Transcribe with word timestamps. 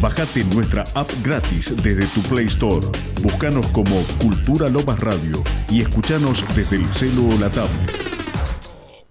Bájate 0.00 0.44
nuestra 0.44 0.84
app 0.94 1.10
gratis 1.22 1.72
desde 1.82 2.06
tu 2.08 2.22
Play 2.22 2.46
Store. 2.46 2.86
Búscanos 3.22 3.66
como 3.68 4.04
Cultura 4.18 4.68
Lomas 4.68 5.00
Radio 5.00 5.42
y 5.70 5.80
escuchanos 5.80 6.44
desde 6.54 6.76
el 6.76 6.86
celo 6.86 7.26
o 7.26 7.38
la 7.38 7.50
tablet. 7.50 7.90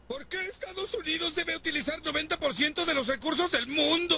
¿Por 0.07 0.27
qué 0.27 0.37
Estados 0.47 0.93
Unidos 0.93 1.33
debe 1.35 1.57
utilizar 1.57 2.01
90% 2.03 2.85
de 2.85 2.93
los 2.93 3.07
recursos 3.07 3.51
del 3.51 3.67
mundo? 3.67 4.15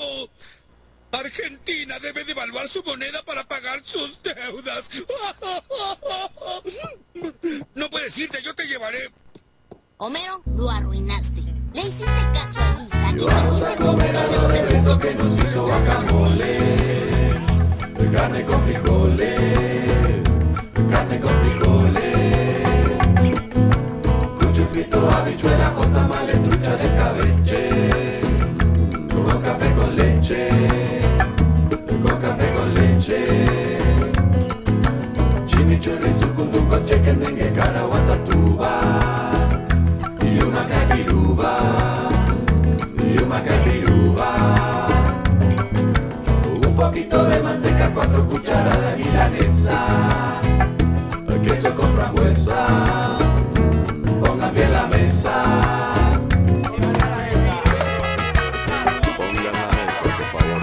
Argentina 1.13 1.99
debe 1.99 2.25
devaluar 2.25 2.67
su 2.67 2.83
moneda 2.83 3.23
para 3.23 3.47
pagar 3.47 3.81
sus 3.83 4.21
deudas. 4.21 4.89
No 7.75 7.89
puedes 7.89 8.17
irte, 8.17 8.41
yo 8.43 8.53
te 8.55 8.67
llevaré. 8.67 9.11
Homero, 9.97 10.41
lo 10.55 10.69
arruinaste. 10.69 11.41
Le 11.73 11.81
hiciste 11.81 12.31
caso 12.33 12.59
a 12.59 12.66
y 13.17 13.25
Vamos 13.25 13.63
a 13.63 13.75
comer 13.75 14.15
con 14.15 14.15
al 14.15 14.51
reverendo 14.51 14.99
que 14.99 15.15
nos 15.15 15.37
hizo 15.37 15.65
guacamole. 15.65 16.57
Carne 18.11 18.43
con 18.43 18.61
frijoles. 18.61 19.39
Carne 20.89 21.19
con 21.19 21.31
frijoles. 21.41 22.63
Cucho 24.39 24.65
frito, 24.65 25.09
habichuela, 25.11 25.71
jota, 25.75 26.09
trucha 26.43 26.75
de 26.77 26.95
cabeche. 26.95 27.69
Con 29.11 29.41
café 29.41 29.73
con 29.73 29.95
leche. 29.95 30.49
Con 32.01 32.17
café 32.19 32.53
con 32.53 32.73
leche. 32.73 33.77
Chimichurri, 35.45 36.13
sucunduco, 36.13 36.79
chequen, 36.83 37.19
dengue, 37.19 37.51
caraguatatuba. 37.51 38.79
Y 40.21 40.39
una 40.39 40.65
capiruba. 40.65 42.16
Y 43.17 43.23
una 43.23 43.41
capiruba. 43.41 44.87
Un 46.61 46.75
poquito 46.75 47.23
de 47.25 47.41
manteca, 47.41 47.89
cuatro 47.93 48.27
cucharadas 48.27 48.97
de 48.97 49.03
milanesa. 49.03 49.79
Queso 51.41 51.73
con 51.73 51.95
frambuesa. 51.95 53.17
Pongan 54.19 54.53
bien 54.53 54.71
la 54.71 54.85
mesa. 54.87 55.43
Pongan 59.17 59.45
la 59.45 59.51
mesa, 59.71 60.03
por 60.03 60.25
favor. 60.39 60.61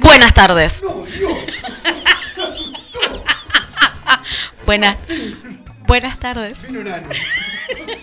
Buenas 0.00 0.34
tardes. 0.34 0.82
Buenas. 4.66 5.08
Buenas 5.86 6.18
tardes. 6.18 6.66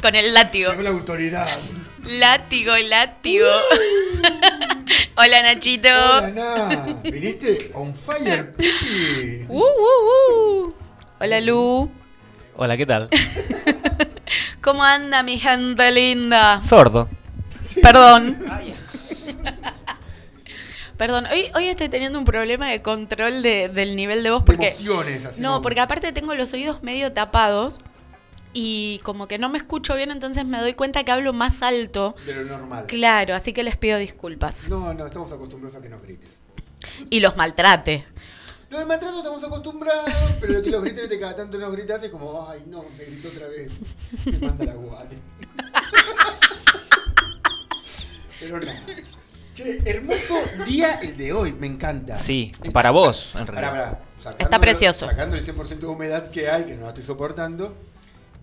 con 0.00 0.14
el 0.14 0.32
látigo. 0.34 0.70
Llegó 0.70 0.82
la 0.82 0.90
autoridad. 0.90 1.46
Látigo, 2.04 2.76
látigo. 2.76 3.46
Hola 5.16 5.42
Nachito. 5.42 5.88
Hola, 5.88 6.66
Ana. 6.66 6.96
¿Viniste? 7.04 7.70
On 7.74 7.94
fire, 7.94 8.52
Pipi. 8.56 9.44
Uh, 9.48 9.58
uh, 9.58 10.66
uh. 10.68 10.74
Hola 11.20 11.40
Lu. 11.40 11.90
Hola, 12.56 12.76
¿qué 12.76 12.86
tal? 12.86 13.08
¿Cómo 14.62 14.82
anda 14.82 15.22
mi 15.22 15.38
gente 15.38 15.90
linda? 15.92 16.60
Sordo. 16.62 17.08
Perdón. 17.82 18.38
Perdón, 20.96 21.26
hoy, 21.32 21.46
hoy 21.54 21.68
estoy 21.68 21.88
teniendo 21.88 22.18
un 22.18 22.26
problema 22.26 22.68
de 22.68 22.82
control 22.82 23.40
de- 23.42 23.70
del 23.70 23.96
nivel 23.96 24.22
de 24.22 24.30
voz 24.30 24.40
De 24.40 24.46
porque... 24.46 24.68
emociones, 24.68 25.24
así 25.24 25.40
No, 25.40 25.50
como- 25.52 25.62
porque 25.62 25.80
aparte 25.80 26.12
tengo 26.12 26.34
los 26.34 26.52
oídos 26.52 26.82
medio 26.82 27.10
tapados 27.12 27.80
y 28.52 29.00
como 29.04 29.28
que 29.28 29.38
no 29.38 29.48
me 29.48 29.58
escucho 29.58 29.94
bien, 29.94 30.10
entonces 30.10 30.44
me 30.44 30.58
doy 30.60 30.74
cuenta 30.74 31.04
que 31.04 31.12
hablo 31.12 31.32
más 31.32 31.62
alto. 31.62 32.14
De 32.26 32.34
lo 32.34 32.44
normal. 32.44 32.86
Claro, 32.86 33.34
así 33.34 33.52
que 33.52 33.62
les 33.62 33.76
pido 33.76 33.98
disculpas. 33.98 34.68
No, 34.68 34.92
no, 34.94 35.06
estamos 35.06 35.30
acostumbrados 35.32 35.76
a 35.78 35.82
que 35.82 35.88
nos 35.88 36.02
grites. 36.02 36.40
Y 37.10 37.20
los 37.20 37.36
maltrate. 37.36 38.04
No, 38.70 38.78
el 38.80 38.86
maltrato 38.86 39.18
estamos 39.18 39.42
acostumbrados, 39.44 40.12
pero 40.40 40.52
lo 40.54 40.62
que 40.62 40.70
los 40.70 40.82
gritos 40.82 41.08
de 41.08 41.18
cada 41.18 41.34
tanto 41.36 41.58
nos 41.58 41.72
gritas 41.72 42.02
es 42.02 42.08
como, 42.10 42.48
ay, 42.48 42.62
no, 42.68 42.84
me 42.96 43.04
gritó 43.04 43.28
otra 43.28 43.48
vez. 43.48 43.72
Me 44.26 44.46
manda 44.46 44.64
la 44.64 44.74
guardia. 44.74 45.18
pero 48.40 48.60
nada. 48.60 48.80
Che, 49.54 49.82
hermoso 49.84 50.34
día 50.66 50.92
el 51.02 51.16
de 51.16 51.32
hoy, 51.32 51.52
me 51.52 51.66
encanta. 51.66 52.16
Sí, 52.16 52.50
Esta- 52.54 52.70
para 52.70 52.90
vos, 52.92 53.34
en 53.38 53.46
realidad. 53.46 53.70
pará. 53.72 54.00
Sacando 54.18 54.44
Está 54.44 54.58
precioso. 54.60 55.06
Sacando 55.06 55.36
el 55.36 55.44
100% 55.44 55.78
de 55.80 55.86
humedad 55.86 56.30
que 56.30 56.48
hay, 56.50 56.64
que 56.64 56.76
no 56.76 56.82
la 56.82 56.88
estoy 56.88 57.04
soportando, 57.04 57.74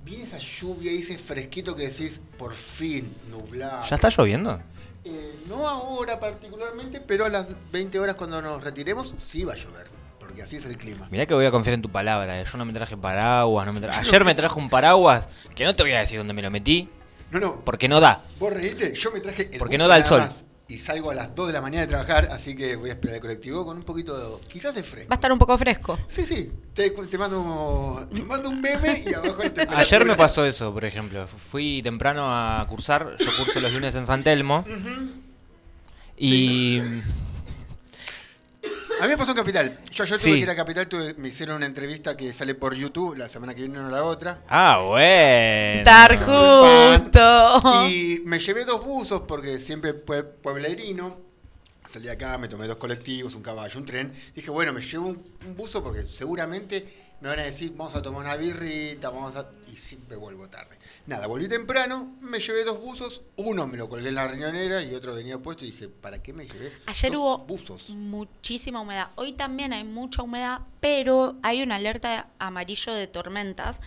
viene 0.07 0.23
esa 0.23 0.37
lluvia 0.39 0.91
y 0.91 0.99
ese 0.99 1.17
fresquito 1.17 1.75
que 1.75 1.87
decís, 1.89 2.21
por 2.37 2.53
fin, 2.53 3.13
nublado. 3.29 3.83
¿Ya 3.85 3.95
está 3.95 4.09
lloviendo? 4.09 4.61
Eh, 5.03 5.39
no 5.47 5.67
ahora 5.67 6.19
particularmente, 6.19 6.99
pero 7.01 7.25
a 7.25 7.29
las 7.29 7.47
20 7.71 7.99
horas 7.99 8.15
cuando 8.15 8.41
nos 8.41 8.63
retiremos, 8.63 9.13
sí 9.17 9.43
va 9.43 9.53
a 9.53 9.55
llover. 9.55 9.87
Porque 10.19 10.41
así 10.43 10.55
es 10.57 10.65
el 10.65 10.77
clima. 10.77 11.07
Mirá 11.11 11.25
que 11.25 11.33
voy 11.33 11.45
a 11.45 11.51
confiar 11.51 11.73
en 11.73 11.81
tu 11.81 11.89
palabra. 11.89 12.41
eh. 12.41 12.45
Yo 12.51 12.57
no 12.57 12.65
me 12.65 12.73
traje 12.73 12.97
paraguas. 12.97 13.65
No 13.65 13.73
me 13.73 13.79
tra- 13.81 13.93
Ayer 13.97 14.25
me 14.25 14.35
traje 14.35 14.59
un 14.59 14.69
paraguas 14.69 15.27
que 15.55 15.63
no 15.63 15.73
te 15.73 15.83
voy 15.83 15.93
a 15.93 15.99
decir 15.99 16.17
dónde 16.17 16.33
me 16.33 16.41
lo 16.41 16.51
metí. 16.51 16.89
No, 17.31 17.39
no. 17.39 17.61
Porque 17.63 17.87
no 17.87 17.99
da. 17.99 18.23
Vos 18.39 18.51
reíste, 18.53 18.93
yo 18.93 19.11
me 19.11 19.19
traje 19.21 19.49
el 19.51 19.57
Porque 19.59 19.77
no 19.77 19.87
da 19.87 19.97
el 19.97 20.03
sol. 20.05 20.19
más 20.21 20.43
Y 20.69 20.79
salgo 20.79 21.11
a 21.11 21.15
las 21.15 21.33
2 21.33 21.47
de 21.47 21.53
la 21.53 21.61
mañana 21.61 21.81
de 21.81 21.87
trabajar, 21.87 22.27
así 22.29 22.53
que 22.53 22.75
voy 22.75 22.89
a 22.89 22.93
esperar 22.93 23.15
el 23.15 23.21
colectivo 23.21 23.65
con 23.65 23.77
un 23.77 23.83
poquito 23.83 24.17
de, 24.17 24.47
quizás 24.49 24.75
de 24.75 24.83
fresco. 24.83 25.09
Va 25.09 25.13
a 25.13 25.17
estar 25.17 25.31
un 25.31 25.39
poco 25.39 25.57
fresco. 25.57 25.97
Sí, 26.09 26.25
sí, 26.25 26.51
te, 26.73 26.89
te 26.89 27.17
mando, 27.17 28.05
te 28.13 28.21
mando 28.23 28.49
un 28.49 28.59
meme 28.59 29.01
y 29.05 29.13
abajo 29.13 29.37
la 29.37 29.43
temperatura. 29.45 29.79
Ayer 29.79 30.05
me 30.05 30.15
pasó 30.15 30.45
eso, 30.45 30.73
por 30.73 30.83
ejemplo. 30.83 31.25
Fui 31.25 31.81
temprano 31.81 32.27
a 32.29 32.65
cursar. 32.67 33.15
Yo 33.17 33.37
curso 33.37 33.61
los 33.61 33.71
lunes 33.71 33.95
en 33.95 34.05
San 34.05 34.23
Telmo. 34.23 34.65
Y. 36.17 36.81
A 38.99 39.03
mí 39.03 39.09
me 39.09 39.17
pasó 39.17 39.31
en 39.31 39.37
Capital. 39.37 39.79
Yo, 39.91 40.03
yo 40.05 40.15
tuve 40.17 40.23
Sí. 40.23 40.31
que 40.31 40.37
ir 40.39 40.49
a 40.49 40.55
Capital, 40.55 40.87
tuve- 40.89 41.13
me 41.17 41.27
hicieron 41.27 41.57
una 41.57 41.65
entrevista 41.67 42.17
que 42.17 42.33
sale 42.33 42.55
por 42.55 42.73
YouTube, 42.73 43.15
la 43.15 43.29
semana 43.29 43.53
que 43.53 43.61
viene 43.61 43.77
o 43.79 43.89
la 43.89 44.03
otra. 44.03 44.41
Ah, 44.49 44.81
bueno. 44.85 45.79
Estar 45.79 46.17
justo. 46.17 47.87
Y 47.89 48.21
me 48.25 48.39
llevé 48.39 48.65
dos 48.65 48.83
buzos 48.83 49.21
porque 49.27 49.59
siempre 49.59 49.93
fue 50.05 50.23
pueblerino. 50.23 51.17
Salí 51.85 52.09
acá, 52.09 52.37
me 52.37 52.47
tomé 52.47 52.67
dos 52.67 52.77
colectivos, 52.77 53.35
un 53.35 53.41
caballo, 53.43 53.79
un 53.79 53.85
tren. 53.85 54.11
Dije, 54.35 54.49
bueno, 54.49 54.73
me 54.73 54.81
llevo 54.81 55.07
un, 55.07 55.23
un 55.45 55.55
buzo 55.55 55.83
porque 55.83 56.05
seguramente 56.05 57.06
me 57.21 57.29
van 57.29 57.39
a 57.39 57.43
decir, 57.43 57.73
vamos 57.75 57.95
a 57.95 58.01
tomar 58.01 58.21
una 58.21 58.35
birrita, 58.35 59.09
vamos 59.09 59.35
a... 59.35 59.49
Y 59.71 59.75
siempre 59.75 60.15
vuelvo 60.15 60.47
tarde. 60.49 60.77
Nada, 61.07 61.25
volví 61.27 61.47
temprano, 61.47 62.15
me 62.21 62.39
llevé 62.39 62.63
dos 62.63 62.79
buzos. 62.79 63.21
Uno 63.37 63.65
me 63.65 63.77
lo 63.77 63.89
colgué 63.89 64.09
en 64.09 64.15
la 64.15 64.27
riñonera 64.27 64.83
y 64.83 64.93
otro 64.93 65.15
venía 65.15 65.37
puesto 65.39 65.65
y 65.65 65.71
dije, 65.71 65.87
¿para 65.87 66.21
qué 66.21 66.33
me 66.33 66.45
llevé 66.45 66.73
Ayer 66.85 67.11
dos 67.11 67.21
hubo 67.21 67.37
buzos? 67.39 67.89
muchísima 67.89 68.81
humedad. 68.81 69.09
Hoy 69.15 69.33
también 69.33 69.73
hay 69.73 69.83
mucha 69.83 70.21
humedad, 70.21 70.61
pero 70.79 71.37
hay 71.43 71.61
una 71.61 71.75
alerta 71.75 72.29
amarillo 72.39 72.93
de 72.93 73.07
tormentas. 73.07 73.79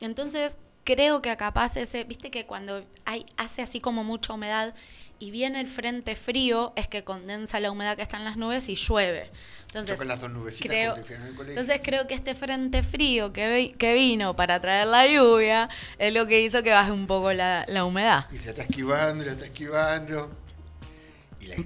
Entonces, 0.00 0.58
creo 0.84 1.22
que 1.22 1.36
capaz 1.36 1.76
ese, 1.76 2.04
viste 2.04 2.30
que 2.30 2.46
cuando 2.46 2.84
hay 3.04 3.24
hace 3.36 3.62
así 3.62 3.80
como 3.80 4.04
mucha 4.04 4.32
humedad 4.32 4.74
y 5.18 5.30
viene 5.30 5.60
el 5.60 5.68
frente 5.68 6.16
frío, 6.16 6.72
es 6.74 6.88
que 6.88 7.04
condensa 7.04 7.60
la 7.60 7.70
humedad 7.70 7.96
que 7.96 8.02
está 8.02 8.16
en 8.16 8.24
las 8.24 8.36
nubes 8.36 8.68
y 8.68 8.74
llueve. 8.74 9.30
Entonces, 9.68 9.94
Yo 9.94 9.98
con 9.98 10.08
las 10.08 10.20
dos 10.20 10.30
nubecitas 10.32 10.68
creo, 10.70 10.90
cuando 10.92 11.06
fui 11.06 11.14
en 11.16 11.22
el 11.22 11.34
colegio. 11.34 11.60
entonces 11.60 11.80
creo 11.84 12.06
que 12.08 12.14
este 12.14 12.34
frente 12.34 12.82
frío 12.82 13.32
que, 13.32 13.54
vi- 13.54 13.72
que 13.72 13.94
vino 13.94 14.34
para 14.34 14.60
traer 14.60 14.86
la 14.88 15.06
lluvia 15.06 15.68
es 15.98 16.12
lo 16.12 16.26
que 16.26 16.42
hizo 16.42 16.62
que 16.62 16.70
baje 16.72 16.90
un 16.92 17.06
poco 17.06 17.32
la, 17.32 17.64
la 17.68 17.84
humedad. 17.84 18.26
Y 18.32 18.36
se 18.38 18.46
la 18.46 18.50
está 18.50 18.62
esquivando, 18.64 19.22
y 19.22 19.26
la 19.26 19.32
está 19.32 19.44
esquivando. 19.46 20.30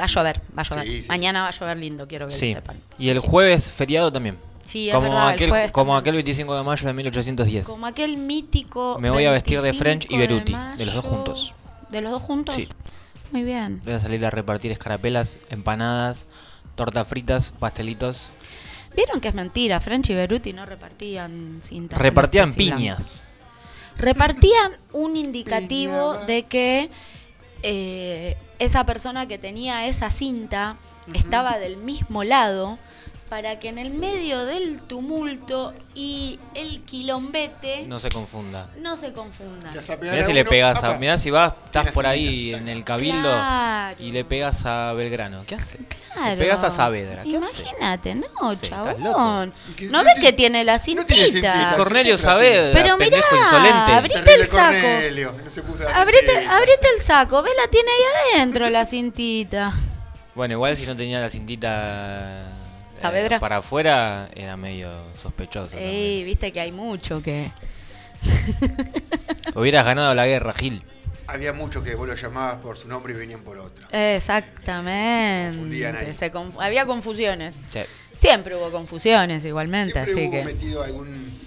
Va 0.00 0.04
a 0.04 0.06
llover, 0.06 0.40
va 0.56 0.62
a 0.62 0.64
llover. 0.64 0.86
Sí, 0.86 0.96
sí, 0.96 1.02
sí. 1.02 1.08
Mañana 1.08 1.42
va 1.42 1.48
a 1.48 1.50
llover 1.50 1.76
lindo, 1.76 2.06
quiero 2.08 2.26
que 2.28 2.32
Sí. 2.34 2.48
lo 2.50 2.54
sepan. 2.60 2.80
Y 2.98 3.08
el 3.10 3.18
jueves 3.18 3.70
feriado 3.72 4.10
también. 4.12 4.38
Sí, 4.66 4.88
es 4.88 4.94
como 4.94 5.08
verdad, 5.08 5.28
aquel, 5.28 5.50
jueves 5.50 5.72
como 5.72 5.96
aquel 5.96 6.14
25 6.16 6.56
de 6.56 6.62
mayo 6.64 6.86
de 6.86 6.92
1810. 6.92 7.66
Como 7.66 7.86
aquel 7.86 8.16
mítico. 8.16 8.98
Me 9.00 9.10
voy 9.10 9.24
a 9.24 9.30
vestir 9.30 9.58
de 9.60 9.70
25 9.70 9.78
French 9.82 10.06
y 10.10 10.18
Beruti, 10.18 10.52
mayo. 10.52 10.76
de 10.76 10.86
los 10.86 10.94
dos 10.94 11.04
juntos. 11.04 11.54
¿De 11.88 12.00
los 12.00 12.10
dos 12.10 12.22
juntos? 12.22 12.54
Sí. 12.56 12.68
Muy 13.32 13.44
bien. 13.44 13.80
Voy 13.84 13.94
a 13.94 14.00
salir 14.00 14.24
a 14.26 14.30
repartir 14.30 14.72
escarapelas, 14.72 15.38
empanadas, 15.50 16.26
tortas 16.74 17.06
fritas, 17.06 17.52
pastelitos. 17.58 18.28
¿Vieron 18.94 19.20
que 19.20 19.28
es 19.28 19.34
mentira? 19.34 19.78
French 19.80 20.10
y 20.10 20.14
Beruti 20.14 20.52
no 20.52 20.66
repartían 20.66 21.60
cintas. 21.62 21.98
Repartían 21.98 22.52
piñas. 22.52 23.24
Repartían 23.98 24.72
un 24.92 25.16
indicativo 25.16 26.14
Piña. 26.14 26.26
de 26.26 26.42
que 26.44 26.90
eh, 27.62 28.36
esa 28.58 28.84
persona 28.84 29.26
que 29.26 29.38
tenía 29.38 29.86
esa 29.86 30.10
cinta 30.10 30.76
estaba 31.14 31.58
del 31.58 31.76
mismo 31.76 32.24
lado, 32.24 32.78
para 33.28 33.58
que 33.58 33.68
en 33.68 33.78
el 33.78 33.90
medio 33.90 34.44
del 34.44 34.80
tumulto 34.82 35.74
y 35.94 36.38
el 36.54 36.82
quilombete 36.82 37.82
no, 37.82 37.96
No 37.96 37.98
se 38.00 38.08
confunda. 38.08 38.68
se 38.96 39.12
confundan. 39.12 39.74
Ya 39.74 39.82
sabe, 39.82 40.10
Mirá 40.10 40.24
si 40.24 40.32
le 40.32 40.44
pegas 40.44 40.82
a. 40.84 40.96
Mirá 40.98 41.18
si 41.18 41.30
vas, 41.30 41.52
estás 41.64 41.90
por 41.92 42.06
ahí 42.06 42.54
en 42.54 42.68
el 42.68 42.84
cabildo 42.84 43.28
Claro. 43.28 43.96
y 43.98 44.12
le 44.12 44.24
pegas 44.24 44.64
a 44.64 44.92
Belgrano. 44.92 45.44
¿Qué 45.46 45.56
hace? 45.56 45.78
Claro. 46.14 46.30
Le 46.30 46.36
pegas 46.36 46.62
a 46.64 46.70
Saavedra. 46.70 47.22
¿Qué 47.24 47.36
hace? 47.36 47.62
Imagínate, 47.62 48.14
no, 48.14 48.26
Sí, 48.50 48.54
estás 48.62 48.68
chabón. 48.68 49.02
loco. 49.04 49.44
Y 49.70 49.72
que 49.74 49.86
¿No 49.88 50.04
ves 50.04 50.18
que 50.20 50.32
tiene 50.32 50.62
la 50.64 50.76
no 50.76 50.82
tiene 51.06 51.24
cintita? 51.24 51.74
Cornelio 51.76 52.16
se 52.18 52.26
así. 52.28 52.32
Saavedra, 52.36 52.72
Pero 52.80 52.96
mirá, 52.96 53.10
pendejo 53.10 53.36
insolente. 53.36 53.92
abrite 53.92 54.34
el 54.34 54.46
saco. 54.46 54.72
Cornelio, 54.82 55.34
no 55.44 55.50
se 55.50 55.62
puso 55.62 55.82
la 55.84 55.90
Abrite, 56.00 56.26
cintita. 56.26 56.56
abrite 56.56 56.88
el 56.96 57.02
saco, 57.02 57.42
¿ves? 57.42 57.52
La 57.62 57.70
tiene 57.70 57.88
ahí 57.90 58.34
adentro 58.36 58.70
la 58.70 58.84
cintita. 58.84 59.74
Bueno, 60.34 60.54
igual 60.54 60.76
si 60.76 60.86
no 60.86 60.94
tenía 60.94 61.18
la 61.20 61.30
cintita 61.30 62.42
eh, 63.02 63.38
para 63.40 63.58
afuera, 63.58 64.28
era 64.34 64.56
medio 64.56 64.90
sospechoso. 65.22 65.76
Ey, 65.78 66.24
viste 66.24 66.52
que 66.52 66.60
hay 66.60 66.72
mucho 66.72 67.22
que... 67.22 67.52
Hubieras 69.54 69.84
ganado 69.84 70.14
la 70.14 70.26
guerra, 70.26 70.52
Gil. 70.54 70.82
Había 71.28 71.52
muchos 71.52 71.82
que 71.82 71.94
vos 71.94 72.06
lo 72.06 72.14
llamabas 72.14 72.56
por 72.58 72.76
su 72.78 72.86
nombre 72.88 73.12
y 73.12 73.16
venían 73.16 73.40
por 73.40 73.58
otro. 73.58 73.86
Exactamente. 73.90 75.52
Se 75.52 75.56
confundían 75.58 75.96
ahí. 75.96 76.14
Se 76.14 76.32
conf- 76.32 76.56
Había 76.60 76.86
confusiones. 76.86 77.60
Sí. 77.72 77.80
Siempre 78.16 78.54
hubo 78.56 78.70
confusiones 78.70 79.44
igualmente, 79.44 79.92
Siempre 79.92 80.12
así 80.12 80.22
hubo 80.24 80.30
que... 80.32 80.44
metido 80.44 80.82
algún... 80.82 81.38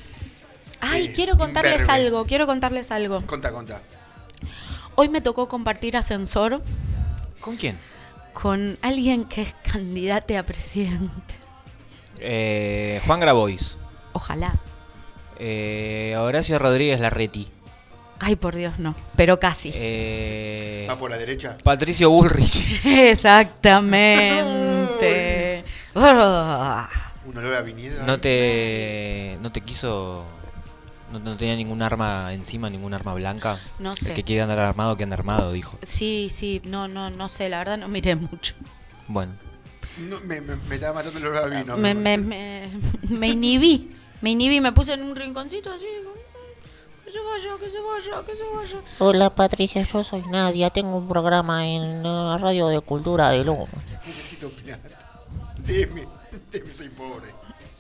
Ay, 0.82 1.08
eh, 1.08 1.14
quiero 1.14 1.38
contarles 1.38 1.82
imberbe. 1.82 1.94
algo, 2.06 2.26
quiero 2.26 2.46
contarles 2.46 2.92
algo. 2.92 3.26
Conta, 3.26 3.52
conta. 3.52 3.82
Hoy 4.96 5.10
me 5.10 5.22
tocó 5.22 5.48
compartir 5.48 5.96
ascensor 5.98 6.62
¿Con 7.40 7.56
quién? 7.58 7.78
con 8.34 8.78
alguien 8.82 9.26
que 9.26 9.42
es 9.44 9.54
candidato 9.64 10.38
a 10.38 10.44
presidente. 10.44 11.36
Eh, 12.20 13.02
Juan 13.06 13.20
Grabois. 13.20 13.78
Ojalá. 14.14 14.54
Eh, 15.40 16.16
Horacio 16.18 16.60
Rodríguez 16.60 17.00
Larreti. 17.00 17.48
Ay, 18.20 18.36
por 18.36 18.56
Dios, 18.56 18.78
no. 18.80 18.96
Pero 19.16 19.40
casi. 19.40 19.72
Eh, 19.74 20.86
Va 20.90 20.98
por 20.98 21.10
la 21.10 21.18
derecha. 21.18 21.56
Patricio 21.64 22.10
Bullrich. 22.10 22.86
Exactamente. 24.30 25.64
Ah. 25.96 26.90
Un 27.26 27.38
olor 27.38 27.54
a 27.56 27.62
viñedo. 27.62 28.04
No 28.06 28.20
te, 28.20 29.38
no 29.42 29.52
te 29.52 29.62
quiso. 29.62 30.26
No, 31.12 31.20
no 31.20 31.38
tenía 31.38 31.56
ningún 31.56 31.82
arma 31.82 32.34
encima, 32.34 32.70
ningún 32.70 32.94
arma 32.94 33.14
blanca. 33.14 33.58
No 33.80 33.94
El 33.94 33.98
sé. 33.98 34.14
que 34.14 34.24
quiere 34.24 34.42
andar 34.44 34.60
armado, 34.60 34.96
que 34.98 35.04
ande 35.04 35.16
armado, 35.16 35.52
dijo. 35.54 35.78
Sí, 35.84 36.28
sí, 36.30 36.62
no, 36.66 36.88
no, 36.88 37.10
no 37.10 37.28
sé, 37.28 37.50
la 37.50 37.58
verdad 37.60 37.78
no 37.78 37.88
miré 37.88 38.16
mucho. 38.16 38.54
Bueno, 39.08 39.34
No, 40.08 40.20
me, 40.22 40.40
me, 40.42 40.56
me 40.56 40.76
estaba 40.76 40.94
matando 40.96 41.20
el 41.20 41.28
olor 41.28 41.38
a 41.54 41.60
vino. 41.60 41.78
Me, 41.78 41.94
me, 41.94 42.18
me, 42.18 42.70
me 43.10 43.28
inhibí. 43.30 43.92
Me 44.22 44.32
inhibí, 44.32 44.60
me 44.62 44.72
puse 44.72 44.94
en 44.94 45.04
un 45.04 45.16
rinconcito 45.16 45.72
así. 45.72 45.86
como, 46.04 46.16
Que 47.06 47.12
se 47.12 47.20
vaya, 47.20 47.58
que 47.64 47.70
se 47.70 47.80
vaya, 47.80 48.26
que 48.26 48.36
se 48.36 48.44
vaya. 48.56 48.86
Hola 49.00 49.30
Patricia, 49.34 49.82
yo 49.82 50.04
soy 50.04 50.22
Nadia, 50.30 50.70
tengo 50.70 50.98
un 50.98 51.08
programa 51.08 51.68
en 51.68 52.04
la 52.04 52.38
radio 52.38 52.68
de 52.68 52.80
cultura 52.82 53.30
de 53.32 53.44
Loma. 53.44 53.68
Necesito 54.06 54.48
opinar. 54.48 54.80
Deme, 55.66 56.06
deme, 56.52 56.74
soy 56.74 56.90
pobre. 56.90 57.28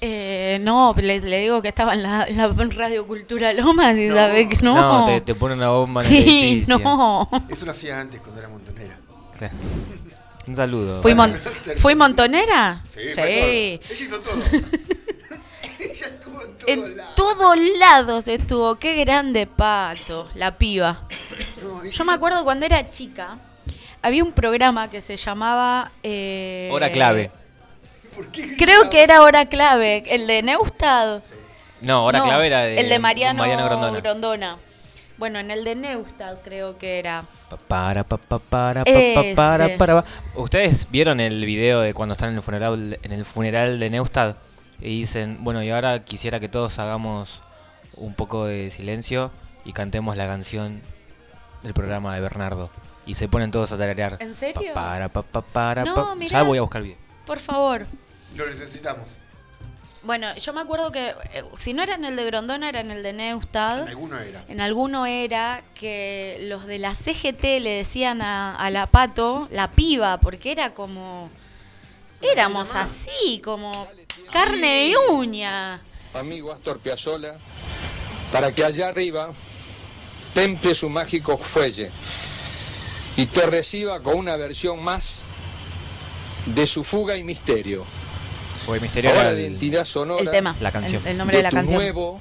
Eh, 0.01 0.59
no, 0.61 0.95
le, 0.95 1.19
le 1.19 1.39
digo 1.41 1.61
que 1.61 1.67
estaba 1.67 1.93
en 1.93 2.03
la, 2.03 2.25
la 2.29 2.47
Radio 2.47 3.05
Cultura 3.05 3.51
Lomas 3.51 3.97
y 3.97 4.07
No. 4.07 4.15
sabe 4.15 4.47
que 4.47 4.55
no. 4.61 4.75
no, 4.75 5.05
te, 5.07 5.19
te 5.21 5.35
pone 5.35 5.55
una 5.55 5.71
bomba 5.71 6.01
en 6.05 6.07
el 6.15 6.23
sí, 6.23 6.51
edificio. 6.53 6.79
no. 6.79 7.29
Eso 7.49 7.65
lo 7.65 7.71
hacía 7.71 7.99
antes 7.99 8.21
cuando 8.21 8.39
era 8.39 8.47
montonera. 8.49 8.97
Claro. 9.37 9.53
Un 10.49 10.55
saludo. 10.55 10.99
¿Fui, 11.01 11.13
Bueno, 11.13 11.37
mon- 11.37 11.77
¿Fui 11.77 11.93
montonera? 11.93 12.81
Sí, 12.89 13.01
fue 13.13 13.13
todo. 13.13 13.93
Ella 13.93 14.01
hizo 14.03 14.21
todo. 14.21 14.33
Ella 15.79 16.05
estuvo 16.07 16.41
en 16.43 16.57
todos 16.57 16.67
En 16.67 16.97
lados. 16.97 17.15
todos 17.15 17.57
lados 17.77 18.27
estuvo. 18.27 18.75
Qué 18.77 18.95
grande 18.95 19.45
pato, 19.45 20.27
la 20.33 20.57
piba. 20.57 21.03
No, 21.61 21.85
Yo 21.85 22.03
me 22.03 22.13
acuerdo 22.13 22.43
cuando 22.43 22.65
era 22.65 22.89
chica, 22.89 23.37
había 24.01 24.23
un 24.23 24.31
programa 24.31 24.89
que 24.89 25.01
se 25.01 25.17
llamaba... 25.17 25.91
eh, 26.01 26.67
Hora 26.71 26.91
clave. 26.91 27.29
¿Por 28.15 28.27
qué 28.29 28.55
Creo 28.57 28.89
que 28.89 29.03
era 29.03 29.21
Hora 29.21 29.45
Clave, 29.45 30.03
el 30.07 30.25
de 30.25 30.41
Neustad. 30.41 31.21
No, 31.81 32.05
hora 32.05 32.19
No, 32.19 32.25
clave 32.25 32.47
era 32.47 32.61
de, 32.63 32.79
el 32.79 32.89
de 32.89 32.97
Mariano, 32.99 33.43
Grondona. 33.43 33.99
Grondona. 33.99 34.57
Bueno, 35.19 35.37
en 35.39 35.51
el 35.51 35.63
de 35.65 35.75
Neustad 35.75 36.37
creo 36.43 36.77
que 36.77 36.97
era. 36.97 37.25
Pa- 37.49 37.57
Para, 37.57 38.03
pa, 38.03 38.17
pa, 38.17 38.39
para, 38.39 38.83
pa, 38.85 38.91
pa, 39.15 39.23
para, 39.35 39.77
para, 39.77 40.01
pa. 40.01 40.09
¿Ustedes 40.35 40.87
vieron 40.89 41.19
el 41.19 41.45
video 41.45 41.81
de 41.81 41.93
cuando 41.93 42.13
están 42.13 42.29
en 42.29 42.37
el 42.37 42.41
funeral, 42.41 42.97
en 43.03 43.11
el 43.11 43.25
funeral 43.25 43.79
de 43.79 43.89
Neustad? 43.89 44.37
Y 44.79 45.01
dicen, 45.01 45.37
bueno, 45.41 45.61
y 45.61 45.69
ahora 45.71 46.05
quisiera 46.05 46.39
que 46.39 46.47
todos 46.47 46.79
hagamos 46.79 47.41
un 47.97 48.13
poco 48.13 48.45
de 48.45 48.71
silencio 48.71 49.31
y 49.65 49.73
cantemos 49.73 50.15
la 50.15 50.25
canción 50.25 50.81
del 51.63 51.73
programa 51.73 52.15
de 52.15 52.21
Bernardo. 52.21 52.69
Y 53.05 53.15
se 53.15 53.27
ponen 53.27 53.51
todos 53.51 53.71
a 53.73 53.77
tararear. 53.77 54.17
¿En 54.21 54.33
serio? 54.33 54.71
Pa, 54.73 54.81
para, 54.91 55.09
pa, 55.09 55.21
pa, 55.23 55.41
para, 55.41 55.83
No, 55.83 55.95
pa. 55.95 56.15
mirá. 56.15 56.29
Ya 56.31 56.43
voy 56.43 56.59
a 56.59 56.61
buscar 56.61 56.81
el 56.81 56.87
video. 56.89 56.99
Por 57.25 57.39
favor. 57.39 57.85
Lo 58.35 58.47
necesitamos. 58.47 59.17
Bueno, 60.03 60.35
yo 60.37 60.53
me 60.53 60.61
acuerdo 60.61 60.91
que 60.91 61.13
eh, 61.33 61.43
si 61.55 61.73
no 61.73 61.83
era 61.83 61.95
en 61.95 62.05
el 62.05 62.15
de 62.15 62.25
Grondona, 62.25 62.69
era 62.69 62.79
en 62.79 62.91
el 62.91 63.03
de 63.03 63.13
Neustad. 63.13 63.81
En 63.81 63.89
alguno 63.89 64.17
era. 64.19 64.45
En 64.47 64.61
alguno 64.61 65.05
era 65.05 65.63
que 65.75 66.39
los 66.43 66.65
de 66.65 66.79
la 66.79 66.95
CGT 66.95 67.43
le 67.59 67.71
decían 67.71 68.21
a, 68.21 68.55
a 68.55 68.69
la 68.69 68.87
pato 68.87 69.47
la 69.51 69.71
piba, 69.71 70.19
porque 70.19 70.51
era 70.51 70.73
como. 70.73 71.29
Éramos 72.21 72.75
así, 72.75 73.41
como 73.43 73.87
carne 74.31 74.87
y 74.89 74.95
uña. 75.11 75.81
amigo 76.13 76.51
Astor 76.51 76.79
Piazzolla, 76.79 77.37
para 78.31 78.51
que 78.51 78.63
allá 78.63 78.89
arriba 78.89 79.31
temple 80.33 80.75
su 80.75 80.89
mágico 80.89 81.37
fuelle 81.37 81.91
y 83.15 83.25
te 83.25 83.45
reciba 83.45 83.99
con 84.01 84.15
una 84.15 84.35
versión 84.35 84.83
más 84.83 85.23
de 86.45 86.67
su 86.67 86.83
fuga 86.83 87.17
y 87.17 87.23
misterio. 87.23 87.85
Fue 88.69 88.79
misterio 88.79 89.09
era 89.09 89.19
Ahora 89.19 89.31
el- 89.31 89.39
identidad 89.39 89.83
sonora 89.83 90.21
El 90.21 90.29
tema. 90.29 90.55
La 90.61 90.71
canción. 90.71 91.01
El, 91.05 91.11
el 91.13 91.17
nombre 91.17 91.37
de, 91.37 91.43
la 91.43 91.49
tu 91.49 91.55
canción. 91.55 91.79
nuevo 91.81 92.19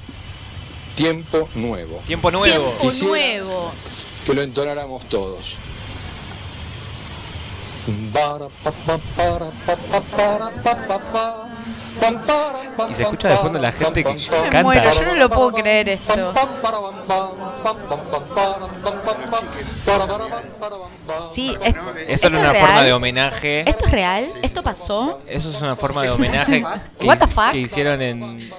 tiempo 0.96 1.48
nuevo. 1.54 2.02
Tiempo 2.06 2.30
nuevo. 2.30 2.64
Tiempo 2.70 2.80
Quisiera- 2.80 3.08
nuevo. 3.08 3.72
Que 4.24 4.34
lo 4.34 4.42
entonáramos 4.42 5.04
todos. 5.10 5.56
Para, 8.12 8.48
pa, 8.48 8.70
pa, 8.72 8.98
para, 9.16 9.50
pa, 11.02 11.48
Y 12.90 12.94
se 12.94 13.02
escucha 13.02 13.28
de 13.28 13.36
fondo 13.38 13.58
la 13.58 13.72
gente 13.72 14.04
que 14.04 14.14
Me 14.14 14.20
canta. 14.50 14.62
muero, 14.62 14.92
yo 14.92 15.02
no 15.06 15.14
lo 15.16 15.28
puedo 15.28 15.52
creer 15.52 15.88
esto. 15.90 16.32
Sí, 21.30 21.56
es- 21.62 21.74
no, 21.74 21.90
Esto 21.90 21.98
¿Esto 22.12 22.26
era 22.28 22.38
una 22.38 22.52
es 22.52 22.58
forma 22.60 22.82
de 22.82 22.92
homenaje. 22.92 23.64
¿Esto 23.68 23.86
es 23.86 23.90
real? 23.92 24.28
¿Esto 24.42 24.62
pasó? 24.62 25.20
Eso 25.26 25.50
es 25.50 25.62
una 25.62 25.76
forma 25.76 26.02
de 26.02 26.10
homenaje 26.10 26.64
que, 26.98 27.06
What 27.06 27.18
the 27.18 27.24
hic- 27.24 27.28
fuck? 27.28 27.50
que 27.52 27.58
hicieron 27.58 28.00
en... 28.02 28.50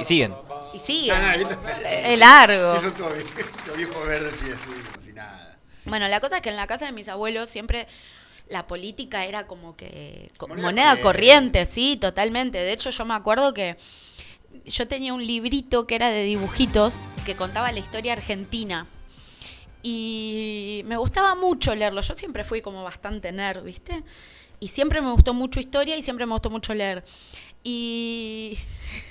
Y 0.00 0.04
siguen. 0.04 0.34
Y 0.72 0.78
sigue. 0.78 1.12
Ah, 1.12 1.34
Es 1.90 2.18
largo. 2.18 2.74
Eso 2.74 2.90
todo 2.92 3.08
viejo, 3.76 4.00
verde. 4.06 4.30
Bueno, 5.84 6.08
la 6.08 6.20
cosa 6.20 6.36
es 6.36 6.42
que 6.42 6.50
en 6.50 6.56
la 6.56 6.66
casa 6.66 6.86
de 6.86 6.92
mis 6.92 7.08
abuelos 7.08 7.48
siempre 7.50 7.86
la 8.50 8.66
política 8.66 9.24
era 9.24 9.46
como 9.46 9.76
que 9.76 10.30
Moneda 10.40 10.62
moneda, 10.62 11.00
corriente, 11.00 11.64
sí, 11.66 11.96
totalmente. 11.96 12.58
De 12.58 12.72
hecho, 12.72 12.90
yo 12.90 13.04
me 13.04 13.14
acuerdo 13.14 13.54
que 13.54 13.76
yo 14.66 14.88
tenía 14.88 15.14
un 15.14 15.24
librito 15.24 15.86
que 15.86 15.94
era 15.94 16.10
de 16.10 16.24
dibujitos 16.24 17.00
que 17.24 17.36
contaba 17.36 17.72
la 17.72 17.78
historia 17.78 18.12
argentina. 18.12 18.86
Y 19.82 20.82
me 20.84 20.96
gustaba 20.96 21.34
mucho 21.34 21.74
leerlo. 21.74 22.00
Yo 22.02 22.12
siempre 22.12 22.44
fui 22.44 22.60
como 22.60 22.82
bastante 22.82 23.32
nerd, 23.32 23.62
¿viste? 23.64 24.02
Y 24.58 24.68
siempre 24.68 25.00
me 25.00 25.10
gustó 25.12 25.32
mucho 25.32 25.60
historia 25.60 25.96
y 25.96 26.02
siempre 26.02 26.26
me 26.26 26.32
gustó 26.32 26.50
mucho 26.50 26.74
leer. 26.74 27.04
Y 27.62 28.58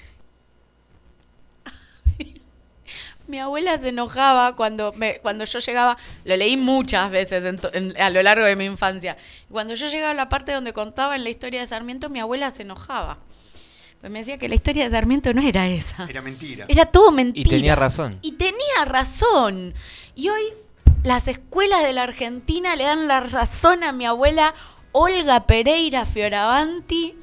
Mi 3.29 3.39
abuela 3.39 3.77
se 3.77 3.89
enojaba 3.89 4.55
cuando, 4.55 4.91
me, 4.93 5.19
cuando 5.19 5.45
yo 5.45 5.59
llegaba, 5.59 5.97
lo 6.25 6.35
leí 6.35 6.57
muchas 6.57 7.11
veces 7.11 7.45
en 7.45 7.57
to- 7.59 7.69
en- 7.73 7.95
a 8.01 8.09
lo 8.09 8.23
largo 8.23 8.43
de 8.43 8.55
mi 8.55 8.65
infancia. 8.65 9.17
Cuando 9.51 9.75
yo 9.75 9.87
llegaba 9.87 10.11
a 10.11 10.15
la 10.15 10.29
parte 10.29 10.51
donde 10.51 10.73
contaba 10.73 11.15
en 11.15 11.23
la 11.23 11.29
historia 11.29 11.59
de 11.59 11.67
Sarmiento, 11.67 12.09
mi 12.09 12.19
abuela 12.19 12.49
se 12.49 12.63
enojaba. 12.63 13.19
Pues 14.01 14.11
me 14.11 14.19
decía 14.19 14.39
que 14.39 14.49
la 14.49 14.55
historia 14.55 14.83
de 14.85 14.89
Sarmiento 14.89 15.31
no 15.33 15.41
era 15.43 15.67
esa. 15.67 16.07
Era 16.09 16.21
mentira. 16.23 16.65
Era 16.67 16.85
todo 16.87 17.11
mentira. 17.11 17.47
Y 17.47 17.49
tenía 17.51 17.75
razón. 17.75 18.17
Y 18.23 18.31
tenía 18.31 18.85
razón. 18.85 19.75
Y 20.15 20.29
hoy 20.29 20.41
las 21.03 21.27
escuelas 21.27 21.83
de 21.83 21.93
la 21.93 22.03
Argentina 22.03 22.75
le 22.75 22.85
dan 22.85 23.07
la 23.07 23.19
razón 23.19 23.83
a 23.83 23.91
mi 23.91 24.05
abuela 24.07 24.55
Olga 24.91 25.45
Pereira 25.45 26.05
Fioravanti, 26.07 27.15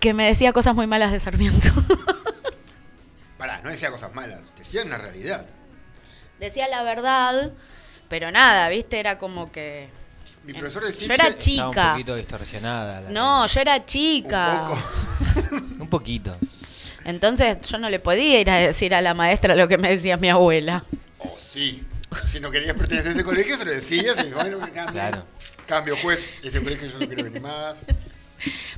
que 0.00 0.12
me 0.12 0.26
decía 0.26 0.52
cosas 0.52 0.74
muy 0.74 0.88
malas 0.88 1.12
de 1.12 1.20
Sarmiento. 1.20 1.68
Pará, 3.42 3.60
no 3.60 3.70
decía 3.70 3.90
cosas 3.90 4.14
malas, 4.14 4.40
decía 4.56 4.84
una 4.84 4.98
realidad. 4.98 5.44
decía 6.38 6.68
la 6.68 6.84
verdad, 6.84 7.50
pero 8.08 8.30
nada, 8.30 8.68
¿viste? 8.68 9.00
Era 9.00 9.18
como 9.18 9.50
que... 9.50 9.88
Mi 10.44 10.52
profesor 10.52 10.84
de 10.84 10.92
Yo 10.92 11.12
era 11.12 11.24
ciencia- 11.32 11.52
Estaba 11.54 11.68
un 11.68 11.72
chica. 11.74 11.90
poquito 11.94 12.14
distorsionada. 12.14 13.00
la- 13.00 13.10
No, 13.10 13.44
yo 13.48 13.60
era 13.60 13.84
chica. 13.84 14.52
Un 14.52 14.68
poco. 14.68 14.82
Un 15.82 15.88
poquito. 15.88 16.36
Entonces 17.04 17.58
yo 17.68 17.78
no 17.78 17.90
le 17.90 17.98
podía 17.98 18.38
ir 18.38 18.48
a 18.48 18.58
decir 18.58 18.94
a 18.94 19.00
la 19.00 19.12
maestra 19.12 19.56
lo 19.56 19.66
que 19.66 19.76
me 19.76 19.90
decía 19.90 20.16
mi 20.16 20.28
abuela. 20.28 20.84
Oh, 21.18 21.34
sí. 21.36 21.82
Si 22.28 22.38
no 22.38 22.48
querías 22.52 22.76
pertenecer 22.76 23.10
a 23.10 23.14
ese 23.14 23.24
colegio, 23.24 23.56
se 23.56 23.64
lo 23.64 23.72
decías 23.72 24.16
y 24.24 24.30
bueno, 24.30 24.58
me 24.60 24.70
cambio. 24.70 24.92
Claro. 24.92 25.26
Cambio, 25.66 25.96
juez. 25.96 26.30
Este 26.44 26.62
colegio 26.62 26.86
yo 26.86 26.98
no 27.00 27.06
quiero 27.08 27.24
venir 27.24 27.42
más. 27.42 27.74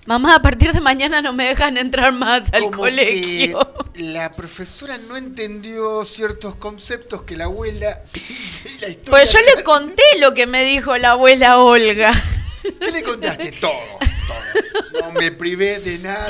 Mamá, 0.06 0.34
a 0.36 0.42
partir 0.42 0.72
de 0.72 0.80
mañana 0.80 1.22
no 1.22 1.32
me 1.32 1.44
dejan 1.44 1.76
entrar 1.76 2.12
más 2.12 2.52
al 2.52 2.64
Como 2.64 2.78
colegio. 2.78 3.58
que 3.94 4.02
la 4.02 4.34
profesora 4.36 4.98
no 4.98 5.16
entendió 5.16 6.04
ciertos 6.04 6.56
conceptos 6.56 7.22
que 7.22 7.36
la 7.36 7.44
abuela 7.44 8.02
y 8.14 8.78
la 8.80 8.88
historia. 8.88 9.10
Pues 9.10 9.32
yo 9.32 9.38
le 9.56 9.62
conté 9.62 10.02
lo 10.18 10.34
que 10.34 10.46
me 10.46 10.64
dijo 10.64 10.96
la 10.98 11.12
abuela 11.12 11.58
Olga. 11.58 12.12
¿Qué 12.62 12.90
le 12.90 13.02
contaste? 13.02 13.52
Todo, 13.60 13.72
todo. 14.28 15.02
No 15.02 15.12
me 15.12 15.30
privé 15.32 15.78
de 15.80 15.98
nada. 15.98 16.28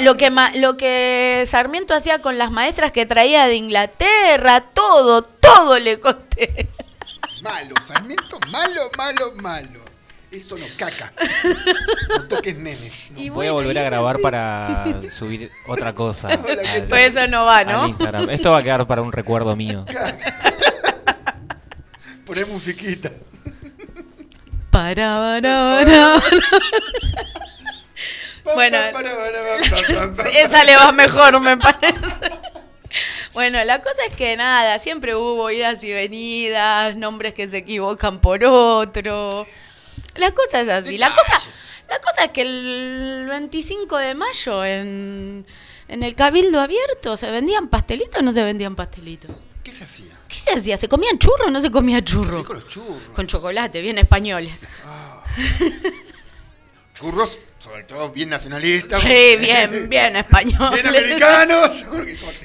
Lo 0.00 0.16
que, 0.16 0.30
lo 0.54 0.76
que 0.76 1.44
Sarmiento 1.48 1.94
hacía 1.94 2.20
con 2.20 2.38
las 2.38 2.50
maestras 2.50 2.92
que 2.92 3.06
traía 3.06 3.46
de 3.46 3.54
Inglaterra, 3.54 4.62
todo, 4.62 5.22
todo 5.22 5.78
le 5.78 5.98
conté. 5.98 6.68
Malo, 7.42 7.74
Sarmiento, 7.84 8.38
malo, 8.50 8.90
malo, 8.96 9.32
malo. 9.36 9.81
Eso 10.32 10.56
no, 10.56 10.64
caca. 10.76 11.12
No 12.08 12.24
toques 12.24 12.56
nenes. 12.56 13.10
no. 13.10 13.20
Y 13.20 13.28
Voy 13.28 13.46
a 13.46 13.52
bueno, 13.52 13.66
volver 13.68 13.78
a 13.78 13.82
y- 13.82 13.84
grabar 13.86 14.18
para 14.20 14.84
subir 15.16 15.50
otra 15.68 15.94
cosa. 15.94 16.28
Hola, 16.28 16.62
¿qué 16.62 16.68
al- 16.68 16.86
Pues 16.88 17.14
eso 17.16 17.26
no 17.28 17.44
va, 17.44 17.58
al 17.58 17.66
¿no? 17.66 17.88
Instagram. 17.88 18.30
Esto 18.30 18.50
va 18.52 18.58
a 18.58 18.62
quedar 18.62 18.86
para 18.86 19.02
un 19.02 19.12
recuerdo 19.12 19.54
mío. 19.56 19.84
Poné 22.26 22.44
musiquita. 22.46 23.10
Para, 24.70 25.18
para, 25.18 25.82
para. 25.84 26.22
Bueno, 28.54 28.78
Pa, 28.78 28.92
pa, 28.92 28.94
para, 29.02 29.10
para, 29.14 29.70
pa, 29.70 29.76
pa, 29.76 30.16
pa, 30.16 30.22
pa. 30.22 30.28
esa 30.30 30.64
le 30.64 30.76
va 30.76 30.92
mejor, 30.92 31.40
me 31.40 31.56
parece. 31.56 31.94
Bueno, 33.32 33.62
la 33.64 33.80
cosa 33.82 34.04
es 34.08 34.14
que 34.16 34.36
nada, 34.36 34.78
siempre 34.78 35.14
hubo 35.14 35.50
idas 35.50 35.82
y 35.84 35.92
venidas, 35.92 36.96
nombres 36.96 37.34
que 37.34 37.48
se 37.48 37.58
equivocan 37.58 38.20
por 38.20 38.44
otro. 38.44 39.46
La 40.16 40.30
cosa 40.32 40.60
es 40.60 40.68
así. 40.68 40.98
La 40.98 41.14
cosa, 41.14 41.40
la 41.88 41.98
cosa 42.00 42.24
es 42.24 42.30
que 42.30 42.42
el 42.42 43.26
25 43.28 43.96
de 43.98 44.14
mayo 44.14 44.64
en, 44.64 45.46
en 45.88 46.02
el 46.02 46.14
Cabildo 46.14 46.60
Abierto 46.60 47.16
se 47.16 47.30
vendían 47.30 47.68
pastelitos 47.68 48.20
o 48.20 48.22
no 48.22 48.32
se 48.32 48.42
vendían 48.44 48.74
pastelitos. 48.76 49.30
¿Qué 49.62 49.72
se 49.72 49.84
hacía? 49.84 50.12
¿Qué 50.28 50.34
se 50.34 50.50
hacía? 50.52 50.76
¿Se 50.76 50.88
comían 50.88 51.18
churros 51.18 51.46
o 51.46 51.50
no 51.50 51.60
se 51.60 51.70
comía 51.70 52.02
churro? 52.02 52.38
Rico 52.38 52.54
los 52.54 52.66
churros. 52.66 52.98
Con 53.14 53.26
chocolate, 53.26 53.80
bien 53.80 53.96
españoles. 53.98 54.52
Churros, 56.94 57.38
sobre 57.58 57.84
todo 57.84 58.10
bien 58.10 58.28
nacionalistas. 58.28 59.00
Sí, 59.00 59.36
bien, 59.38 59.88
bien 59.88 60.14
españoles. 60.16 60.82
Bien 60.82 60.86
americanos. 60.88 61.84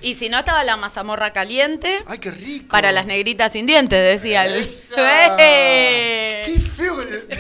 Y 0.02 0.16
si 0.16 0.30
no 0.30 0.40
estaba 0.40 0.64
la 0.64 0.78
mazamorra 0.78 1.34
caliente, 1.34 2.02
Ay, 2.06 2.20
qué 2.20 2.32
rico. 2.32 2.68
para 2.70 2.92
las 2.94 3.06
negritas 3.06 3.52
sin 3.52 3.66
dientes, 3.66 4.00
decía 4.22 4.46
el. 4.46 4.64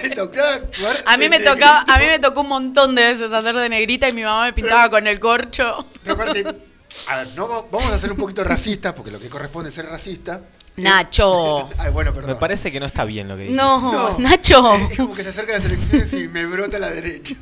Te, 0.10 0.16
tocaba. 0.16 0.60
A 1.06 1.18
mí 1.18 1.30
me 1.30 1.40
tocaba, 1.40 1.86
a 1.88 2.00
mí 2.00 2.06
me 2.06 2.20
tocó 2.20 2.42
un 2.42 2.50
montón 2.50 2.96
de 2.96 3.04
veces 3.04 3.32
hacer 3.34 3.56
de 3.56 3.70
negrita 3.70 4.08
y 4.10 4.14
mi 4.14 4.24
mamá 4.24 4.46
me 4.46 4.54
pintaba 4.54 4.90
con 4.90 5.08
el 5.08 5.20
corcho. 5.20 5.88
Pero 6.04 6.16
aparte, 6.16 6.46
a 7.10 7.16
ver, 7.18 7.28
no, 7.36 7.48
va- 7.48 7.62
vamos 7.72 7.92
a 7.94 7.98
ser 7.98 8.12
un 8.12 8.18
poquito 8.18 8.44
racistas, 8.44 8.94
porque 8.94 9.12
lo 9.12 9.20
que 9.20 9.30
corresponde 9.30 9.70
es 9.70 9.76
ser 9.76 9.86
racista. 9.88 10.42
Nacho. 10.78 11.70
Ay, 11.80 11.92
bueno, 11.92 12.14
Me 12.14 12.36
parece 12.36 12.72
que 12.72 12.80
no 12.80 12.86
está 12.86 13.04
bien 13.04 13.28
lo 13.28 13.36
que 13.36 13.44
dice. 13.44 13.56
No, 13.56 13.80
No. 13.92 14.20
Nacho. 14.20 14.76
Es 14.76 14.98
como 14.98 15.16
que 15.16 15.24
se 15.24 15.30
acercan 15.30 15.56
las 15.56 15.66
elecciones 15.66 16.14
y 16.14 16.28
me 16.28 16.46
brota 16.46 16.78
la 16.80 16.90
derecha. 16.90 17.36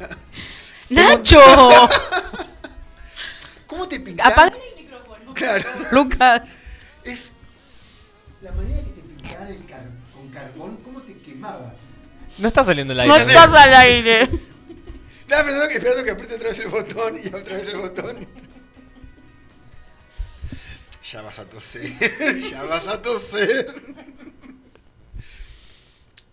Nacho. 0.89 1.41
¿Cómo 3.67 3.87
te 3.87 3.99
pintaban? 3.99 4.31
Apaga 4.33 4.55
el 4.77 4.83
micrófono. 4.83 5.33
Claro. 5.33 5.69
Lucas. 5.91 6.49
Es 7.03 7.33
la 8.41 8.51
manera 8.51 8.81
que 8.83 8.91
te 8.91 9.01
pintaban 9.01 9.57
car- 9.67 9.89
con 10.13 10.29
carbón, 10.29 10.77
¿cómo 10.83 11.01
te 11.01 11.17
quemaba? 11.17 11.73
No 12.37 12.47
está 12.47 12.63
saliendo 12.63 12.93
el 12.93 13.07
No 13.07 13.13
aire. 13.13 13.25
estás 13.27 13.53
al 13.53 13.73
aire. 13.75 14.29
Estaba 15.21 15.41
esperando 15.41 15.67
que, 15.69 15.73
esperando 15.75 16.03
que 16.03 16.11
apriete 16.11 16.35
otra 16.35 16.49
vez 16.49 16.59
el 16.59 16.67
botón 16.67 17.17
y 17.23 17.27
otra 17.27 17.57
vez 17.57 17.67
el 17.69 17.77
botón. 17.77 18.27
Ya 21.11 21.21
vas 21.21 21.39
a 21.39 21.45
toser, 21.45 22.39
ya 22.51 22.63
vas 22.63 22.87
a 22.87 23.01
toser. 23.01 23.67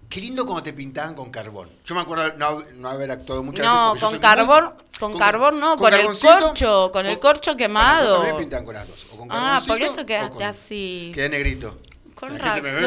Qué 0.09 0.21
lindo 0.21 0.45
cuando 0.45 0.63
te 0.63 0.73
pintaban 0.73 1.15
con 1.15 1.31
carbón. 1.31 1.71
Yo 1.87 1.95
me 1.95 2.01
acuerdo 2.03 2.33
no, 2.37 2.63
no 2.77 2.89
haber 2.91 3.11
actuado 3.13 3.43
muchas 3.43 3.65
No, 3.65 3.95
veces. 3.95 4.01
yo 4.03 4.11
con 4.11 4.19
carbón, 4.19 4.65
muy- 4.65 4.99
con 4.99 5.19
carbón 5.19 5.61
no, 5.61 5.77
con 5.77 5.91
con 5.91 5.95
el 6.01 6.07
corcho, 6.19 6.91
con 6.93 7.07
el 7.07 7.19
corcho 7.19 7.53
Con 7.53 7.57
las 7.57 7.57
dos 7.57 7.57
quemado. 7.57 8.15
también 8.17 8.37
pintaban 8.39 8.65
con 8.67 8.75
las 8.75 8.89
dos. 8.89 9.07
O 9.13 9.17
con 9.17 9.29
Ah, 9.31 9.63
por 9.67 9.81
eso 9.81 10.05
quedaste 10.05 10.31
con- 10.35 10.43
así. 10.43 11.13
Quedé 11.15 11.29
negrito. 11.31 11.79
Con 12.23 12.39
La 12.39 12.55
gente 12.55 12.63
me 12.63 12.71
ve, 12.75 12.81
me 12.81 12.87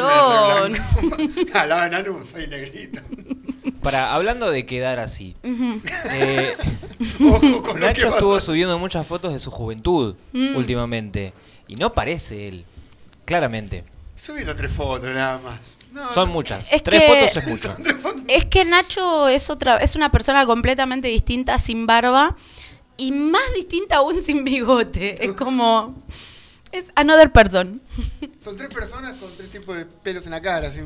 razón. 1.52 1.90
Nanu 1.90 2.24
soy 2.24 2.46
negrito. 2.46 3.02
Para, 3.82 4.14
hablando 4.14 4.50
de 4.50 4.64
quedar 4.64 4.98
así. 4.98 5.36
Eh, 6.10 6.56
Ojo 7.20 7.62
con 7.62 7.78
lo 7.78 7.86
que 7.86 7.92
Nacho 7.92 8.08
estuvo 8.08 8.40
subiendo 8.40 8.78
muchas 8.78 9.06
fotos 9.06 9.34
de 9.34 9.38
su 9.38 9.50
juventud 9.50 10.14
Mm. 10.32 10.56
últimamente. 10.56 11.34
Y 11.68 11.76
no 11.76 11.92
parece 11.92 12.48
él. 12.48 12.64
Claramente. 13.26 13.84
Subiendo 14.14 14.56
tres 14.56 14.72
fotos 14.72 15.10
nada 15.10 15.38
más. 15.38 15.60
No, 15.92 16.10
Son 16.14 16.30
muchas. 16.30 16.66
Es 16.72 16.82
Tres 16.82 17.02
que- 17.02 17.06
fotos 17.06 17.36
es 17.36 17.46
mucho. 17.46 17.76
Es 18.28 18.46
que 18.46 18.64
Nacho 18.64 19.28
es 19.28 19.50
otra, 19.50 19.76
es 19.78 19.96
una 19.96 20.10
persona 20.10 20.46
completamente 20.46 21.08
distinta 21.08 21.58
sin 21.58 21.86
barba 21.86 22.36
y 22.96 23.12
más 23.12 23.52
distinta 23.54 23.96
aún 23.96 24.22
sin 24.22 24.44
bigote. 24.44 25.22
Es 25.24 25.32
como 25.34 25.94
es 26.72 26.90
another 26.94 27.30
person. 27.32 27.80
Son 28.40 28.56
tres 28.56 28.68
personas 28.70 29.16
con 29.18 29.30
tres 29.36 29.50
tipos 29.50 29.76
de 29.76 29.86
pelos 29.86 30.24
en 30.26 30.32
la 30.32 30.40
cara. 30.40 30.68
Así. 30.68 30.80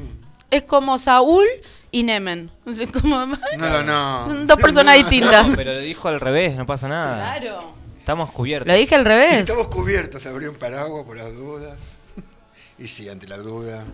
Es 0.50 0.62
como 0.64 0.98
Saúl 0.98 1.44
y 1.90 2.02
Nemen. 2.02 2.50
O 2.66 2.72
sea, 2.72 2.86
como 2.88 3.26
No, 3.26 3.36
no, 3.58 3.82
no. 3.84 4.24
Son 4.26 4.46
dos 4.46 4.56
personas 4.56 4.96
No, 4.96 5.02
no. 5.02 5.08
distintas. 5.08 5.48
No, 5.48 5.56
pero 5.56 5.74
lo 5.74 5.80
dijo 5.80 6.08
al 6.08 6.20
revés, 6.20 6.56
no 6.56 6.66
pasa 6.66 6.88
nada. 6.88 7.38
Claro. 7.38 7.72
Estamos 7.98 8.32
cubiertos. 8.32 8.66
Lo 8.66 8.74
dije 8.74 8.94
al 8.94 9.04
revés. 9.04 9.34
Estamos 9.36 9.68
cubiertos, 9.68 10.22
se 10.22 10.28
abrió 10.28 10.50
un 10.50 10.56
paraguas 10.56 11.04
por 11.04 11.16
las 11.16 11.34
dudas. 11.34 11.78
Y 12.78 12.88
sí, 12.88 13.08
ante 13.10 13.28
la 13.28 13.36
duda. 13.36 13.84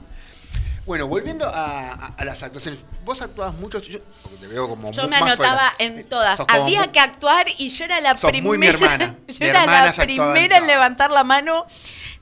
Bueno, 0.86 1.08
volviendo 1.08 1.44
a, 1.46 1.92
a- 1.92 2.14
a 2.16 2.24
las 2.24 2.42
actuaciones. 2.44 2.80
Vos 3.04 3.20
actuabas 3.20 3.54
mucho, 3.54 3.80
yo, 3.80 3.98
porque 4.22 4.36
te 4.38 4.46
veo 4.46 4.68
como 4.68 4.92
Yo 4.92 5.02
me 5.08 5.18
más 5.20 5.22
anotaba 5.32 5.72
en 5.78 6.08
todas. 6.08 6.36
Sos 6.36 6.46
Había 6.48 6.92
que 6.92 7.00
actuar 7.00 7.46
y 7.58 7.68
yo 7.70 7.84
era 7.86 8.00
la 8.00 8.14
Sos 8.16 8.30
primera. 8.30 8.46
muy 8.48 8.56
mi 8.58 8.66
hermana. 8.68 9.16
Yo 9.26 9.34
Mi 9.40 9.46
era 9.46 9.62
hermana 9.62 9.86
la 9.86 9.90
en 9.90 10.06
primera 10.06 10.58
en 10.58 10.66
levantar 10.68 11.10
la 11.10 11.24
mano. 11.24 11.66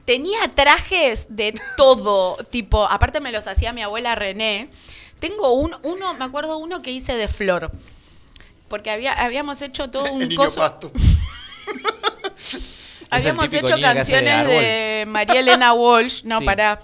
Tenía 0.06 0.48
trajes 0.54 1.26
de 1.28 1.58
todo, 1.76 2.36
tipo, 2.50 2.84
aparte 2.86 3.20
me 3.20 3.32
los 3.32 3.46
hacía 3.46 3.72
mi 3.74 3.82
abuela 3.82 4.14
René. 4.14 4.70
Tengo 5.18 5.52
un, 5.54 5.76
uno, 5.82 6.14
me 6.14 6.24
acuerdo 6.24 6.56
uno 6.58 6.80
que 6.82 6.90
hice 6.90 7.14
de 7.16 7.28
flor. 7.28 7.70
Porque 8.68 8.90
había, 8.90 9.12
habíamos 9.12 9.60
hecho 9.62 9.90
todo 9.90 10.10
un 10.12 10.22
El 10.22 10.28
niño 10.30 10.42
coso. 10.42 10.60
pasto. 10.60 10.90
Habíamos 13.10 13.52
hecho 13.52 13.66
hace 13.66 13.76
de 13.76 13.80
canciones 13.82 14.46
de, 14.48 15.04
María 15.06 15.40
Elena 15.40 15.72
Walsh, 15.72 16.22
no, 16.24 16.40
Sí. 16.40 16.44
para... 16.46 16.80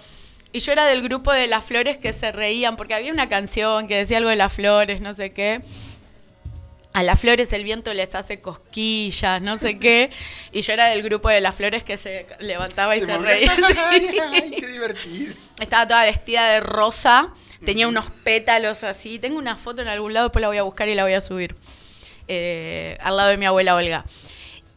Y 0.53 0.59
yo 0.61 0.73
era 0.73 0.85
del 0.87 1.03
grupo 1.03 1.33
de 1.33 1.47
las 1.47 1.65
flores 1.65 1.97
que 1.97 2.13
se 2.13 2.33
reían, 2.33 2.77
porque 2.77 2.95
había 2.95 3.13
una 3.13 3.29
canción 3.29 3.87
que 3.87 3.97
decía 3.97 4.19
algo 4.19 4.31
de 4.31 4.37
las 4.37 4.53
flores, 4.53 5.01
no 5.01 5.15
sé 5.15 5.33
qué. 5.33 5.61
A 6.93 7.05
las 7.05 7.21
flores 7.21 7.53
el 7.53 7.63
viento 7.63 7.95
les 7.95 8.17
hace 8.17 8.41
cosquillas, 8.41 9.41
no 9.41 9.57
sé 9.57 9.79
qué. 9.79 10.11
Y 10.53 10.63
yo 10.63 10.73
era 10.73 10.89
del 10.89 11.05
grupo 11.05 11.29
de 11.29 11.41
las 11.41 11.55
flores 11.55 11.85
que 11.85 11.97
se 11.97 12.27
levantaba 12.41 12.97
y 12.97 13.01
se, 13.01 13.07
movía. 13.07 13.35
reía. 13.35 13.57
Ay, 13.91 14.09
sí. 14.11 14.19
ay, 14.19 14.51
qué 14.51 14.67
divertido. 14.67 15.35
Estaba 15.61 15.87
toda 15.87 16.05
vestida 16.05 16.49
de 16.53 16.61
rosa, 16.61 17.33
tenía 17.65 17.87
unos 17.87 18.07
pétalos 18.25 18.83
así. 18.83 19.21
Tengo 19.21 19.39
una 19.39 19.57
foto 19.57 19.83
en 19.83 19.89
algún 19.89 20.15
lado, 20.15 20.27
después 20.27 20.41
la 20.41 20.49
voy 20.49 20.59
a 20.59 20.65
buscar 20.65 20.89
y 20.89 20.95
la 20.95 21.05
voy 21.05 21.13
a 21.13 21.21
subir. 21.21 21.55
Eh, 22.27 22.99
al 23.01 23.17
lado 23.17 23.29
de 23.31 23.37
mi 23.37 23.47
abuela 23.47 23.77
Olga. 23.77 24.05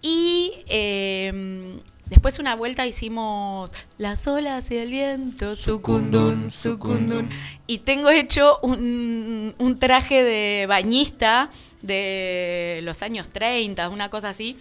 Y 0.04 0.54
eh, 0.68 1.80
después 2.14 2.38
una 2.38 2.56
vuelta 2.56 2.86
hicimos 2.86 3.72
las 3.98 4.28
olas 4.28 4.70
y 4.70 4.78
el 4.78 4.92
viento, 4.92 5.56
sucundun, 5.56 6.52
sucundun. 6.52 7.28
Y 7.66 7.80
tengo 7.80 8.12
hecho 8.12 8.60
un, 8.62 9.56
un 9.58 9.80
traje 9.80 10.24
de 10.24 10.68
bañista 10.68 11.50
de 11.82 12.82
los 12.84 13.02
años 13.02 13.30
30, 13.30 13.90
una 13.90 14.10
cosa 14.10 14.30
así. 14.30 14.58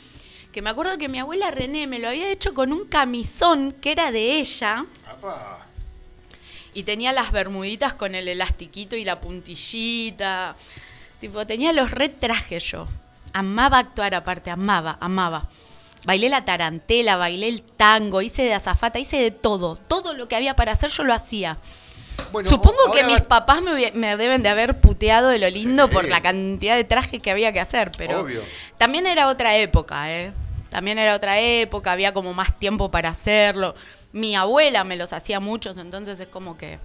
Que 0.51 0.63
me 0.63 0.71
acuerdo 0.71 0.97
que 0.97 1.11
mi 1.11 1.19
abuela 1.19 1.51
René 1.51 1.87
me 1.87 1.99
lo 1.99 2.09
había 2.09 2.31
hecho 2.31 2.55
con 2.55 2.73
un 2.73 2.87
camisón 2.87 3.73
que 3.81 3.93
era 3.93 4.11
de 4.11 4.39
ella. 4.41 4.87
Apa. 5.07 5.67
Y 6.73 6.85
tenía 6.85 7.13
las 7.13 7.33
bermuditas 7.33 7.93
con 7.93 8.15
el 8.15 8.29
elastiquito 8.29 8.97
y 8.97 9.05
la 9.05 9.21
puntillita. 9.21 10.57
Tipo, 11.21 11.47
tenía 11.47 11.73
los 11.75 11.91
red 11.91 12.13
trajes 12.19 12.65
yo. 12.65 12.89
Amaba 13.35 13.79
actuar 13.79 14.15
aparte, 14.15 14.51
amaba, 14.51 14.97
amaba. 15.01 15.49
Bailé 16.05 16.29
la 16.29 16.45
tarantela, 16.45 17.17
bailé 17.17 17.49
el 17.49 17.63
tango, 17.63 18.23
hice 18.23 18.43
de 18.43 18.55
azafata, 18.55 18.99
hice 18.99 19.19
de 19.19 19.31
todo. 19.31 19.77
Todo 19.77 20.15
lo 20.15 20.27
que 20.29 20.35
había 20.37 20.57
para 20.57 20.73
hacer 20.73 20.91
yo 20.91 21.05
lo 21.05 21.15
hacía. 21.15 21.59
Bueno, 22.33 22.49
Supongo 22.51 22.77
o- 22.89 22.93
que 22.93 23.05
mis 23.05 23.19
va- 23.21 23.29
papás 23.29 23.61
me, 23.63 24.17
deben 24.17 24.43
de 24.43 24.49
haber 24.49 24.81
puteado 24.81 25.29
de 25.29 25.39
lo 25.39 25.49
lindo 25.49 25.87
Sí. 25.89 25.95
por 25.95 26.09
la 26.09 26.21
cantidad 26.21 26.77
de 26.77 26.85
trajes 26.85 27.23
que 27.23 27.31
había 27.31 27.53
que 27.53 27.61
hacer, 27.61 27.93
pero 27.97 28.21
Obvio. 28.23 28.43
también 28.79 29.07
era 29.07 29.29
otra 29.29 29.57
época, 29.57 30.11
¿eh? 30.13 30.33
También 30.71 30.99
era 30.99 31.15
otra 31.15 31.39
época, 31.41 31.93
había 31.93 32.13
como 32.13 32.33
más 32.35 32.59
tiempo 32.59 32.91
para 32.91 33.11
hacerlo. 33.11 33.75
Mi 34.13 34.35
abuela 34.35 34.85
me 34.85 34.97
los 34.97 35.13
hacía 35.13 35.39
muchos, 35.41 35.77
entonces 35.79 36.19
es 36.21 36.29
como 36.29 36.57
que... 36.59 36.79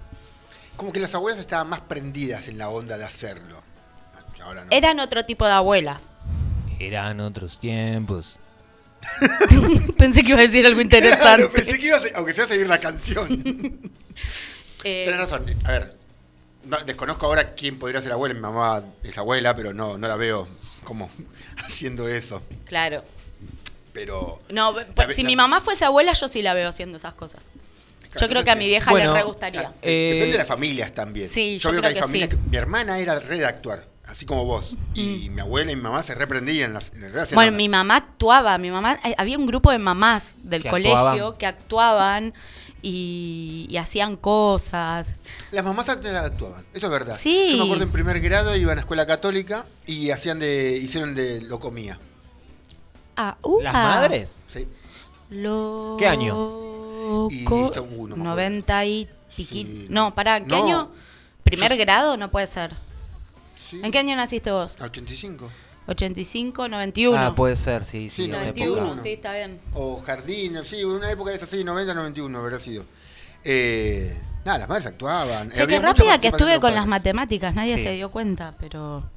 Como 0.76 0.94
que 0.94 1.00
las 1.00 1.16
abuelas 1.16 1.40
estaban 1.40 1.70
más 1.70 1.82
prendidas 1.82 2.48
en 2.50 2.58
la 2.58 2.70
onda 2.70 2.98
de 2.98 3.06
hacerlo. 3.06 3.62
Ahora 4.44 4.64
no. 4.66 4.72
Eran 4.72 5.00
otro 5.00 5.26
tipo 5.26 5.46
de 5.46 5.52
abuelas. 5.54 6.12
Eran 6.80 7.20
otros 7.20 7.60
tiempos. 7.60 8.38
Pensé 9.98 10.22
que 10.24 10.30
iba 10.30 10.40
a 10.40 10.42
decir 10.42 10.66
algo 10.66 10.82
interesante. 10.82 11.22
Claro, 11.24 11.52
pensé 11.52 11.80
que 11.80 11.88
ibas 11.88 12.04
a, 12.06 12.18
aunque 12.18 12.34
sea 12.34 12.44
a 12.46 12.48
seguir 12.48 12.68
la 12.68 12.80
canción. 12.80 13.28
Eh, 14.84 15.04
Tenés 15.06 15.20
razón. 15.20 15.44
A 15.66 15.72
ver, 15.72 15.96
no- 16.64 16.78
desconozco 16.86 17.26
ahora 17.26 17.56
quién 17.56 17.80
podría 17.80 18.00
ser 18.02 18.12
abuela. 18.12 18.36
Mi 18.36 18.42
mamá 18.42 18.84
es 19.04 19.18
abuela, 19.18 19.56
pero 19.56 19.74
no, 19.74 19.98
no 19.98 20.08
la 20.08 20.16
veo 20.16 20.48
como 20.84 21.10
haciendo 21.58 22.08
eso. 22.08 22.44
Claro. 22.66 23.04
Pero. 23.92 24.40
No, 24.50 24.74
La 24.74 24.86
pues, 24.86 25.16
si 25.16 25.24
la- 25.24 25.28
mi 25.28 25.36
mamá 25.36 25.62
fuese 25.62 25.84
abuela, 25.84 26.14
yo 26.14 26.28
sí 26.28 26.44
la 26.44 26.54
veo 26.54 26.70
haciendo 26.70 26.98
esas 26.98 27.16
cosas. 27.16 27.50
Yo 28.22 28.28
creo 28.30 28.44
que 28.44 28.52
a 28.52 28.56
mi 28.56 28.68
vieja 28.68 28.90
Bueno, 28.92 29.14
le 29.14 29.20
re 29.20 29.26
gustaría. 29.26 29.74
Eh, 29.82 30.12
Depende 30.14 30.32
de 30.34 30.38
las 30.40 30.48
familias 30.48 30.94
también. 30.94 31.28
Sí, 31.28 31.58
yo 31.60 31.70
yo 31.70 31.72
veo 31.74 31.82
que 31.82 31.88
hay 31.88 31.94
que 31.96 32.00
familias 32.02 32.30
sí. 32.30 32.38
que. 32.38 32.50
Mi 32.50 32.58
hermana 32.58 33.00
era 33.00 33.20
re 33.20 33.40
de 33.40 33.46
actuar, 33.46 33.86
así 34.08 34.26
como 34.26 34.46
vos. 34.46 34.76
Y 34.94 35.30
mi 35.30 35.42
abuela 35.42 35.72
y 35.72 35.76
mi 35.76 35.82
mamá 35.82 36.04
se 36.04 36.16
reprendían. 36.16 36.74
Las, 36.74 36.92
hacían 36.92 37.36
Bueno, 37.36 37.52
la- 37.52 37.58
mi 37.58 37.70
mamá 37.70 37.96
actuaba, 37.98 38.58
mi 38.58 38.72
mamá, 38.72 39.00
eh, 39.04 39.14
había 39.18 39.38
un 39.38 39.46
grupo 39.46 39.72
de 39.72 39.80
mamás 39.80 40.36
del 40.44 40.64
Que 40.64 40.70
colegio 40.70 40.98
actuaban. 40.98 41.38
que 41.38 41.46
actuaban 41.46 42.34
y, 42.82 43.66
y 43.70 43.78
hacían 43.78 44.16
cosas. 44.18 45.16
Las 45.52 45.64
mamás 45.66 45.90
act- 45.90 46.06
actuaban, 46.16 46.66
eso 46.74 46.86
es 46.88 46.92
verdad. 46.92 47.16
Sí. 47.18 47.50
Yo 47.52 47.58
me 47.58 47.64
acuerdo 47.66 47.84
en 47.84 47.92
primer 47.92 48.20
grado 48.22 48.56
iban 48.56 48.78
a 48.78 48.82
escuela 48.82 49.06
católica 49.06 49.66
y 49.86 50.12
hacían 50.12 50.40
de, 50.40 50.78
hicieron 50.78 51.14
de 51.16 51.42
locomía. 51.42 52.00
Ah, 53.16 53.38
uh, 53.42 53.62
¿Las 53.62 53.74
madres? 53.74 54.44
¿sí? 54.48 54.68
Loco. 55.30 55.98
¿Qué 55.98 56.08
año? 56.08 57.28
Y 57.30 57.46
uno, 57.46 57.76
me 57.86 57.86
acuerdo. 57.86 58.16
90 58.18 58.86
y. 58.86 59.10
Sí. 59.30 59.88
No, 59.90 60.14
pará, 60.16 60.40
¿qué 60.40 60.48
No. 60.48 60.64
año? 60.64 60.92
¿Primer 61.44 61.72
Yo- 61.74 61.78
grado? 61.80 62.16
No 62.18 62.30
puede 62.32 62.48
ser. 62.48 62.74
Sí. 63.70 63.80
¿En 63.84 63.92
qué 63.92 64.00
año 64.00 64.16
naciste 64.16 64.52
vos? 64.52 64.76
85. 64.80 65.50
85, 65.88 66.68
91. 66.68 67.18
Ah, 67.18 67.34
puede 67.36 67.56
ser, 67.56 67.84
sí, 67.86 68.10
sí, 68.10 68.24
Sí, 68.26 68.30
esa 68.32 68.40
91, 68.40 68.66
época. 68.72 68.82
91. 68.82 69.04
sí, 69.04 69.10
está 69.14 69.34
bien. 69.34 69.60
O 69.74 70.02
jardín, 70.02 70.60
sí, 70.66 70.84
una 70.84 71.10
época 71.12 71.32
de 71.32 71.38
esas, 71.38 71.50
sí, 71.50 71.64
90, 71.64 71.94
91 71.94 72.38
habrá 72.38 72.60
sido. 72.60 72.84
Eh, 73.44 74.14
nada, 74.44 74.58
las 74.60 74.70
madres 74.70 74.88
actuaban. 74.88 75.50
Che, 75.52 75.66
qué 75.66 75.80
rápida 75.80 76.18
que 76.20 76.28
estuve 76.28 76.60
con 76.60 76.76
las 76.76 76.88
matemáticas, 76.88 77.56
nadie 77.56 77.78
Sí. 77.78 77.84
se 77.84 77.92
dio 77.94 78.12
cuenta, 78.12 78.54
pero... 78.60 79.10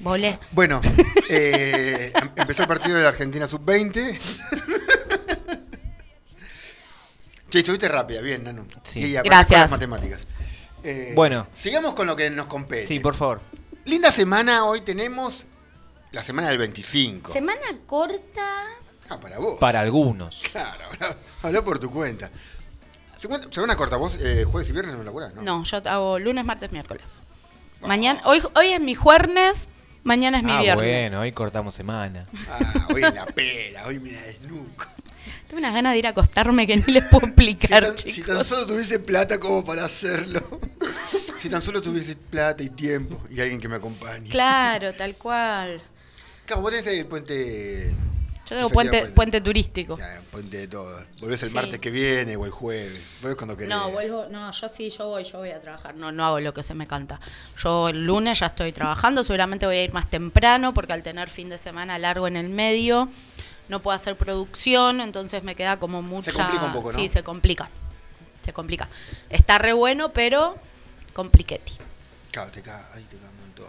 Volé. 0.00 0.38
Bueno, 0.52 0.80
eh, 1.28 2.10
em- 2.14 2.30
empezó 2.34 2.62
el 2.62 2.68
partido 2.68 2.96
de 2.96 3.02
la 3.02 3.10
Argentina 3.10 3.46
Sub-20. 3.46 4.18
Che, 7.50 7.58
estuviste 7.60 7.88
rápida, 7.88 8.20
bien, 8.20 8.42
Nano. 8.42 8.66
Sí. 8.82 9.00
Y 9.00 9.12
Gracias. 9.12 9.60
las 9.60 9.70
matemáticas. 9.70 10.26
Eh, 10.82 11.12
Bueno. 11.14 11.46
Sigamos 11.54 11.94
con 11.94 12.06
lo 12.06 12.16
que 12.16 12.30
nos 12.30 12.46
compete. 12.46 12.86
Sí, 12.86 13.00
por 13.00 13.14
favor. 13.14 13.40
Linda 13.84 14.12
semana, 14.12 14.64
hoy 14.64 14.80
tenemos 14.82 15.46
la 16.12 16.22
semana 16.22 16.48
del 16.48 16.58
25. 16.58 17.32
Semana 17.32 17.60
corta. 17.86 18.66
Ah, 19.08 19.18
para 19.20 19.38
vos. 19.38 19.58
Para 19.58 19.80
algunos. 19.80 20.42
Claro, 20.52 20.84
habla, 20.90 21.16
habla 21.42 21.64
por 21.64 21.78
tu 21.78 21.90
cuenta. 21.90 22.30
Segunda- 23.16 23.46
Semana 23.50 23.76
corta, 23.76 23.96
vos 23.96 24.18
eh, 24.20 24.44
jueves 24.44 24.68
y 24.70 24.72
viernes 24.72 24.96
no 24.96 25.02
laburás, 25.04 25.34
¿no? 25.34 25.42
No, 25.42 25.64
yo 25.64 25.80
hago 25.84 26.18
lunes, 26.18 26.44
martes, 26.44 26.72
miércoles. 26.72 27.20
Mañana, 27.82 28.20
hoy, 28.24 28.42
hoy 28.54 28.68
es 28.68 28.80
mi 28.80 28.94
jueves, 28.94 29.68
mañana 30.04 30.38
es 30.38 30.44
mi 30.44 30.52
ah, 30.52 30.60
viernes. 30.60 31.10
bueno, 31.10 31.20
hoy 31.20 31.32
cortamos 31.32 31.74
semana. 31.74 32.26
Ah, 32.48 32.86
hoy 32.92 33.00
la 33.00 33.26
pera, 33.26 33.86
hoy 33.86 33.98
me 33.98 34.12
la 34.12 34.22
desnuco. 34.22 34.86
Tengo 35.48 35.58
unas 35.58 35.74
ganas 35.74 35.92
de 35.92 35.98
ir 35.98 36.06
a 36.06 36.10
acostarme 36.10 36.66
que 36.66 36.76
ni 36.76 36.92
les 36.92 37.04
puedo 37.04 37.20
Si 37.26 37.26
explicar, 37.26 37.84
tan, 37.84 37.98
si 37.98 38.22
tan 38.22 38.44
solo 38.44 38.66
tuviese 38.66 38.98
plata 38.98 39.38
como 39.38 39.64
para 39.64 39.84
hacerlo. 39.84 40.60
si 41.38 41.48
tan 41.48 41.60
solo 41.62 41.82
tuviese 41.82 42.16
plata 42.16 42.62
y 42.62 42.70
tiempo 42.70 43.20
y 43.30 43.40
alguien 43.40 43.60
que 43.60 43.68
me 43.68 43.76
acompañe. 43.76 44.28
Claro, 44.28 44.92
tal 44.92 45.16
cual. 45.16 45.82
Claro, 46.46 46.62
vos 46.62 46.70
tenés 46.70 46.86
ahí 46.86 46.98
el 46.98 47.06
puente. 47.06 47.94
Yo 48.44 48.56
tengo 48.56 48.70
puente, 48.70 49.06
puente 49.06 49.40
turístico. 49.40 49.96
Ya, 49.96 50.20
puente 50.30 50.58
de 50.58 50.66
todo. 50.68 51.02
Volvés 51.20 51.42
el 51.44 51.50
Sí. 51.50 51.54
martes 51.54 51.80
que 51.80 51.90
viene 51.90 52.36
o 52.36 52.44
el 52.44 52.50
jueves. 52.50 53.00
Volvés 53.22 53.36
cuando 53.36 53.56
querés. 53.56 53.70
No, 53.70 53.90
vuelvo, 53.92 54.26
no, 54.30 54.50
yo 54.50 54.68
sí, 54.68 54.90
yo 54.90 55.08
voy, 55.08 55.24
yo 55.24 55.38
voy 55.38 55.50
a 55.50 55.60
trabajar, 55.60 55.94
no, 55.94 56.10
no 56.12 56.26
hago 56.26 56.40
lo 56.40 56.52
que 56.52 56.62
se 56.62 56.74
me 56.74 56.86
canta. 56.86 57.18
Yo 57.56 57.88
el 57.88 58.04
lunes 58.04 58.40
ya 58.40 58.46
estoy 58.46 58.72
trabajando, 58.72 59.22
seguramente 59.24 59.64
voy 59.64 59.76
a 59.76 59.84
ir 59.84 59.92
más 59.94 60.10
temprano 60.10 60.74
porque 60.74 60.92
al 60.92 61.02
tener 61.02 61.30
fin 61.30 61.48
de 61.48 61.56
semana 61.56 61.98
largo 61.98 62.26
en 62.26 62.36
el 62.36 62.48
medio, 62.50 63.08
no 63.68 63.80
puedo 63.80 63.94
hacer 63.94 64.16
producción, 64.16 65.00
entonces 65.00 65.42
me 65.42 65.54
queda 65.54 65.78
como 65.78 66.02
mucha... 66.02 66.32
complica 66.32 66.64
un 66.64 66.72
poco, 66.72 66.92
¿no? 66.92 66.98
Sí, 66.98 67.08
se 67.08 67.22
complica, 67.22 67.68
se 68.42 68.52
complica. 68.52 68.88
Está 69.30 69.58
re 69.58 69.72
bueno, 69.72 70.12
pero 70.12 70.56
compliquetti. 71.12 71.74
Claro, 72.30 72.50
te 72.50 72.62
caga, 72.62 72.88
ahí 72.94 73.04
te 73.04 73.16
caga 73.16 73.30
un 73.30 73.40
montón. 73.40 73.66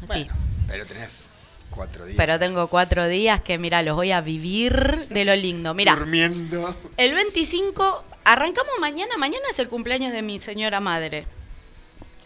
Sí. 0.00 0.06
Bueno, 0.06 0.34
pero 0.66 0.86
tenés 0.86 1.30
cuatro 1.70 2.04
días. 2.04 2.16
Pero 2.16 2.38
tengo 2.38 2.66
cuatro 2.68 3.06
días 3.06 3.40
que, 3.40 3.58
mira, 3.58 3.82
los 3.82 3.96
voy 3.96 4.12
a 4.12 4.20
vivir 4.20 5.08
de 5.08 5.24
lo 5.24 5.34
lindo. 5.36 5.74
Mira, 5.74 5.94
Durmiendo. 5.94 6.74
el 6.96 7.14
25, 7.14 8.04
arrancamos 8.24 8.72
mañana, 8.80 9.16
mañana 9.16 9.44
es 9.50 9.58
el 9.58 9.68
cumpleaños 9.68 10.12
de 10.12 10.22
mi 10.22 10.38
señora 10.38 10.80
madre. 10.80 11.26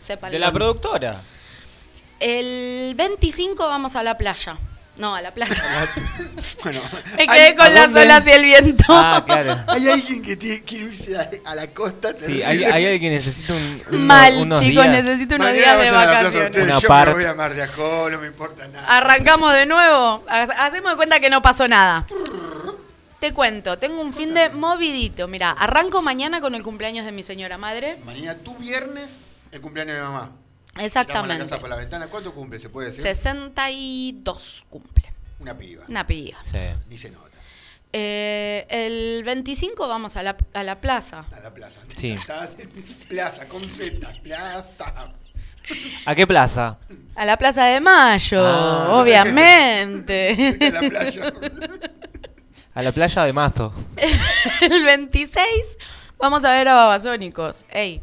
Sepa 0.01 0.31
De 0.31 0.39
la 0.39 0.51
productora. 0.51 1.21
El 2.19 2.95
25 2.97 3.67
vamos 3.67 3.97
a 3.97 4.03
la 4.03 4.17
playa. 4.17 4.59
No, 4.99 5.15
a 5.15 5.23
la 5.23 5.33
playa. 5.33 5.55
Bueno, 6.63 6.81
Me 7.17 7.23
hay- 7.23 7.27
quedé 7.27 7.55
con 7.57 7.67
¿a 7.67 7.71
las 7.71 7.95
olas 7.95 8.27
y 8.27 8.31
el 8.31 8.45
viento. 8.45 8.85
Ah, 8.89 9.23
claro. 9.25 9.57
Hay 9.69 9.89
alguien 9.89 10.23
que 10.23 10.37
tiene 10.37 10.63
que 10.63 10.77
irse 10.77 11.17
a, 11.17 11.29
a 11.45 11.55
la 11.55 11.69
costa. 11.69 12.13
Sí, 12.19 12.43
hay, 12.43 12.63
hay 12.65 12.85
alguien 12.87 13.01
que 13.01 13.11
necesita 13.11 13.55
un, 13.55 13.83
Mal, 14.07 14.37
unos 14.43 14.61
chicos, 14.61 14.85
días. 14.85 15.05
necesito 15.05 15.37
unos 15.37 15.49
Mañana 15.49 15.63
días 15.77 15.79
de 15.85 15.89
plaza 15.91 16.07
vacaciones. 16.07 16.63
Una 16.65 16.79
yo 16.79 16.89
part. 16.89 17.09
me 17.09 17.15
voy 17.15 17.25
a 17.25 17.35
Mar 17.35 17.55
de 17.55 17.63
Ajó, 17.63 18.11
no 18.11 18.19
me 18.21 18.27
importa 18.27 18.69
nada. 18.69 18.87
Arrancamos 18.97 19.53
de 19.55 19.67
nuevo. 19.67 20.25
Ha- 20.29 20.43
Hacemos 20.67 20.91
de 20.93 20.97
cuenta 20.97 21.21
que 21.21 21.31
no 21.31 21.41
pasó 21.43 21.67
nada. 21.69 22.07
Te 23.19 23.33
cuento, 23.33 23.79
tengo 23.79 24.01
un 24.01 24.13
fin 24.13 24.35
de 24.35 24.51
movidito. 24.51 25.27
Mira, 25.29 25.51
arranco 25.53 26.03
mañana 26.03 26.41
con 26.41 26.55
el 26.55 26.63
cumpleaños 26.63 27.05
de 27.07 27.13
mi 27.13 27.23
señora 27.23 27.57
madre. 27.57 27.99
Mañana 28.05 28.35
tu 28.39 28.55
viernes, 28.57 29.19
el 29.53 29.61
cumpleaños 29.61 29.95
de 29.97 30.03
mamá. 30.03 30.31
La 30.75 30.85
Exactamente. 30.85 31.43
casa 31.43 31.61
por 31.61 31.69
la 31.69 31.77
ventana. 31.77 32.07
¿Cuánto 32.09 32.33
cumple? 32.33 32.59
¿Se 32.59 32.69
puede 32.71 32.89
decir? 32.89 33.03
62 33.03 34.65
cumple. 34.71 35.05
Una 35.41 35.57
piba. 35.57 35.85
Una 35.89 36.07
piba. 36.07 36.39
Sí. 36.45 36.59
Ni 36.89 36.97
se 36.97 37.11
nota. 37.11 37.29
Eh, 37.93 38.67
el 38.71 39.23
25 39.25 39.87
vamos 39.87 40.17
a 40.17 40.23
la, 40.23 40.37
a 40.55 40.63
la 40.63 40.81
plaza. 40.81 41.27
A 41.31 41.41
la 41.41 41.53
plaza. 41.53 41.81
Sí. 41.97 42.17
Plaza, 43.09 43.47
con 43.49 43.69
Z, 43.69 44.09
plaza. 44.23 45.13
¿A 46.07 46.15
qué 46.15 46.27
plaza? 46.27 46.79
A 47.15 47.25
la 47.27 47.37
Plaza 47.37 47.67
de 47.67 47.81
Mayo, 47.81 48.41
Ah. 48.45 48.89
obviamente. 49.01 50.35
De 50.59 50.71
la 50.73 50.81
playa. 50.81 51.33
A 52.75 52.83
la 52.83 52.91
playa 52.93 53.25
de 53.25 53.33
Mazo. 53.33 53.73
el 54.63 54.85
26 54.85 55.47
vamos 56.19 56.45
a 56.45 56.53
ver 56.53 56.67
a 56.69 56.75
Babasónicos. 56.75 57.65
Ey, 57.71 58.03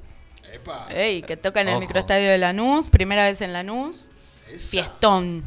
Epa. 0.62 0.88
ey, 0.90 1.22
que 1.24 1.38
toca 1.38 1.62
en 1.62 1.68
el 1.70 1.74
Ojo. 1.76 1.82
microestadio 1.82 2.30
de 2.30 2.38
Lanús, 2.38 2.88
primera 2.90 3.24
vez 3.26 3.42
en 3.42 3.54
Lanús. 3.54 4.06
Esa. 4.52 4.70
Fiestón. 4.70 5.44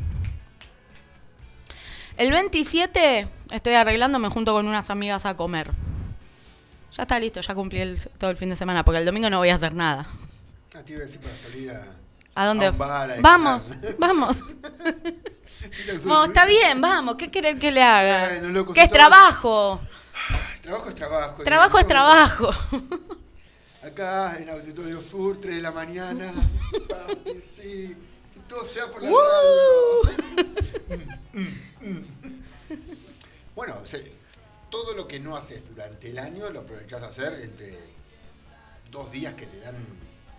El 2.17 2.31
27 2.31 3.29
estoy 3.51 3.75
arreglándome 3.75 4.29
junto 4.29 4.53
con 4.53 4.67
unas 4.69 4.91
amigas 4.91 5.25
a 5.27 5.35
comer. 5.35 5.71
Ya 6.97 7.03
está 7.03 7.19
listo, 7.19 7.41
ya 7.41 7.55
cumplí 7.55 7.81
el- 7.81 7.99
todo 8.19 8.31
el 8.31 8.37
fin 8.37 8.51
de 8.51 8.57
semana, 8.57 8.85
porque 8.85 8.99
el 8.99 9.07
domingo 9.07 9.31
no 9.31 9.39
voy 9.39 9.49
a 9.49 9.55
hacer 9.55 9.75
nada. 9.75 10.07
Ah, 10.75 10.83
te 10.85 10.93
iba 10.93 11.03
a 11.03 11.07
decir 11.07 11.21
para 11.21 11.37
salir 11.37 11.71
a... 11.71 11.83
¿A 12.35 12.47
dónde? 12.47 12.67
A 12.67 12.71
un 12.71 12.79
bar, 12.79 13.11
a 13.11 13.17
vamos, 13.21 13.69
vamos. 13.99 14.43
No, 16.05 16.25
está 16.25 16.45
bien, 16.45 16.81
vamos. 16.81 17.15
¿Qué 17.17 17.31
querés 17.31 17.59
que 17.61 17.71
le 17.71 17.83
haga? 17.83 18.29
Bueno, 18.29 18.49
loco, 18.49 18.75
si 18.75 18.81
es 18.81 18.89
todo- 18.89 18.97
trabajo. 18.99 19.81
Trabajo 20.61 20.89
es 20.89 20.95
trabajo. 20.95 21.43
Trabajo 21.45 21.79
es 21.79 21.87
trabajo. 21.87 22.51
Acá 23.85 24.37
en 24.39 24.49
Auditorio 24.51 25.01
Sur, 25.03 25.41
3 25.41 25.57
de 25.57 25.63
la 25.63 25.73
mañana. 25.73 26.33
papi, 26.89 27.41
sí. 27.41 27.97
Y 28.37 28.41
todo 28.49 28.65
sea 28.65 28.91
por 28.91 29.03
la 29.03 29.11
¡Uh! 29.11 29.15
radio. 30.09 30.99
Mm, 31.33 31.41
mm, 31.89 31.91
mm. 31.91 32.05
Bueno, 33.57 33.75
o 33.83 33.87
sea, 33.87 34.01
todo 34.71 34.95
lo 34.95 35.07
que 35.09 35.19
no 35.21 35.37
haces 35.37 35.69
durante 35.69 36.11
el 36.11 36.19
año 36.19 36.49
lo 36.51 36.61
aprovechás 36.61 37.03
a 37.03 37.07
hacer 37.09 37.35
entre 37.43 37.79
dos 38.91 39.11
días 39.11 39.35
que 39.35 39.47
te 39.47 39.59
dan 39.61 39.75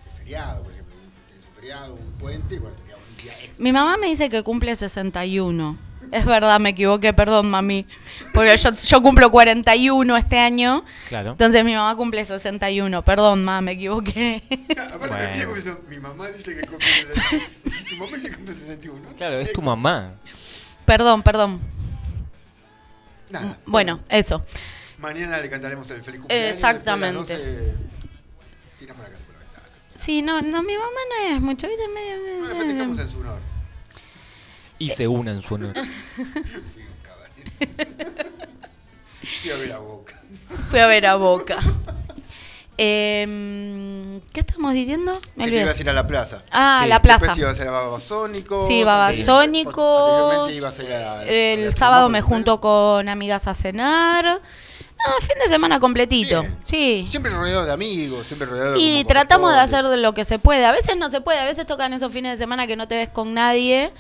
de 0.05 0.11
feriado, 0.11 0.63
por 0.63 0.71
ejemplo. 0.71 0.93
un- 0.95 1.03
Tenés 1.29 1.45
un 1.47 1.53
feriado, 1.55 1.93
un 1.95 2.11
puente, 2.13 2.55
y 2.55 2.59
bueno, 2.59 2.75
te 2.77 2.83
queda 2.83 2.97
un 2.97 3.17
día 3.23 3.33
extra. 3.43 3.63
Mi 3.63 3.71
mamá 3.71 3.97
me 3.97 4.07
dice 4.07 4.29
que 4.29 4.41
cumple 4.43 4.75
61. 4.75 5.77
Es 6.13 6.25
verdad, 6.25 6.59
me 6.59 6.69
equivoqué, 6.69 7.11
perdón, 7.11 7.49
mami. 7.49 7.87
Porque 8.33 8.55
yo, 8.55 8.69
yo 8.71 9.01
cumplo 9.01 9.31
41 9.31 10.15
este 10.15 10.37
año. 10.37 10.85
Claro. 11.07 11.31
Entonces 11.31 11.65
mi 11.65 11.73
mamá 11.73 11.95
cumple 11.95 12.23
61. 12.23 13.03
Perdón, 13.03 13.43
ma, 13.43 13.61
me 13.61 13.71
equivoqué. 13.71 14.43
Aparte 14.93 15.15
me 15.15 15.33
estoy 15.33 15.55
diciendo, 15.55 15.81
mi 15.89 15.97
mamá 15.97 16.27
dice 16.27 16.55
que 16.55 16.67
cumple 16.67 16.87
61. 16.87 17.43
Si 17.71 17.85
tu 17.85 17.95
mamá 17.95 18.15
dice 18.15 18.29
que 18.29 18.35
cumple 18.35 18.53
61. 18.53 19.09
Claro, 19.17 19.39
es 19.39 19.51
tu 19.53 19.61
mamá. 19.63 20.13
perdón, 20.85 21.23
perdón. 21.23 21.59
Nada. 23.31 23.57
Bueno, 23.65 23.99
eso. 24.09 24.45
Mañana 24.99 25.39
le 25.39 25.49
cantaremos 25.49 25.89
el 25.89 26.03
feliz 26.03 26.19
cumpleaños. 26.19 26.53
Exactamente. 26.53 27.33
después 27.35 27.39
de 27.39 27.57
las 27.57 27.65
12, 27.65 27.77
tiramos 28.77 29.03
la 29.03 29.09
casa 29.09 29.25
por 29.25 29.33
la 29.33 29.39
ventana. 29.39 29.65
Sí, 29.95 30.21
no, 30.21 30.41
no, 30.43 30.61
mi 30.61 30.77
mamá 30.77 30.99
no 31.09 31.35
es 31.35 31.41
mucho, 31.41 31.67
¿viste? 31.67 31.87
Medio, 31.87 32.39
Bueno, 32.39 32.55
festejamos 32.55 32.99
en 32.99 33.09
su 33.09 33.19
honor. 33.19 33.52
Y 34.79 34.89
se 34.89 35.07
una 35.07 35.31
en 35.31 35.41
su 35.41 35.55
honor. 35.55 35.73
Fui 35.75 36.83
un 36.83 36.93
caballero. 37.01 38.31
Fui 39.41 39.49
a 39.51 39.55
ver 39.57 39.71
a 39.73 39.77
Boca. 39.79 40.21
Fui 40.69 40.79
a 40.79 40.87
ver 40.87 41.05
a 41.05 41.15
Boca. 41.15 41.59
Em, 42.75 44.19
¿Qué 44.33 44.39
estamos 44.39 44.73
diciendo? 44.73 45.19
Me 45.35 45.45
Que 45.45 45.51
te 45.51 45.61
ibas 45.61 45.77
a 45.77 45.81
ir 45.81 45.89
a 45.89 45.93
la 45.93 46.07
plaza. 46.07 46.43
Ah, 46.51 46.81
Sí. 46.83 46.89
la 46.89 47.01
plaza. 47.01 47.19
Después 47.27 47.39
ibas 47.39 47.59
a 47.59 47.61
ir 47.61 47.67
a 47.67 47.71
Babasónicos. 47.71 48.67
Sí, 48.67 48.83
Babasónicos. 48.83 49.75
Anteriormente 50.11 50.55
ibas 50.57 50.79
a 50.79 50.83
ir 50.83 50.91
a- 50.93 51.19
a 51.19 51.23
El 51.25 51.75
sábado 51.75 52.09
me 52.09 52.21
junto 52.21 52.59
con 52.59 53.07
amigas 53.09 53.47
a 53.47 53.53
cenar. 53.53 54.25
No, 54.25 55.19
fin 55.21 55.35
de 55.43 55.49
semana 55.49 55.79
completito. 55.79 56.41
Bien. 56.41 56.57
Sí. 56.63 57.05
Siempre 57.07 57.31
rodeado 57.31 57.65
de 57.65 57.73
amigos, 57.73 58.25
siempre 58.25 58.47
rodeado 58.47 58.73
de 58.73 58.79
Y 58.79 59.03
tratamos 59.05 59.53
de 59.53 59.59
hacer 59.59 59.83
lo 59.83 60.13
que 60.13 60.23
se 60.23 60.39
puede. 60.39 60.65
A 60.65 60.71
veces 60.71 60.95
no 60.97 61.09
se 61.09 61.19
puede, 61.21 61.39
a 61.39 61.45
veces 61.45 61.65
tocan 61.67 61.93
esos 61.93 62.11
fines 62.11 62.37
de 62.39 62.43
semana 62.43 62.67
que 62.67 62.75
no 62.75 62.87
te 62.87 62.95
ves 62.95 63.09
con 63.09 63.33
nadie. 63.33 63.91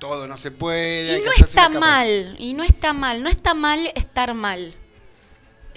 Todo 0.00 0.26
no 0.26 0.36
se 0.36 0.50
puede. 0.50 1.18
Y 1.18 1.22
no 1.22 1.30
está 1.32 1.68
mal, 1.68 2.34
y 2.38 2.54
no 2.54 2.64
está 2.64 2.92
mal, 2.94 3.22
no 3.22 3.28
está 3.28 3.54
mal 3.54 3.92
estar 3.94 4.34
mal. 4.34 4.74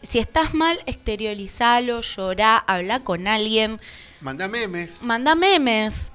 Si 0.02 0.18
estás 0.18 0.54
mal, 0.54 0.80
exteriorizalo, 0.86 2.02
llorá, 2.02 2.58
habla 2.58 3.02
con 3.04 3.28
alguien, 3.28 3.80
Manda 4.22 4.48
memes. 4.48 5.02
manda 5.02 5.36
memes, 5.36 6.12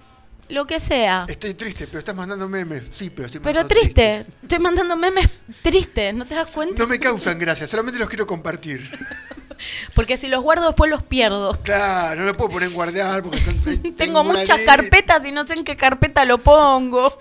lo 0.49 0.67
que 0.67 0.81
sea. 0.81 1.27
Estoy 1.29 1.53
triste, 1.55 1.87
pero 1.87 1.99
estás 1.99 2.17
mandando 2.17 2.49
memes. 2.49 2.89
Sí, 2.91 3.11
pero 3.11 3.27
estoy 3.27 3.41
Pero 3.43 3.67
triste, 3.67 4.25
estoy 4.43 4.59
mandando 4.59 4.97
memes 4.97 5.29
tristes, 5.63 6.15
¿no 6.15 6.25
te 6.25 6.35
das 6.35 6.49
cuenta? 6.49 6.83
No 6.83 6.87
me 6.89 6.99
causan 6.99 7.39
gracia, 7.39 7.67
solamente 7.67 7.99
los 7.99 8.09
quiero 8.09 8.27
compartir. 8.27 8.91
Porque 9.95 10.17
si 10.17 10.29
los 10.29 10.43
guardo 10.43 10.67
después 10.67 10.91
los 10.91 11.03
pierdo. 11.03 11.59
Claro, 11.63 12.21
no 12.21 12.27
lo 12.27 12.37
puedo 12.37 12.51
poner 12.51 12.69
en 12.69 12.75
guardar 12.75 13.23
porque 13.23 13.41
tengo, 13.65 13.97
Tengo 13.97 14.21
una 14.21 14.39
muchas 14.39 14.61
carpetas 14.61 15.27
y 15.27 15.33
no 15.33 15.45
sé 15.47 15.55
en 15.55 15.65
qué 15.65 15.77
carpeta 15.77 16.25
lo 16.25 16.39
pongo. 16.39 17.19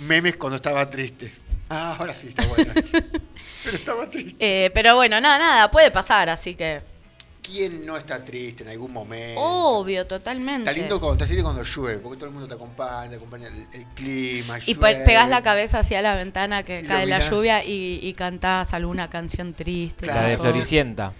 Memes 0.00 0.36
cuando 0.36 0.56
estaba 0.56 0.88
triste. 0.88 1.32
Ah, 1.68 1.96
ahora 1.98 2.14
sí 2.14 2.28
está 2.28 2.46
bueno. 2.46 2.72
pero 3.64 3.76
estaba 3.76 4.08
triste. 4.08 4.36
Eh, 4.38 4.70
pero 4.72 4.94
bueno, 4.96 5.20
nada, 5.20 5.38
nada, 5.38 5.70
puede 5.70 5.90
pasar, 5.90 6.28
así 6.28 6.54
que... 6.54 6.80
¿Quién 7.42 7.86
no 7.86 7.96
está 7.96 8.24
triste 8.24 8.64
en 8.64 8.70
algún 8.70 8.92
momento? 8.92 9.40
Obvio, 9.40 10.04
totalmente. 10.04 10.68
Está 10.68 10.72
lindo 10.72 10.98
cuando, 11.00 11.22
está 11.24 11.32
lindo 11.32 11.44
cuando 11.44 11.62
llueve, 11.62 11.98
porque 11.98 12.16
todo 12.16 12.26
el 12.26 12.32
mundo 12.32 12.48
te 12.48 12.54
acompaña, 12.54 13.08
te 13.10 13.16
acompaña 13.16 13.46
el, 13.46 13.66
el 13.72 13.84
clima. 13.94 14.58
Y 14.66 14.74
llueve. 14.74 15.04
pegás 15.04 15.28
la 15.28 15.42
cabeza 15.42 15.78
hacia 15.78 16.02
la 16.02 16.16
ventana 16.16 16.64
que 16.64 16.80
Y 16.80 16.86
cae 16.86 17.06
la 17.06 17.20
lluvia 17.20 17.64
y, 17.64 18.00
y 18.02 18.14
cantás 18.14 18.74
alguna 18.74 19.10
canción 19.10 19.54
triste. 19.54 20.06
La 20.06 20.22
de 20.22 20.36
Floricienta. 20.38 21.12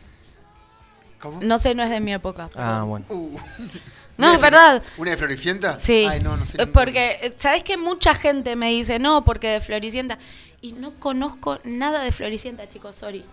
¿Cómo? 1.20 1.40
No 1.42 1.58
sé, 1.58 1.76
no 1.76 1.84
es 1.84 1.90
de 1.90 2.00
mi 2.00 2.12
época. 2.12 2.50
pero- 2.52 2.64
Ah, 2.64 2.82
bueno. 2.82 3.06
Uh. 3.08 3.38
No, 4.16 4.28
¿Una 4.28 4.36
es 4.36 4.42
verdad. 4.42 4.82
¿Una 4.96 5.10
de 5.10 5.16
Floricienta? 5.16 5.78
Sí. 5.78 6.06
Ay, 6.08 6.20
no, 6.20 6.36
no 6.36 6.46
sé. 6.46 6.66
Porque, 6.66 7.18
eh, 7.22 7.34
¿sabes 7.36 7.62
que 7.62 7.76
Mucha 7.76 8.14
gente 8.14 8.56
me 8.56 8.70
dice, 8.70 8.98
no, 8.98 9.24
porque 9.24 9.48
de 9.48 9.60
Floricienta. 9.60 10.18
Y 10.62 10.72
no 10.72 10.92
conozco 10.92 11.58
nada 11.64 12.02
de 12.02 12.12
Floricienta, 12.12 12.68
chicos, 12.68 12.96
sorry. 12.96 13.24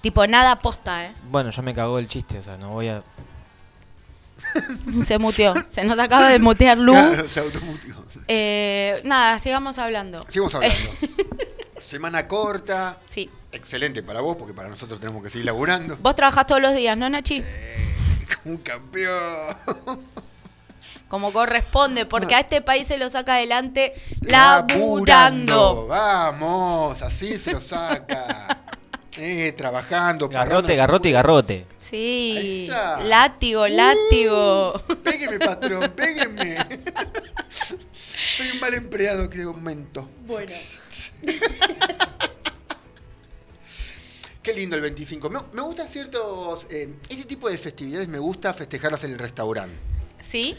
Tipo, 0.00 0.26
nada 0.26 0.60
posta, 0.60 1.06
¿eh? 1.06 1.14
Bueno, 1.30 1.50
ya 1.50 1.62
me 1.62 1.74
cagó 1.74 1.98
el 1.98 2.08
chiste, 2.08 2.38
o 2.38 2.42
sea, 2.42 2.56
no 2.56 2.70
voy 2.70 2.88
a... 2.88 3.02
Se 5.04 5.18
muteó. 5.18 5.54
Se 5.70 5.84
nos 5.84 5.98
acaba 5.98 6.28
de 6.28 6.38
mutear 6.38 6.78
Lu. 6.78 6.92
Claro, 6.92 7.28
se 7.28 7.40
automutió. 7.40 7.96
Eh, 8.26 9.00
nada, 9.04 9.38
sigamos 9.38 9.78
hablando. 9.78 10.24
Sigamos 10.28 10.54
hablando. 10.54 10.76
Semana 11.78 12.26
corta. 12.26 12.98
Sí. 13.08 13.28
Excelente 13.52 14.02
para 14.02 14.20
vos, 14.20 14.36
porque 14.36 14.54
para 14.54 14.68
nosotros 14.68 15.00
tenemos 15.00 15.22
que 15.22 15.30
seguir 15.30 15.46
laburando. 15.46 15.96
Vos 15.96 16.14
trabajás 16.14 16.46
todos 16.46 16.62
los 16.62 16.74
días, 16.74 16.96
¿no, 16.96 17.10
Nachi? 17.10 17.42
Un 18.44 18.56
campeón. 18.58 19.56
Como 21.08 21.32
corresponde, 21.32 22.06
porque 22.06 22.34
a 22.36 22.40
este 22.40 22.60
país 22.62 22.86
se 22.86 22.96
lo 22.98 23.08
saca 23.08 23.34
adelante 23.34 23.92
laburando. 24.22 25.86
Vamos, 25.88 27.02
así 27.02 27.38
se 27.38 27.52
lo 27.52 27.60
saca. 27.60 28.58
Eh, 29.22 29.52
trabajando. 29.52 30.28
Garrote, 30.28 30.76
garrote 30.76 31.08
y 31.08 31.10
un- 31.10 31.14
garrote. 31.16 31.66
Sí. 31.76 32.66
Esa. 32.68 33.00
Látigo, 33.00 33.66
látigo. 33.68 34.72
Pégueme, 35.04 35.38
patrón, 35.40 35.92
pégueme. 35.94 36.56
Soy 38.36 38.50
un 38.52 38.60
mal 38.60 38.72
empleado 38.72 39.28
que 39.28 39.42
aumento. 39.42 40.08
Bueno. 40.26 40.52
Qué 44.42 44.54
lindo 44.54 44.76
el 44.76 44.82
25. 44.82 45.28
Me, 45.30 45.38
me 45.52 45.62
gustan 45.62 45.88
ciertos. 45.88 46.66
eh, 46.70 46.94
ese 47.08 47.24
tipo 47.24 47.48
de 47.50 47.58
festividades 47.58 48.08
me 48.08 48.18
gusta 48.18 48.54
festejarlas 48.54 49.04
en 49.04 49.12
el 49.12 49.18
restaurante. 49.18 49.74
¿Sí? 50.24 50.56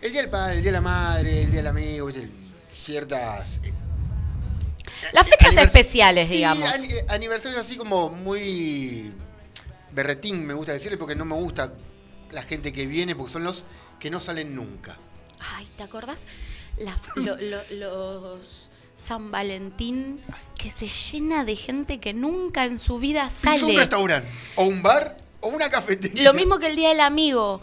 El 0.00 0.12
día 0.12 0.20
del 0.22 0.30
padre, 0.30 0.56
el 0.56 0.62
día 0.62 0.70
de 0.72 0.76
la 0.76 0.80
madre, 0.82 1.42
el 1.42 1.50
día 1.50 1.56
del 1.58 1.66
amigo, 1.68 2.08
ciertas. 2.70 3.60
eh, 3.64 3.72
Las 5.12 5.28
fechas 5.28 5.54
anivers- 5.54 5.64
especiales, 5.66 6.28
Sí, 6.28 6.36
digamos. 6.36 6.68
eh, 6.68 7.04
aniversarios 7.08 7.60
así 7.60 7.76
como 7.76 8.10
muy. 8.10 9.12
Berretín, 9.90 10.46
me 10.46 10.52
gusta 10.54 10.72
decirle, 10.72 10.98
porque 10.98 11.14
no 11.16 11.24
me 11.24 11.34
gusta 11.34 11.72
la 12.30 12.42
gente 12.42 12.72
que 12.72 12.86
viene, 12.86 13.16
porque 13.16 13.32
son 13.32 13.42
los 13.44 13.64
que 13.98 14.10
no 14.10 14.20
salen 14.20 14.54
nunca. 14.54 14.98
Ay, 15.40 15.66
¿te 15.76 15.82
acordás? 15.82 16.22
La- 16.76 17.00
lo- 17.16 17.36
lo- 17.36 17.70
los 17.70 18.67
San 18.98 19.30
Valentín 19.30 20.20
que 20.58 20.70
se 20.70 20.88
llena 20.88 21.44
de 21.44 21.56
gente 21.56 22.00
que 22.00 22.12
nunca 22.12 22.64
en 22.64 22.78
su 22.78 22.98
vida 22.98 23.26
Es 23.28 23.44
un 23.44 23.60
sale. 23.60 23.76
restaurante, 23.76 24.28
o 24.56 24.64
un 24.64 24.82
bar, 24.82 25.16
o 25.40 25.48
una 25.48 25.70
cafetería. 25.70 26.22
Lo 26.24 26.34
mismo 26.34 26.58
que 26.58 26.66
el 26.66 26.76
Día 26.76 26.90
del 26.90 27.00
Amigo. 27.00 27.60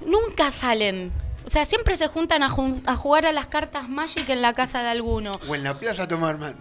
Nunca 0.00 0.50
salen. 0.50 1.12
O 1.44 1.50
sea, 1.50 1.64
siempre 1.64 1.96
se 1.96 2.08
juntan 2.08 2.42
a, 2.42 2.48
jugar 2.48 3.26
a 3.26 3.32
las 3.32 3.46
cartas 3.46 3.88
Magic 3.88 4.28
en 4.28 4.42
la 4.42 4.52
casa 4.52 4.82
de 4.82 4.88
alguno. 4.88 5.40
O 5.48 5.54
en 5.54 5.62
la 5.62 5.78
plaza 5.78 6.02
a 6.04 6.08
tomar 6.08 6.38
man. 6.38 6.56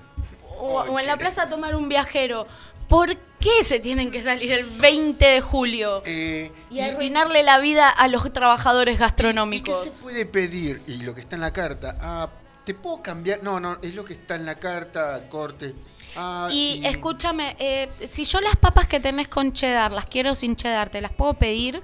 O, 0.60 1.00
en 1.00 1.08
la 1.08 1.18
plaza 1.18 1.44
a 1.44 1.50
tomar 1.50 1.76
un 1.76 1.90
viajero. 1.90 2.48
¿Por 2.88 3.18
qué 3.40 3.64
se 3.64 3.80
tienen 3.80 4.12
que 4.12 4.22
salir 4.22 4.52
el 4.52 4.66
20 4.66 5.26
de 5.26 5.42
julio? 5.42 6.04
Eh, 6.06 6.52
Y 6.70 6.82
arruinarle 6.82 7.42
la 7.44 7.60
vida 7.60 7.90
a 7.90 8.08
los 8.08 8.32
trabajadores 8.32 8.94
¿Y 8.94 8.98
qué 8.98 9.02
gastronómicos. 9.04 9.84
se 9.84 9.92
puede 10.04 10.26
pedir? 10.26 10.84
Y 10.86 10.98
lo 10.98 11.16
que 11.16 11.22
está 11.22 11.36
en 11.36 11.42
la 11.42 11.52
carta. 11.52 11.98
Ah, 12.00 12.30
¿te 12.66 12.74
puedo 12.74 13.02
cambiar? 13.02 13.42
No, 13.44 13.60
no, 13.60 13.78
es 13.82 13.96
lo 13.96 14.04
que 14.04 14.14
está 14.14 14.36
en 14.36 14.46
la 14.46 14.56
carta, 14.56 15.28
corte. 15.30 15.74
Ah, 16.18 16.50
Y 16.52 16.82
escúchame, 16.86 17.56
eh, 17.60 17.90
si 18.12 18.24
yo 18.26 18.40
las 18.42 18.56
papas 18.56 18.88
que 18.88 19.00
tenés 19.00 19.28
con 19.28 19.52
cheddar 19.54 19.92
las 19.92 20.06
quiero 20.06 20.34
sin 20.36 20.56
cheddar, 20.56 20.90
¿te 20.90 21.02
las 21.02 21.12
puedo 21.12 21.34
pedir? 21.36 21.82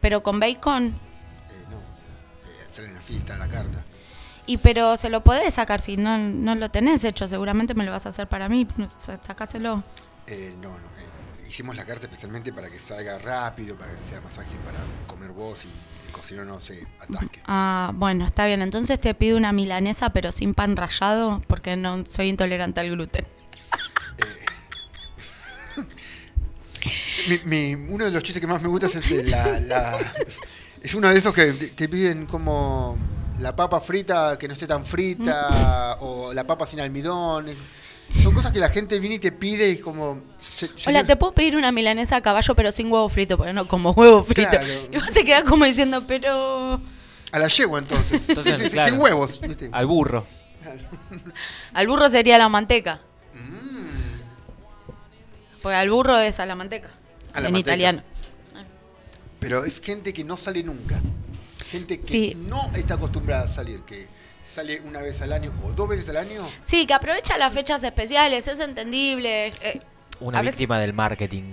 Pero 0.00 0.22
con 0.22 0.40
bacon. 0.40 0.86
eh, 0.86 1.64
no, 1.70 1.76
eh, 1.78 2.66
traen 2.74 2.96
así, 2.96 3.16
está 3.16 3.34
en 3.34 3.40
la 3.40 3.48
carta. 3.48 3.84
Y 4.46 4.56
pero 4.56 4.96
se 4.96 5.10
lo 5.10 5.22
podés 5.22 5.54
sacar 5.54 5.80
si 5.80 5.96
no, 5.98 6.16
no 6.18 6.54
lo 6.54 6.70
tenés 6.70 7.04
hecho, 7.04 7.28
seguramente 7.28 7.74
me 7.74 7.84
lo 7.84 7.90
vas 7.92 8.06
a 8.06 8.08
hacer 8.08 8.26
para 8.26 8.48
mí, 8.48 8.66
sa- 8.98 9.18
sacáselo. 9.22 9.82
Eh, 10.26 10.54
no, 10.62 10.70
no. 10.70 10.74
eh, 10.76 11.46
hicimos 11.48 11.76
la 11.76 11.84
carta 11.84 12.06
especialmente 12.06 12.52
para 12.52 12.70
que 12.70 12.78
salga 12.78 13.18
rápido, 13.18 13.76
para 13.76 13.94
que 13.94 14.02
sea 14.02 14.20
más 14.22 14.38
ágil 14.38 14.56
para 14.60 14.78
comer 15.06 15.32
vos 15.32 15.64
y 15.66 15.68
el 16.08 16.12
cocinero 16.12 16.44
no 16.46 16.60
se 16.60 16.86
atasque. 17.00 17.40
Ah, 17.46 17.92
bueno, 17.94 18.26
está 18.26 18.46
bien, 18.46 18.60
entonces 18.62 19.00
te 19.00 19.14
pido 19.14 19.36
una 19.36 19.52
milanesa 19.52 20.10
pero 20.10 20.32
sin 20.32 20.54
pan 20.54 20.76
rallado 20.76 21.40
porque 21.46 21.76
no 21.76 22.04
soy 22.06 22.28
intolerante 22.28 22.80
al 22.80 22.90
gluten. 22.90 23.24
Mi- 27.28 27.40
mi- 27.44 27.74
uno 27.90 28.04
de 28.06 28.10
los 28.10 28.22
chistes 28.22 28.40
que 28.40 28.46
más 28.46 28.62
me 28.62 28.68
gusta 28.68 28.86
es 28.86 29.10
el 29.10 29.30
la, 29.30 29.60
la- 29.60 29.98
es 30.82 30.94
uno 30.94 31.08
de 31.08 31.18
esos 31.18 31.32
que 31.34 31.52
te 31.52 31.88
piden 31.88 32.26
como 32.26 32.96
la 33.40 33.54
papa 33.54 33.80
frita 33.80 34.38
que 34.38 34.46
no 34.48 34.54
esté 34.54 34.66
tan 34.66 34.84
frita 34.84 35.96
o 36.00 36.32
la 36.32 36.46
papa 36.46 36.64
sin 36.66 36.80
almidón. 36.80 37.46
Son 38.22 38.32
cosas 38.32 38.52
que 38.52 38.58
la 38.60 38.70
gente 38.70 38.98
viene 38.98 39.16
y 39.16 39.18
te 39.18 39.32
pide 39.32 39.68
y 39.70 39.78
como... 39.78 40.22
se- 40.66 40.88
Hola, 40.90 41.04
te 41.04 41.16
puedo 41.16 41.32
pedir 41.34 41.56
una 41.56 41.72
milanesa 41.72 42.16
a 42.16 42.20
caballo 42.22 42.54
pero 42.54 42.72
sin 42.72 42.90
huevo 42.90 43.08
frito, 43.08 43.36
porque 43.36 43.52
no 43.52 43.66
como 43.68 43.90
huevo 43.92 44.24
frito. 44.24 44.50
Claro. 44.50 44.66
Y 44.92 44.96
vos 44.98 45.10
te 45.10 45.24
quedás 45.24 45.44
como 45.44 45.64
diciendo, 45.64 46.04
pero 46.06 46.80
A 47.32 47.38
la 47.38 47.48
yegua 47.48 47.78
entonces. 47.80 48.22
Entonces, 48.28 48.54
Sí, 48.56 48.64
sí, 48.64 48.66
sí, 48.66 48.70
claro. 48.72 48.90
Sin 48.90 49.00
huevos. 49.00 49.40
¿viste? 49.40 49.68
Al 49.72 49.86
burro. 49.86 50.26
al 51.74 51.86
burro 51.86 52.08
sería 52.08 52.38
la 52.38 52.48
manteca. 52.48 53.00
Mm. 53.34 54.88
Porque 55.62 55.76
al 55.76 55.90
burro 55.90 56.18
es 56.18 56.38
a 56.40 56.46
la 56.46 56.54
manteca. 56.54 56.88
A 57.34 57.40
la 57.40 57.48
en 57.48 57.52
manteca. 57.52 57.72
italiano. 57.74 58.02
Pero 59.40 59.64
es 59.64 59.80
gente 59.80 60.12
que 60.12 60.24
no 60.24 60.36
sale 60.36 60.62
nunca. 60.62 61.00
Gente 61.70 61.98
que 62.00 62.06
Sí. 62.06 62.34
no 62.36 62.70
está 62.74 62.94
acostumbrada 62.94 63.44
a 63.44 63.48
salir, 63.48 63.80
que 63.82 64.08
sale 64.42 64.80
una 64.80 65.02
vez 65.02 65.20
al 65.20 65.32
año 65.32 65.52
o 65.64 65.72
dos 65.72 65.88
veces 65.88 66.08
al 66.08 66.16
año, 66.16 66.48
Sí, 66.64 66.86
que 66.86 66.94
aprovecha 66.94 67.36
las 67.36 67.52
fechas 67.52 67.84
especiales, 67.84 68.48
es 68.48 68.60
entendible. 68.60 69.48
eh, 69.60 69.82
Una 70.20 70.38
a 70.38 70.42
veces- 70.42 70.54
víctima 70.56 70.78
del 70.80 70.92
marketing. 70.92 71.52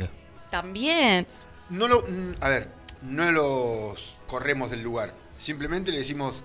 También. 0.49 1.27
no 1.69 1.87
lo. 1.87 2.03
A 2.41 2.49
ver, 2.49 2.69
no 3.01 3.31
los 3.31 4.15
corremos 4.27 4.69
del 4.71 4.81
lugar. 4.83 5.13
Simplemente 5.37 5.91
le 5.91 5.99
decimos. 5.99 6.43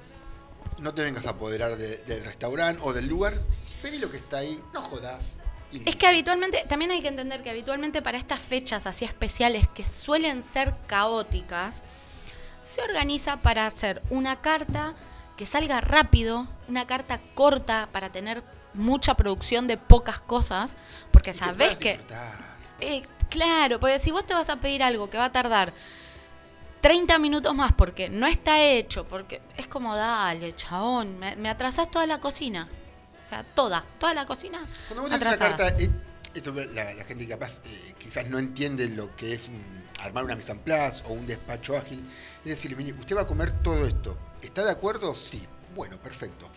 No 0.79 0.95
te 0.95 1.03
vengas 1.03 1.27
a 1.27 1.31
apoderar 1.31 1.77
de- 1.77 1.99
del 1.99 2.25
restaurante 2.25 2.81
o 2.85 2.93
del 2.93 3.07
lugar. 3.07 3.35
Pedí 3.83 3.99
lo 3.99 4.11
que 4.11 4.17
está 4.17 4.39
ahí, 4.39 4.61
no 4.73 4.81
jodas. 4.81 5.35
Es 5.85 5.95
que 5.97 6.07
habitualmente, 6.07 6.65
también 6.69 6.91
hay 6.91 7.01
que 7.03 7.09
entender 7.09 7.43
que 7.43 7.51
habitualmente 7.51 8.03
para 8.03 8.19
estas 8.19 8.41
fechas 8.41 8.87
así 8.87 9.05
especiales 9.05 9.69
que 9.69 9.87
suelen 9.87 10.43
ser 10.43 10.75
caóticas, 10.87 11.83
se 12.63 12.83
organiza 12.83 13.37
para 13.39 13.67
hacer 13.67 14.03
una 14.11 14.41
carta 14.41 14.95
que 15.37 15.47
salga 15.47 15.81
rápido, 15.81 16.49
una 16.69 16.87
carta 16.87 17.21
corta 17.35 17.89
para 17.93 18.11
tener 18.11 18.43
mucha 18.75 19.15
producción 19.15 19.67
de 19.67 19.77
pocas 19.77 20.21
cosas, 20.21 20.75
porque 21.11 21.31
y 21.31 21.77
que. 21.77 22.01
Eh, 22.81 23.03
claro, 23.29 23.79
porque 23.81 23.99
si 23.99 24.11
vos 24.11 24.25
te 24.25 24.35
vas 24.35 24.49
a 24.49 24.57
pedir 24.57 24.83
algo 24.83 25.11
que 25.11 25.19
va 25.19 25.27
a 25.27 25.33
tardar 25.33 25.73
30 26.81 27.19
minutos 27.19 27.55
más 27.55 27.73
porque 27.73 28.09
no 28.09 28.27
está 28.27 28.63
hecho, 28.63 29.05
porque 29.05 29.43
es 29.57 29.67
como, 29.67 29.95
dale, 29.95 30.55
chabón, 30.55 31.19
me, 31.19 31.37
me 31.37 31.49
atrasás 31.51 31.91
toda 31.91 32.07
la 32.07 32.21
cocina. 32.21 32.69
O 33.23 33.27
sea, 33.27 33.45
toda, 33.45 33.85
toda 33.99 34.15
la 34.15 34.25
cocina. 34.27 34.67
Cuando 34.89 35.03
vos 35.03 35.13
una 35.13 35.37
carta, 35.37 35.69
eh, 35.79 35.91
esto 36.35 36.53
la, 36.55 36.95
la 36.95 37.05
gente 37.05 37.29
capaz 37.29 37.61
eh, 37.65 37.95
quizás 37.99 38.27
no 38.27 38.39
entiende 38.39 38.89
lo 38.89 39.15
que 39.15 39.35
es 39.35 39.47
un- 39.49 39.81
armar 40.01 40.25
una 40.25 40.35
mise 40.35 40.53
en 40.53 40.59
place 40.61 41.05
o 41.07 41.13
un 41.13 41.27
despacho 41.27 41.77
ágil. 41.77 42.03
Es 42.39 42.47
decir, 42.51 42.75
mire, 42.77 42.95
usted 42.95 43.15
va 43.17 43.23
a 43.23 43.27
comer 43.27 43.53
todo 43.63 43.87
esto. 43.87 44.17
¿Está 44.41 44.65
de 44.65 44.71
acuerdo? 44.71 45.15
Sí. 45.15 45.47
Bueno, 45.77 45.99
perfecto. 45.99 46.49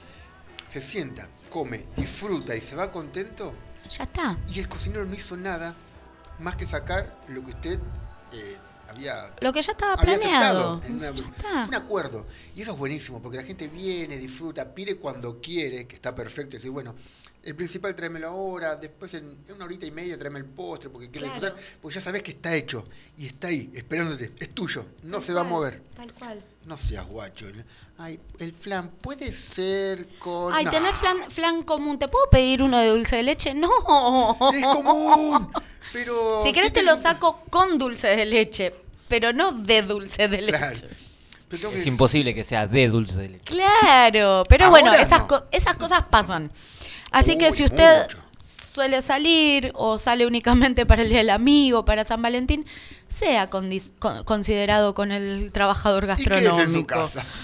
Se 0.74 0.82
sienta, 0.82 1.28
come, 1.52 1.86
disfruta 1.96 2.56
y 2.56 2.62
se 2.62 2.76
va 2.76 2.92
contento. 2.92 3.54
Ya 3.96 4.06
está. 4.06 4.40
Y 4.52 4.60
el 4.60 4.68
cocinero 4.68 5.06
no 5.06 5.14
hizo 5.14 5.38
nada 5.38 5.76
más 6.40 6.56
que 6.56 6.66
sacar 6.66 7.16
lo 7.28 7.44
que 7.46 7.52
usted 7.52 7.80
eh, 8.32 8.58
había 8.90 9.32
Lo 9.40 9.54
que 9.54 9.62
ya 9.62 9.74
estaba 9.74 9.96
planeado. 9.98 10.78
aceptado 10.78 10.82
en 10.88 10.94
una- 10.96 11.12
Ya 11.12 11.26
está. 11.26 11.50
fue 11.60 11.68
un 11.68 11.76
acuerdo. 11.76 12.26
Y 12.56 12.64
eso 12.64 12.72
es 12.72 12.78
buenísimo, 12.80 13.22
porque 13.22 13.38
la 13.38 13.44
gente 13.44 13.68
viene, 13.68 14.18
disfruta, 14.18 14.74
pide 14.74 14.98
cuando 14.98 15.40
quiere, 15.40 15.86
que 15.86 15.94
está 15.94 16.16
perfecto. 16.16 16.56
Decir, 16.58 16.72
bueno, 16.72 16.96
el 17.44 17.56
principal 17.56 17.94
tráemelo 17.96 18.28
ahora, 18.30 18.76
después 18.78 19.14
en, 19.16 19.38
en 19.48 19.56
una 19.56 19.66
horita 19.66 19.86
y 19.86 19.92
media 19.92 20.18
tráeme 20.18 20.40
el 20.40 20.46
postre, 20.46 20.90
porque 20.90 21.10
quiero 21.10 21.28
Claro. 21.28 21.42
disfrutar. 21.56 21.78
Porque 21.82 21.96
ya 21.96 22.02
sabes 22.02 22.24
que 22.24 22.32
está 22.32 22.56
hecho 22.56 22.86
y 23.18 23.26
está 23.28 23.48
ahí, 23.48 23.70
esperándote. 23.74 24.32
Es 24.40 24.50
tuyo, 24.54 24.86
no 25.04 25.18
Tal 25.18 25.24
se 25.24 25.34
va 25.34 25.42
a 25.42 25.44
mover. 25.44 25.82
Tal 25.96 26.14
cual. 26.14 26.44
No 26.66 26.78
seas 26.78 27.06
guacho. 27.06 27.46
Ay, 27.98 28.20
el 28.40 28.54
flan 28.54 28.90
puede 28.90 29.32
ser 29.34 30.08
con. 30.18 30.54
Ay, 30.54 30.64
No, 30.66 30.72
tenés 30.72 30.96
flan, 30.96 31.18
flan 31.30 31.64
común. 31.64 32.00
¿Te 32.00 32.08
puedo 32.08 32.30
pedir 32.30 32.64
uno 32.64 32.80
de 32.80 32.88
dulce 32.88 33.18
de 33.18 33.24
leche? 33.24 33.54
No. 33.54 33.70
Es 34.54 34.64
común. 34.64 35.52
Pero. 35.92 36.42
Si 36.44 36.54
querés 36.54 36.72
te 36.72 36.82
lo 36.84 36.96
saco 36.96 37.42
con 37.50 37.78
dulce 37.78 38.08
de 38.16 38.26
leche, 38.26 38.74
pero 39.10 39.34
no 39.34 39.52
de 39.52 39.82
dulce 39.82 40.28
de 40.30 40.42
leche. 40.42 40.58
Claro. 40.58 40.88
Que 41.50 41.78
Es 41.78 41.86
imposible 41.86 42.34
que 42.34 42.44
sea 42.44 42.66
de 42.66 42.88
dulce 42.88 43.16
de 43.18 43.30
leche. 43.30 43.44
Claro, 43.46 44.42
pero 44.50 44.66
Ahora 44.66 44.82
bueno, 44.82 44.94
esas, 44.98 45.22
no. 45.22 45.28
co- 45.28 45.44
esas 45.52 45.76
cosas 45.76 46.04
pasan. 46.10 46.52
Así 47.14 47.38
que 47.38 47.52
si 47.54 47.64
usted 47.64 48.02
mucho. 48.04 48.18
suele 48.74 49.02
salir 49.02 49.72
o 49.76 49.98
sale 49.98 50.26
únicamente 50.28 50.86
para 50.88 51.04
el 51.04 51.10
Día 51.10 51.20
del 51.20 51.30
Amigo, 51.30 51.86
para 51.86 52.04
San 52.04 52.22
Valentín, 52.22 52.66
sea 53.08 53.50
con- 53.50 53.70
considerado 54.26 54.94
con 54.94 55.12
el 55.12 55.52
trabajador 55.52 56.04
Y 56.04 56.08
gastronómico. 56.08 56.60
en 56.62 56.72
su 56.74 56.86
casa. 56.86 57.26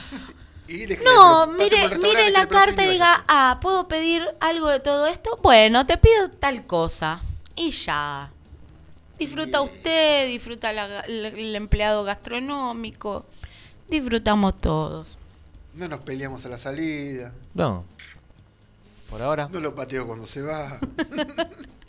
Y 0.71 0.85
No, 1.03 1.47
mire, 1.47 1.89
mire 1.97 2.29
la 2.29 2.47
carta 2.47 2.85
y 2.85 2.89
diga, 2.91 3.23
ah, 3.27 3.57
¿puedo 3.59 3.87
pedir 3.87 4.23
algo 4.39 4.67
de 4.67 4.79
todo 4.79 5.07
esto? 5.07 5.39
Bueno, 5.41 5.87
te 5.87 5.97
pido 5.97 6.29
tal 6.29 6.67
cosa. 6.67 7.21
Y 7.55 7.71
ya. 7.71 8.29
Disfruta 9.17 9.63
Yes. 9.63 9.71
usted, 9.71 10.27
disfruta 10.27 10.71
la- 10.71 10.99
el 11.01 11.55
empleado 11.55 12.03
gastronómico. 12.03 13.25
Disfrutamos 13.89 14.61
todos. 14.61 15.07
No 15.73 15.87
nos 15.87 16.01
peleamos 16.01 16.45
a 16.45 16.49
la 16.49 16.59
salida. 16.59 17.33
No. 17.55 17.83
Por 19.09 19.21
ahora. 19.23 19.49
No 19.51 19.59
lo 19.59 19.73
pateo 19.75 20.05
cuando 20.05 20.27
se 20.27 20.41
va. 20.41 20.79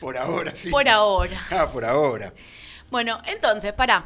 por 0.00 0.16
ahora, 0.16 0.54
sí. 0.54 0.70
Por 0.70 0.88
ahora. 0.88 1.36
Ah, 1.50 1.68
por 1.72 1.84
ahora. 1.84 2.32
Bueno, 2.90 3.20
entonces, 3.26 3.72
pará. 3.72 4.04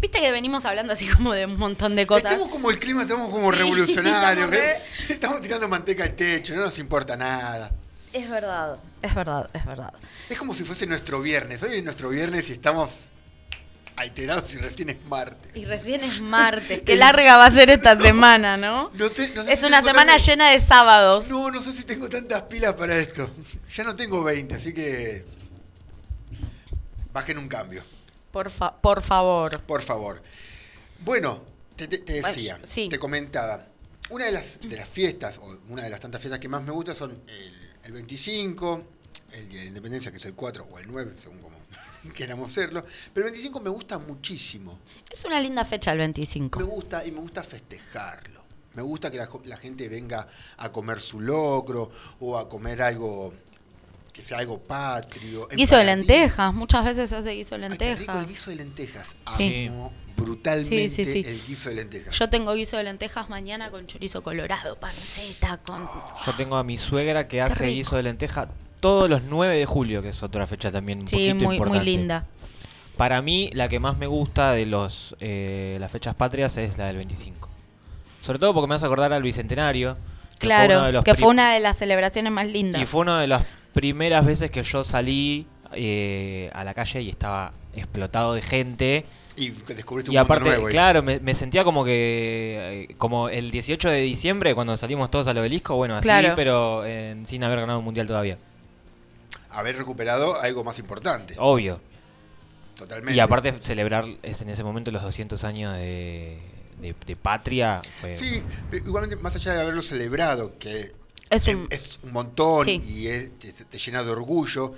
Viste 0.00 0.20
que 0.20 0.30
venimos 0.30 0.64
hablando 0.64 0.92
así 0.92 1.08
como 1.08 1.32
de 1.32 1.46
un 1.46 1.58
montón 1.58 1.96
de 1.96 2.06
cosas. 2.06 2.32
Estamos 2.32 2.52
como 2.52 2.70
el 2.70 2.78
clima, 2.78 3.02
estamos 3.02 3.30
como 3.30 3.50
Sí, 3.52 3.58
revolucionarios. 3.58 4.44
estamos 4.46 4.50
re- 4.54 4.76
¿eh? 4.76 4.82
Estamos 5.08 5.40
tirando 5.42 5.68
manteca 5.68 6.04
al 6.04 6.14
techo, 6.14 6.54
no 6.54 6.62
nos 6.62 6.78
importa 6.78 7.16
nada. 7.16 7.70
Es 8.12 8.30
verdad, 8.30 8.78
es 9.02 9.14
verdad, 9.14 9.50
es 9.52 9.66
verdad. 9.66 9.92
Es 10.30 10.38
como 10.38 10.54
si 10.54 10.64
fuese 10.64 10.86
nuestro 10.86 11.20
viernes. 11.20 11.62
Hoy 11.62 11.78
es 11.78 11.84
nuestro 11.84 12.08
viernes 12.10 12.48
y 12.48 12.52
estamos 12.52 13.08
alterados 13.98 14.54
y 14.54 14.58
recién 14.58 14.90
es 14.90 15.04
martes. 15.06 15.50
Y 15.54 15.64
recién 15.64 16.02
es 16.02 16.20
martes. 16.20 16.80
Qué 16.86 16.96
larga 16.96 17.36
va 17.36 17.46
a 17.46 17.50
ser 17.50 17.70
esta 17.70 17.96
semana, 18.00 18.56
¿no? 18.56 18.90
No 18.94 19.10
te- 19.10 19.28
no 19.30 19.44
sé 19.44 19.52
Es 19.52 19.60
si 19.60 19.66
una 19.66 19.82
semana 19.82 20.16
llena 20.16 20.50
de 20.50 20.58
sábados. 20.60 21.28
No, 21.30 21.50
no 21.50 21.60
sé 21.60 21.72
si 21.72 21.84
tengo 21.84 22.08
tantas 22.08 22.42
pilas 22.42 22.74
para 22.74 22.96
esto. 22.96 23.30
Ya 23.74 23.84
no 23.84 23.94
tengo 23.96 24.22
20, 24.22 24.54
así 24.54 24.72
que. 24.72 25.24
Bajen 27.12 27.38
un 27.38 27.48
cambio, 27.48 27.82
Por, 28.30 28.50
fa- 28.50 28.76
por 28.80 29.02
favor. 29.02 29.60
por 29.62 29.82
favor. 29.82 30.22
Bueno, 31.00 31.42
te, 31.74 31.88
te- 31.88 31.98
te 31.98 32.14
decía, 32.14 32.54
Bueno, 32.54 32.66
sí. 32.72 32.88
te 32.88 32.98
comentaba. 32.98 33.66
Una 34.10 34.26
de 34.26 34.32
las, 34.32 34.60
de 34.60 34.76
las 34.76 34.88
fiestas, 34.88 35.38
o 35.38 35.58
una 35.68 35.82
de 35.82 35.90
las 35.90 36.00
tantas 36.00 36.20
fiestas 36.20 36.38
que 36.38 36.48
más 36.48 36.62
me 36.62 36.70
gusta 36.70 36.94
son 36.94 37.10
el, 37.26 37.70
el 37.84 37.92
25, 37.92 38.82
el 39.32 39.48
Día 39.48 39.58
de 39.58 39.64
la 39.64 39.68
Independencia, 39.68 40.10
que 40.10 40.16
es 40.18 40.24
el 40.26 40.34
4 40.34 40.64
o 40.70 40.78
el 40.78 40.86
9, 40.90 41.14
según 41.20 41.38
queramos 42.14 42.48
hacerlo. 42.48 42.84
Pero 43.12 43.26
el 43.26 43.32
25 43.32 43.60
me 43.60 43.70
gusta 43.70 43.98
muchísimo. 43.98 44.78
Es 45.10 45.24
una 45.24 45.40
linda 45.40 45.64
fecha 45.64 45.92
el 45.92 45.98
Me 45.98 46.04
25. 46.04 46.64
gusta 46.64 47.04
y 47.06 47.10
me 47.10 47.20
gusta 47.20 47.42
festejarlo. 47.42 48.42
Me 48.74 48.82
gusta 48.82 49.10
que 49.10 49.18
la, 49.18 49.56
gente 49.56 49.88
venga 49.88 50.28
a 50.58 50.70
comer 50.70 51.00
su 51.00 51.20
locro 51.20 51.90
o 52.20 52.38
a 52.38 52.48
comer 52.48 52.80
algo 52.82 53.32
que 54.12 54.22
sea 54.22 54.38
algo 54.38 54.60
patrio. 54.60 55.48
Guiso 55.48 55.76
de 55.76 55.84
lentejas. 55.84 56.54
Muchas 56.54 56.84
veces 56.84 57.10
se 57.10 57.16
hace 57.16 57.32
guiso 57.32 57.58
de 57.58 57.66
Ay, 57.66 57.76
qué 57.76 57.94
rico 57.96 58.12
el 58.12 58.18
lentejas. 58.18 58.28
guiso 58.28 58.50
de 58.50 58.56
lentejas. 58.56 59.16
Sí. 59.36 59.66
Amo 59.68 59.92
brutalmente 60.18 60.88
Sí, 60.88 61.04
sí, 61.04 61.22
sí. 61.22 61.28
el 61.28 61.44
guiso 61.46 61.68
de 61.68 61.76
lentejas. 61.76 62.18
Yo 62.18 62.28
tengo 62.28 62.52
guiso 62.54 62.76
de 62.76 62.84
lentejas 62.84 63.28
mañana 63.30 63.70
con 63.70 63.86
chorizo 63.86 64.22
colorado, 64.22 64.78
panceta, 64.78 65.58
con... 65.58 65.88
Yo 66.26 66.32
tengo 66.36 66.56
a 66.56 66.64
mi 66.64 66.76
suegra 66.76 67.28
que 67.28 67.40
hace 67.40 67.64
rico. 67.64 67.74
guiso 67.74 67.96
de 67.96 68.02
lenteja 68.02 68.48
todos 68.80 69.08
los 69.10 69.22
9 69.24 69.56
de 69.56 69.66
julio, 69.66 70.02
que 70.02 70.10
es 70.10 70.22
otra 70.22 70.46
fecha 70.46 70.70
también 70.70 71.00
un 71.00 71.08
Sí, 71.08 71.16
poquito 71.16 71.34
muy, 71.34 71.44
muy 71.46 71.56
importante. 71.56 71.84
linda. 71.84 72.24
Para 72.96 73.22
mí, 73.22 73.50
la 73.52 73.68
que 73.68 73.78
más 73.80 73.96
me 73.96 74.06
gusta 74.06 74.52
de 74.52 74.66
los 74.66 75.14
eh, 75.20 75.76
las 75.80 75.90
fechas 75.90 76.14
patrias 76.14 76.56
es 76.56 76.76
la 76.78 76.86
del 76.86 76.96
25. 76.96 77.48
Sobre 78.24 78.38
todo 78.38 78.52
porque 78.54 78.68
me 78.68 78.74
hace 78.74 78.86
acordar 78.86 79.12
al 79.12 79.22
Bicentenario. 79.22 79.96
que 80.38 80.46
fue 80.48 80.56
uno 80.56 80.66
Claro, 80.66 80.82
de 80.86 80.92
los 80.92 81.04
que 81.04 81.14
fue 81.14 81.28
una 81.28 81.52
de 81.54 81.60
las 81.60 81.76
celebraciones 81.78 82.32
más 82.32 82.46
lindas. 82.46 82.82
Y 82.82 82.86
fue 82.86 83.02
una 83.02 83.20
de 83.20 83.26
las 83.28 83.44
primeras 83.72 84.26
veces 84.26 84.50
que 84.50 84.62
yo 84.62 84.82
salí 84.84 85.46
eh, 85.72 86.50
a 86.54 86.64
la 86.64 86.74
calle 86.74 87.02
y 87.02 87.08
estaba 87.08 87.52
explotado 87.74 88.34
de 88.34 88.42
gente. 88.42 89.04
Y 89.36 89.50
que 89.52 89.74
descubriste 89.74 90.10
un 90.10 90.14
Y 90.16 90.18
mundo 90.18 90.32
aparte, 90.34 90.48
nuevo 90.48 90.66
ahí. 90.66 90.72
claro, 90.72 91.02
me, 91.02 91.20
me 91.20 91.34
sentía 91.36 91.62
como 91.62 91.84
que 91.84 92.86
eh, 92.90 92.94
como 92.98 93.28
el 93.28 93.52
18 93.52 93.88
de 93.90 94.00
diciembre 94.00 94.54
cuando 94.56 94.76
salimos 94.76 95.10
todos 95.12 95.28
al 95.28 95.38
obelisco, 95.38 95.76
bueno, 95.76 95.94
así, 95.96 96.02
Claro. 96.08 96.32
pero 96.34 96.82
eh, 96.84 97.16
sin 97.24 97.44
haber 97.44 97.60
ganado 97.60 97.78
un 97.78 97.84
mundial 97.84 98.06
todavía. 98.08 98.36
Haber 99.50 99.76
recuperado 99.76 100.40
algo 100.40 100.64
más 100.64 100.78
importante. 100.78 101.34
Obvio. 101.38 101.80
Totalmente. 102.76 103.16
Y 103.16 103.20
aparte 103.20 103.54
celebrar 103.60 104.04
es 104.22 104.40
en 104.42 104.50
ese 104.50 104.62
momento 104.62 104.90
los 104.90 105.02
200 105.02 105.42
años 105.44 105.74
de, 105.74 106.38
de- 106.80 106.94
de 107.06 107.16
patria 107.16 107.80
fue 108.00 108.14
Sí, 108.14 108.42
pero 108.70 108.86
igualmente, 108.86 109.16
más 109.22 109.34
allá 109.34 109.52
de 109.54 109.60
haberlo 109.62 109.82
celebrado, 109.82 110.56
que 110.58 110.92
Es 111.30 111.46
un- 111.48 111.66
es 111.70 111.98
un 112.02 112.12
montón 112.12 112.64
Sí. 112.64 112.80
y 112.86 113.08
es- 113.08 113.36
te, 113.38 113.52
te 113.52 113.78
llena 113.78 114.04
de 114.04 114.10
orgullo, 114.10 114.74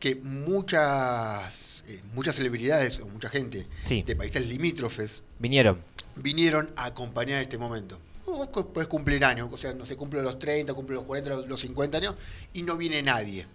que 0.00 0.16
muchas, 0.16 1.84
eh, 1.88 2.00
muchas 2.14 2.34
celebridades 2.36 3.00
o 3.00 3.08
mucha 3.08 3.28
gente 3.28 3.66
Sí. 3.80 4.02
de 4.02 4.16
países 4.16 4.46
limítrofes 4.48 5.22
vinieron. 5.38 5.80
vinieron 6.16 6.70
a 6.76 6.86
acompañar 6.86 7.40
este 7.42 7.58
momento. 7.58 7.98
Vos 8.26 8.48
puedes 8.74 8.88
cumplir 8.88 9.24
años, 9.24 9.48
o 9.52 9.56
sea, 9.56 9.72
no 9.72 9.86
se 9.86 9.96
cumple 9.96 10.20
los 10.22 10.38
30, 10.38 10.74
cumple 10.74 10.96
los 10.96 11.04
40, 11.04 11.30
los, 11.30 11.48
los 11.48 11.60
50 11.60 11.98
años, 11.98 12.14
y 12.52 12.62
no 12.62 12.76
viene 12.76 13.00
nadie. 13.02 13.46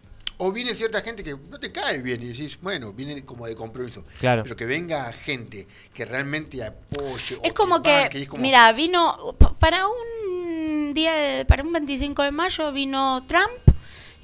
O 0.43 0.51
viene 0.51 0.73
cierta 0.73 1.01
gente 1.01 1.23
que 1.23 1.35
no 1.49 1.59
te 1.59 1.71
cae 1.71 2.01
bien 2.01 2.21
y 2.23 2.27
decís, 2.29 2.57
bueno, 2.61 2.91
viene 2.93 3.23
como 3.23 3.45
de 3.45 3.55
compromiso. 3.55 4.03
Claro. 4.19 4.41
Pero 4.41 4.55
que 4.55 4.65
venga 4.65 5.11
gente 5.13 5.67
que 5.93 6.03
realmente 6.03 6.63
apoye. 6.63 7.35
o 7.35 7.43
Es 7.43 7.53
como 7.53 7.79
te 7.81 7.89
que, 7.89 7.95
banque, 8.01 8.21
es 8.23 8.27
como- 8.27 8.41
mira, 8.41 8.71
vino 8.71 9.35
pa- 9.37 9.53
para 9.53 9.85
un 9.87 10.93
día, 10.95 11.13
de- 11.13 11.45
para 11.45 11.61
un 11.63 11.71
25 11.71 12.23
de 12.23 12.31
mayo 12.31 12.71
vino 12.71 13.23
Trump 13.27 13.51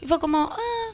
y 0.02 0.08
fue 0.08 0.20
como, 0.20 0.50
ah, 0.52 0.94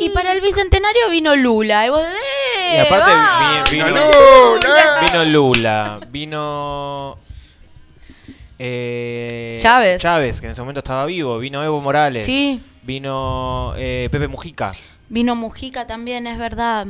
y 0.00 0.10
para 0.10 0.32
el 0.32 0.40
bicentenario 0.40 1.10
vino 1.10 1.34
Lula. 1.34 1.84
Y 1.86 1.90
vos, 1.90 2.02
¡eh! 2.06 2.76
Y 2.76 2.78
aparte 2.86 3.74
vino, 3.74 3.88
¡Lula! 3.88 5.00
vino 5.02 5.24
Lula, 5.24 6.00
vino 6.08 7.18
eh, 8.58 9.56
Chávez. 9.58 10.00
Chávez, 10.00 10.40
que 10.40 10.46
en 10.46 10.52
ese 10.52 10.60
momento 10.62 10.78
estaba 10.78 11.04
vivo. 11.06 11.36
Vino 11.38 11.62
Evo 11.64 11.80
Morales. 11.80 12.24
Sí. 12.24 12.62
Vino 12.82 13.72
eh, 13.76 14.08
Pepe 14.10 14.28
Mujica. 14.28 14.74
Vino 15.08 15.34
Mujica 15.36 15.86
también, 15.86 16.26
es 16.26 16.38
verdad. 16.38 16.86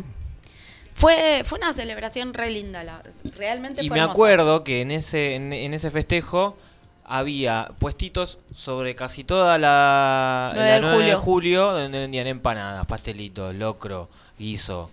Fue, 0.94 1.42
fue 1.44 1.59
una 1.59 1.72
celebración 1.72 2.35
re 2.35 2.50
linda, 2.50 2.85
la- 2.85 3.02
realmente 3.37 3.83
Y 3.83 3.88
fue 3.88 3.94
me 3.96 4.00
hermosa. 4.00 4.12
acuerdo 4.12 4.64
que 4.64 4.83
en 4.83 4.90
ese, 4.90 5.35
en, 5.35 5.52
en 5.52 5.74
ese 5.74 5.90
festejo 5.90 6.57
había 7.05 7.70
puestitos 7.78 8.38
sobre 8.55 8.94
casi 8.94 9.24
toda 9.24 9.59
la, 9.59 10.52
9 10.55 10.68
la 10.68 10.74
de 10.76 10.81
9 10.81 10.96
de 10.96 11.02
julio. 11.14 11.18
julio 11.18 11.72
donde 11.72 11.98
vendían 11.98 12.26
empanadas, 12.26 12.87
pastelitos, 12.87 13.55
locro, 13.55 14.09
guiso. 14.38 14.90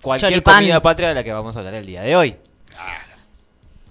Cualquier 0.00 0.30
Choripán. 0.32 0.56
comida 0.56 0.80
patria 0.82 1.08
de 1.10 1.14
la 1.16 1.22
que 1.24 1.32
vamos 1.32 1.54
a 1.54 1.58
hablar 1.60 1.74
el 1.74 1.86
día 1.86 2.02
de 2.02 2.16
hoy. 2.16 2.36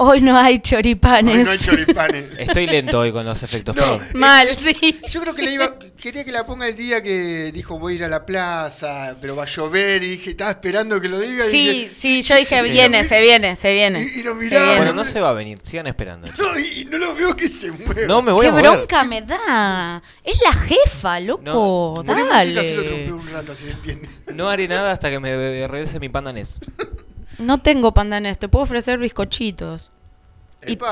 Hoy 0.04 0.20
no 0.22 0.36
hay 0.36 0.58
choripanes. 0.60 1.36
Hoy 1.38 1.44
no 1.44 1.52
hay 1.52 1.58
choripanes. 1.60 2.26
Estoy 2.40 2.66
lento 2.66 3.00
hoy 3.00 3.12
con 3.12 3.24
los 3.24 3.44
efectos, 3.44 3.76
No. 3.76 3.82
perdón. 4.00 4.02
Mal, 4.16 4.48
sí. 4.58 5.00
Yo 5.08 5.22
creo 5.22 5.36
que 5.36 5.44
le 5.44 5.52
iba, 5.52 5.78
quería 5.96 6.24
que 6.26 6.32
la 6.32 6.44
ponga 6.48 6.68
el 6.68 6.76
día 6.76 7.04
que 7.04 7.52
dijo 7.52 7.78
voy 7.78 7.94
a 7.94 7.96
ir 7.98 8.04
a 8.06 8.08
la 8.08 8.26
plaza, 8.26 9.16
pero 9.22 9.36
va 9.36 9.44
a 9.44 9.46
llover 9.46 10.02
y 10.02 10.08
dije, 10.12 10.32
estaba 10.32 10.50
esperando 10.50 11.00
que 11.00 11.08
lo 11.08 11.20
diga. 11.20 11.46
y 11.46 11.50
Sí, 11.52 11.70
dije, 11.70 11.92
sí, 11.96 12.22
yo 12.24 12.36
dije, 12.36 12.64
Sí. 12.64 12.72
viene, 12.72 13.04
se 13.04 13.22
viene, 13.22 13.56
se 13.56 13.74
viene. 13.76 14.02
Y- 14.16 14.20
y 14.22 14.24
lo 14.24 14.34
miraba. 14.34 14.78
Bueno, 14.78 14.94
no 14.94 15.04
se 15.04 15.22
va 15.22 15.30
a 15.30 15.34
venir, 15.34 15.60
sigan 15.64 15.86
esperando. 15.86 16.28
no, 16.36 16.60
y 16.60 16.86
no 16.86 16.98
lo 16.98 17.14
veo 17.14 17.36
que 17.36 17.48
se 17.48 17.72
mueva. 17.72 18.02
No 18.08 18.24
me 18.24 18.32
voy 18.32 18.46
Qué 18.46 18.48
a 18.48 18.52
mover. 18.54 18.64
bronca 18.72 19.04
me 19.04 19.22
da. 19.22 20.02
Es 20.24 20.40
la 20.44 20.54
jefa, 20.54 21.20
loco. 21.20 21.44
No, 21.44 22.04
Dale. 22.04 22.64
se 22.64 22.74
lo 22.76 23.16
un 23.18 23.30
rato, 23.30 23.52
así 23.52 23.66
entiende. 23.70 24.10
No 24.34 24.50
haré 24.50 24.68
nada 24.68 24.92
hasta 24.94 25.12
que 25.12 25.20
me 25.20 25.68
regrese 25.68 26.00
mi 26.00 26.10
panda 26.10 26.34
NES. 26.34 26.60
No 27.40 27.60
tengo 27.60 27.94
pandanés, 27.94 28.38
te 28.40 28.48
puedo 28.48 28.64
ofrecer 28.64 28.98
bizcochitos. 29.00 29.92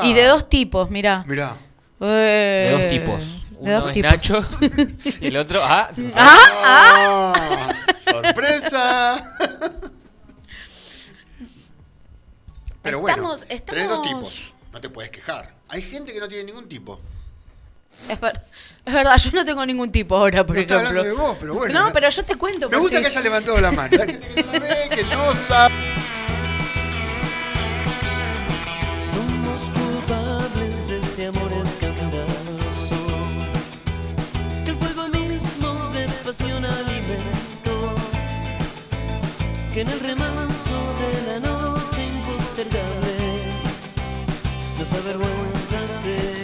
Y, 0.04 0.14
de 0.14 0.24
dos 0.26 0.50
tipos, 0.50 0.90
mirá. 0.90 1.24
Mirá. 1.28 1.56
De 2.00 2.08
Eh, 2.08 2.72
dos 2.72 2.88
tipos. 2.90 3.46
De 3.62 3.72
dos 3.72 3.86
es 3.88 3.92
tipos. 3.94 4.12
Nacho 4.12 4.46
y 5.22 5.28
el 5.28 5.38
otro, 5.38 5.62
ah, 5.64 5.90
no. 5.98 6.10
Ah, 6.16 7.34
Ah, 7.36 7.74
¡Sorpresa! 8.00 9.36
Pero 12.82 13.00
bueno, 13.02 13.36
Estamos- 13.36 13.66
tenés 13.66 13.90
dos 13.90 14.02
tipos. 14.02 14.54
No 14.72 14.80
te 14.82 14.90
puedes 14.90 15.12
quejar. 15.12 15.54
Hay 15.68 15.82
gente 15.82 16.14
que 16.14 16.20
no 16.20 16.28
tiene 16.28 16.46
ningún 16.46 16.68
tipo. 16.70 16.98
Es, 18.08 18.20
ver- 18.20 18.42
es 18.86 18.94
verdad, 18.94 19.18
yo 19.18 19.32
no 19.34 19.44
tengo 19.46 19.66
ningún 19.66 19.92
tipo 19.92 20.16
ahora, 20.16 20.46
por 20.46 20.56
No 20.56 20.62
ejemplo. 20.62 20.78
hablando 20.88 21.04
de 21.04 21.12
vos, 21.12 21.38
pero 21.40 21.54
bueno. 21.56 21.84
No, 21.88 21.92
pero 21.94 22.10
yo 22.10 22.24
te 22.24 22.36
cuento. 22.36 22.70
Me 22.70 22.78
gusta 22.78 23.02
que 23.02 23.08
haya 23.08 23.20
levantado 23.22 23.60
la 23.60 23.72
mano. 23.72 23.90
Hay 24.02 24.08
gente 24.08 24.28
que 24.34 24.44
no 24.44 24.52
la 24.54 24.60
ve, 24.60 24.90
que 24.90 25.04
no 25.04 25.36
sabe. 25.36 25.74
En 39.82 39.88
el 39.88 40.00
remanso 40.02 40.78
de 41.02 41.12
la 41.28 41.40
noche 41.40 42.06
impostergable 42.06 43.16
nos 44.78 44.94
avergüenza 44.94 45.88
seguir 45.88 46.39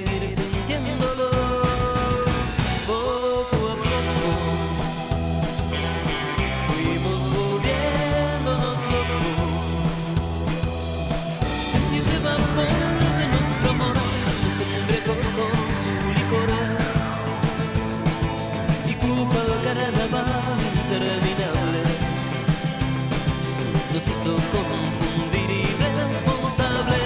confundir 24.52 25.50
irresponsables 25.50 26.98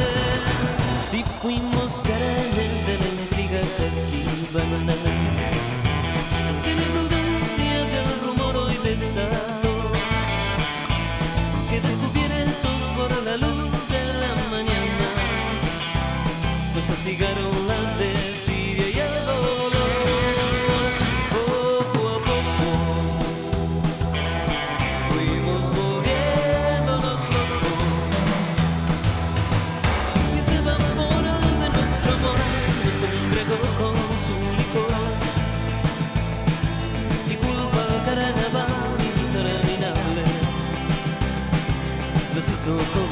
si 1.09 1.23
fuimos 1.41 2.01
carnes 2.01 2.71
de 2.87 2.97
la 3.01 3.07
intriga 3.21 3.61
que 3.77 3.87
esquivan 3.87 4.85
que 6.63 6.71
la 6.75 6.81
imprudencia 6.81 7.73
del 7.93 8.09
rumor 8.25 8.55
hoy 8.57 8.77
desató 8.83 9.75
que 11.69 11.79
descubiertos 11.81 12.81
por 12.97 13.09
la 13.23 13.37
luz 13.37 13.89
de 13.89 14.03
la 14.21 14.33
mañana 14.51 15.07
nos 16.75 16.85
castigaron 16.85 17.58
took 42.69 42.95
a 42.95 43.08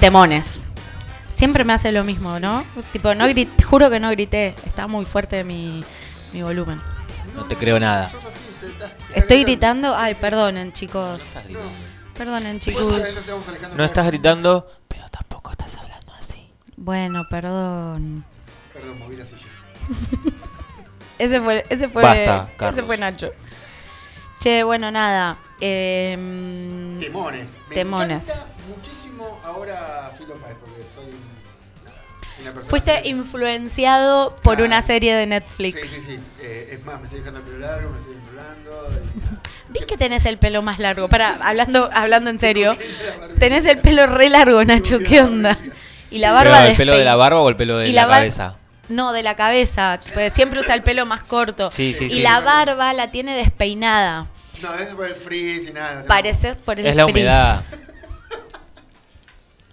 Temones. 0.00 0.64
Siempre 1.32 1.64
me 1.64 1.72
hace 1.72 1.92
lo 1.92 2.04
mismo, 2.04 2.40
¿no? 2.40 2.64
Tipo, 2.92 3.14
no 3.14 3.26
grit- 3.28 3.48
te 3.56 3.62
juro 3.64 3.88
que 3.90 4.00
no 4.00 4.10
grité. 4.10 4.54
Está 4.66 4.86
muy 4.86 5.04
fuerte 5.04 5.44
mi, 5.44 5.80
mi 6.32 6.42
volumen. 6.42 6.80
No 7.34 7.44
te 7.44 7.56
creo 7.56 7.78
nada. 7.78 8.10
Estoy 9.14 9.44
gritando. 9.44 9.94
Ay, 9.96 10.14
perdonen, 10.14 10.72
chicos. 10.72 11.20
Perdonen, 12.16 12.58
chicos. 12.58 13.00
No 13.76 13.84
estás 13.84 14.06
gritando. 14.06 14.66
Bueno, 16.76 17.24
perdón. 17.28 18.24
Perdón, 18.72 18.98
moví 19.00 19.14
la 19.16 19.24
silla. 19.26 19.46
Ese 21.18 21.38
fue, 21.42 21.66
ese 21.68 21.86
fue, 21.90 22.02
Basta, 22.02 22.48
ese 22.70 22.82
fue 22.82 22.96
Nacho. 22.96 23.30
Che, 24.38 24.62
bueno, 24.64 24.90
nada. 24.90 25.36
em, 25.60 26.98
Temones. 26.98 27.58
Me 27.68 27.74
Temones. 27.74 28.42
Fuiste 32.70 33.02
influenciado 33.08 34.36
por 34.42 34.54
Claro. 34.56 34.64
una 34.66 34.82
serie 34.82 35.14
de 35.14 35.24
Sí, 35.24 35.28
Netflix. 35.30 35.88
sí, 35.88 36.02
sí. 36.06 36.18
Eh, 36.40 36.70
es 36.72 36.84
más, 36.84 36.98
me 37.00 37.04
estoy 37.04 37.18
dejando 37.20 37.40
el 37.40 37.44
pelo 37.46 37.58
largo, 37.58 37.90
me 37.90 37.98
estoy 37.98 38.14
enrolando. 38.14 39.00
Vi 39.68 39.80
que 39.80 39.96
tenés 39.96 40.24
el 40.26 40.38
pelo 40.38 40.62
más 40.62 40.78
largo. 40.78 41.08
Para, 41.08 41.36
hablando, 41.46 41.90
hablando 41.92 42.30
en 42.30 42.38
serio. 42.38 42.76
Tenés 43.38 43.66
el 43.66 43.78
pelo 43.78 44.06
re 44.06 44.28
largo, 44.28 44.64
Nacho. 44.64 44.98
¿Qué 45.00 45.20
onda? 45.20 45.58
Y 46.10 46.18
la 46.18 46.32
barba 46.32 46.56
¿Pero 46.58 46.70
¿El 46.70 46.76
pelo 46.76 46.96
de 46.96 47.04
la 47.04 47.14
barba 47.16 47.40
o 47.40 47.48
el 47.48 47.56
pelo 47.56 47.78
de 47.78 47.88
y 47.88 47.92
la, 47.92 48.06
cabeza? 48.08 48.56
No, 48.88 49.12
de 49.12 49.22
la 49.22 49.36
cabeza. 49.36 50.00
Pues 50.14 50.32
siempre 50.32 50.58
usa 50.60 50.74
el 50.74 50.82
pelo 50.82 51.06
más 51.06 51.22
corto. 51.22 51.70
Sí, 51.70 51.92
sí, 51.94 52.06
y 52.06 52.10
sí. 52.10 52.20
la 52.20 52.40
barba 52.40 52.92
la 52.92 53.10
tiene 53.12 53.36
despeinada. 53.36 54.26
No, 54.60 54.74
eso 54.74 54.82
es 54.84 54.94
por 54.94 55.06
el 55.06 55.14
freeze 55.14 55.70
y 55.70 55.72
nada. 55.72 56.00
no 56.00 56.06
Pareces 56.06 56.58
por 56.58 56.80
el 56.80 56.86
Es 56.86 56.96
la 56.96 57.04
frizz. 57.04 57.14
humedad. 57.14 57.64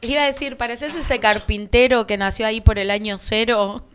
Le 0.02 0.08
Iba 0.12 0.24
a 0.24 0.26
decir, 0.26 0.58
pareces 0.58 0.93
ese 0.95 1.20
carpintero 1.20 2.06
que 2.08 2.18
nació 2.18 2.45
ahí 2.45 2.62
por 2.62 2.78
el 2.80 2.91
año 2.91 3.18
cero. 3.20 3.86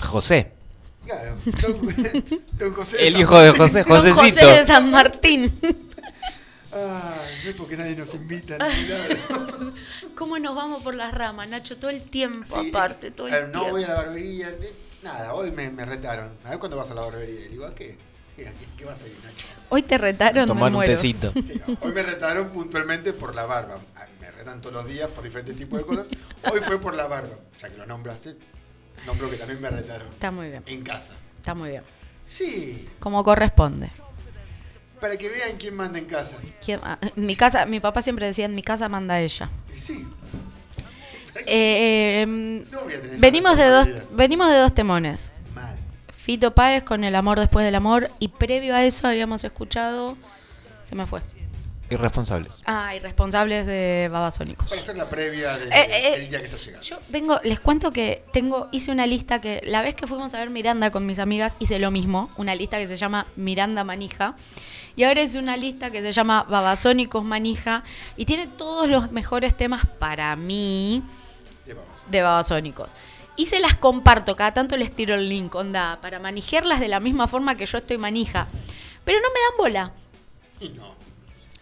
José. 0.00 0.52
Claro. 1.06 1.36
Don, 1.44 2.42
don 2.58 2.74
José 2.74 2.96
de 2.96 3.06
El 3.06 3.12
San 3.12 3.20
hijo 3.22 3.38
de 3.38 3.52
Martín. 3.52 3.58
José, 3.66 3.82
Don 3.84 4.14
Josecito. 4.14 4.40
José 4.46 4.46
de 4.58 4.64
San 4.64 4.90
Martín. 4.90 5.58
Ay, 6.74 7.34
no 7.44 7.50
es 7.50 7.56
porque 7.56 7.76
nadie 7.76 7.96
nos 7.96 8.14
invita 8.14 8.56
ni. 8.58 8.74
¿Cómo 10.16 10.38
nos 10.38 10.54
vamos 10.54 10.82
por 10.82 10.94
las 10.94 11.12
ramas, 11.12 11.48
Nacho? 11.48 11.76
Todo 11.76 11.90
el 11.90 12.02
tiempo, 12.02 12.44
Sí, 12.44 12.68
aparte, 12.70 13.10
todo 13.10 13.28
el 13.28 13.32
no 13.52 13.60
tiempo. 13.60 13.70
voy 13.70 13.84
a 13.84 13.88
la 13.88 13.94
barbería. 13.94 14.54
nada, 15.02 15.34
hoy 15.34 15.50
me, 15.52 15.70
me 15.70 15.84
retaron. 15.84 16.30
A 16.44 16.50
ver 16.50 16.58
cuándo 16.58 16.76
vas 16.76 16.90
a 16.90 16.94
la 16.94 17.02
barbería. 17.02 17.40
Le 17.40 17.48
digo, 17.48 17.66
¿a 17.66 17.74
qué? 17.74 17.98
¿Qué, 18.36 18.84
vas 18.84 19.02
a 19.02 19.06
ir, 19.06 19.14
Nacho? 19.22 19.46
Hoy 19.68 19.82
te 19.82 19.96
retaron, 19.98 20.42
me 20.44 20.46
Tomar 20.48 20.68
un 20.70 20.74
muero. 20.74 20.92
tecito. 20.92 21.32
Hoy 21.80 21.92
me 21.92 22.02
retaron 22.02 22.48
puntualmente 22.50 23.12
por 23.12 23.34
la 23.34 23.44
barba. 23.46 23.78
Me 24.20 24.30
retan 24.30 24.60
todos 24.60 24.74
los 24.74 24.86
días 24.86 25.08
por 25.10 25.22
diferentes 25.24 25.56
tipos 25.56 25.78
de 25.78 25.84
cosas. 25.86 26.08
Hoy 26.52 26.60
fue 26.60 26.80
por 26.80 26.94
la 26.94 27.06
barba. 27.06 27.34
Ya 27.60 27.70
que 27.70 27.76
lo 27.76 27.86
nombraste, 27.86 28.36
nombro 29.06 29.30
que 29.30 29.36
también 29.36 29.60
me 29.60 29.70
retaron. 29.70 30.08
Está 30.08 30.30
muy 30.30 30.48
bien, 30.48 30.62
En 30.66 30.82
casa. 30.82 31.14
está 31.36 31.54
muy 31.54 31.70
bien. 31.70 31.82
Sí, 32.26 32.84
Como 33.00 33.22
corresponde. 33.24 33.90
para 35.00 35.16
que 35.16 35.28
vean 35.28 35.56
quién 35.58 35.74
manda 35.74 35.98
en 35.98 36.04
casa. 36.06 36.36
¿Quién- 36.64 36.80
ah, 36.82 36.98
en 37.16 37.26
mi 37.26 37.34
casa, 37.36 37.66
mi 37.66 37.80
papá 37.80 38.02
siempre 38.02 38.26
decía, 38.26 38.44
en 38.46 38.54
mi 38.54 38.62
casa 38.62 38.88
manda 38.88 39.20
ella. 39.20 39.50
Sí, 39.74 40.06
Eh, 41.46 42.20
em, 42.22 42.64
no 42.70 42.78
tener 42.80 43.04
esa 43.06 43.20
venimos 43.20 43.56
de 43.56 43.66
dos, 43.66 43.88
venimos 44.12 44.50
de 44.50 44.58
dos 44.58 44.74
temones. 44.74 45.32
Fito 46.22 46.54
Páez 46.54 46.84
con 46.84 47.02
El 47.02 47.16
amor 47.16 47.40
después 47.40 47.64
del 47.66 47.74
amor 47.74 48.08
y 48.20 48.28
previo 48.28 48.76
a 48.76 48.84
eso 48.84 49.08
habíamos 49.08 49.42
escuchado, 49.42 50.16
se 50.84 50.94
me 50.94 51.04
fue. 51.04 51.20
Irresponsables. 51.90 52.62
Ah, 52.64 52.94
irresponsables 52.94 53.66
de 53.66 54.08
Babasónicos. 54.10 54.70
Para 54.70 54.80
hacer 54.80 54.96
la 54.96 55.08
previa 55.10 55.58
del 55.58 55.72
Eh, 55.72 56.14
eh, 56.14 56.28
día 56.28 56.38
que 56.38 56.44
está 56.46 56.56
llegando. 56.56 56.86
Yo 56.86 56.96
vengo, 57.08 57.40
les 57.42 57.58
cuento 57.58 57.90
que 57.92 58.24
tengo, 58.32 58.68
hice 58.70 58.92
una 58.92 59.06
lista 59.06 59.40
que 59.40 59.60
la 59.64 59.82
vez 59.82 59.96
que 59.96 60.06
fuimos 60.06 60.32
a 60.32 60.38
ver 60.38 60.48
Miranda 60.48 60.90
con 60.92 61.04
mis 61.04 61.18
amigas 61.18 61.56
hice 61.58 61.80
lo 61.80 61.90
mismo, 61.90 62.30
una 62.36 62.54
lista 62.54 62.78
que 62.78 62.86
se 62.86 62.94
llama 62.96 63.26
Miranda 63.34 63.82
Manija. 63.82 64.36
Y 64.94 65.02
ahora 65.02 65.22
es 65.22 65.34
una 65.34 65.56
lista 65.56 65.90
que 65.90 66.02
se 66.02 66.12
llama 66.12 66.44
Babasónicos 66.48 67.24
Manija 67.24 67.82
y 68.16 68.26
tiene 68.26 68.46
todos 68.46 68.88
los 68.88 69.10
mejores 69.10 69.56
temas 69.56 69.84
para 69.98 70.34
mí 70.36 71.02
Ya 71.66 71.74
vamos. 71.74 71.90
de 72.08 72.22
Babasónicos. 72.22 72.90
Y 73.36 73.46
se 73.46 73.60
las 73.60 73.76
comparto, 73.76 74.36
cada 74.36 74.52
tanto 74.54 74.76
les 74.76 74.94
tiro 74.94 75.14
el 75.14 75.28
link, 75.28 75.54
onda, 75.54 75.98
para 76.02 76.18
manejarlas 76.18 76.80
de 76.80 76.88
la 76.88 77.00
misma 77.00 77.26
forma 77.26 77.54
que 77.56 77.66
yo 77.66 77.78
estoy 77.78 77.96
manija. 77.98 78.46
Pero 79.04 79.18
no 79.20 79.28
me 79.28 79.40
dan 79.40 79.58
bola. 79.58 79.92
Y 80.60 80.68
no. 80.70 80.94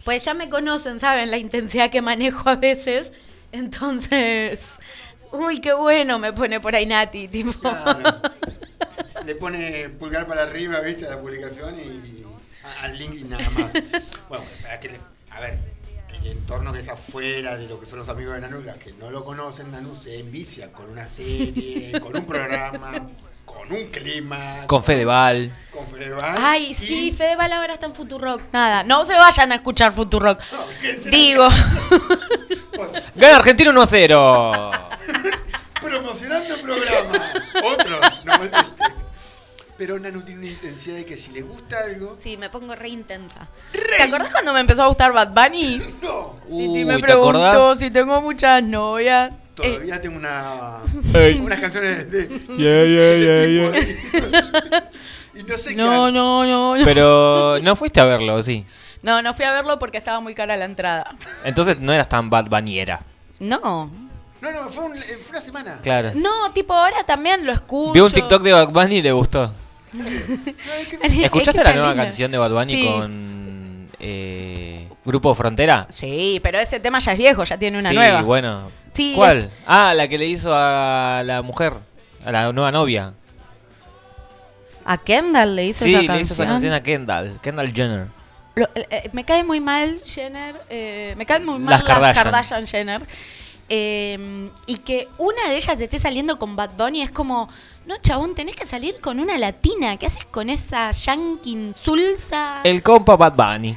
Pues 0.03 0.25
ya 0.25 0.33
me 0.33 0.49
conocen, 0.49 0.99
saben 0.99 1.31
la 1.31 1.37
intensidad 1.37 1.89
que 1.89 2.01
manejo 2.01 2.47
a 2.49 2.55
veces. 2.55 3.13
Entonces, 3.51 4.73
uy, 5.31 5.59
qué 5.61 5.73
bueno 5.73 6.19
me 6.19 6.33
pone 6.33 6.59
por 6.59 6.75
ahí 6.75 6.85
Nati, 6.85 7.27
tipo. 7.27 7.53
Claro. 7.59 8.21
Le 9.25 9.35
pone 9.35 9.89
pulgar 9.89 10.27
para 10.27 10.43
arriba, 10.43 10.79
viste, 10.81 11.05
a 11.05 11.11
la 11.11 11.21
publicación 11.21 11.75
y 11.79 12.23
al 12.83 12.97
link 12.97 13.13
y 13.15 13.23
nada 13.23 13.49
más. 13.51 13.71
Bueno, 14.29 14.45
para 14.61 14.79
que 14.79 14.89
le- 14.89 14.99
a 15.29 15.39
ver, 15.41 15.57
el 16.23 16.27
entorno 16.31 16.71
que 16.73 16.79
es 16.79 16.87
afuera 16.89 17.57
de 17.57 17.67
lo 17.67 17.79
que 17.79 17.85
son 17.85 17.99
los 17.99 18.09
amigos 18.09 18.35
de 18.35 18.41
Nanu, 18.41 18.61
las 18.61 18.77
que 18.77 18.93
no 18.99 19.09
lo 19.11 19.23
conocen, 19.25 19.71
Nanu 19.71 19.95
se 19.95 20.19
envicia 20.19 20.71
con 20.71 20.89
una 20.89 21.07
serie, 21.07 21.99
con 22.01 22.15
un 22.15 22.25
programa, 22.25 22.91
con 23.45 23.71
un 23.71 23.87
clima, 23.89 24.65
Con 24.67 24.83
Fedeval. 24.83 25.51
con 25.71 25.87
Fedeval. 25.87 26.35
Ay, 26.39 26.67
y- 26.67 26.73
sí, 26.73 27.11
Fedeval 27.11 27.51
ahora 27.53 27.73
está 27.73 27.85
en 27.87 27.95
Futurock. 27.95 28.41
Nada, 28.53 28.83
no 28.83 29.05
se 29.05 29.13
vayan 29.13 29.51
a 29.51 29.55
escuchar 29.55 29.91
Futurock. 29.93 30.41
Digo, 31.09 31.47
Gana 33.15 33.35
Argentina 33.37 33.71
1 33.71 33.81
a 33.81 33.85
0. 33.87 34.71
promocionando 35.81 36.55
programa. 36.61 37.31
Otros, 37.73 38.25
no. 38.25 38.33
Pero 39.81 39.97
Nanu 39.97 40.21
tiene 40.21 40.41
una 40.41 40.49
intensidad 40.51 40.95
de 40.97 41.05
que 41.07 41.17
si 41.17 41.31
le 41.31 41.41
gusta 41.41 41.75
algo, 41.85 42.15
sí, 42.15 42.37
me 42.37 42.51
pongo 42.51 42.75
re 42.75 42.89
intensa. 42.89 43.47
¿Te 43.71 44.03
acordás 44.03 44.29
cuando 44.29 44.53
me 44.53 44.59
empezó 44.59 44.83
a 44.83 44.87
gustar 44.87 45.11
Bad 45.11 45.29
Bunny? 45.33 45.77
no. 46.03 46.35
Titi 46.45 46.85
me 46.85 46.93
Uy, 46.97 47.01
¿te 47.01 47.07
preguntó 47.07 47.43
acordás? 47.43 47.79
si 47.79 47.89
tengo 47.89 48.21
muchas 48.21 48.61
novias. 48.61 49.31
Eh, 49.31 49.35
Todavía 49.55 49.99
tengo 49.99 50.17
una, 50.17 50.77
Ey. 51.15 51.39
unas 51.39 51.59
canciones 51.59 52.11
de, 52.11 52.27
Yeah, 52.59 52.85
yeah, 52.85 53.71
este 53.71 54.21
yeah, 54.21 54.29
tipo. 54.69 54.85
Y 55.39 55.43
no 55.45 55.57
sé 55.57 55.75
no, 55.75 56.05
qué. 56.05 56.11
no, 56.11 56.43
no, 56.45 56.75
no. 56.77 56.85
Pero 56.85 57.57
no 57.63 57.75
fuiste 57.75 57.99
a 57.99 58.05
verlo, 58.05 58.39
sí. 58.43 58.63
No, 59.01 59.23
no 59.23 59.33
fui 59.33 59.45
a 59.45 59.51
verlo 59.51 59.79
porque 59.79 59.97
estaba 59.97 60.19
muy 60.19 60.35
cara 60.35 60.55
la 60.57 60.65
entrada. 60.65 61.15
Entonces 61.43 61.79
no 61.79 61.91
eras 61.91 62.07
tan 62.07 62.29
bad 62.29 62.45
baniera. 62.49 63.01
No. 63.39 63.89
No, 64.41 64.51
no, 64.51 64.69
fue, 64.69 64.83
un- 64.83 64.95
eh, 64.97 65.01
fue 65.23 65.31
una 65.31 65.41
semana. 65.41 65.79
Claro. 65.81 66.11
No, 66.13 66.51
tipo, 66.53 66.71
ahora 66.75 67.03
también 67.03 67.47
lo 67.47 67.51
escucho. 67.51 67.93
Vi 67.93 67.99
un 67.99 68.11
TikTok 68.11 68.43
de 68.43 68.53
Bad 68.53 68.69
Bunny 68.69 68.97
y 68.97 69.01
le 69.01 69.11
gustó. 69.11 69.51
Es 71.03 71.13
que 71.13 71.25
¿Escuchaste 71.25 71.63
la 71.63 71.73
nueva 71.73 71.89
lindo. 71.89 72.03
canción 72.03 72.31
de 72.31 72.37
Bad 72.37 72.51
Bunny 72.51 72.71
Sí. 72.71 72.85
con 72.87 73.87
eh, 73.99 74.87
Grupo 75.05 75.33
Frontera? 75.35 75.87
Sí, 75.91 76.39
pero 76.43 76.59
ese 76.59 76.79
tema 76.79 76.99
ya 76.99 77.11
es 77.13 77.17
viejo, 77.17 77.43
ya 77.43 77.57
tiene 77.57 77.79
una 77.79 77.89
sí, 77.89 77.95
nueva. 77.95 78.21
bueno. 78.21 78.71
Sí, 78.93 79.13
¿Cuál? 79.15 79.49
Ah, 79.65 79.93
la 79.95 80.07
que 80.07 80.17
le 80.17 80.25
hizo 80.27 80.51
a 80.53 81.21
la 81.25 81.41
mujer, 81.41 81.73
a 82.25 82.31
la 82.31 82.51
nueva 82.51 82.71
novia. 82.71 83.13
A 84.83 84.97
Kendall 84.97 85.55
le 85.55 85.65
hizo 85.67 85.85
sí, 85.85 85.91
esa 85.91 86.01
le 86.01 86.07
canción. 86.07 86.23
hizo 86.25 86.33
esa 86.33 86.45
canción 86.45 86.73
a 86.73 86.81
Kendall, 86.83 87.39
Kendall 87.41 87.73
Jenner. 87.73 88.07
Lo- 88.55 88.69
eh, 88.75 88.85
eh, 88.89 89.09
me 89.13 89.23
cae 89.23 89.43
muy 89.43 89.59
mal 89.61 90.01
Jenner, 90.05 90.61
eh, 90.69 91.13
me 91.17 91.25
caen 91.25 91.45
muy 91.45 91.59
mal 91.59 91.69
Las 91.71 91.79
las 91.83 91.89
Kardashian. 91.89 92.23
Kardashian, 92.23 92.67
Jenner. 92.67 93.01
eh, 93.69 94.49
y 94.65 94.77
que 94.79 95.07
una 95.17 95.47
de 95.49 95.55
ellas 95.55 95.79
esté 95.79 95.97
saliendo 95.99 96.37
con 96.37 96.55
Bad 96.57 96.71
Bunny 96.77 97.01
es 97.03 97.11
como, 97.11 97.47
no 97.91 97.97
chabón, 98.01 98.33
tenés 98.35 98.55
que 98.55 98.65
salir 98.65 98.99
con 99.01 99.19
una 99.19 99.37
latina. 99.37 99.97
¿Qué 99.97 100.05
haces 100.05 100.25
con 100.25 100.49
esa 100.49 100.91
yankee 100.91 101.51
insulsa? 101.51 102.61
El 102.63 102.81
compa 102.81 103.15
Bad 103.17 103.33
Bunny. 103.33 103.75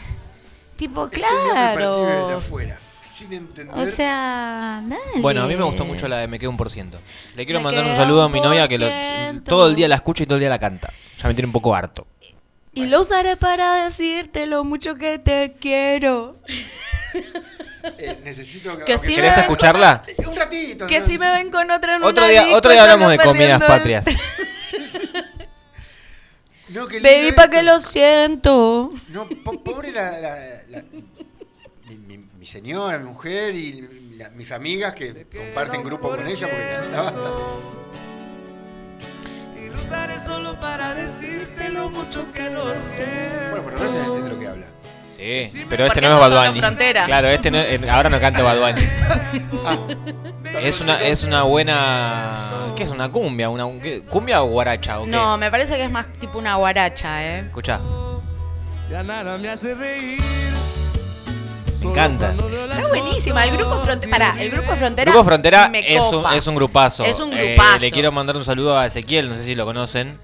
tipo, 0.77 1.03
loco 1.03 1.15
el 1.15 1.21
partido 1.23 2.07
desde 2.07 2.19
claro. 2.23 2.37
afuera, 2.39 2.79
sin 3.03 3.33
entender. 3.33 3.75
O 3.77 3.85
sea, 3.87 4.83
dale. 4.87 5.21
Bueno, 5.21 5.43
a 5.43 5.47
mí 5.47 5.57
me 5.57 5.65
gustó 5.65 5.85
mucho 5.85 6.07
la 6.09 6.19
de 6.19 6.29
Me 6.29 6.39
quedo 6.39 6.51
un 6.51 6.57
por 6.57 6.71
ciento. 6.71 6.99
Le 7.37 7.45
quiero 7.45 7.61
Me 7.61 7.65
mandar 7.65 7.85
un 7.85 7.91
queda 7.91 7.99
saludo 8.01 8.23
a 8.23 8.27
un 8.27 8.33
mi 8.33 8.41
novia 8.41 8.69
que 8.69 8.79
lo- 8.79 8.87
por 8.87 8.95
ciento. 9.01 9.49
todo 9.51 9.69
el 9.69 9.75
día 9.77 9.89
la 9.89 9.97
escucha 9.97 10.23
y 10.23 10.27
todo 10.27 10.37
el 10.37 10.41
día 10.41 10.51
la 10.51 10.59
canta. 10.59 10.93
Ya 11.21 11.29
me 11.29 11.35
tiene 11.35 11.47
un 11.47 11.53
poco 11.53 11.75
harto. 11.75 12.07
Y 12.73 12.87
lo 12.87 13.03
usaré 13.03 13.37
para 13.37 13.85
decirte 13.85 14.47
lo 14.47 14.65
mucho 14.65 14.95
que 14.97 15.19
te 15.19 15.55
quiero. 15.61 16.37
Eh, 17.99 18.21
necesito 18.25 18.79
Que 18.79 18.97
sí 18.99 19.07
sea- 19.07 19.17
¿Querés 19.17 19.37
escucharla? 19.39 20.05
Un 20.27 20.37
ratito. 20.37 20.87
Que 20.87 21.01
¿no? 21.01 21.07
si 21.07 21.19
me 21.19 21.31
ven 21.31 21.51
con 21.51 21.71
otra 21.71 21.97
en 21.97 22.03
Otro 22.05 22.25
una 22.25 22.31
día, 22.31 22.41
disco, 22.43 22.57
otro 22.57 22.73
día 22.73 22.83
hablamos 22.83 23.11
de 23.11 23.19
comidas 23.19 23.61
el- 23.61 23.67
patrias. 23.67 24.05
No, 26.69 26.89
qué 26.89 26.95
lindo 26.95 27.09
Baby, 27.09 27.33
pa' 27.33 27.49
que 27.51 27.63
lo 27.63 27.79
siento. 27.79 28.91
No, 29.09 29.29
po- 29.29 29.63
pobre 29.63 29.93
la, 29.93 30.19
la- 30.19 30.37
la- 30.71 30.85
mi, 31.89 31.97
mi- 31.97 32.27
mi 32.39 32.47
señora, 32.47 32.99
mi 32.99 33.05
mujer 33.05 33.55
y 33.55 34.17
la- 34.17 34.31
mis 34.31 34.51
amigas 34.51 34.95
que 34.95 35.27
comparten 35.27 35.85
grupo 35.85 36.09
con 36.09 36.27
ella 36.27 36.49
porque 36.49 36.91
la 36.91 37.03
basta. 37.03 37.21
Y 39.63 39.69
lo 39.69 39.79
usaré 39.81 40.19
solo 40.19 40.59
para 40.59 40.95
decirte 40.95 41.69
lo 41.69 41.91
mucho 41.91 42.33
que 42.33 42.49
lo 42.51 42.67
sé. 42.75 43.29
Bueno, 43.51 43.65
pero 43.67 43.85
no 43.85 43.93
se 43.93 43.99
entiende 43.99 44.31
lo 44.31 44.39
que 44.41 44.44
Sí, 45.25 45.65
pero 45.71 45.87
este 45.87 46.01
no 46.03 46.15
es 46.15 46.31
Bad 46.31 46.49
Bunny. 46.53 46.61
Claro, 47.07 47.29
este 47.29 47.51
no, 47.51 47.59
eh, 47.59 47.81
ahora 47.91 48.11
no 48.11 48.21
canta 48.21 48.43
Bad 48.43 48.59
Bunny. 48.59 48.87
es 50.63 50.81
una 50.81 51.01
es 51.03 51.25
una 51.25 51.43
buena 51.43 52.39
¿Qué 52.77 52.83
es 52.83 52.91
una 52.91 53.09
cumbia? 53.09 53.49
Una 53.49 53.67
qué? 53.81 54.03
cumbia 54.11 54.43
o 54.43 54.47
guaracha 54.47 55.01
o 55.01 55.05
qué? 55.05 55.11
No, 55.11 55.37
me 55.39 55.51
parece 55.51 55.77
que 55.77 55.85
es 55.85 55.91
más 55.91 56.07
tipo 56.15 56.39
una 56.39 56.57
guaracha, 56.57 57.25
¿eh? 57.25 57.41
Escucha, 57.41 57.81
Ya 58.91 59.03
nada 59.03 59.39
me 59.39 59.49
hace 59.49 59.75
reír. 59.75 60.21
me 61.83 61.91
encanta. 61.91 62.35
Está 62.71 62.89
buenísima. 62.89 63.45
El 63.45 63.57
grupo 63.57 63.79
Frontera. 63.81 64.11
Pará, 64.11 64.35
el 64.43 64.51
grupo 64.51 64.75
Frontera. 64.77 65.11
Grupo 65.11 65.25
Frontera 65.25 65.69
me 65.69 65.97
es 65.97 66.03
un, 66.03 66.25
es 66.35 66.47
un 66.47 66.55
grupazo. 66.57 67.05
Es 67.05 67.21
un 67.21 67.33
Eh, 67.33 67.55
grupazo. 67.55 67.79
le 67.79 67.91
quiero 67.91 68.11
mandar 68.13 68.37
un 68.37 68.45
saludo 68.45 68.79
a 68.79 68.87
Ezequiel, 68.87 69.29
no 69.29 69.37
sé 69.37 69.45
si 69.45 69.55
lo 69.55 69.65
conocen. 69.65 70.19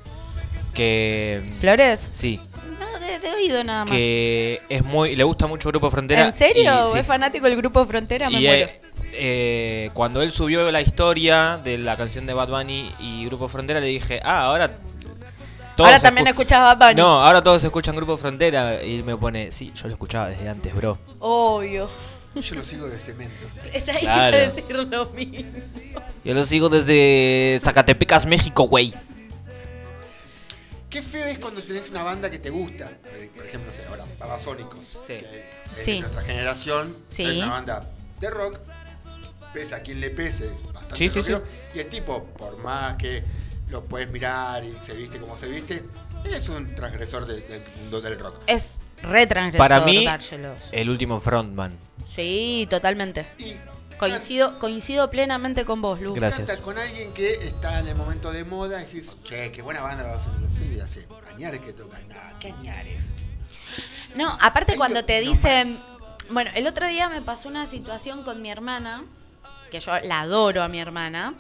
Que 0.75 1.43
¿Flores? 1.61 2.09
sí, 2.13 2.41
de, 3.21 3.31
oído 3.31 3.63
nada 3.65 3.85
más. 3.85 3.93
que 3.93 4.61
es 4.69 4.85
muy 4.85 5.17
le 5.17 5.25
gusta 5.25 5.47
mucho 5.47 5.69
Grupo 5.69 5.91
Frontera. 5.91 6.27
¿En 6.27 6.33
serio? 6.33 6.89
y- 6.89 6.93
sí. 6.93 6.99
¿Es 6.99 7.07
fanático 7.07 7.47
del 7.47 7.57
grupo 7.57 7.85
Frontera? 7.85 8.29
Me 8.31 8.41
Y, 8.41 8.47
muero. 8.47 8.67
eh, 8.67 8.81
eh, 9.13 9.91
cuando 9.95 10.23
él 10.23 10.33
subió 10.33 10.71
la 10.71 10.81
historia 10.81 11.59
de 11.63 11.79
la 11.79 11.97
canción 11.97 12.27
de 12.27 12.33
Bad 12.35 12.49
Bunny 12.49 12.91
y 13.01 13.25
Grupo 13.27 13.49
Frontera, 13.49 13.81
le 13.81 13.87
dije, 13.87 14.21
ah, 14.25 14.45
ahora. 14.45 14.71
Ahora 15.79 15.99
también 15.99 16.27
escu- 16.27 16.31
escuchas 16.31 16.61
Bad 16.61 16.79
Bunny. 16.91 17.01
No, 17.01 17.23
ahora 17.25 17.43
todos 17.43 17.65
escuchan 17.65 17.97
Grupo 17.97 18.17
Frontera. 18.19 18.85
Y 18.85 18.97
él 18.97 19.05
me 19.05 19.17
pone, 19.17 19.51
sí, 19.51 19.73
yo 19.75 19.87
lo 19.87 19.93
escuchaba 19.95 20.29
desde 20.29 20.49
antes, 20.49 20.75
bro. 20.75 20.99
Obvio. 21.21 21.89
Yo 22.35 22.55
lo 22.55 22.63
sigo 22.63 22.87
de 22.87 22.99
cemento. 22.99 23.35
Es 23.73 23.89
ahí 23.89 24.01
Claro. 24.03 24.37
decir 24.37 24.65
lo 24.71 25.07
mismo. 25.07 25.51
Yo 26.23 26.35
lo 26.35 26.45
sigo 26.45 26.69
desde 26.69 27.59
Zacatepecas, 27.63 28.27
México, 28.27 28.65
güey. 28.65 28.93
Qué 30.91 31.03
feo 31.03 31.25
es 31.27 31.39
cuando 31.39 31.63
tenés 31.63 31.89
una 31.91 32.03
banda 32.03 32.29
que 32.31 32.39
te 32.39 32.51
gusta. 32.51 32.91
Eh, 33.17 33.31
Por 33.35 33.47
ejemplo, 33.47 33.73
ahora, 33.89 34.05
Babasónicos. 34.19 34.81
Sí. 35.07 35.15
que 35.15 35.17
es 35.19 35.85
Sí. 35.85 35.93
de 35.95 36.01
nuestra 36.01 36.23
generación. 36.23 36.97
Sí. 37.09 37.25
Es 37.25 37.37
una 37.39 37.49
banda 37.51 37.89
de 38.19 38.31
rock. 38.31 38.59
Pese 39.55 39.75
a 39.75 39.83
quien 39.83 40.01
le 40.01 40.11
pese, 40.11 40.47
es 40.47 40.63
bastante 40.73 40.97
Sí, 40.97 41.09
sí, 41.09 41.21
rockero. 41.21 41.43
Y 41.75 41.79
el 41.81 41.87
tipo, 41.89 42.25
por 42.25 42.57
más 42.59 42.95
que 42.97 43.23
lo 43.69 43.85
puedes 43.85 44.11
mirar 44.13 44.65
y 44.65 44.73
se 44.83 44.95
viste 44.95 45.19
como 45.19 45.37
se 45.37 45.49
viste, 45.49 45.83
es 46.25 46.49
un 46.49 46.73
transgresor 46.75 47.27
de- 47.27 47.41
del 47.41 47.63
mundo 47.81 48.01
del 48.01 48.19
rock. 48.19 48.37
Es 48.47 48.73
re 49.03 49.27
transgresor 49.27 49.69
Para 49.69 49.85
mí, 49.85 50.05
dárselos. 50.05 50.61
el 50.73 50.91
último 50.91 51.19
frontman. 51.21 51.77
Sí, 52.09 52.67
totalmente. 52.71 53.27
Y 53.39 53.55
Coincido, 54.01 54.59
coincido 54.59 55.11
plenamente 55.11 55.65
con 55.65 55.81
vos, 55.83 56.01
Lu. 56.01 56.15
Gracias. 56.15 56.47
canta 56.49 56.63
con 56.63 56.79
alguien 56.79 57.13
que 57.13 57.33
está 57.33 57.79
en 57.81 57.89
el 57.89 57.95
momento 57.95 58.33
de 58.33 58.45
moda 58.45 58.81
y 58.83 58.87
decís, 58.87 59.17
che, 59.25 59.53
qué 59.53 59.63
buena 59.63 59.83
banda 59.83 60.03
Babasónicos. 60.05 60.55
Sí, 60.55 60.81
hace 60.81 61.07
añares 61.35 61.61
que 61.61 61.73
tocan. 61.73 62.09
No, 62.09 62.15
¿qué 62.41 62.49
añares? 62.49 63.11
No, 64.17 64.37
aparte 64.41 64.73
Ahí 64.73 64.79
cuando 64.79 65.05
te 65.05 65.21
dicen... 65.21 65.79
Bueno, 66.31 66.51
el 66.55 66.67
otro 66.67 66.87
día 66.87 67.09
me 67.09 67.23
pasó 67.23 67.49
una 67.49 67.67
situación 67.67 68.23
con 68.23 68.41
mi 68.41 68.51
hermana, 68.51 69.05
que 69.71 69.81
yo 69.81 69.93
la 70.01 70.21
adoro 70.21 70.63
a 70.63 70.69
mi 70.69 70.79
hermana. 70.81 71.35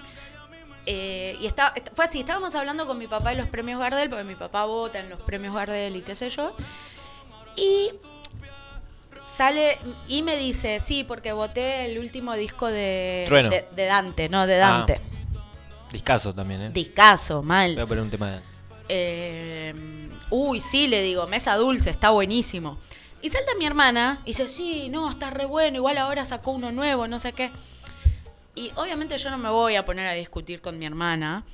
eh, 0.86 1.36
y 1.40 1.46
estaba, 1.46 1.72
est- 1.76 1.90
fue 1.94 2.04
así, 2.06 2.20
estábamos 2.20 2.54
hablando 2.56 2.86
con 2.86 2.98
mi 2.98 3.06
papá 3.06 3.30
de 3.30 3.36
los 3.36 3.48
premios 3.48 3.78
Gardel, 3.78 4.08
porque 4.08 4.24
mi 4.24 4.34
papá 4.34 4.64
vota 4.64 4.98
en 4.98 5.08
los 5.08 5.22
premios 5.22 5.54
Gardel 5.54 5.94
y 5.96 6.02
qué 6.02 6.14
sé 6.16 6.28
yo. 6.28 6.54
Y 7.56 7.92
sale 9.40 9.78
y 10.06 10.20
me 10.20 10.36
dice, 10.36 10.80
sí, 10.80 11.02
porque 11.02 11.32
voté 11.32 11.86
el 11.90 11.98
último 11.98 12.34
disco 12.34 12.66
de, 12.68 13.24
Trueno. 13.26 13.48
de, 13.48 13.64
de 13.74 13.84
Dante, 13.86 14.28
no, 14.28 14.46
de 14.46 14.56
Ah. 14.62 14.68
Dante. 14.68 15.00
Discaso 15.90 16.34
también, 16.34 16.60
¿eh? 16.60 16.70
Discaso, 16.74 17.36
Voy 17.38 17.46
mal. 17.46 17.78
a 17.78 17.86
poner 17.86 18.04
un 18.04 18.10
tema 18.10 18.32
de... 18.32 18.40
Eh, 18.90 19.74
uy, 20.28 20.60
sí, 20.60 20.88
le 20.88 21.00
digo, 21.00 21.26
mesa 21.26 21.56
dulce, 21.56 21.88
está 21.88 22.10
buenísimo. 22.10 22.76
Y 23.22 23.30
salta 23.30 23.52
mi 23.58 23.64
hermana 23.64 24.18
y 24.24 24.32
dice, 24.32 24.46
sí, 24.46 24.90
no, 24.90 25.08
está 25.08 25.30
re 25.30 25.46
bueno, 25.46 25.78
igual 25.78 25.96
ahora 25.96 26.26
sacó 26.26 26.50
uno 26.50 26.70
nuevo, 26.70 27.08
no 27.08 27.18
sé 27.18 27.32
qué. 27.32 27.50
Y 28.54 28.70
obviamente 28.76 29.16
yo 29.16 29.30
no 29.30 29.38
me 29.38 29.48
voy 29.48 29.76
a 29.76 29.86
poner 29.86 30.06
a 30.06 30.12
discutir 30.12 30.60
con 30.60 30.78
mi 30.78 30.84
hermana, 30.84 31.44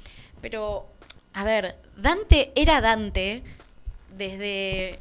pero, 0.41 0.89
a 1.35 1.45
ver, 1.45 1.77
Dante 1.97 2.51
era 2.57 2.81
Dante 2.81 3.45
desde 4.17 4.99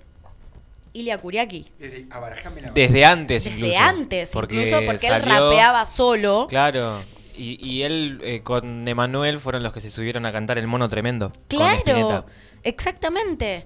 Ilia 0.95 1.17
Kuriaki. 1.17 1.65
Desde 1.77 2.05
la 2.09 2.71
Desde 2.73 3.05
antes, 3.05 3.43
Desde 3.43 3.57
incluso. 3.57 3.77
antes, 3.79 4.35
incluso 4.35 4.85
porque 4.85 5.07
él 5.07 5.21
rapeaba 5.21 5.85
solo. 5.85 6.47
Claro. 6.49 7.01
Y, 7.37 7.57
y 7.65 7.83
él 7.83 8.19
eh, 8.23 8.41
con 8.43 8.87
Emanuel 8.87 9.39
fueron 9.41 9.61
los 9.61 9.73
que 9.73 9.81
se 9.81 9.91
subieron 9.91 10.25
a 10.25 10.31
cantar 10.31 10.57
El 10.57 10.67
Mono 10.67 10.87
Tremendo. 10.87 11.33
Claro, 11.49 12.25
exactamente. 12.63 13.65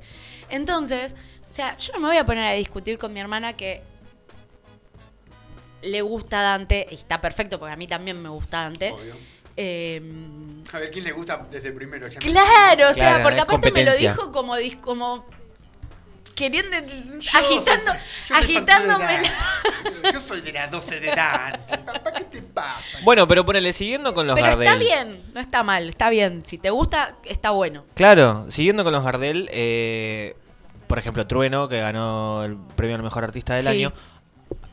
Entonces, 0.50 1.16
o 1.50 1.54
sea, 1.54 1.78
yo 1.78 1.94
no 1.94 2.00
me 2.00 2.08
voy 2.08 2.18
a 2.18 2.26
poner 2.26 2.48
a 2.48 2.54
discutir 2.54 2.98
con 2.98 3.14
mi 3.14 3.20
hermana 3.20 3.54
que 3.54 3.82
le 5.84 6.02
gusta 6.02 6.42
Dante, 6.42 6.88
y 6.90 6.96
está 6.96 7.22
perfecto 7.22 7.60
porque 7.60 7.74
a 7.74 7.78
mí 7.78 7.86
también 7.88 8.22
me 8.22 8.30
gusta 8.30 8.64
Dante. 8.64 8.92
Obvio. 8.92 9.16
Eh, 9.56 10.02
A 10.74 10.80
ver, 10.80 10.90
¿quién 10.90 11.04
le 11.06 11.12
gusta 11.12 11.46
desde 11.52 11.72
primero? 11.72 12.08
Ya 12.08 12.20
me- 12.20 12.32
claro, 12.32 12.90
o 12.90 12.94
sea, 12.94 13.10
Claro, 13.10 13.24
porque 13.24 13.40
aparte 13.40 13.72
me 13.72 13.84
lo 13.84 13.96
dijo 13.96 14.32
como, 14.32 14.54
como 14.82 15.26
queriendo, 16.40 16.78
Yo 17.20 17.40
agitando, 17.40 17.92
soy- 17.92 18.00
yo 18.28 18.36
soy 18.36 18.38
agitándome 18.44 19.22
la-. 19.22 20.12
Yo 20.14 20.20
soy 20.22 20.42
de 20.42 20.54
las 20.54 20.72
12 20.72 21.00
de 21.02 21.08
Dante. 21.16 21.78
Papá, 21.78 22.12
¿qué 22.18 22.24
te 22.26 22.42
pasa? 22.42 22.98
Bueno, 23.04 23.28
pero 23.28 23.46
ponele, 23.46 23.74
siguiendo 23.74 24.14
con 24.14 24.26
los 24.26 24.36
Pero 24.36 24.48
Gardel. 24.48 24.68
está 24.68 24.80
bien, 24.80 25.24
no 25.34 25.40
está 25.42 25.62
mal, 25.64 25.90
está 25.90 26.10
bien. 26.10 26.44
Si 26.46 26.58
te 26.58 26.70
gusta, 26.70 27.16
está 27.26 27.52
bueno. 27.52 27.84
Claro, 27.96 28.46
siguiendo 28.50 28.84
con 28.84 28.94
los 28.94 29.04
Gardel, 29.04 29.50
eh, 29.52 30.36
por 30.88 30.98
ejemplo, 30.98 31.28
Trueno, 31.28 31.68
que 31.68 31.80
ganó 31.80 32.44
el 32.44 32.58
premio 32.76 32.96
al 32.96 33.04
mejor 33.04 33.24
artista 33.26 33.54
del 33.56 33.64
Sí. 33.64 33.70
año. 33.70 33.94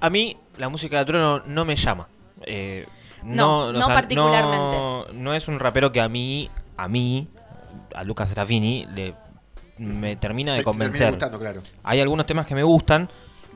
A 0.01 0.09
mí, 0.09 0.37
la 0.57 0.69
música 0.69 0.99
de 0.99 1.05
Trueno 1.05 1.43
no 1.47 1.65
me 1.65 1.77
llama. 1.77 2.09
Eh, 2.43 2.87
No, 3.23 3.73
no 3.73 3.87
particularmente. 3.89 4.77
No, 4.77 5.07
no 5.13 5.35
es 5.35 5.49
un 5.49 5.59
rapero 5.59 5.91
que 5.91 6.01
a 6.01 6.09
mí, 6.09 6.49
a 6.77 6.87
mí, 6.89 7.29
a 7.95 8.05
Lucas 8.05 8.29
Serafini, 8.29 8.87
le, 8.95 9.15
me 9.79 10.17
termina 10.17 10.53
de 10.53 10.59
te 10.59 10.65
termina 10.65 10.65
convencer. 10.65 11.11
gustando, 11.11 11.39
claro. 11.39 11.63
Hay 11.83 12.01
algunos 12.01 12.27
temas 12.27 12.47
que 12.47 12.55
me 12.55 12.63
gustan. 12.63 13.09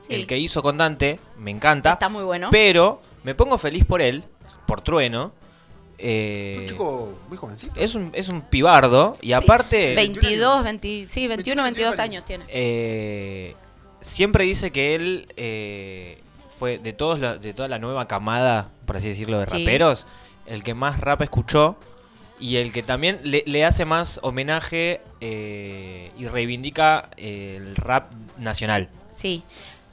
Sí. 0.07 0.15
El 0.15 0.27
que 0.27 0.37
hizo 0.37 0.61
con 0.63 0.77
Dante 0.77 1.19
me 1.37 1.51
encanta. 1.51 1.93
Está 1.93 2.09
muy 2.09 2.23
bueno. 2.23 2.49
Pero 2.51 3.01
me 3.23 3.35
pongo 3.35 3.57
feliz 3.57 3.85
por 3.85 4.01
él, 4.01 4.23
por 4.65 4.81
Trueno. 4.81 5.31
eh, 6.03 6.57
Un 6.61 6.65
chico 6.65 7.13
muy 7.29 7.37
jovencito. 7.37 7.79
es 7.79 7.93
un, 7.93 8.09
es 8.13 8.27
un 8.29 8.41
pibardo 8.41 9.15
y 9.21 9.27
Sí, 9.27 9.33
aparte 9.33 9.93
22, 9.95 10.63
20, 10.63 11.05
sí, 11.07 11.27
21, 11.27 11.61
22 11.61 11.91
22 11.95 11.99
años 11.99 12.25
tiene. 12.25 12.43
eh, 12.49 13.55
siempre 14.01 14.43
dice 14.45 14.71
que 14.71 14.95
él 14.95 15.27
eh, 15.37 16.19
fue 16.49 16.79
de 16.79 16.93
todos 16.93 17.19
la- 17.19 17.37
de 17.37 17.53
toda 17.53 17.67
la 17.67 17.77
nueva 17.77 18.07
camada, 18.07 18.69
por 18.87 18.97
así 18.97 19.09
decirlo, 19.09 19.37
de 19.39 19.45
Sí. 19.47 19.59
raperos, 19.59 20.07
el 20.47 20.63
que 20.63 20.73
más 20.73 20.99
rap 20.99 21.21
escuchó 21.21 21.75
y 22.41 22.57
el 22.57 22.73
que 22.73 22.83
también 22.83 23.19
le, 23.23 23.43
le 23.45 23.63
hace 23.63 23.85
más 23.85 24.19
homenaje 24.23 24.99
eh, 25.21 26.11
y 26.17 26.27
reivindica 26.27 27.09
eh, 27.15 27.55
el 27.57 27.75
rap 27.75 28.11
nacional. 28.37 28.89
Sí. 29.11 29.43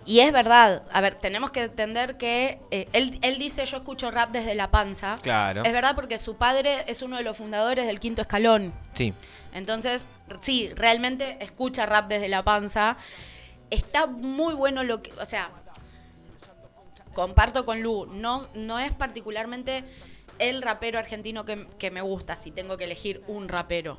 Y 0.06 0.20
es 0.20 0.32
verdad, 0.32 0.84
a 0.90 1.02
ver, 1.02 1.16
tenemos 1.16 1.50
que 1.50 1.64
entender 1.64 2.16
que 2.16 2.58
eh, 2.70 2.88
él, 2.94 3.18
él 3.20 3.38
dice 3.38 3.66
yo 3.66 3.76
escucho 3.76 4.10
rap 4.10 4.30
desde 4.30 4.54
la 4.54 4.70
panza. 4.70 5.18
Claro. 5.20 5.62
Es 5.62 5.72
verdad 5.72 5.94
porque 5.94 6.18
su 6.18 6.36
padre 6.36 6.84
es 6.86 7.02
uno 7.02 7.18
de 7.18 7.22
los 7.22 7.36
fundadores 7.36 7.86
del 7.86 8.00
quinto 8.00 8.22
escalón. 8.22 8.72
Sí. 8.94 9.12
Entonces, 9.52 10.08
sí, 10.40 10.70
realmente 10.74 11.36
escucha 11.40 11.84
rap 11.84 12.08
desde 12.08 12.28
la 12.28 12.42
panza. 12.42 12.96
Está 13.68 14.06
muy 14.06 14.54
bueno 14.54 14.82
lo 14.82 15.02
que, 15.02 15.12
o 15.20 15.26
sea, 15.26 15.50
comparto 17.12 17.66
con 17.66 17.82
Lu, 17.82 18.06
no, 18.06 18.48
no 18.54 18.78
es 18.78 18.92
particularmente 18.92 19.84
el 20.38 20.62
rapero 20.62 20.98
argentino 20.98 21.44
que, 21.44 21.66
que 21.78 21.90
me 21.90 22.00
gusta, 22.00 22.36
si 22.36 22.50
tengo 22.50 22.76
que 22.76 22.84
elegir 22.84 23.22
un 23.26 23.48
rapero. 23.48 23.98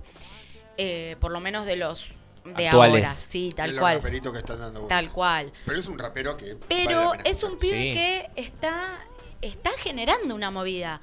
Eh, 0.78 1.16
por 1.20 1.32
lo 1.32 1.40
menos 1.40 1.66
de 1.66 1.76
los 1.76 2.14
de 2.46 2.70
Actuales. 2.70 3.06
ahora, 3.06 3.14
sí, 3.20 3.50
De 3.50 3.56
tal 3.56 3.72
los 3.72 3.80
cual. 3.82 3.98
raperitos 3.98 4.32
que 4.32 4.40
están 4.40 4.60
dando 4.60 4.86
Tal 4.88 5.12
cual. 5.12 5.52
Pero 5.66 5.80
es 5.80 5.88
un 5.88 6.00
rapero 6.00 6.38
que. 6.38 6.56
Pero 6.68 7.14
es 7.26 7.44
un 7.44 7.58
pibe 7.60 7.78
Sí. 7.84 7.94
que 7.94 8.30
está, 8.38 8.98
está 9.42 9.72
generando 9.78 10.34
una 10.36 10.50
movida. 10.52 11.02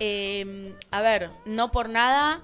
Eh, 0.00 0.74
a 0.90 1.02
ver, 1.02 1.30
no 1.44 1.70
por 1.70 1.88
nada, 1.90 2.40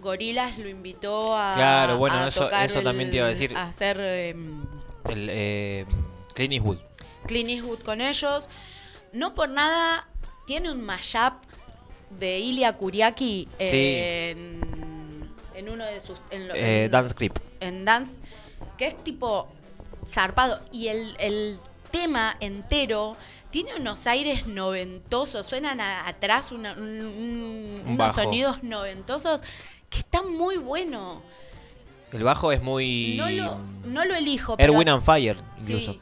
Gorilas 0.00 0.58
lo 0.58 0.68
invitó 0.68 1.36
a. 1.36 1.54
Claro, 1.54 1.98
bueno, 1.98 2.16
a 2.16 2.28
eso- 2.28 2.44
tocar 2.44 2.66
eso 2.66 2.82
también 2.82 3.10
te 3.10 3.18
iba 3.18 3.26
a 3.26 3.30
decir. 3.30 3.56
A 3.56 3.68
hacer 3.68 3.96
eh, 4.00 4.30
El 5.08 5.28
eh, 5.30 5.86
Clint 6.34 6.54
Eastwood. 6.54 6.78
Clint 7.26 7.48
Eastwood 7.50 7.80
con 7.80 8.00
ellos. 8.00 8.48
No 9.12 9.34
por 9.34 9.48
nada, 9.48 10.08
tiene 10.46 10.72
un 10.72 10.84
mashup 10.84 11.34
de 12.18 12.38
Ilia 12.38 12.76
Kuriaki 12.76 13.48
en, 13.58 14.60
en 15.54 15.68
uno 15.68 15.84
de 15.84 16.00
sus. 16.00 16.18
En, 16.30 16.48
lo- 16.48 16.54
Eh, 16.54 16.84
en- 16.84 16.90
Dance 16.90 17.14
Creep. 17.14 17.38
en 17.60 17.84
Dance, 17.84 18.10
que 18.78 18.86
es 18.88 19.04
tipo 19.04 19.48
zarpado. 20.06 20.60
Y 20.72 20.88
el, 20.88 21.14
el 21.18 21.58
tema 21.90 22.36
entero 22.40 23.16
tiene 23.50 23.74
unos 23.76 24.06
aires 24.06 24.46
noventosos, 24.46 25.46
suenan 25.46 25.80
a- 25.80 26.06
atrás 26.08 26.52
una- 26.52 26.72
un- 26.74 26.82
un- 26.82 27.82
Un 27.86 27.92
unos 27.94 28.14
sonidos 28.14 28.62
noventosos 28.62 29.42
que 29.90 29.98
están 29.98 30.32
muy 30.36 30.56
bueno. 30.56 31.22
El 32.12 32.22
bajo 32.22 32.52
es 32.52 32.62
muy. 32.62 33.16
No 33.18 33.28
lo, 33.30 33.58
no 33.86 34.04
lo 34.04 34.14
elijo. 34.14 34.56
pero- 34.56 34.72
Erwin 34.72 34.88
and 34.88 35.02
Fire, 35.04 35.36
incluso. 35.58 35.92
Sí. 35.94 36.00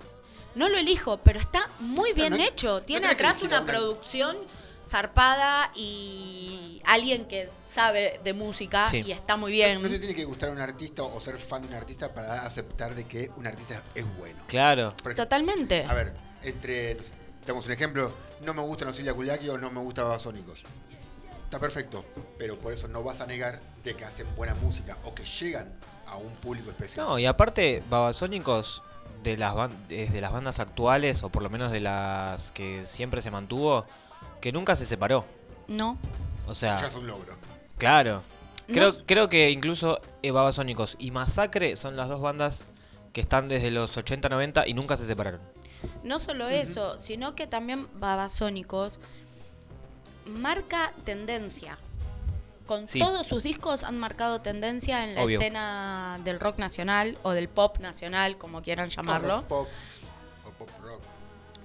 no 0.54 0.68
lo 0.68 0.76
elijo, 0.76 1.16
pero 1.24 1.40
está 1.40 1.70
muy 1.78 2.12
bien 2.12 2.34
no- 2.34 2.42
hecho. 2.42 2.82
Tiene 2.82 3.06
atrás 3.06 3.42
una- 3.42 3.64
producción 3.64 4.36
zarpada 4.86 5.70
y 5.74 6.80
alguien 6.84 7.26
que 7.26 7.48
sabe 7.66 8.20
de 8.24 8.32
música 8.32 8.86
Sí. 8.90 9.02
y 9.06 9.12
está 9.12 9.36
muy 9.36 9.52
bien. 9.52 9.80
No 9.82 9.88
te 9.88 9.98
tiene 9.98 10.14
que 10.14 10.24
gustar 10.24 10.50
un 10.50 10.58
artista 10.60 11.02
o 11.02 11.20
ser 11.20 11.36
fan 11.36 11.62
de 11.62 11.68
un 11.68 11.74
artista 11.74 12.12
para 12.12 12.44
aceptar 12.44 12.94
de 12.94 13.04
que 13.04 13.30
un 13.36 13.46
artista 13.46 13.82
es 13.94 14.04
bueno. 14.16 14.38
Claro. 14.46 14.88
Ejemplo, 14.88 15.14
Totalmente. 15.14 15.84
A 15.84 15.94
ver, 15.94 16.12
entre, 16.42 16.94
no 16.96 17.02
sé, 17.02 17.12
damos 17.46 17.66
un 17.66 17.72
ejemplo, 17.72 18.12
no 18.42 18.54
me 18.54 18.62
gusta 18.62 18.84
Nocilia 18.84 19.14
Kuliaki 19.14 19.48
o 19.48 19.58
no 19.58 19.70
me 19.70 19.80
gusta 19.80 20.02
Babasónicos. 20.02 20.62
Está 21.44 21.58
perfecto, 21.60 22.04
pero 22.38 22.58
por 22.58 22.72
eso 22.72 22.88
no 22.88 23.02
vas 23.02 23.20
a 23.20 23.26
negar 23.26 23.60
de 23.84 23.94
que 23.94 24.04
hacen 24.04 24.26
buena 24.36 24.54
música 24.54 24.96
o 25.04 25.14
que 25.14 25.24
llegan 25.24 25.72
a 26.06 26.16
un 26.16 26.32
público 26.36 26.70
especial. 26.70 27.06
No, 27.06 27.18
y 27.18 27.26
aparte, 27.26 27.82
Babasónicos, 27.90 28.82
de 29.22 29.36
las, 29.36 29.54
ban- 29.54 29.86
de 29.86 30.20
las 30.20 30.32
bandas 30.32 30.58
actuales, 30.60 31.22
o 31.22 31.28
por 31.28 31.42
lo 31.42 31.50
menos 31.50 31.70
de 31.70 31.80
las 31.80 32.50
que 32.52 32.86
siempre 32.86 33.20
se 33.22 33.30
mantuvo, 33.30 33.86
que 34.42 34.52
nunca 34.52 34.76
se 34.76 34.84
separó. 34.84 35.24
No. 35.68 35.96
O 36.46 36.54
sea, 36.54 36.80
ya 36.82 36.88
es 36.88 36.94
un 36.96 37.06
logro. 37.06 37.34
claro. 37.78 38.22
Creo, 38.68 39.04
creo 39.06 39.28
que 39.28 39.50
incluso 39.50 40.00
Babasónicos 40.22 40.96
y 40.98 41.10
Masacre 41.10 41.76
son 41.76 41.96
las 41.96 42.08
dos 42.08 42.20
bandas 42.22 42.66
que 43.12 43.20
están 43.20 43.48
desde 43.48 43.70
los 43.70 43.96
80-90 43.98 44.64
y 44.66 44.72
nunca 44.74 44.96
se 44.96 45.06
separaron. 45.06 45.40
No 46.04 46.18
solo 46.20 46.48
eso, 46.48 46.96
sino 46.98 47.34
que 47.34 47.46
también 47.46 47.86
Babasónicos 47.98 48.98
marca 50.26 50.92
tendencia. 51.04 51.76
Con 52.66 52.88
Sí. 52.88 53.00
todos 53.00 53.26
sus 53.26 53.42
discos 53.42 53.82
han 53.82 53.98
marcado 53.98 54.40
tendencia 54.40 55.04
en 55.04 55.16
la 55.16 55.24
Obvio. 55.24 55.38
escena 55.40 56.20
del 56.24 56.38
rock 56.40 56.58
nacional 56.58 57.18
o 57.24 57.32
del 57.32 57.48
pop 57.48 57.78
nacional, 57.80 58.38
como 58.38 58.62
quieran 58.62 58.88
llamarlo. 58.88 59.38
Rock 59.38 59.46
pop, 59.46 59.68
o 60.46 60.50
pop 60.52 60.70
rock. 60.82 61.02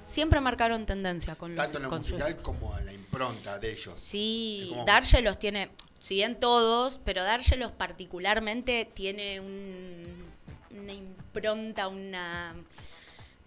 Siempre 0.08 0.40
marcaron 0.40 0.86
tendencia 0.86 1.36
con 1.36 1.52
los 1.56 1.58
Tanto 1.64 1.78
en 1.78 1.84
lo 1.84 1.90
con 1.90 2.00
musical 2.00 2.36
como 2.42 2.78
en 2.78 2.86
la 2.86 2.94
impronta 2.94 3.60
de 3.60 3.72
ellos. 3.74 3.94
Sí, 3.94 4.68
como- 4.70 4.86
Dárselos 4.86 5.38
tiene, 5.38 5.70
si 6.00 6.16
bien 6.16 6.40
todos, 6.40 7.00
pero 7.04 7.24
Dárselos 7.24 7.72
particularmente 7.72 8.90
tiene 8.94 9.40
un- 9.40 10.26
una 10.72 10.94
impronta, 10.94 11.88
una... 11.88 12.56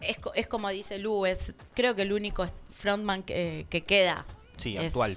Es, 0.01 0.19
co- 0.19 0.33
es 0.35 0.47
como 0.47 0.69
dice 0.71 0.99
Lu, 0.99 1.27
es 1.27 1.53
creo 1.75 1.95
que 1.95 2.03
el 2.03 2.13
único 2.13 2.47
frontman 2.71 3.23
que, 3.23 3.67
que 3.71 3.83
queda. 3.83 4.25
Sí, 4.57 4.77
Es- 4.77 4.89
actual. 4.89 5.15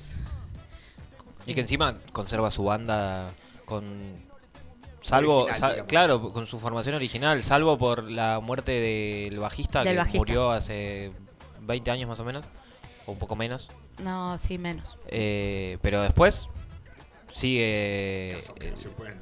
Y 1.46 1.54
que 1.54 1.62
encima 1.62 1.98
conserva 2.14 2.52
su 2.52 2.64
banda 2.64 3.32
con... 3.66 4.24
Salvo, 5.02 5.40
Original, 5.44 5.60
sa- 5.60 5.70
digamos. 5.72 5.90
claro, 5.90 6.32
con 6.32 6.48
su 6.48 6.58
formación 6.60 6.96
original, 6.96 7.44
salvo 7.44 7.78
por 7.78 8.10
la 8.10 8.40
muerte 8.40 8.72
del 8.72 9.38
bajista 9.38 9.80
Del 9.84 9.94
que 9.94 9.98
bajista. 9.98 10.18
murió 10.20 10.52
hace 10.52 11.12
20 11.66 11.92
años 11.92 12.10
más 12.10 12.20
o 12.20 12.24
menos, 12.26 12.46
o 13.06 13.12
un 13.12 13.18
poco 13.20 13.36
menos. 13.36 13.70
No, 14.00 14.38
sí, 14.38 14.58
menos. 14.58 14.98
Eh, 15.08 15.78
pero 15.82 16.02
después 16.02 16.50
sigue... 17.32 18.34
Caso 18.38 18.56
que 18.56 18.72
no 18.72 18.78
se 18.78 18.90
pueden. 18.90 19.20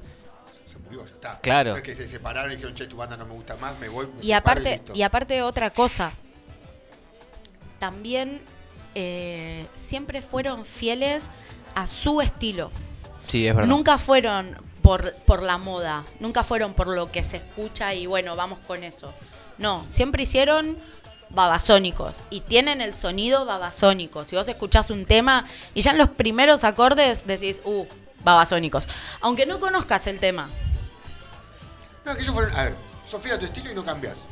Se 0.65 0.77
murió, 0.79 1.05
ya 1.05 1.11
está. 1.11 1.39
Claro. 1.41 1.71
No 1.71 1.77
es 1.77 1.83
que 1.83 1.95
se 1.95 2.07
separaron 2.07 2.51
y 2.51 2.55
dijeron, 2.55 2.75
che, 2.75 2.87
tu 2.87 2.97
banda 2.97 3.17
no 3.17 3.25
me 3.25 3.33
gusta 3.33 3.55
más, 3.57 3.77
me 3.79 3.89
voy. 3.89 4.07
me 4.07 4.23
Y 4.23 4.31
aparte, 4.31 4.71
listo". 4.71 4.93
y 4.95 5.01
aparte 5.03 5.41
otra 5.41 5.69
cosa, 5.69 6.11
también 7.79 8.41
eh, 8.95 9.67
siempre 9.75 10.21
fueron 10.21 10.65
fieles 10.65 11.29
a 11.75 11.87
su 11.87 12.21
estilo. 12.21 12.71
Sí, 13.27 13.47
es 13.47 13.55
verdad. 13.55 13.69
Nunca 13.69 13.97
fueron 13.97 14.57
por, 14.81 15.13
por 15.25 15.41
la 15.43 15.57
moda, 15.57 16.05
nunca 16.19 16.43
fueron 16.43 16.73
por 16.73 16.87
lo 16.87 17.11
que 17.11 17.23
se 17.23 17.37
escucha 17.37 17.93
y 17.93 18.05
bueno, 18.05 18.35
vamos 18.35 18.59
con 18.67 18.83
eso. 18.83 19.13
No, 19.57 19.85
siempre 19.87 20.23
hicieron 20.23 20.77
babasónicos 21.34 22.23
y 22.29 22.41
tienen 22.41 22.82
el 22.82 22.93
sonido 22.93 23.45
babasónico. 23.45 24.25
Si 24.25 24.36
vos 24.36 24.47
escuchás 24.47 24.89
un 24.89 25.05
tema 25.05 25.43
y 25.73 25.82
ya 25.82 25.91
en 25.91 25.97
los 25.97 26.09
primeros 26.09 26.63
acordes 26.63 27.25
decís, 27.25 27.61
uh, 27.65 27.86
babasónicos. 28.23 28.88
Aunque 29.21 29.45
no 29.45 29.59
conozcas 29.59 30.07
el 30.07 30.19
tema. 30.19 30.49
No, 32.05 32.11
es 32.11 32.17
que 32.17 32.23
ellos 32.23 32.34
fueron. 32.34 32.55
A 32.55 32.63
ver, 32.65 32.75
sos 33.05 33.21
fiel 33.21 33.36
a 33.36 33.39
tu 33.39 33.45
estilo 33.45 33.71
y 33.71 33.75
no 33.75 33.86
cambias. 33.86 34.27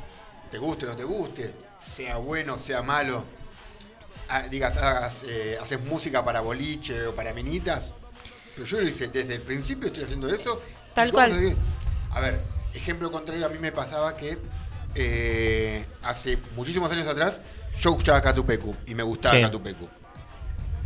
Te 0.51 0.57
guste 0.57 0.85
o 0.85 0.89
no 0.89 0.95
te 0.95 1.03
guste, 1.03 1.53
sea 1.85 2.17
bueno, 2.17 2.57
sea 2.57 2.81
malo. 2.81 3.23
Ah, 4.27 4.43
digas, 4.43 4.77
hagas, 4.77 5.23
eh, 5.27 5.57
haces 5.59 5.79
música 5.81 6.23
para 6.23 6.41
boliche 6.41 7.07
o 7.07 7.15
para 7.15 7.33
minitas. 7.33 7.93
Pero 8.55 8.65
yo 8.65 8.81
lo 8.81 8.87
hice 8.87 9.07
desde 9.07 9.35
el 9.35 9.41
principio, 9.41 9.87
estoy 9.87 10.03
haciendo 10.03 10.27
eso. 10.27 10.61
Tal 10.93 11.11
cual. 11.11 11.55
A 12.11 12.19
ver, 12.19 12.41
ejemplo 12.73 13.11
contrario, 13.11 13.45
a 13.45 13.49
mí 13.49 13.59
me 13.59 13.71
pasaba 13.71 14.15
que 14.15 14.37
eh, 14.95 15.85
hace 16.03 16.37
muchísimos 16.55 16.91
años 16.91 17.07
atrás 17.07 17.41
yo 17.79 17.91
escuchaba 17.91 18.21
Catupecu 18.21 18.75
y 18.87 18.95
me 18.95 19.03
gustaba 19.03 19.35
Sí. 19.35 19.41
Catupecu. 19.41 19.87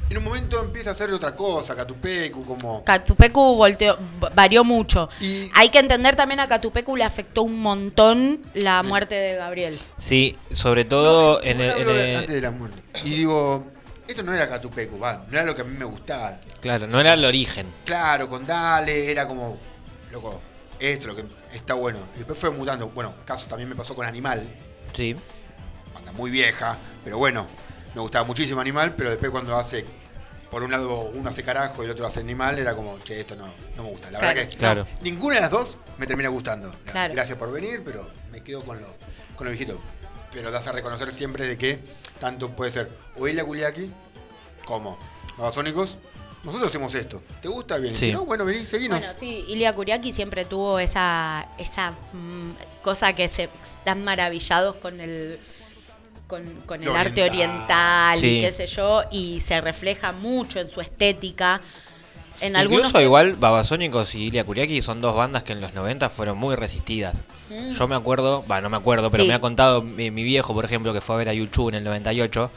En 0.09 0.17
un 0.17 0.25
momento 0.25 0.61
empieza 0.61 0.89
a 0.89 0.93
hacer 0.93 1.11
otra 1.11 1.33
cosa, 1.35 1.75
Catupecu, 1.75 2.43
como. 2.43 2.83
Catupecu 2.83 3.55
volteó, 3.55 3.97
varió 4.35 4.63
mucho. 4.63 5.09
Hay 5.55 5.69
que 5.69 5.79
entender 5.79 6.15
también 6.15 6.39
a 6.41 6.47
Catupecu 6.47 6.95
le 6.95 7.03
afectó 7.03 7.41
un 7.43 7.59
montón 7.59 8.41
la 8.53 8.83
muerte 8.83 9.15
de 9.15 9.35
Gabriel. 9.37 9.79
Sí, 9.97 10.37
sobre 10.51 10.85
todo 10.85 11.41
en 11.41 11.61
el... 11.61 11.69
en 11.71 11.89
el- 11.89 12.15
antes 12.17 12.35
de 12.35 12.41
la 12.41 12.51
muerte. 12.51 12.79
Y 13.05 13.09
digo, 13.11 13.65
esto 14.07 14.21
no 14.21 14.33
era 14.33 14.47
Catupecu, 14.47 14.99
va, 14.99 15.25
no 15.29 15.37
era 15.37 15.45
lo 15.45 15.55
que 15.55 15.61
a 15.61 15.65
mí 15.65 15.75
me 15.75 15.85
gustaba. 15.85 16.37
Claro, 16.59 16.85
no 16.85 16.99
era 16.99 17.13
el 17.13 17.25
origen. 17.25 17.65
Claro, 17.85 18.29
con 18.29 18.45
Dale, 18.45 19.09
era 19.09 19.27
como, 19.27 19.57
loco, 20.11 20.41
esto 20.79 21.09
es 21.09 21.15
lo 21.15 21.15
que 21.15 21.23
está 21.53 21.73
bueno. 21.75 21.99
Y 22.15 22.19
después 22.19 22.37
fue 22.39 22.49
mutando. 22.51 22.89
Bueno, 22.89 23.13
caso 23.25 23.47
también 23.47 23.69
me 23.69 23.75
pasó 23.75 23.95
con 23.95 24.05
Animal, 24.05 24.47
Sí. 24.95 25.15
banda 25.93 26.11
muy 26.11 26.29
vieja, 26.31 26.77
pero 27.03 27.17
bueno, 27.17 27.47
me 27.95 28.01
gustaba 28.01 28.25
muchísimo 28.25 28.59
Animal, 28.61 28.93
pero 28.97 29.09
después 29.09 29.31
cuando 29.31 29.55
hace, 29.57 29.85
por 30.51 30.63
un 30.63 30.71
lado 30.71 31.01
uno 31.13 31.29
hace 31.29 31.43
carajo 31.43 31.81
y 31.83 31.85
el 31.85 31.91
otro 31.91 32.05
hace 32.05 32.19
Animal, 32.19 32.59
era 32.59 32.75
como, 32.75 32.99
che, 32.99 33.19
esto 33.19 33.35
no, 33.35 33.47
no 33.75 33.83
me 33.83 33.89
gusta. 33.89 34.11
La 34.11 34.19
Claro. 34.19 34.35
verdad 34.35 34.49
que 34.51 34.57
Claro. 34.57 34.87
ninguna 35.01 35.35
de 35.35 35.41
las 35.41 35.51
dos 35.51 35.77
me 35.97 36.07
termina 36.07 36.29
gustando. 36.29 36.73
Claro. 36.85 37.13
Gracias 37.13 37.37
por 37.37 37.51
venir, 37.51 37.81
pero 37.85 38.09
me 38.31 38.41
quedo 38.43 38.63
con 38.63 38.79
lo, 38.81 38.87
con 39.35 39.45
lo 39.45 39.51
viejito. 39.51 39.79
Pero 40.31 40.49
das 40.51 40.67
a 40.67 40.71
reconocer 40.71 41.11
siempre 41.11 41.45
de 41.45 41.57
que 41.57 41.79
tanto 42.19 42.49
puede 42.55 42.71
ser 42.71 42.89
o 43.17 43.27
Ilya 43.27 43.43
Kuliaki 43.45 43.91
como 44.65 44.97
Babasónicos. 45.37 45.97
Nosotros 46.43 46.69
hacemos 46.69 46.93
esto. 46.93 47.21
¿Te 47.41 47.47
gusta? 47.47 47.77
Bien. 47.77 47.95
Sí. 47.95 48.07
Si 48.07 48.11
no, 48.11 48.25
bueno, 48.25 48.43
vení, 48.43 48.65
seguinos. 48.65 48.99
Bueno, 48.99 49.13
sí, 49.17 49.45
Ilia 49.47 49.73
Kuriaki 49.73 50.11
siempre 50.11 50.43
tuvo 50.45 50.77
esa, 50.79 51.47
esa 51.57 51.91
mm, 52.11 52.81
cosa 52.83 53.13
que 53.13 53.29
se 53.29 53.49
están 53.63 54.03
maravillados 54.03 54.75
con 54.75 54.99
el 54.99 55.39
con, 56.27 56.43
con 56.65 56.81
el 56.83 56.89
arte 56.95 57.23
oriental. 57.23 58.17
Sí. 58.17 58.37
y 58.37 58.41
qué 58.41 58.51
sé 58.51 58.65
yo, 58.67 59.03
y 59.11 59.39
se 59.39 59.61
refleja 59.61 60.11
mucho 60.11 60.59
en 60.59 60.69
su 60.69 60.81
estética. 60.81 61.61
En 62.41 62.55
algunos 62.55 62.87
Incluso 62.87 63.01
igual 63.01 63.35
Babasónicos 63.35 64.15
y 64.15 64.23
Ilia 64.23 64.43
Kuriaki 64.43 64.81
son 64.81 64.99
dos 64.99 65.15
bandas 65.15 65.43
que 65.43 65.53
en 65.53 65.61
los 65.61 65.73
90 65.73 66.09
fueron 66.09 66.37
muy 66.37 66.55
resistidas. 66.55 67.23
Mm. 67.49 67.69
Yo 67.69 67.87
me 67.87 67.95
acuerdo, 67.95 68.43
va, 68.51 68.59
no 68.59 68.69
me 68.69 68.75
acuerdo, 68.77 69.09
pero 69.11 69.23
Sí. 69.23 69.29
me 69.29 69.35
ha 69.35 69.39
contado 69.39 69.81
mi, 69.81 70.11
mi 70.11 70.23
viejo, 70.23 70.53
por 70.53 70.65
ejemplo, 70.65 70.91
que 70.91 70.99
fue 70.99 71.15
a 71.15 71.17
ver 71.19 71.29
a 71.29 71.33
Yuchu 71.33 71.69
en 71.69 71.75
el 71.75 71.83
98 71.85 72.51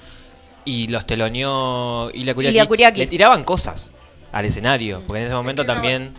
y 0.66 0.88
los 0.88 1.06
teloneó 1.06 2.10
Ilia 2.12 2.34
Kuriaki. 2.34 2.50
Ilia 2.56 2.66
Kuriaki. 2.66 3.00
Le 3.00 3.06
tiraban 3.06 3.42
cosas 3.44 3.92
al 4.32 4.44
escenario, 4.44 5.02
porque 5.06 5.20
en 5.20 5.26
ese 5.26 5.34
momento 5.34 5.62
Es 5.62 5.66
que 5.66 5.72
no- 5.72 5.74
también... 5.80 6.14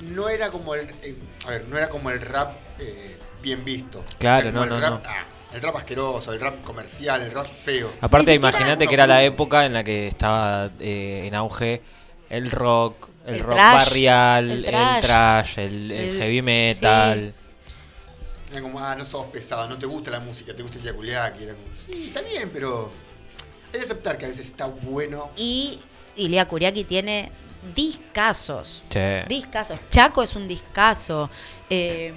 No, 0.00 0.28
era 0.30 0.50
como 0.50 0.74
el. 0.74 0.88
eh, 1.02 1.14
a 1.46 1.50
ver, 1.50 1.68
no 1.68 1.76
era 1.76 1.88
como 1.90 2.10
el 2.10 2.20
rap 2.22 2.56
eh, 2.78 3.18
bien 3.42 3.64
visto. 3.64 4.02
Claro, 4.18 4.50
no, 4.50 4.62
el 4.64 4.70
no, 4.70 4.80
rap, 4.80 4.90
no. 4.92 5.00
ah, 5.04 5.26
el 5.52 5.60
rap 5.60 5.76
asqueroso, 5.76 6.32
el 6.32 6.40
rap 6.40 6.62
comercial, 6.62 7.20
el 7.20 7.30
rap 7.32 7.46
feo. 7.46 7.92
Aparte, 8.00 8.34
imagínate 8.34 8.86
que 8.88 8.94
era 8.94 9.06
la 9.06 9.22
época 9.22 9.66
en 9.66 9.74
la 9.74 9.84
que 9.84 10.08
estaba 10.08 10.70
eh, 10.80 11.24
en 11.26 11.34
auge 11.34 11.82
el 12.30 12.50
rock, 12.50 13.10
el, 13.26 13.34
El 13.34 13.40
rock 13.40 13.56
trash, 13.56 13.72
barrial, 13.74 14.50
el 14.50 14.64
el 14.64 15.00
trash, 15.00 15.58
el, 15.58 15.92
el 15.92 16.08
el- 16.08 16.16
heavy 16.18 16.40
metal. 16.42 17.34
Era 18.50 18.62
como, 18.62 18.80
ah, 18.80 18.96
no 18.96 19.04
sos 19.04 19.26
pesado, 19.26 19.68
no 19.68 19.78
te 19.78 19.84
gusta 19.86 20.10
la 20.10 20.20
música, 20.20 20.54
te 20.56 20.62
gusta 20.62 20.78
el 20.78 20.84
Yakuliaki. 20.84 21.44
Era 21.44 21.52
como, 21.52 21.66
sí, 21.86 22.04
está 22.08 22.22
bien, 22.22 22.48
pero. 22.52 22.90
Hay 23.72 23.78
que 23.80 23.84
aceptar 23.86 24.18
que 24.18 24.24
a 24.26 24.28
veces 24.28 24.46
está 24.46 24.66
bueno. 24.66 25.30
y 25.36 25.78
Ilia 26.16 26.46
Kuriaki 26.48 26.84
tiene 26.84 27.30
discazos. 27.74 28.84
Che. 28.90 29.24
Discazos. 29.28 29.78
Chaco 29.90 30.22
es 30.22 30.34
un 30.36 30.46
discazo. 30.48 31.30
Eh, 31.68 32.12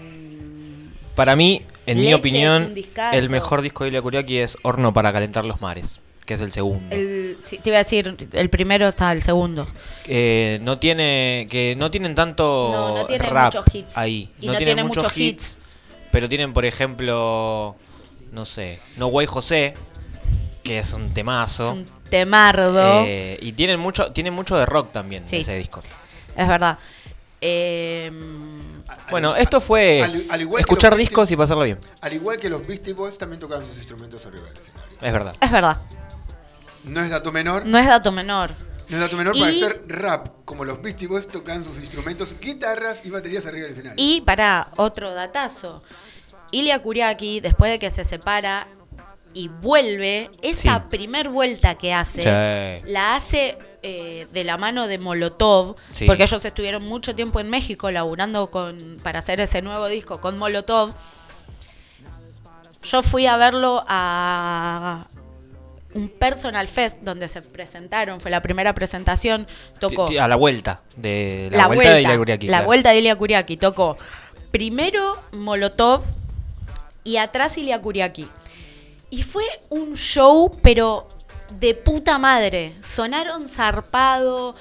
Para 1.15 1.35
mí, 1.35 1.61
en 1.85 1.97
mi 1.97 2.03
Leche 2.05 2.13
es 2.15 2.19
opinión, 2.19 2.75
el 3.13 3.29
mejor 3.29 3.61
disco 3.61 3.83
de 3.83 3.89
Ilia 3.89 4.01
Kuriaki 4.01 4.37
es 4.39 4.55
Horno 4.63 4.93
para 4.93 5.13
calentar 5.13 5.45
los 5.45 5.61
mares, 5.61 5.99
que 6.25 6.33
es 6.33 6.41
el 6.41 6.51
segundo. 6.51 6.83
el, 6.95 7.37
sí, 7.43 7.59
te 7.59 7.69
iba 7.69 7.77
a 7.77 7.83
decir, 7.83 8.15
el 8.33 8.49
primero 8.49 8.87
está 8.87 9.11
el 9.11 9.21
segundo. 9.21 9.67
Eh, 10.05 10.59
no 10.63 10.79
tiene 10.79 11.47
que 11.49 11.75
no 11.77 11.91
tienen 11.91 12.15
tanto 12.15 12.69
No, 12.71 12.95
no 12.97 13.05
tiene 13.05 13.29
rap 13.29 13.53
muchos 13.53 13.75
hits. 13.75 13.97
ahí. 13.97 14.29
Y 14.41 14.47
no 14.47 14.55
tiene 14.55 14.83
muchos 14.83 15.15
hits. 15.17 15.55
Pero 16.11 16.27
tienen, 16.29 16.53
por 16.53 16.65
ejemplo, 16.65 17.75
no 18.31 18.45
sé, 18.45 18.79
No 18.97 19.07
Way 19.07 19.25
José, 19.27 19.73
que 20.63 20.79
es 20.79 20.93
un 20.93 21.13
temazo. 21.13 21.65
Es 21.71 21.77
un 21.77 21.85
temardo. 22.09 23.03
Eh, 23.05 23.37
y 23.41 23.51
tienen 23.53 23.79
mucho, 23.79 24.11
tienen 24.11 24.33
mucho 24.33 24.55
de 24.57 24.65
rock 24.65 24.91
también 24.91 25.27
Sí. 25.27 25.37
ese 25.37 25.57
disco. 25.57 25.81
Es 26.35 26.47
verdad. 26.47 26.77
Eh, 27.41 28.11
Bueno, 29.11 29.35
esto 29.35 29.59
fue 29.59 30.01
al- 30.01 30.25
al 30.29 30.41
igual 30.41 30.59
que 30.59 30.61
escuchar 30.61 30.91
los 30.93 30.99
discos 30.99 31.29
y 31.31 31.35
pasarlo 31.35 31.63
bien. 31.63 31.77
Al 32.01 32.13
igual 32.13 32.37
que 32.39 32.49
los 32.49 32.65
Beastie 32.65 32.93
Boys 32.93 33.17
también 33.17 33.39
tocaban 33.39 33.65
sus 33.65 33.75
instrumentos 33.77 34.25
arriba 34.25 34.47
del 34.47 34.57
escenario. 34.57 34.97
Es 35.01 35.13
verdad. 35.13 35.35
es 35.41 35.51
verdad, 35.51 35.77
No 36.85 37.01
es 37.01 37.09
dato 37.09 37.31
menor. 37.31 37.65
no 37.65 37.77
es 37.77 37.85
dato 37.87 38.11
menor. 38.11 38.51
No 38.89 38.97
es 38.97 39.03
dato 39.03 39.17
menor 39.17 39.33
para 39.37 39.47
hacer 39.49 39.81
rap. 39.87 40.27
Como 40.45 40.63
los 40.65 40.81
Beastie 40.81 41.07
Boys 41.07 41.27
tocan 41.27 41.63
sus 41.63 41.77
instrumentos, 41.79 42.35
guitarras 42.39 42.99
y 43.05 43.09
baterías 43.09 43.45
arriba 43.47 43.63
del 43.63 43.71
escenario. 43.73 43.95
Y 44.03 44.21
para 44.21 44.69
otro 44.77 45.13
datazo, 45.13 45.81
Ilya 46.51 46.81
Kuriaki, 46.81 47.39
después 47.39 47.71
de 47.71 47.79
que 47.79 47.89
se 47.91 48.03
separa 48.03 48.67
y 49.33 49.47
vuelve, 49.47 50.29
esa 50.41 50.75
Sí. 50.77 50.81
primer 50.89 51.29
vuelta 51.29 51.75
que 51.75 51.93
hace, 51.93 52.21
Sí. 52.21 52.91
la 52.91 53.15
hace 53.15 53.57
eh, 53.85 54.27
de 54.31 54.43
la 54.45 54.57
mano 54.57 54.87
de 54.87 54.97
Molotov, 54.97 55.75
Sí. 55.91 56.05
porque 56.05 56.23
ellos 56.23 56.45
estuvieron 56.45 56.83
mucho 56.83 57.15
tiempo 57.15 57.41
en 57.41 57.49
México 57.49 57.91
laburando 57.91 58.49
con, 58.49 58.95
para 59.03 59.19
hacer 59.19 59.41
ese 59.41 59.61
nuevo 59.61 59.87
disco 59.87 60.21
con 60.21 60.37
Molotov. 60.37 60.93
Yo 62.83 63.01
fui 63.03 63.25
a 63.27 63.37
verlo 63.37 63.83
a 63.87 65.05
un 65.93 66.09
Personal 66.09 66.67
Fest 66.67 66.97
donde 67.01 67.27
se 67.27 67.41
presentaron, 67.41 68.19
fue 68.19 68.31
la 68.31 68.41
primera 68.41 68.73
presentación, 68.73 69.47
tocó 69.79 70.07
A 70.19 70.27
la 70.27 70.35
vuelta 70.35 70.81
de 70.95 71.49
la, 71.51 71.67
vuelta, 71.67 71.93
de 71.93 72.01
Ilya 72.01 72.17
Kuriaki, 72.17 72.47
la 72.47 72.51
claro. 72.51 72.65
vuelta 72.65 72.89
de 72.91 72.99
Ilya 72.99 73.15
Kuriaki 73.15 73.57
tocó 73.57 73.97
primero 74.51 75.21
Molotov 75.33 76.03
y 77.03 77.17
atrás 77.17 77.57
Ilya 77.57 77.81
Kuriaki. 77.81 78.27
Y 79.13 79.21
fue 79.21 79.43
un 79.69 79.93
show, 79.93 80.51
pero 80.63 81.07
de 81.59 81.75
puta 81.75 82.17
madre. 82.17 82.73
Sonaron 82.81 83.47
zarpado, 83.47 84.55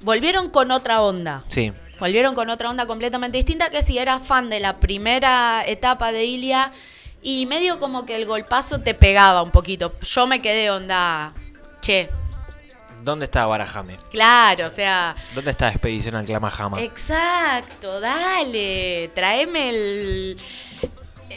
volvieron 0.00 0.48
con 0.48 0.70
otra 0.70 1.02
onda. 1.02 1.44
Sí. 1.50 1.70
Volvieron 1.98 2.34
con 2.34 2.48
otra 2.48 2.70
onda 2.70 2.86
completamente 2.86 3.36
distinta 3.36 3.68
que 3.68 3.82
si 3.82 3.98
eras 3.98 4.26
fan 4.26 4.48
de 4.48 4.58
la 4.58 4.80
primera 4.80 5.62
etapa 5.66 6.12
de 6.12 6.24
Ilia 6.24 6.72
y 7.20 7.44
medio 7.44 7.78
como 7.78 8.06
que 8.06 8.16
el 8.16 8.24
golpazo 8.24 8.80
te 8.80 8.94
pegaba 8.94 9.42
un 9.42 9.50
poquito. 9.50 9.92
Yo 10.00 10.26
me 10.26 10.40
quedé 10.40 10.70
onda, 10.70 11.34
che, 11.82 12.08
¿Dónde 13.02 13.26
está 13.26 13.44
Barajame? 13.44 13.98
claro, 14.10 14.68
o 14.68 14.70
sea, 14.70 15.14
¿Dónde 15.34 15.50
está 15.50 15.68
Expedición 15.68 16.14
al 16.14 16.24
Clamajama? 16.24 16.80
exacto, 16.80 18.00
dale, 18.00 19.10
tráeme 19.14 19.68
el 19.68 20.36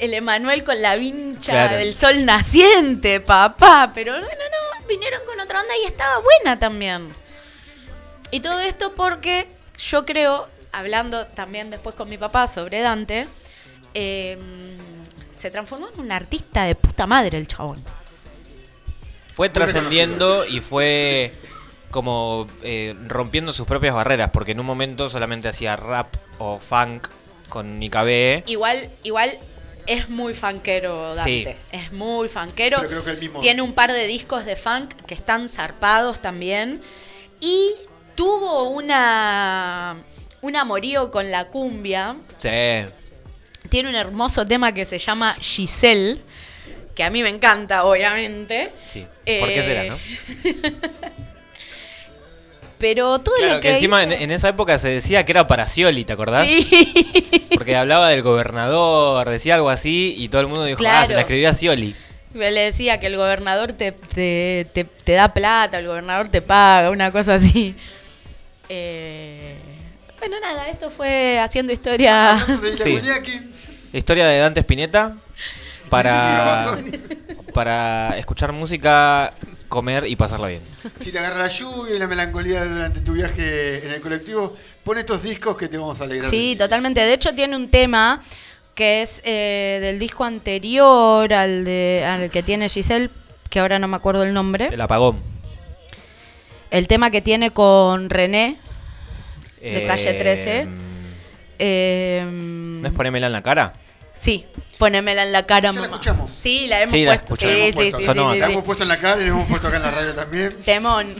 el 0.01 0.13
Emanuel 0.13 0.63
con 0.63 0.81
la 0.81 0.95
vincha 0.95 1.51
Claro. 1.51 1.77
del 1.77 1.95
sol 1.95 2.25
naciente, 2.25 3.19
papá, 3.19 3.91
pero 3.93 4.13
no, 4.13 4.19
no, 4.19 4.25
no, 4.25 4.87
vinieron 4.87 5.21
con 5.25 5.39
otra 5.39 5.61
onda 5.61 5.73
y 5.81 5.85
estaba 5.85 6.19
buena 6.19 6.59
también. 6.59 7.09
Y 8.31 8.39
todo 8.39 8.59
esto 8.61 8.95
porque 8.95 9.47
yo 9.77 10.05
creo, 10.05 10.47
hablando 10.71 11.25
también 11.27 11.69
después 11.69 11.95
con 11.95 12.09
mi 12.09 12.17
papá 12.17 12.47
sobre 12.47 12.81
Dante, 12.81 13.27
eh, 13.93 14.37
se 15.31 15.51
transformó 15.51 15.87
en 15.93 15.99
un 15.99 16.11
artista 16.11 16.63
de 16.63 16.75
puta 16.75 17.05
madre 17.05 17.37
el 17.37 17.47
chabón. 17.47 17.83
Fue 19.31 19.49
trascendiendo 19.49 20.45
y 20.45 20.59
fue 20.59 21.33
como 21.89 22.47
eh, 22.63 22.95
rompiendo 23.07 23.53
sus 23.53 23.67
propias 23.67 23.93
barreras, 23.95 24.31
porque 24.31 24.51
en 24.51 24.59
un 24.59 24.65
momento 24.65 25.09
solamente 25.09 25.47
hacía 25.47 25.75
rap 25.75 26.13
o 26.39 26.59
funk 26.59 27.07
con 27.49 27.77
Nicabe. 27.79 28.43
Igual, 28.47 28.89
igual 29.03 29.31
es 29.87 30.09
muy 30.09 30.33
funkero 30.33 31.15
Dante. 31.15 31.23
Sí. 31.23 31.55
Es 31.71 31.91
muy. 31.91 32.29
Pero 32.55 32.87
creo 32.87 33.03
que 33.03 33.11
el 33.11 33.17
mismo- 33.17 33.39
Tiene 33.39 33.61
un 33.61 33.73
par 33.73 33.91
de 33.91 34.07
discos 34.07 34.45
de 34.45 34.55
funk 34.55 34.93
que 35.07 35.13
están 35.13 35.47
zarpados 35.49 36.21
también. 36.21 36.81
Y 37.39 37.73
tuvo 38.15 38.69
una 38.69 39.97
un 40.41 40.55
amorío 40.55 41.09
con 41.11 41.31
la 41.31 41.45
cumbia. 41.49 42.17
Sí. 42.37 42.49
Tiene 43.69 43.89
un 43.89 43.95
hermoso 43.95 44.45
tema 44.45 44.73
que 44.73 44.83
se 44.85 44.99
llama 44.99 45.35
Giselle, 45.39 46.21
que 46.95 47.03
a 47.03 47.09
mí 47.09 47.23
me 47.23 47.29
encanta, 47.29 47.85
obviamente. 47.85 48.71
Sí. 48.79 49.01
¿Por 49.01 49.47
qué 49.47 49.59
Eh, 49.59 49.63
será, 49.63 49.83
no? 49.85 49.97
Pero 52.83 53.17
todo 53.19 53.35
Claro, 53.37 53.53
lo 53.55 53.59
que, 53.61 53.69
que, 53.69 53.73
encima 53.75 54.03
en, 54.03 54.11
hizo- 54.11 54.21
en 54.23 54.31
esa 54.31 54.49
época 54.49 54.77
se 54.77 54.89
decía 54.89 55.23
que 55.23 55.31
era 55.31 55.47
para 55.47 55.67
Scioli, 55.69 56.03
¿te 56.03 56.11
acordás? 56.11 56.45
Sí. 56.45 57.45
Porque 57.53 57.77
hablaba 57.77 58.09
del 58.09 58.21
gobernador, 58.23 59.29
decía 59.29 59.55
algo 59.55 59.69
así, 59.69 60.15
y 60.17 60.27
todo 60.27 60.41
el 60.41 60.47
mundo 60.47 60.65
dijo, 60.65 60.79
ah, 60.79 60.81
Claro. 60.81 61.07
se 61.07 61.13
la 61.13 61.21
escribió 61.21 61.49
a 61.49 61.53
Scioli. 61.53 61.95
Le 62.33 62.51
decía 62.51 62.99
que 62.99 63.07
el 63.07 63.15
gobernador 63.15 63.71
te, 63.71 63.93
te, 63.93 64.67
te- 64.73 64.83
te 64.83 65.11
da 65.13 65.33
plata, 65.33 65.79
el 65.79 65.87
gobernador 65.87 66.27
te 66.27 66.41
paga, 66.41 66.89
una 66.89 67.09
cosa 67.09 67.35
así. 67.35 67.73
Eh, 68.69 69.55
bueno, 70.19 70.39
nada, 70.41 70.67
esto 70.69 70.89
fue 70.89 71.39
haciendo 71.39 71.71
historia. 71.71 72.37
Sí. 72.83 72.99
Historia 73.93 74.27
de 74.27 74.39
Dante 74.39 74.59
Spinetta 74.61 75.15
para, 75.89 76.77
para 77.53 78.17
escuchar 78.17 78.51
música, 78.51 79.33
comer 79.73 80.05
y 80.07 80.15
pasarla 80.15 80.49
bien. 80.49 80.61
Si 80.97 81.11
te 81.11 81.17
agarra 81.17 81.39
la 81.39 81.47
lluvia 81.47 81.95
y 81.95 81.99
la 81.99 82.05
melancolía 82.07 82.63
durante 82.63 83.01
tu 83.01 83.13
viaje 83.13 83.83
en 83.83 83.91
el 83.93 84.01
colectivo, 84.01 84.55
pon 84.83 84.99
estos 84.99 85.23
discos 85.23 85.57
que 85.57 85.67
te 85.67 85.79
vamos 85.79 85.99
a 85.99 86.03
alegrar. 86.03 86.29
Sí, 86.29 86.55
totalmente. 86.55 87.01
De 87.01 87.11
hecho, 87.11 87.33
tiene 87.33 87.55
un 87.55 87.69
tema 87.69 88.21
que 88.75 89.01
es 89.01 89.19
eh, 89.25 89.79
del 89.81 89.97
disco 89.97 90.25
anterior 90.25 91.33
al, 91.33 91.65
de, 91.65 92.05
al 92.07 92.29
que 92.29 92.43
tiene 92.43 92.69
Giselle, 92.69 93.09
que 93.49 93.59
ahora 93.59 93.79
no 93.79 93.87
me 93.87 93.95
acuerdo 93.95 94.21
el 94.21 94.31
nombre. 94.33 94.67
El 94.71 94.79
apagón. 94.81 95.19
El 96.69 96.87
tema 96.87 97.09
que 97.09 97.21
tiene 97.21 97.49
con 97.49 98.11
René, 98.11 98.59
de 99.59 99.83
Eh, 99.83 99.87
calle 99.87 100.13
13. 100.13 100.67
Eh, 101.57 102.23
¿No 102.29 102.87
es 102.87 102.93
ponémela 102.93 103.25
en 103.27 103.33
la 103.33 103.41
cara? 103.41 103.73
Sí, 104.23 104.45
ponémela 104.77 105.23
en 105.23 105.33
la 105.33 105.45
cara, 105.45 105.69
Ya 105.71 105.75
la 105.75 105.81
mamá. 105.81 105.93
escuchamos. 105.95 106.31
Sí, 106.31 106.67
la 106.67 106.81
hemos 106.81 106.93
Sí, 106.93 107.03
la 107.03 107.11
puesto. 107.13 107.35
Sí, 107.35 107.45
escuchamos. 107.45 107.67
sí, 107.67 107.75
Puesto, 107.75 107.97
sí, 107.97 108.05
sonó 108.05 108.33
sí, 108.33 108.39
La 108.39 108.45
sí, 108.45 108.51
hemos 108.53 108.63
sí. 108.63 108.65
puesto 108.65 108.83
en 108.83 108.89
la 108.89 108.99
cara 108.99 109.17
y 109.21 109.25
la 109.25 109.29
hemos 109.31 109.47
puesto 109.47 109.67
acá 109.67 109.77
en 109.77 109.83
la 109.83 109.91
radio 109.91 110.13
también. 110.13 110.57
Temón. 110.63 111.15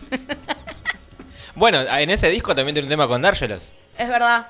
Bueno, 1.56 1.82
en 1.82 2.10
ese 2.10 2.30
disco 2.30 2.56
también 2.56 2.74
tiene 2.76 2.86
un 2.88 2.90
tema 2.90 3.08
con 3.08 3.22
Dargelos. 3.22 3.62
es 3.98 4.08
verdad. 4.08 4.48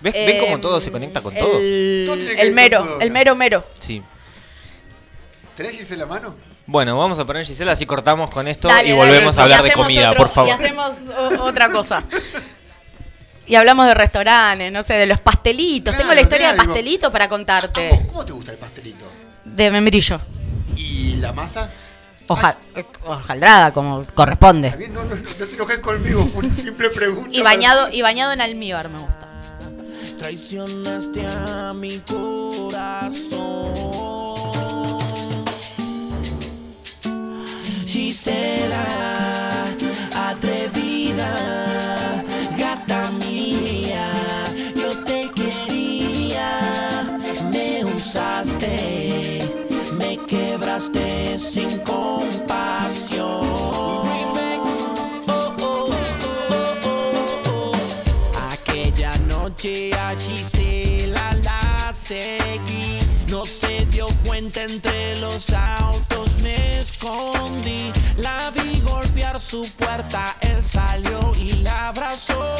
¿Ves, 0.00 0.14
¿Ven 0.14 0.38
cómo 0.38 0.54
Em, 0.54 0.60
todo 0.60 0.80
se 0.80 0.92
conecta 0.92 1.20
con 1.20 1.34
todo? 1.34 1.58
El, 1.58 2.04
Todo 2.06 2.16
tiene 2.16 2.36
que 2.36 2.40
el 2.42 2.54
ver 2.54 2.54
con 2.54 2.54
mero, 2.54 2.78
todo, 2.84 2.92
el 2.92 2.98
claro. 2.98 3.12
mero 3.12 3.34
mero. 3.34 3.66
Sí. 3.80 4.02
¿Tenés 5.56 5.72
Gisela 5.72 6.04
la 6.04 6.06
mano? 6.06 6.34
Bueno, 6.66 6.96
vamos 6.96 7.18
a 7.18 7.24
poner 7.26 7.44
Gisela, 7.44 7.72
así 7.72 7.84
cortamos 7.84 8.30
con 8.30 8.46
esto 8.46 8.68
Dale, 8.68 8.88
y 8.88 8.92
dale, 8.92 9.02
volvemos 9.02 9.36
a 9.38 9.42
hablar 9.42 9.62
de 9.62 9.68
hacemos 9.70 9.86
comida, 9.86 10.10
otro- 10.10 10.18
por 10.24 10.28
favor. 10.28 10.50
Y 10.50 10.52
hacemos 10.52 10.94
o- 11.08 11.42
otra 11.44 11.68
cosa. 11.70 12.04
Y 13.48 13.54
hablamos 13.56 13.86
de 13.86 13.94
restaurantes, 13.94 14.70
no 14.70 14.82
sé, 14.82 14.94
de 14.94 15.06
los 15.06 15.20
pastelitos. 15.20 15.92
Claro, 15.94 16.02
Tengo 16.04 16.14
la 16.14 16.20
historia 16.20 16.46
de 16.48 16.52
del 16.52 16.60
algo. 16.60 16.72
pastelito 16.74 17.10
para 17.10 17.24
¿A 17.24 17.28
contarte. 17.28 17.88
vos 17.90 18.00
cómo 18.08 18.24
te 18.26 18.32
gusta 18.32 18.52
el 18.52 18.58
pastelito? 18.58 19.06
De 19.44 19.70
membrillo. 19.70 20.20
¿Y 20.76 21.16
la 21.16 21.32
masa? 21.32 21.70
Oja- 22.26 22.58
hojaldrada, 23.06 23.72
como 23.72 24.04
corresponde. 24.14 24.68
Bien, 24.76 24.92
no, 24.92 25.02
no, 25.02 25.14
no, 25.14 25.22
no 25.38 25.46
te 25.46 25.54
enojes 25.54 25.78
conmigo, 25.78 26.26
fue 26.26 26.44
una 26.44 26.54
simple 26.54 26.90
pregunta. 26.90 27.30
Y 27.32 27.40
bañado, 27.42 27.88
y 27.90 28.02
bañado 28.02 28.32
en 28.34 28.42
almíbar 28.42 28.90
me 28.90 28.98
gusta. 28.98 29.28
Traicionaste 30.18 31.26
a 31.26 31.72
mi 31.74 31.98
corazón. 32.00 33.72
Gisela, 37.86 39.47
noche 59.58 59.90
a 59.94 60.14
Gisela 60.14 61.34
la 61.42 61.92
seguí. 61.92 62.98
No 63.28 63.44
se 63.44 63.86
dio 63.86 64.06
cuenta 64.24 64.62
entre 64.62 65.16
los 65.18 65.50
autos, 65.50 66.28
me 66.42 66.78
escondí. 66.78 67.92
La 68.18 68.50
vi 68.50 68.80
golpear 68.80 69.40
su 69.40 69.68
puerta, 69.76 70.36
él 70.42 70.62
salió 70.64 71.32
y 71.36 71.54
la 71.64 71.88
abrazó. 71.88 72.56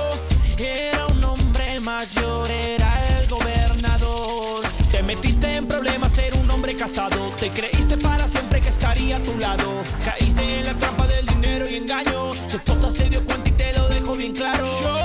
Era 0.59 1.07
un 1.07 1.23
hombre 1.25 1.79
mayor, 1.81 2.51
era 2.51 2.91
el 3.17 3.29
gobernador. 3.29 4.63
Te 4.91 5.03
metiste 5.03 5.57
en 5.57 5.67
problemas, 5.67 6.13
ser 6.13 6.35
un 6.35 6.51
hombre 6.51 6.75
casado. 6.75 7.33
Te 7.39 7.51
creíste 7.51 7.97
para 7.97 8.27
siempre 8.27 8.61
que 8.61 8.71
estaría 8.71 9.17
a 9.17 9.23
tu 9.23 9.37
lado. 9.39 9.85
Caíste 10.05 10.59
en 10.59 10.67
la 10.67 10.75
trampa 10.75 11.07
del 11.07 11.25
dinero 11.27 11.69
y 11.69 11.77
engaño. 11.77 12.33
Tu 12.51 12.57
esposa 12.57 12.91
se 12.91 13.09
dio 13.09 13.25
cuenta 13.25 13.49
y 13.49 13.53
te 13.53 13.73
lo 13.75 13.89
dejó 13.89 14.15
bien 14.17 14.35
claro. 14.35 14.98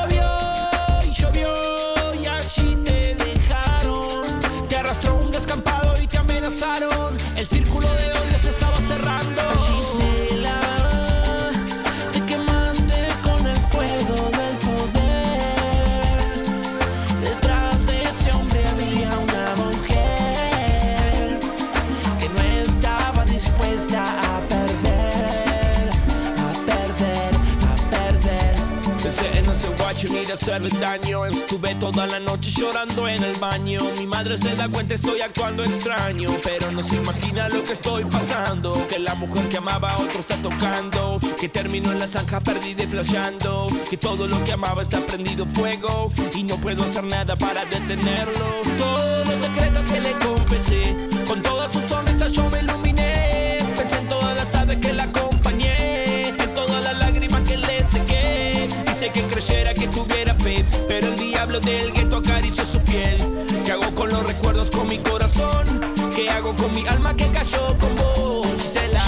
Y 6.64 7.13
hacerle 30.34 30.70
daño. 30.80 31.26
Estuve 31.26 31.76
toda 31.76 32.08
la 32.08 32.20
noche 32.20 32.52
llorando 32.52 33.08
en 33.08 33.24
el 33.24 33.36
baño. 33.38 33.82
Mi 33.98 34.06
madre 34.06 34.38
se 34.38 34.54
da 34.56 34.68
cuenta, 34.68 34.96
estoy 34.96 35.22
actuando 35.22 35.64
extraño. 35.64 36.30
Pero 36.44 36.72
no 36.72 36.82
se 36.82 36.96
imagina 36.96 37.50
lo 37.50 37.64
que 37.64 37.74
estoy 37.74 38.04
pasando. 38.06 38.86
Que 38.88 39.00
la 39.00 39.16
mujer 39.16 39.48
que 39.48 39.58
amaba 39.58 39.92
a 39.92 40.02
otro 40.02 40.20
está 40.20 40.36
tocando. 40.42 41.20
Que 41.40 41.50
terminó 41.50 41.92
en 41.92 42.00
la 42.00 42.08
zanja 42.08 42.40
perdida 42.40 42.84
y 42.84 42.88
flasheando. 42.88 43.68
Que 43.90 43.98
todo 43.98 44.28
lo 44.28 44.44
que 44.44 44.54
amaba 44.54 44.82
está 44.82 45.06
prendido 45.06 45.46
fuego. 45.46 46.12
Y 46.36 46.44
no 46.44 46.58
puedo 46.58 46.84
hacer 46.84 47.04
nada 47.04 47.36
para 47.36 47.64
detenerlo. 47.66 48.62
Todos 48.78 49.28
los 49.28 49.40
secretos 49.40 49.90
que 49.90 50.00
le 50.02 50.12
confesé. 50.14 50.98
Con 51.28 51.42
todas 51.42 51.72
sus 51.72 51.83
que 59.14 59.22
creyera 59.24 59.74
que 59.74 59.88
tuviera 59.88 60.34
fe. 60.36 60.66
Pero 60.88 61.08
el 61.08 61.16
diablo 61.16 61.60
del 61.60 61.94
gueto 61.94 62.18
acarició 62.18 62.66
su 62.66 62.80
piel. 62.82 63.18
¿Qué 63.64 63.72
hago 63.72 63.94
con 63.96 64.10
los 64.10 64.26
recuerdos, 64.26 64.72
con 64.72 64.88
mi 64.88 64.98
corazón? 64.98 65.64
¿Qué 66.16 66.30
hago 66.30 66.56
con 66.56 66.74
mi 66.74 66.86
alma 66.88 67.16
que 67.16 67.30
cayó 67.32 67.78
con 67.78 67.96
vos? 67.96 68.48
Gisela. 68.58 69.02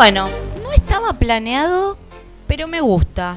Bueno, 0.00 0.30
no 0.62 0.72
estaba 0.72 1.12
planeado, 1.12 1.98
pero 2.46 2.66
me 2.66 2.80
gusta. 2.80 3.36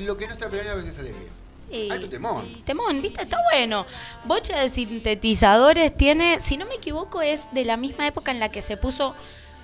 Lo 0.00 0.16
que 0.16 0.26
no 0.26 0.32
está 0.32 0.48
planeado 0.48 0.78
a 0.78 0.82
veces 0.82 0.96
sale 0.96 1.10
bien. 1.12 1.26
Sí. 1.70 1.88
Alto 1.90 2.08
temón. 2.08 2.62
Temón, 2.64 3.02
¿viste? 3.02 3.20
Está 3.20 3.38
bueno. 3.52 3.84
Bocha 4.24 4.58
de 4.58 4.70
sintetizadores 4.70 5.94
tiene, 5.94 6.40
si 6.40 6.56
no 6.56 6.64
me 6.64 6.76
equivoco, 6.76 7.20
es 7.20 7.52
de 7.52 7.66
la 7.66 7.76
misma 7.76 8.06
época 8.06 8.30
en 8.30 8.40
la 8.40 8.48
que 8.48 8.62
se 8.62 8.78
puso 8.78 9.14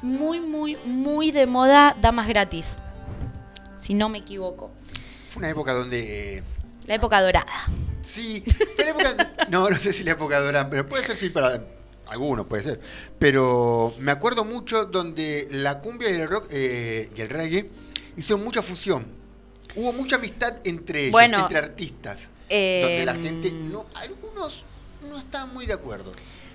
muy, 0.03 0.39
muy, 0.41 0.76
muy 0.85 1.31
de 1.31 1.47
moda 1.47 1.97
Damas 1.99 2.29
Gratis. 2.29 2.76
Si 3.79 3.95
no 3.95 4.11
me 4.11 4.18
equivoco. 4.18 4.70
Fue 5.31 5.41
una 5.41 5.49
época 5.49 5.72
donde. 5.72 6.37
eh, 6.41 6.43
La 6.87 6.97
época 6.97 7.22
dorada. 7.22 7.70
sí, 8.03 8.45
fue 8.76 8.85
la 8.85 8.91
época. 8.91 9.31
no, 9.49 9.70
no 9.70 9.76
sé 9.79 9.95
si 9.95 10.05
la 10.05 10.11
época 10.12 10.39
dorada, 10.41 10.68
pero 10.68 10.87
puede 10.87 11.07
ser 11.07 11.16
sí 11.16 11.31
para. 11.31 11.62
Algunos 12.09 12.46
puede 12.46 12.62
ser. 12.62 12.80
Pero 13.18 13.94
me 13.98 14.12
acuerdo 14.12 14.44
mucho 14.44 14.86
donde 14.86 15.48
la 15.50 15.80
cumbia 15.80 16.11
y 16.11 16.14
el 16.14 16.28
rock 16.28 16.48
eh, 16.50 17.11
y 17.14 17.20
el 17.20 17.28
reggae 17.28 17.70
hicieron 18.16 18.42
mucha 18.44 18.62
fusión. 18.62 19.06
Hubo 19.76 19.92
mucha 19.92 20.16
amistad 20.16 20.56
entre 20.64 21.00
ellos, 21.02 21.12
Bueno, 21.12 21.38
entre 21.40 21.59
artistas. 21.59 22.30
eh, 22.48 22.80
donde 22.82 23.04
la 23.04 23.14
gente. 23.14 23.52
no 23.52 23.86
Algunos 23.94 24.64
no 25.02 25.18
estaban 25.18 25.52
muy 25.52 25.66
de 25.66 25.74
acuerdo. 25.74 26.12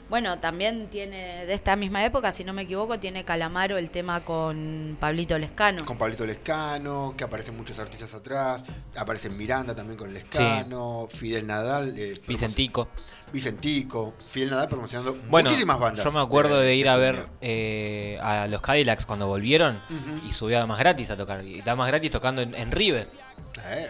Bueno, 0.10 0.38
también 0.40 0.90
tiene, 0.90 1.46
de 1.46 1.54
esta 1.54 1.76
misma 1.76 2.06
época, 2.06 2.32
si 2.34 2.44
no 2.44 2.54
me 2.54 2.64
equivoco, 2.64 3.00
tiene 3.00 3.24
Calamaro 3.26 3.78
el 3.78 3.90
tema 3.90 4.24
con 4.24 4.96
Pablito 5.00 5.40
Lescano. 5.40 5.86
Con 5.86 5.98
Pablito 5.98 6.26
Lescano, 6.26 7.16
que 7.18 7.24
aparecen 7.24 7.56
muchos 7.58 7.80
artistas 7.80 8.14
atrás. 8.14 8.64
Aparece 8.96 9.30
Miranda 9.30 9.74
también 9.74 9.98
con 9.98 10.14
Lescano, 10.14 11.08
Fidel 11.10 11.48
Nadal. 11.48 11.96
eh, 11.98 12.20
Vicentico. 12.28 12.90
Vicentico, 13.34 14.14
Fidel 14.26 14.52
Nadal 14.52 14.70
promocionando 14.70 15.16
Bueno, 15.28 15.50
muchísimas 15.50 15.80
bandas. 15.80 16.06
yo 16.06 16.12
me 16.12 16.22
acuerdo 16.22 16.60
de, 16.60 16.76
ir 16.76 16.88
a 16.88 16.96
ver 16.96 17.28
eh, 17.42 18.18
a 18.22 18.48
los 18.48 18.62
Cadillacs 18.62 19.06
cuando 19.06 19.28
volvieron 19.28 19.82
y 20.28 20.32
subía 20.32 20.60
Damas 20.60 20.78
Gratis 20.80 21.10
a 21.10 21.18
tocar. 21.18 21.44
Y 21.44 21.62
Damas 21.62 21.88
Gratis 21.88 22.12
tocando 22.12 22.42
en, 22.44 22.54
en 22.56 22.72
River. 22.72 23.10
Eh, 23.66 23.90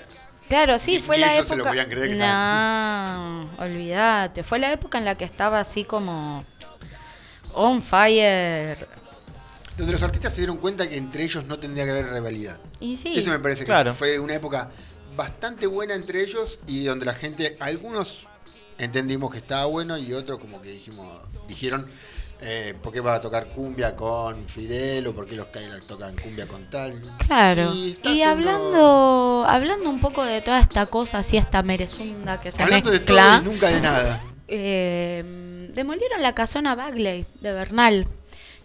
Claro, 0.50 0.78
sí, 0.78 0.96
Ni- 0.98 1.00
fue 1.02 1.16
ni 1.18 1.22
la 1.22 1.34
ellos 1.36 1.48
se 1.48 1.56
lo 1.56 1.64
época. 1.64 1.70
podían 1.72 1.90
creer 1.90 2.10
que 2.10 2.16
no, 2.16 3.50
olvídate. 3.58 4.44
Fue 4.44 4.60
la 4.60 4.72
época 4.72 4.98
en 4.98 5.06
la 5.06 5.16
que 5.16 5.26
estaba 5.26 5.60
así 5.60 5.84
como 5.84 6.46
on 7.54 7.82
fire. 7.82 8.88
donde 9.78 9.94
los 9.94 10.04
artistas 10.04 10.34
se 10.34 10.42
dieron 10.42 10.58
cuenta 10.58 10.88
que 10.88 10.98
entre 10.98 11.24
ellos 11.24 11.46
no 11.46 11.58
tendría 11.60 11.86
que 11.86 11.92
haber 11.92 12.12
rivalidad. 12.12 12.60
Y 12.80 12.96
sí. 12.98 13.14
Eso 13.18 13.32
me 13.32 13.40
parece 13.40 13.66
Claro. 13.66 13.92
que 13.92 13.98
fue 13.98 14.20
una 14.20 14.36
época 14.36 14.70
bastante 15.16 15.66
buena 15.66 15.96
entre 15.96 16.22
ellos 16.22 16.60
y 16.68 16.84
donde 16.86 17.06
la 17.06 17.14
gente, 17.16 17.58
algunos 17.60 18.28
entendimos 18.78 19.32
que 19.32 19.38
estaba 19.38 19.66
bueno 19.66 19.98
y 19.98 20.14
otros 20.14 20.40
como 20.40 20.62
que 20.62 20.72
dijimos, 20.72 21.08
dijeron, 21.48 21.88
eh, 22.42 22.74
¿por 22.82 22.92
qué 22.92 23.00
va 23.00 23.16
a 23.16 23.22
tocar 23.22 23.48
cumbia 23.48 23.96
con 23.96 24.46
Fidel 24.48 25.08
o 25.08 25.14
por 25.16 25.26
qué 25.28 25.36
los 25.36 25.46
Cadillacs 25.48 25.88
tocan 25.88 26.16
cumbia 26.18 26.48
con 26.48 26.70
tal? 26.70 27.02
Claro. 27.26 27.74
Y 27.74 28.22
hablando, 28.22 29.46
hablando 29.48 29.90
un 29.90 30.00
poco 30.02 30.24
de 30.26 30.42
toda 30.42 30.60
esta 30.60 30.86
cosa, 30.88 31.20
así 31.20 31.38
esta 31.38 31.62
merezunda 31.64 32.42
que 32.42 32.52
se 32.52 32.62
Hablando 32.64 32.92
de 32.92 33.00
todo 33.00 33.18
mezcla. 33.18 33.40
y 33.42 33.46
nunca 33.46 33.70
de 33.70 33.82
nada. 33.82 34.22
eh, 34.48 35.70
demolieron 35.74 36.22
la 36.22 36.34
casona 36.36 36.76
Bagley 36.76 37.26
de 37.42 37.54
Bernal, 37.54 38.08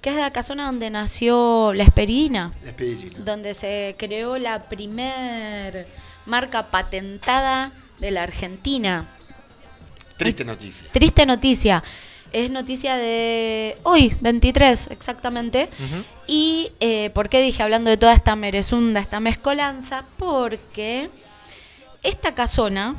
que 0.01 0.11
es 0.11 0.17
la 0.17 0.33
casona 0.33 0.67
donde 0.67 0.91
nació 0.91 1.73
la 1.75 1.85
Esperina, 1.85 2.53
Espirina. 2.65 3.19
donde 3.21 3.55
se 3.55 3.95
creó 3.99 4.39
la 4.39 4.69
primer 4.69 5.87
marca 6.27 6.71
patentada 6.71 7.73
de 8.01 8.11
la 8.11 8.25
Argentina. 8.25 9.09
Triste 10.19 10.45
noticia. 10.45 10.89
Triste 10.93 11.25
noticia. 11.25 11.83
Es 12.33 12.51
noticia 12.51 12.97
de 12.97 13.79
hoy, 13.85 14.15
23 14.21 14.89
exactamente. 14.91 15.71
Y 16.27 16.73
eh, 16.81 17.09
¿por 17.11 17.29
qué 17.31 17.41
dije 17.41 17.63
hablando 17.63 17.89
de 17.89 17.97
toda 17.97 18.13
esta 18.13 18.37
merezunda, 18.37 19.01
esta 19.01 19.21
mezcolanza? 19.21 20.05
Porque 20.19 21.09
esta 22.03 22.35
casona 22.35 22.97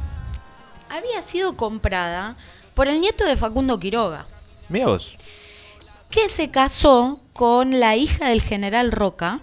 había 0.89 1.21
sido 1.21 1.55
comprada 1.57 2.37
por 2.73 2.87
el 2.87 3.01
nieto 3.01 3.25
de 3.25 3.35
Facundo 3.35 3.79
Quiroga, 3.79 4.25
Mira 4.69 4.87
vos. 4.87 5.15
que 6.09 6.29
se 6.29 6.49
casó 6.49 7.19
con 7.33 7.79
la 7.79 7.95
hija 7.97 8.29
del 8.29 8.41
general 8.41 8.91
Roca 8.91 9.41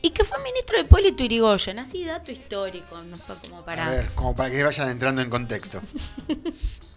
y 0.00 0.10
que 0.10 0.24
fue 0.24 0.38
ministro 0.42 0.76
de 0.78 0.84
Hipólito 0.84 1.24
Yrigoyen. 1.24 1.80
Así, 1.80 2.04
dato 2.04 2.30
histórico, 2.30 3.02
no 3.02 3.18
como 3.18 3.64
para... 3.64 3.88
A 3.88 3.90
ver, 3.90 4.10
como 4.14 4.34
para 4.34 4.50
que 4.50 4.62
vayan 4.62 4.88
entrando 4.90 5.20
en 5.20 5.28
contexto. 5.28 5.82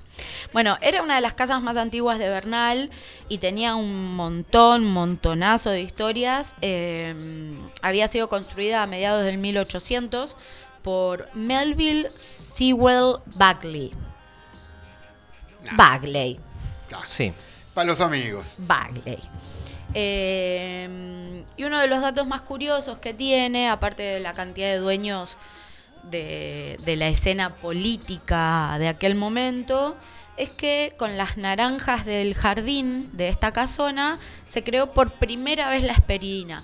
Bueno, 0.53 0.77
era 0.81 1.01
una 1.01 1.15
de 1.15 1.21
las 1.21 1.33
casas 1.33 1.61
más 1.61 1.77
antiguas 1.77 2.19
de 2.19 2.29
Bernal 2.29 2.89
y 3.29 3.37
tenía 3.37 3.75
un 3.75 4.15
montón, 4.15 4.85
montonazo 4.85 5.69
de 5.69 5.81
historias. 5.81 6.55
Eh, 6.61 7.13
había 7.81 8.07
sido 8.07 8.29
construida 8.29 8.83
a 8.83 8.87
mediados 8.87 9.25
del 9.25 9.37
1800 9.37 10.35
por 10.83 11.33
Melville 11.33 12.11
Sewell 12.15 13.17
Bagley. 13.25 13.91
Bagley. 15.73 16.39
Sí. 17.05 17.33
Para 17.73 17.87
los 17.87 18.01
amigos. 18.01 18.55
Bagley. 18.59 19.19
Eh, 19.93 21.43
y 21.57 21.63
uno 21.63 21.79
de 21.79 21.87
los 21.87 22.01
datos 22.01 22.25
más 22.27 22.41
curiosos 22.41 22.97
que 22.97 23.13
tiene, 23.13 23.69
aparte 23.69 24.03
de 24.03 24.19
la 24.19 24.33
cantidad 24.33 24.69
de 24.69 24.77
dueños 24.77 25.37
de, 26.03 26.77
de 26.85 26.95
la 26.95 27.07
escena 27.07 27.55
política 27.55 28.75
de 28.79 28.87
aquel 28.87 29.15
momento, 29.15 29.95
es 30.37 30.49
que 30.49 30.93
con 30.97 31.17
las 31.17 31.37
naranjas 31.37 32.05
del 32.05 32.33
jardín 32.33 33.09
de 33.13 33.29
esta 33.29 33.51
casona 33.51 34.17
se 34.45 34.63
creó 34.63 34.91
por 34.91 35.11
primera 35.13 35.69
vez 35.69 35.83
la 35.83 35.93
esperidina. 35.93 36.63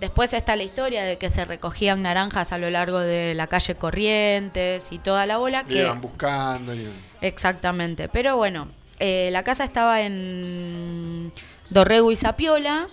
Después 0.00 0.32
está 0.34 0.56
la 0.56 0.64
historia 0.64 1.04
de 1.04 1.16
que 1.18 1.30
se 1.30 1.44
recogían 1.44 2.02
naranjas 2.02 2.52
a 2.52 2.58
lo 2.58 2.68
largo 2.68 2.98
de 2.98 3.32
la 3.34 3.46
calle 3.46 3.76
Corrientes 3.76 4.90
y 4.90 4.98
toda 4.98 5.24
la 5.24 5.38
bola 5.38 5.64
que 5.64 5.78
iban 5.82 6.00
buscando. 6.00 6.74
y- 6.74 6.88
Exactamente. 7.20 8.08
Pero 8.08 8.36
bueno, 8.36 8.68
eh, 8.98 9.30
la 9.32 9.44
casa 9.44 9.64
estaba 9.64 10.02
en 10.02 11.32
Dorrego 11.70 12.10
y 12.12 12.16
Zapiola 12.16 12.88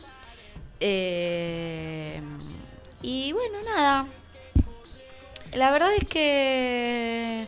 Eh, 0.79 2.19
y 3.01 3.31
bueno, 3.33 3.57
nada. 3.65 4.05
La 5.53 5.71
verdad 5.71 5.89
es 5.97 6.07
que 6.07 7.47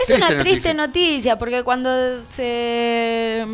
es 0.00 0.06
Triste 0.06 0.14
una 0.14 0.42
triste 0.42 0.74
noticia. 0.74 1.38
porque 1.38 1.62
cuando 1.62 2.22
se, 2.24 3.46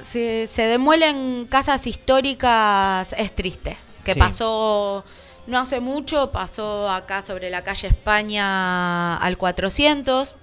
se, 0.00 0.46
se 0.46 0.62
demuelen 0.62 1.46
casas 1.50 1.86
históricas 1.86 3.14
es 3.16 3.34
triste. 3.34 3.76
Que 4.04 4.14
Sí. 4.14 4.18
pasó 4.20 5.04
no 5.46 5.58
hace 5.58 5.80
mucho, 5.80 6.30
pasó 6.30 6.88
acá 6.90 7.22
sobre 7.22 7.50
la 7.50 7.64
calle 7.64 7.88
España 7.88 9.16
al 9.16 9.36
400, 9.36 10.36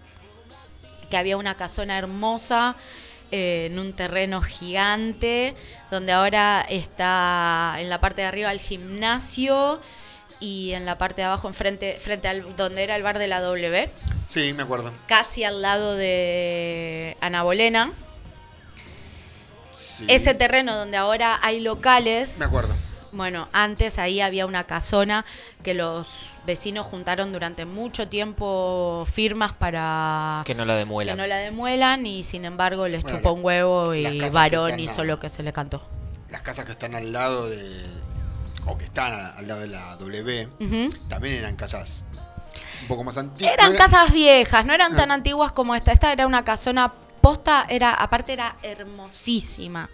que 1.09 1.17
había 1.17 1.37
una 1.37 1.55
casona 1.55 1.97
hermosa 1.97 2.75
eh, 3.31 3.67
en 3.71 3.79
un 3.79 3.93
terreno 3.93 4.41
gigante, 4.41 5.55
donde 5.91 6.11
ahora 6.13 6.65
está 6.69 7.75
en 7.79 7.89
la 7.89 7.99
parte 7.99 8.21
de 8.21 8.27
arriba 8.27 8.51
el 8.51 8.59
gimnasio 8.59 9.79
y 10.39 10.71
en 10.73 10.85
la 10.85 10.97
parte 10.97 11.21
de 11.21 11.25
abajo, 11.27 11.47
enfrente, 11.47 11.97
frente 11.99 12.27
al 12.27 12.55
donde 12.55 12.83
era 12.83 12.95
el 12.95 13.03
bar 13.03 13.17
de 13.19 13.27
la 13.27 13.41
W, 13.41 13.89
Sí, 14.27 14.51
me 14.55 14.63
acuerdo. 14.63 14.93
casi 15.07 15.43
al 15.43 15.61
lado 15.61 15.95
de 15.95 17.17
Ana 17.21 17.43
Bolena. 17.43 17.91
Sí, 19.97 20.05
Ese 20.07 20.33
terreno 20.33 20.75
donde 20.75 20.97
ahora 20.97 21.39
hay 21.41 21.59
locales, 21.59 22.37
Me 22.37 22.45
acuerdo. 22.45 22.75
bueno, 23.11 23.47
antes 23.51 23.97
ahí 23.97 24.21
había 24.21 24.45
una 24.45 24.65
casona 24.65 25.25
que 25.63 25.73
los 25.73 26.07
vecinos 26.45 26.85
juntaron 26.85 27.33
durante 27.33 27.65
mucho 27.65 28.07
tiempo 28.07 29.07
firmas 29.11 29.53
para 29.53 30.43
Que 30.45 30.53
no 30.53 30.65
la 30.65 30.73
que 30.73 30.79
demuelan. 30.79 31.17
no 31.17 31.25
la 31.25 31.37
demuelan 31.37 32.05
y 32.05 32.23
sin 32.23 32.45
embargo 32.45 32.87
les 32.87 33.01
Bueno, 33.01 33.17
chupó 33.17 33.31
un 33.31 33.43
huevo 33.43 33.95
y 33.95 34.19
que 34.19 34.29
varón 34.29 34.79
hizo 34.79 35.01
a- 35.01 35.05
lo 35.05 35.19
que 35.19 35.29
se 35.29 35.41
le 35.41 35.51
cantó. 35.51 35.81
Las 36.29 36.41
casas 36.41 36.65
que 36.65 36.73
están 36.73 36.93
al 36.93 37.11
lado 37.11 37.49
de. 37.49 37.81
O 38.67 38.77
que 38.77 38.85
están 38.85 39.13
al 39.35 39.47
lado 39.47 39.61
de 39.61 39.67
la 39.67 39.95
W, 39.97 40.49
también 41.07 41.35
eran 41.35 41.55
casas 41.55 42.03
un 42.81 42.87
poco 42.87 43.03
más 43.03 43.17
antiguas. 43.17 43.53
Eran 43.53 43.71
No 43.71 43.75
era- 43.75 43.85
casas 43.85 44.11
viejas, 44.11 44.65
no 44.65 44.73
eran 44.73 44.95
tan 44.95 45.11
antiguas 45.11 45.51
como 45.51 45.73
esta. 45.75 45.91
Esta 45.91 46.11
era 46.11 46.27
una 46.27 46.43
casona 46.43 46.93
posta, 47.21 47.65
era, 47.69 47.93
aparte 47.93 48.33
era 48.33 48.57
hermosísima. 48.63 49.89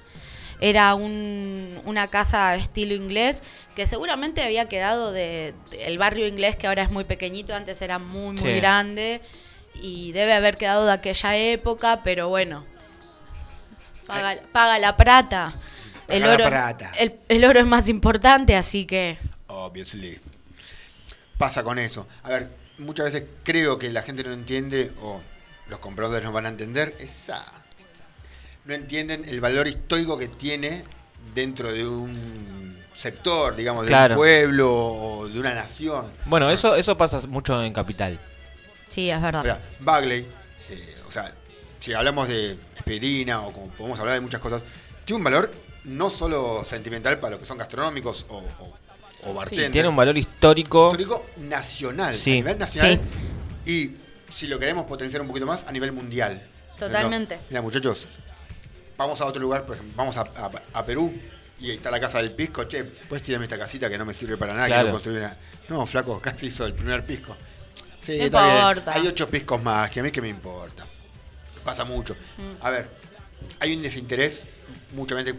Era 0.60 0.96
un- 0.96 1.82
una 1.86 2.08
casa 2.08 2.56
estilo 2.56 2.94
inglés 2.94 3.44
que 3.76 3.86
seguramente 3.86 4.44
había 4.44 4.68
quedado 4.70 5.12
de, 5.12 5.54
de- 5.72 5.86
el 5.88 5.98
barrio 5.98 6.26
inglés 6.28 6.56
que 6.56 6.68
ahora 6.68 6.84
es 6.84 6.92
muy 6.92 7.04
pequeñito, 7.04 7.54
antes 7.54 7.82
era 7.82 8.00
muy 8.00 8.34
muy 8.36 8.38
Sí. 8.54 8.56
grande 8.58 9.22
y 9.76 10.12
debe 10.14 10.34
haber 10.34 10.56
quedado 10.58 10.86
de 10.86 10.94
aquella 10.94 11.36
época, 11.36 12.02
pero 12.04 12.30
bueno. 12.30 12.66
Paga, 14.08 14.38
paga 14.52 14.80
la 14.80 14.96
plata. 14.98 15.54
El 16.08 16.24
oro, 16.26 16.46
plata. 16.50 16.92
El, 16.98 17.16
el 17.30 17.46
oro 17.46 17.60
es 17.60 17.66
más 17.66 17.90
importante, 17.90 18.56
así 18.56 18.86
que 18.86 19.18
Obviously. 19.48 20.20
Pasa 21.38 21.64
con 21.64 21.80
eso. 21.80 22.08
A 22.24 22.30
ver, 22.30 22.50
muchas 22.78 23.06
veces 23.12 23.24
creo 23.44 23.78
que 23.78 23.90
la 23.92 24.02
gente 24.02 24.24
no 24.24 24.32
entiende, 24.34 24.92
o 25.02 25.22
los 25.70 25.80
compradores 25.80 26.24
no 26.24 26.32
van 26.32 26.46
a 26.46 26.50
entender, 26.50 26.96
esa. 27.00 27.44
No 28.66 28.74
entienden 28.74 29.26
el 29.28 29.42
valor 29.42 29.68
histórico 29.68 30.18
que 30.18 30.28
tiene 30.30 30.84
dentro 31.34 31.72
de 31.72 31.86
un 31.88 32.78
sector, 32.94 33.56
digamos, 33.56 33.84
de 33.84 33.88
Claro. 33.88 34.14
un 34.14 34.18
pueblo 34.20 34.72
o 34.74 35.28
de 35.28 35.40
una 35.40 35.54
nación. 35.54 36.12
Bueno, 36.26 36.50
eso, 36.50 36.76
eso 36.76 36.96
pasa 36.98 37.20
mucho 37.28 37.62
en 37.62 37.74
Capital. 37.74 38.20
sí, 38.88 39.10
es 39.10 39.18
O 39.18 39.22
verdad. 39.22 39.44
sea, 39.44 39.60
Bagley, 39.80 40.28
eh, 40.70 40.96
o 41.08 41.12
sea, 41.12 41.34
si 41.80 41.94
hablamos 41.94 42.28
de 42.28 42.58
Esperina 42.78 43.42
o 43.42 43.52
como 43.52 43.68
podemos 43.70 44.00
hablar 44.00 44.16
de 44.16 44.22
muchas 44.22 44.40
cosas, 44.40 44.62
tiene 45.06 45.18
un 45.18 45.24
valor 45.24 45.52
no 45.86 46.10
solo 46.10 46.64
sentimental 46.66 47.20
para 47.20 47.32
lo 47.36 47.40
que 47.40 47.46
son 47.46 47.58
gastronómicos 47.58 48.26
o, 48.30 48.38
o, 48.38 48.44
o 49.24 49.30
Sí, 49.30 49.34
bartender, 49.36 49.72
tiene 49.72 49.88
un 49.88 49.96
valor 49.96 50.18
histórico. 50.18 50.88
histórico 50.92 51.26
nacional, 51.38 52.14
Sí. 52.14 52.32
a 52.32 52.36
nivel 52.36 52.58
nacional 52.60 53.00
y 53.66 53.92
si 54.30 54.48
lo 54.48 54.58
queremos 54.60 54.86
potenciar 54.86 55.22
un 55.22 55.28
poquito 55.28 55.46
más 55.46 55.66
a 55.68 55.72
nivel 55.72 55.92
mundial. 55.92 56.42
Totalmente. 56.78 57.40
Mira, 57.50 57.62
muchachos, 57.62 58.08
vamos 58.98 59.22
a 59.22 59.26
otro 59.26 59.42
lugar, 59.42 59.66
por 59.66 59.76
ejemplo, 59.76 59.96
vamos 59.96 60.18
a, 60.18 60.22
a- 60.22 60.52
a 60.80 60.86
Perú 60.86 61.14
y 61.60 61.70
ahí 61.70 61.76
está 61.78 61.92
la 61.92 62.00
casa 62.00 62.18
del 62.18 62.32
pisco. 62.32 62.64
Che, 62.66 62.84
puedes 62.84 63.22
tirarme 63.24 63.46
esta 63.46 63.58
casita 63.58 63.90
que 63.90 63.98
no 63.98 64.06
me 64.06 64.14
sirve 64.14 64.38
para 64.38 64.54
nada, 64.54 64.68
Claro. 64.68 64.82
quiero 64.84 64.94
construir 64.96 65.20
una. 65.20 65.38
No, 65.70 65.86
flaco, 65.86 66.20
casi 66.20 66.48
hizo 66.48 66.66
el 66.66 66.74
primer 66.74 67.06
pisco. 67.06 67.36
Sí, 68.00 68.18
No 68.18 68.24
está 68.26 68.44
bien. 68.46 68.58
importa. 68.70 68.94
Hay 68.94 69.08
ocho 69.08 69.30
piscos 69.30 69.64
más, 69.64 69.90
que 69.90 70.00
a 70.02 70.04
mí 70.04 70.12
que 70.12 70.22
me 70.22 70.28
importa. 70.28 70.86
Pasa 71.64 71.86
mucho. 71.86 72.16
Mm. 72.38 72.66
A 72.66 72.70
ver, 72.70 72.90
hay 73.62 73.74
un 73.76 73.82
desinterés, 73.82 74.44
muchas 74.94 75.24
veces 75.24 75.36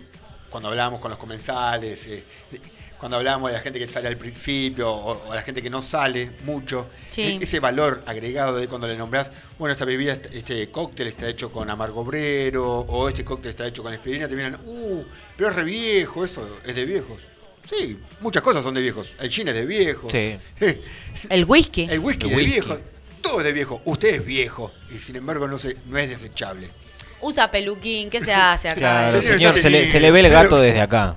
cuando 0.54 0.68
hablábamos 0.68 1.00
con 1.00 1.10
los 1.10 1.18
comensales, 1.18 2.06
eh, 2.06 2.22
cuando 2.96 3.16
hablábamos 3.16 3.50
de 3.50 3.56
la 3.56 3.60
gente 3.60 3.80
que 3.80 3.88
sale 3.88 4.06
al 4.06 4.16
principio 4.16 4.88
o, 4.88 5.28
o 5.28 5.34
la 5.34 5.42
gente 5.42 5.60
que 5.60 5.68
no 5.68 5.82
sale 5.82 6.30
mucho, 6.44 6.86
Sí. 7.10 7.22
e- 7.22 7.38
ese 7.42 7.58
valor 7.58 8.04
agregado 8.06 8.56
de 8.58 8.68
cuando 8.68 8.86
le 8.86 8.96
nombrás, 8.96 9.32
bueno, 9.58 9.72
esta 9.72 9.84
bebida, 9.84 10.12
est- 10.12 10.32
este 10.32 10.70
cóctel 10.70 11.08
está 11.08 11.28
hecho 11.28 11.50
con 11.50 11.68
amargo 11.70 12.02
obrero 12.02 12.64
o 12.86 13.08
este 13.08 13.24
cóctel 13.24 13.48
está 13.50 13.66
hecho 13.66 13.82
con 13.82 13.92
espirina, 13.92 14.28
te 14.28 14.36
miran, 14.36 14.60
uh, 14.64 15.02
pero 15.36 15.50
es 15.50 15.56
re 15.56 15.64
viejo, 15.64 16.24
eso 16.24 16.58
es 16.64 16.72
de 16.76 16.84
viejos. 16.84 17.20
Sí, 17.68 17.98
muchas 18.20 18.44
cosas 18.44 18.62
son 18.62 18.74
de 18.74 18.80
viejos. 18.80 19.12
El 19.18 19.28
gin 19.30 19.48
es 19.48 19.54
de 19.54 19.66
viejos. 19.66 20.12
Sí. 20.12 20.36
El 21.30 21.44
whisky. 21.46 21.88
El 21.90 21.98
whisky 21.98 22.26
El 22.26 22.30
de 22.30 22.36
whisky. 22.36 22.50
viejo. 22.60 22.78
Todo 23.20 23.40
es 23.40 23.44
de 23.44 23.52
viejo. 23.52 23.82
Usted 23.86 24.14
es 24.20 24.24
viejo 24.24 24.72
y 24.94 24.98
sin 24.98 25.16
embargo 25.16 25.48
no, 25.48 25.58
se, 25.58 25.76
no 25.86 25.98
es 25.98 26.08
desechable. 26.08 26.68
Usa 27.26 27.50
peluquín, 27.50 28.10
¿qué 28.10 28.20
se 28.20 28.34
hace 28.34 28.68
acá? 28.68 28.78
Claro, 28.78 29.22
Señor, 29.22 29.54
se 29.54 29.62
le, 29.62 29.62
teniendo, 29.62 29.92
se 29.92 30.00
le 30.00 30.10
ve 30.10 30.20
el 30.20 30.30
gato 30.30 30.58
desde 30.60 30.80
acá. 30.82 31.16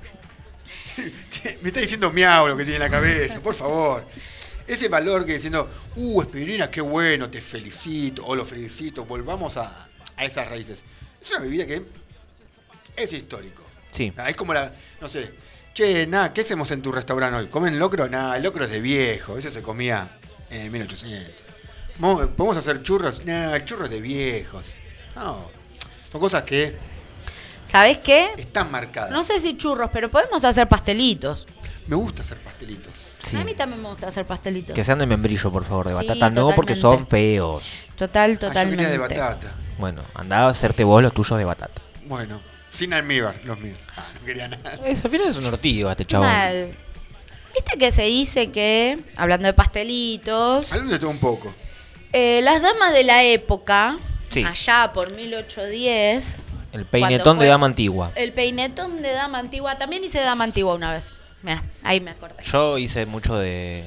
Me 1.62 1.68
está 1.68 1.80
diciendo 1.80 2.10
miau 2.10 2.48
lo 2.48 2.56
que 2.56 2.64
tiene 2.64 2.76
en 2.76 2.82
la 2.82 2.88
cabeza, 2.90 3.40
por 3.40 3.54
favor. 3.54 4.04
Ese 4.66 4.88
valor 4.88 5.24
que 5.24 5.34
diciendo, 5.34 5.68
uh, 5.96 6.22
espirina, 6.22 6.70
qué 6.70 6.80
bueno, 6.80 7.28
te 7.30 7.40
felicito, 7.40 8.24
o 8.26 8.34
lo 8.34 8.44
felicito, 8.44 9.04
volvamos 9.04 9.56
a, 9.56 9.88
a 10.16 10.24
esas 10.24 10.48
raíces. 10.48 10.84
Es 11.20 11.30
una 11.30 11.40
bebida 11.40 11.66
que 11.66 11.82
es 12.96 13.12
histórico. 13.12 13.62
Sí. 13.90 14.12
Ah, 14.16 14.28
Es 14.28 14.36
como 14.36 14.52
la, 14.54 14.72
no 15.00 15.08
sé, 15.08 15.30
che, 15.74 16.06
nada, 16.06 16.32
¿qué 16.32 16.40
hacemos 16.42 16.70
en 16.70 16.82
tu 16.82 16.90
restaurante 16.92 17.36
hoy? 17.38 17.46
¿Comen 17.48 17.78
locro? 17.78 18.08
Nada, 18.08 18.36
el 18.36 18.42
locro 18.42 18.64
es 18.64 18.70
de 18.70 18.80
viejo, 18.80 19.38
eso 19.38 19.50
se 19.52 19.62
comía 19.62 20.18
en 20.50 20.70
1800. 20.72 21.32
Vamos- 21.98 22.28
¿Podemos 22.36 22.56
hacer 22.56 22.82
churros? 22.82 23.24
Nada, 23.24 23.56
el 23.56 23.64
churro 23.64 23.84
es 23.84 23.90
de 23.90 24.00
viejos. 24.00 24.74
No, 25.16 25.50
son 26.10 26.20
cosas 26.20 26.42
que 26.44 26.76
¿Sabés 27.64 27.98
qué? 27.98 28.28
están 28.38 28.70
marcadas. 28.70 29.10
No 29.10 29.24
sé 29.24 29.40
si 29.40 29.56
churros, 29.56 29.90
pero 29.92 30.10
podemos 30.10 30.42
hacer 30.44 30.66
pastelitos. 30.68 31.46
Me 31.86 31.96
gusta 31.96 32.22
hacer 32.22 32.38
pastelitos. 32.38 33.12
Sí. 33.18 33.36
A 33.36 33.44
mí 33.44 33.54
también 33.54 33.82
me 33.82 33.88
gusta 33.88 34.08
hacer 34.08 34.26
pastelitos. 34.26 34.74
Que 34.74 34.84
sean 34.84 34.98
de 34.98 35.06
membrillo, 35.06 35.50
por 35.52 35.64
favor, 35.64 35.86
de 35.88 35.92
Sí, 35.98 36.06
batata. 36.06 36.30
No, 36.30 36.54
porque 36.54 36.76
son 36.76 37.06
feos. 37.06 37.64
Total, 37.96 38.30
Ah, 38.30 38.34
yo 38.34 38.38
totalmente. 38.40 38.76
quería 38.84 38.90
de 38.92 38.98
batata. 38.98 39.54
Bueno, 39.78 40.02
andá 40.14 40.40
a 40.46 40.48
hacerte 40.48 40.82
vos 40.84 41.02
los 41.02 41.12
tuyos 41.12 41.38
de 41.38 41.44
batata. 41.44 41.80
Bueno, 42.06 42.40
sin 42.70 42.92
almíbar, 42.94 43.40
los 43.44 43.58
míos. 43.60 43.78
Ah, 43.96 44.04
no 44.18 44.24
quería 44.26 44.48
nada. 44.48 44.78
Es, 44.84 45.04
al 45.04 45.10
final 45.10 45.28
es 45.28 45.36
un 45.36 45.44
ortigo 45.46 45.90
este 45.90 46.04
chabón. 46.06 46.26
Mal. 46.28 46.74
Viste 47.54 47.78
que 47.78 47.90
se 47.92 48.02
dice 48.02 48.50
que, 48.50 48.98
hablando 49.16 49.46
de 49.46 49.52
pastelitos, 49.54 50.72
Hablando 50.72 50.92
de 50.94 50.98
todo 50.98 51.10
un 51.10 51.18
poco. 51.18 51.52
eh, 52.12 52.40
las 52.42 52.62
damas 52.62 52.92
de 52.92 53.04
la 53.04 53.24
época, 53.24 53.98
Sí. 54.30 54.44
allá 54.44 54.90
por 54.92 55.12
1810, 55.12 56.44
El 56.72 56.84
peinetón 56.86 57.38
de 57.38 57.46
dama 57.46 57.66
antigua. 57.66 58.12
el 58.14 58.32
peinetón 58.32 59.00
de 59.02 59.12
dama 59.12 59.38
antigua, 59.38 59.78
también 59.78 60.04
hice 60.04 60.20
dama 60.20 60.44
antigua 60.44 60.74
una 60.74 60.92
vez. 60.92 61.12
Mira, 61.42 61.62
ahí 61.82 62.00
me 62.00 62.10
acordé. 62.10 62.42
Yo 62.44 62.78
hice 62.78 63.06
mucho 63.06 63.36
de. 63.38 63.84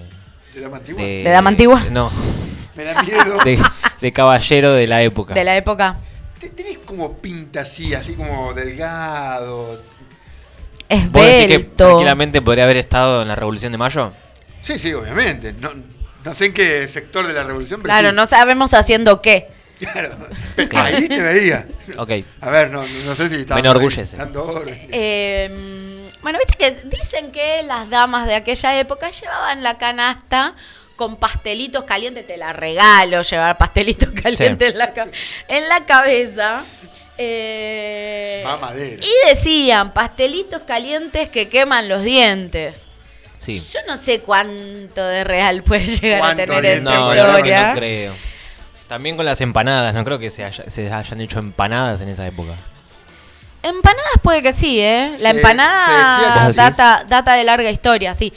¿De 0.54 0.62
dama 0.62 0.78
antigua? 0.78 1.02
¿De, 1.02 1.24
¿De 1.24 1.30
dama 1.30 1.50
antigua? 1.50 1.86
No, 1.92 2.12
Me 2.76 2.84
da 2.86 3.04
miedo. 3.04 3.38
de, 3.44 3.60
de 4.02 4.14
caballero 4.14 4.74
de 4.74 4.88
la 4.88 5.02
época. 5.04 5.34
De 5.34 5.44
la 5.44 5.56
época. 5.58 5.98
Te- 6.40 6.50
Tenés 6.50 6.80
como 6.80 7.18
pinta 7.18 7.62
así, 7.62 7.94
así 7.94 8.14
como 8.16 8.54
delgado. 8.54 9.82
¿Vos 11.12 11.24
decís 11.26 11.58
que 11.58 11.64
tranquilamente 11.76 12.42
podría 12.42 12.66
haber 12.66 12.78
estado 12.78 13.22
en 13.22 13.28
la 13.28 13.36
Revolución 13.36 13.72
de 13.72 13.78
Mayo? 13.78 14.12
Sí, 14.62 14.78
sí, 14.78 14.94
obviamente. 14.94 15.54
No, 15.54 15.70
no 16.26 16.34
sé 16.34 16.48
en 16.48 16.54
qué 16.54 16.88
sector 16.88 17.26
de 17.28 17.34
la 17.34 17.44
revolución, 17.44 17.82
pero 17.82 17.94
Claro, 17.94 18.10
sí. 18.10 18.16
no 18.16 18.28
sabemos 18.28 18.74
haciendo 18.74 19.22
qué. 19.22 19.48
Claro. 19.92 20.16
Pero 20.56 20.70
Claro. 20.70 20.96
Ahí 20.96 21.08
te 21.08 21.22
veía. 21.22 21.68
Ok. 21.98 22.12
A 22.42 22.50
ver, 22.50 22.70
no, 22.70 22.84
no 23.06 23.16
sé 23.16 23.28
si 23.28 23.36
estaba 23.42 23.62
Me 23.62 23.68
enorgullece. 23.68 24.18
Eh, 24.92 26.10
bueno, 26.22 26.38
viste 26.40 26.56
que 26.58 26.72
dicen 26.96 27.32
que 27.32 27.64
las 27.64 27.90
damas 27.90 28.28
de 28.28 28.36
aquella 28.36 28.80
época 28.80 29.10
llevaban 29.10 29.64
la 29.64 29.78
canasta 29.78 30.56
con 30.96 31.16
pastelitos 31.16 31.84
calientes. 31.86 32.28
Te 32.28 32.38
la 32.38 32.54
regalo 32.54 33.22
llevar 33.24 33.58
pastelitos 33.58 34.10
calientes 34.24 34.72
en, 34.72 34.78
la, 34.78 34.94
en 35.48 35.70
la 35.70 35.86
cabeza. 35.86 36.64
Eh, 37.18 38.42
Mamadera. 38.44 39.04
y 39.06 39.30
decían 39.30 39.94
pastelitos 39.94 40.62
calientes 40.64 41.30
que 41.30 41.50
queman 41.50 41.88
los 41.90 42.04
dientes. 42.04 42.88
Sí. 43.38 43.60
Yo 43.60 43.80
no 43.88 43.98
sé 43.98 44.22
cuánto 44.22 45.04
de 45.06 45.24
real 45.24 45.64
puede 45.64 45.86
llegar 45.86 46.18
a 46.20 46.22
¿Cuánto 46.22 46.46
tener 46.46 46.66
esta 46.78 46.82
No, 46.96 47.14
historia. 47.16 47.68
no 47.70 47.76
creo. 47.76 48.14
También 48.92 49.16
con 49.16 49.26
las 49.26 49.40
empanadas, 49.40 49.94
no 49.94 50.04
creo 50.04 50.20
que 50.20 50.30
se, 50.30 50.44
haya- 50.44 50.70
se 50.70 50.92
hayan 50.92 51.22
hecho 51.22 51.40
empanadas 51.40 52.02
en 52.02 52.10
esa 52.10 52.28
época. 52.28 52.56
Empanadas 53.64 54.16
puede 54.22 54.44
que 54.44 54.52
sí, 54.52 54.82
¿eh? 54.82 55.12
La 55.12 55.18
Se- 55.18 55.24
se 55.24 55.30
empanada 55.30 56.52
data, 56.52 57.06
data 57.08 57.34
de 57.36 57.46
larga 57.46 57.72
historia, 57.72 58.14
sí. 58.14 58.34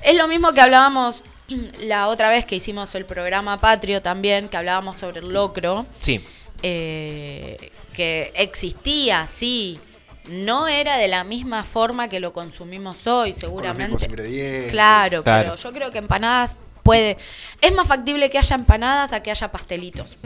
Es 0.00 0.16
lo 0.16 0.26
mismo 0.26 0.52
que 0.54 0.62
hablábamos 0.62 1.22
la 1.82 2.08
otra 2.08 2.30
vez 2.30 2.46
que 2.46 2.56
hicimos 2.56 2.94
el 2.94 3.04
programa 3.04 3.58
Patrio 3.60 4.00
también, 4.00 4.48
que 4.48 4.56
hablábamos 4.56 4.96
sobre 4.96 5.20
el 5.20 5.30
locro, 5.30 5.84
Sí. 6.00 6.24
eh, 6.62 7.70
que 7.92 8.32
existía, 8.34 9.26
sí. 9.26 9.78
No 10.26 10.68
era 10.68 10.96
de 10.96 11.08
la 11.08 11.22
misma 11.22 11.64
forma 11.64 12.08
que 12.08 12.18
lo 12.18 12.32
consumimos 12.32 13.06
hoy, 13.06 13.32
Con 13.32 13.40
los 13.40 13.40
seguramente. 13.40 14.06
ingredientes. 14.06 14.70
Claro, 14.70 15.22
Claro. 15.22 15.42
pero 15.50 15.56
yo 15.56 15.72
creo 15.72 15.90
que 15.90 15.98
empanadas 15.98 16.56
puede. 16.88 17.18
Es 17.60 17.72
más 17.72 17.86
factible 17.86 18.30
que 18.30 18.38
haya 18.38 18.56
empanadas 18.56 19.12
a 19.12 19.22
que 19.22 19.30
haya 19.30 19.50
pastelitos. 19.52 20.16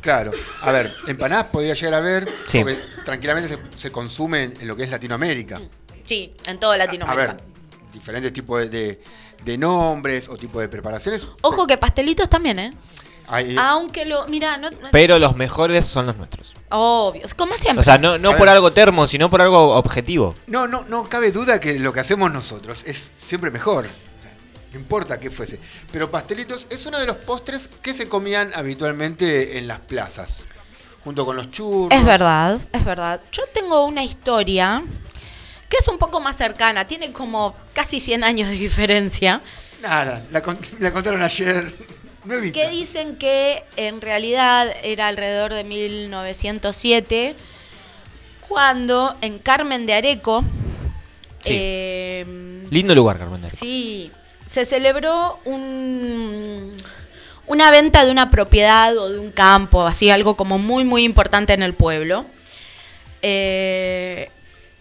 Claro. 0.00 0.30
A 0.62 0.70
ver, 0.72 0.94
empanadas 1.06 1.46
podría 1.46 1.74
llegar 1.74 1.94
a 1.94 2.00
ver, 2.00 2.28
Sí. 2.46 2.58
porque 2.60 2.78
tranquilamente 3.04 3.48
se, 3.48 3.58
se 3.76 3.90
consume 3.92 4.44
en, 4.44 4.60
en 4.60 4.68
lo 4.68 4.76
que 4.76 4.84
es 4.84 4.90
Latinoamérica. 4.90 5.60
Sí, 6.04 6.34
en 6.46 6.58
toda 6.60 6.74
A 6.74 6.78
Latinoamérica. 6.78 7.34
ver, 7.34 7.42
diferentes 7.92 8.32
tipos 8.32 8.60
de, 8.60 8.68
de- 8.68 9.00
de 9.44 9.56
nombres 9.58 10.28
o 10.28 10.36
tipos 10.36 10.60
de 10.62 10.68
preparaciones. 10.68 11.26
Ojo 11.42 11.66
que 11.66 11.78
pastelitos 11.78 12.28
también, 12.28 12.58
¿eh? 12.58 12.72
Hay, 13.28 13.54
Aunque 13.58 14.04
lo. 14.04 14.26
Mira, 14.26 14.56
no. 14.56 14.70
no- 14.70 14.88
Pero 14.90 15.18
los 15.18 15.36
mejores 15.36 15.86
son 15.86 16.06
los 16.06 16.16
nuestros. 16.16 16.54
Obvio. 16.70 17.22
Como 17.36 17.52
siempre. 17.54 17.80
O 17.80 17.84
sea, 17.84 17.98
no, 17.98 18.18
no 18.18 18.30
A 18.30 18.36
por 18.36 18.46
ver. 18.46 18.54
algo 18.56 18.72
termo, 18.72 19.06
sino 19.06 19.28
por 19.30 19.40
algo 19.42 19.76
objetivo. 19.76 20.34
No, 20.46 20.66
no, 20.66 20.84
no 20.88 21.08
cabe 21.08 21.30
duda 21.30 21.60
que 21.60 21.78
lo 21.78 21.92
que 21.92 22.00
hacemos 22.00 22.32
nosotros 22.32 22.82
es 22.86 23.10
siempre 23.18 23.50
mejor. 23.50 23.86
No 24.72 24.78
importa 24.80 25.18
qué 25.18 25.30
fuese. 25.30 25.58
Pero 25.90 26.10
pastelitos 26.10 26.66
es 26.70 26.84
uno 26.86 26.98
de 26.98 27.06
los 27.06 27.16
postres 27.16 27.70
que 27.82 27.94
se 27.94 28.08
comían 28.08 28.50
habitualmente 28.54 29.58
en 29.58 29.66
las 29.68 29.78
plazas. 29.80 30.46
Junto 31.04 31.24
con 31.24 31.36
los 31.36 31.50
churros. 31.50 31.98
Es 31.98 32.04
verdad, 32.04 32.58
es 32.72 32.84
verdad. 32.84 33.20
Yo 33.32 33.44
tengo 33.54 33.84
una 33.86 34.04
historia 34.04 34.82
que 35.68 35.76
es 35.78 35.88
un 35.88 35.96
poco 35.98 36.20
más 36.20 36.36
cercana. 36.36 36.86
Tiene 36.86 37.12
como 37.12 37.54
casi 37.72 38.00
100 38.00 38.24
años 38.24 38.48
de 38.50 38.56
diferencia. 38.56 39.40
Nada, 39.80 40.26
la, 40.30 40.42
con- 40.42 40.58
la 40.80 40.92
contaron 40.92 41.22
ayer. 41.22 41.74
Nuevita. 42.24 42.60
Que 42.60 42.68
dicen 42.68 43.16
que 43.16 43.64
en 43.76 44.00
realidad 44.02 44.68
era 44.82 45.06
alrededor 45.08 45.54
de 45.54 45.64
1907, 45.64 47.36
cuando 48.46 49.16
en 49.20 49.38
Carmen 49.38 49.86
de 49.86 49.94
Areco, 49.94 50.42
Sí. 51.42 51.50
eh, 51.54 52.64
Lindo 52.70 52.94
lugar, 52.94 53.18
Carmen. 53.18 53.40
de 53.40 53.46
Areco. 53.46 53.60
sí, 53.60 54.10
se 54.48 54.64
celebró 54.64 55.38
un, 55.44 56.74
una 57.46 57.70
venta 57.70 58.04
de 58.04 58.10
una 58.10 58.30
propiedad 58.30 58.96
o 58.96 59.10
de 59.10 59.18
un 59.18 59.30
campo, 59.30 59.86
así 59.86 60.10
algo 60.10 60.36
como 60.36 60.58
muy, 60.58 60.84
muy 60.84 61.04
importante 61.04 61.52
en 61.52 61.62
el 61.62 61.74
pueblo. 61.74 62.24
Eh, 63.20 64.30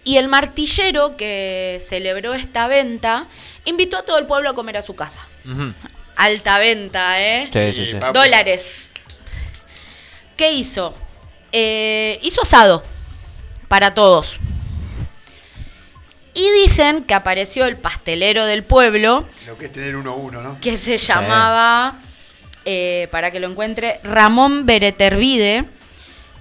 y 0.04 0.18
el 0.18 0.30
martillero 0.30 1.18
que 1.18 1.80
celebró 1.82 2.34
esta 2.34 2.68
venta 2.68 3.28
invitó 3.66 3.98
a 3.98 4.04
todo 4.04 4.20
el 4.20 4.26
pueblo 4.26 4.50
a 4.50 4.56
comer 4.56 4.78
a 4.78 4.82
su 4.82 4.96
casa. 4.96 5.28
Alta 6.16 6.60
venta, 6.60 7.22
¿eh? 7.22 7.50
Sí, 7.52 7.74
sí, 7.74 7.92
sí. 7.92 7.98
Dólares. 8.14 8.92
¿Qué 10.38 10.52
hizo? 10.52 10.94
Eh, 11.52 12.20
hizo 12.22 12.42
asado 12.42 12.84
para 13.68 13.94
todos. 13.94 14.38
Y 16.38 16.52
dicen 16.62 17.04
que 17.04 17.16
apareció 17.16 17.66
el 17.66 17.78
pastelero 17.78 18.46
del 18.46 18.64
pueblo, 18.64 19.26
Lo 19.48 19.58
que 19.58 19.66
es 19.66 19.72
tener 19.72 19.96
uno 19.96 20.12
a 20.12 20.16
uno, 20.16 20.42
¿no? 20.44 20.62
que 20.62 20.78
se 20.78 20.98
llamaba, 20.98 22.00
eh, 22.64 23.08
para 23.12 23.32
que 23.32 23.40
lo 23.40 23.48
encuentre, 23.48 24.00
Ramón 24.04 24.68
Beretervide, 24.68 25.66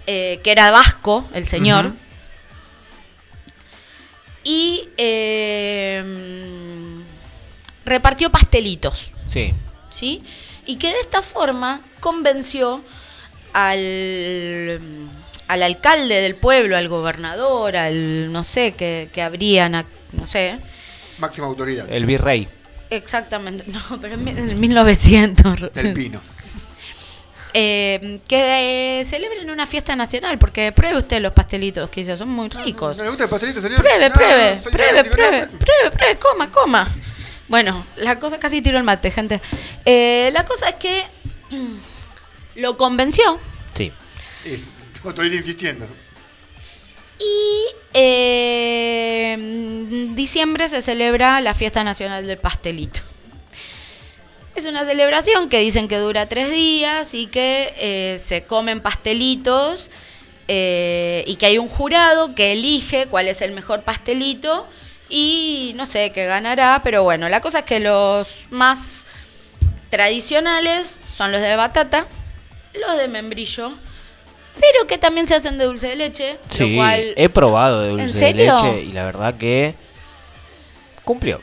eh, 0.07 0.41
que 0.45 0.53
era 0.53 0.71
vasco, 0.71 1.27
el 1.33 1.49
señor. 1.49 1.93
Y 4.45 4.91
eh, 4.99 6.05
repartió 7.87 8.31
pastelitos. 8.31 9.13
Sí. 9.27 9.55
¿sí? 9.89 10.23
Y 10.67 10.77
que 10.77 10.89
de 10.89 11.01
esta 11.01 11.23
forma 11.23 11.81
convenció 12.01 12.83
al, 13.55 14.79
al 15.49 15.63
alcalde 15.63 16.17
del 16.21 16.35
pueblo, 16.37 16.77
al 16.77 16.89
gobernador, 16.89 17.77
al 17.77 18.33
no 18.33 18.43
sé, 18.45 18.73
que, 18.73 19.09
que 19.13 19.23
habrían, 19.23 19.73
no 20.13 20.27
sé, 20.27 20.59
Máxima 21.19 21.47
autoridad. 21.47 21.89
El 21.91 22.05
virrey. 22.07 22.47
exactamente, 22.91 23.65
no, 23.69 23.81
pero 24.01 24.15
en, 24.15 24.25
mi- 24.25 24.31
en 24.33 24.61
1900. 24.61 25.73
Del 25.75 25.95
vino. 25.95 26.21
Eh, 27.59 28.21
que 28.29 29.01
eh, 29.01 29.05
celebren 29.07 29.49
una 29.49 29.65
fiesta 29.65 29.97
nacional, 29.97 30.39
porque 30.39 30.73
pruebe 30.73 30.99
usted 30.99 31.23
los 31.23 31.33
pastelitos 31.33 31.89
que 31.89 32.03
hice, 32.03 32.15
son 32.15 32.29
muy 32.29 32.51
ricos. 32.51 32.99
¿No 32.99 33.05
le 33.05 33.09
gusta 33.09 33.25
el 33.25 33.31
pastelito, 33.31 33.63
señor? 33.63 33.79
Pruebe, 33.81 34.09
No, 34.11 34.15
pruebe, 34.15 34.57
pruebe, 34.71 35.05
pruebe, 35.05 35.41
no. 35.51 35.59
pruebe, 35.59 35.91
pruebe, 35.91 36.17
coma, 36.17 36.51
coma. 36.53 36.95
Bueno, 37.49 37.87
la 37.97 38.19
cosa 38.19 38.39
casi 38.39 38.61
tiró 38.61 38.77
el 38.77 38.85
mate, 38.85 39.11
gente. 39.11 39.41
Eh, 39.87 40.29
la 40.35 40.45
cosa 40.45 40.69
es 40.69 40.75
que 40.75 41.05
lo 42.57 42.77
convenció 42.77 43.39
Sí. 43.75 43.91
Eh, 44.45 44.63
día 45.15 45.37
insistiendo. 45.37 45.87
y 47.19 47.67
eh, 47.95 49.33
en 49.33 50.15
diciembre 50.15 50.69
se 50.69 50.83
celebra 50.83 51.41
la 51.41 51.55
fiesta 51.55 51.83
nacional 51.85 52.27
del 52.27 52.39
pastelito. 52.39 53.01
Es 54.55 54.67
una 54.67 54.85
celebración 54.85 55.49
que 55.49 55.61
dicen 55.61 55.87
que 55.87 55.99
dura 55.99 56.29
tres 56.29 56.51
días 56.51 57.15
y 57.15 57.27
que 57.27 57.75
eh, 57.77 58.19
se 58.19 58.45
comen 58.45 58.81
pastelitos 58.81 59.91
eh, 60.49 61.25
y 61.27 61.37
que 61.37 61.47
hay 61.47 61.59
un 61.59 61.69
jurado 61.69 62.35
que 62.35 62.53
elige 62.53 63.07
cuál 63.07 63.29
es 63.29 63.43
el 63.43 63.53
mejor 63.53 63.83
pastelito 63.83 64.67
y 65.09 65.73
no 65.77 65.87
sé 65.87 66.11
qué 66.13 66.25
ganará, 66.27 66.81
pero 66.83 67.03
bueno, 67.03 67.29
la 67.29 67.41
cosa 67.41 67.61
es 67.61 67.65
que 67.65 67.81
los 67.81 68.49
más 68.51 69.07
tradicionales 69.91 70.99
son 71.17 71.33
los 71.33 71.43
de 71.43 71.55
batata, 71.55 72.07
los 72.75 72.97
de 72.97 73.09
membrillo, 73.09 73.73
pero 74.61 74.87
que 74.87 74.99
también 74.99 75.27
se 75.27 75.35
hacen 75.35 75.59
de 75.59 75.65
dulce 75.67 75.89
de 75.89 75.97
leche, 75.97 76.39
Sí. 76.51 76.71
lo 76.71 76.77
cual 76.77 77.13
He 77.17 77.29
probado 77.29 77.83
de 77.83 77.91
dulce 77.91 78.07
de 78.07 78.13
serio? 78.13 78.55
leche 78.63 78.83
y 78.83 78.93
la 78.93 79.05
verdad 79.05 79.35
que 79.37 79.75
cumplió. 81.05 81.41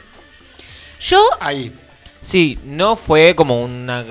yo 0.99 1.21
Ahí. 1.39 1.73
Sí, 2.21 2.57
no 2.63 2.95
fue 2.95 3.35
como 3.35 3.61
una 3.61 4.05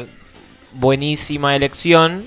buenísima 0.72 1.56
elección 1.56 2.26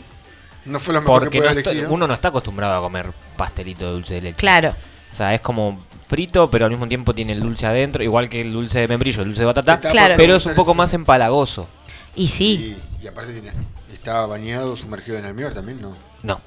No 0.65 0.79
fue 0.79 0.93
lo 0.95 1.01
mejor 1.01 1.21
porque 1.23 1.39
que 1.39 1.45
no 1.45 1.51
está- 1.51 1.71
uno 1.89 2.07
no 2.07 2.13
está 2.13 2.29
acostumbrado 2.29 2.75
a 2.77 2.81
comer 2.81 3.11
pastelito 3.37 3.85
de 3.85 3.91
dulce 3.91 4.13
de 4.15 4.21
leche. 4.21 4.35
claro, 4.37 4.75
O 5.13 5.15
sea, 5.15 5.33
es 5.33 5.41
como 5.41 5.85
frito, 6.07 6.49
pero 6.51 6.65
al 6.65 6.71
mismo 6.71 6.87
tiempo 6.87 7.13
tiene 7.13 7.31
el 7.33 7.39
dulce 7.39 7.65
adentro, 7.65 8.03
igual 8.03 8.27
que 8.29 8.41
el 8.41 8.51
dulce 8.51 8.79
de 8.81 8.87
membrillo, 8.87 9.21
el 9.21 9.29
dulce 9.29 9.41
de 9.41 9.45
batata, 9.45 9.79
Claro. 9.89 10.15
pero 10.17 10.35
es 10.35 10.45
un 10.45 10.53
poco 10.55 10.73
más 10.73 10.93
empalagoso. 10.93 11.67
y 12.15 12.27
sí. 12.27 12.75
Y, 13.01 13.05
y 13.05 13.07
aparte 13.07 13.31
tiene, 13.33 13.51
estaba 13.93 14.25
bañado, 14.27 14.75
sumergido 14.75 15.17
en 15.17 15.25
almíbar 15.25 15.53
también, 15.53 15.81
¿no? 15.81 15.95
No. 16.23 16.39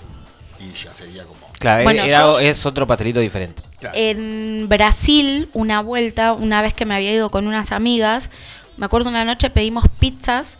Y 0.60 0.72
ya 0.72 0.92
sería 0.92 1.24
como. 1.24 1.38
Claro, 1.58 1.84
Bueno, 1.84 2.02
era- 2.02 2.20
yo- 2.20 2.40
es 2.40 2.64
otro 2.66 2.86
pastelito 2.86 3.20
diferente. 3.20 3.62
Claro. 3.78 3.96
En 3.96 4.66
Brasil, 4.68 5.48
una 5.52 5.80
vuelta, 5.82 6.32
una 6.32 6.62
vez 6.62 6.74
que 6.74 6.84
me 6.84 6.94
había 6.94 7.12
ido 7.12 7.30
con 7.30 7.46
unas 7.46 7.70
amigas, 7.72 8.30
me 8.76 8.86
acuerdo 8.86 9.08
una 9.08 9.24
noche 9.24 9.50
pedimos 9.50 9.84
pizzas 10.00 10.58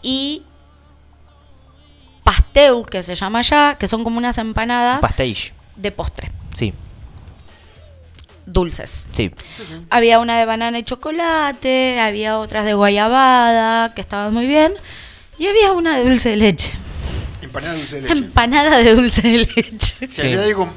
y 0.00 0.42
pastel, 2.24 2.84
que 2.90 3.02
se 3.02 3.14
llama 3.14 3.40
allá, 3.40 3.76
que 3.78 3.88
son 3.88 4.04
como 4.04 4.18
unas 4.18 4.38
empanadas 4.38 5.00
Pastéis. 5.00 5.52
de 5.76 5.90
postre, 5.90 6.30
Sí, 6.54 6.72
dulces. 8.46 9.04
sí. 9.12 9.30
Había 9.90 10.18
una 10.20 10.38
de 10.38 10.44
banana 10.44 10.78
y 10.78 10.82
chocolate, 10.84 11.98
había 12.00 12.38
otras 12.38 12.64
de 12.64 12.74
guayabada, 12.74 13.94
que 13.94 14.00
estaban 14.00 14.32
muy 14.32 14.46
bien, 14.46 14.74
y 15.38 15.46
había 15.46 15.72
una 15.72 15.96
de 15.98 16.04
dulce 16.04 16.30
de 16.30 16.36
leche. 16.36 16.72
Empanada 17.52 17.74
de 17.74 17.80
dulce 17.80 17.96
de 17.96 18.02
leche. 18.02 18.12
Empanada 18.12 18.78
de 18.78 18.94
dulce 18.94 19.22
de 19.22 19.38
leche. 19.38 20.08
Si 20.10 20.20
había 20.22 20.42
algo 20.44 20.72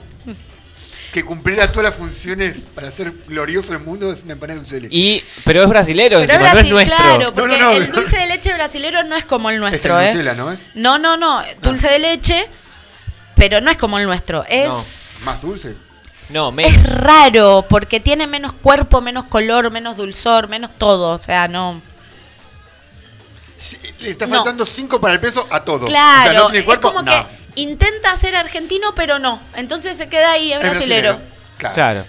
que 1.14 1.24
cumpliera 1.24 1.72
todas 1.72 1.92
las 1.92 1.96
funciones 1.96 2.68
para 2.76 2.92
ser 2.92 3.14
glorioso 3.28 3.74
en 3.74 3.80
el 3.80 3.86
mundo, 3.86 4.12
es 4.12 4.24
una 4.24 4.34
empanada 4.34 4.56
de 4.60 4.64
dulce 4.66 4.76
de 4.76 4.82
leche. 4.82 4.96
Y, 4.96 5.24
pero 5.46 5.64
es 5.64 5.70
brasilero, 5.70 6.20
Pero 6.20 6.34
encima, 6.34 6.40
no 6.40 6.46
es 6.46 6.52
Brasil, 6.54 6.72
nuestro. 6.72 6.98
claro, 6.98 7.34
porque 7.34 7.58
No, 7.58 7.58
no, 7.58 7.72
no. 7.72 7.78
el 7.78 7.92
dulce 7.92 8.18
de 8.18 8.26
leche 8.28 8.54
brasilero 8.54 9.04
no 9.06 9.16
es 9.16 9.24
como 9.26 9.50
el 9.50 9.56
es 9.56 9.62
nuestro, 9.62 10.00
el 10.00 10.08
¿eh? 10.08 10.12
Nutella, 10.12 10.34
¿no 10.34 10.52
es? 10.52 10.72
No, 10.76 10.98
no, 11.00 11.16
no, 11.16 11.42
dulce 11.62 11.88
de 11.88 12.00
leche, 12.00 12.50
pero 13.36 13.62
no 13.62 13.72
es 13.72 13.78
como 13.78 13.98
el 13.98 14.06
nuestro. 14.06 14.44
Es, 14.50 15.22
Más 15.26 15.42
dulce. 15.42 15.76
No, 16.30 16.52
menos. 16.52 16.74
es 16.74 16.90
raro 16.98 17.66
porque 17.70 18.00
tiene 18.02 18.28
menos 18.28 18.52
cuerpo, 18.52 19.00
menos 19.00 19.24
color, 19.26 19.72
menos 19.72 19.96
dulzor, 19.96 20.50
menos 20.50 20.72
todo. 20.78 21.12
O 21.16 21.22
sea, 21.22 21.48
no. 21.48 21.82
Le 24.00 24.10
está 24.10 24.28
No. 24.28 24.36
faltando 24.36 24.66
5 24.66 25.00
para 25.00 25.14
el 25.14 25.20
peso 25.20 25.48
a 25.50 25.64
todo. 25.64 25.86
Claro, 25.88 26.30
O 26.30 26.34
sea, 26.34 26.40
no 26.42 26.50
tiene 26.52 26.66
cuerpo, 26.66 26.88
es 26.90 26.94
como 26.94 27.06
no. 27.06 27.12
que 27.28 27.62
intenta 27.62 28.16
ser 28.16 28.36
argentino, 28.36 28.94
pero 28.96 29.18
no. 29.20 29.42
Entonces 29.56 29.98
se 29.98 30.08
queda 30.10 30.32
ahí, 30.32 30.52
es 30.54 30.64
Es 30.64 30.70
brasilero. 30.70 31.20
Claro. 31.58 31.76
Claro. 31.76 32.06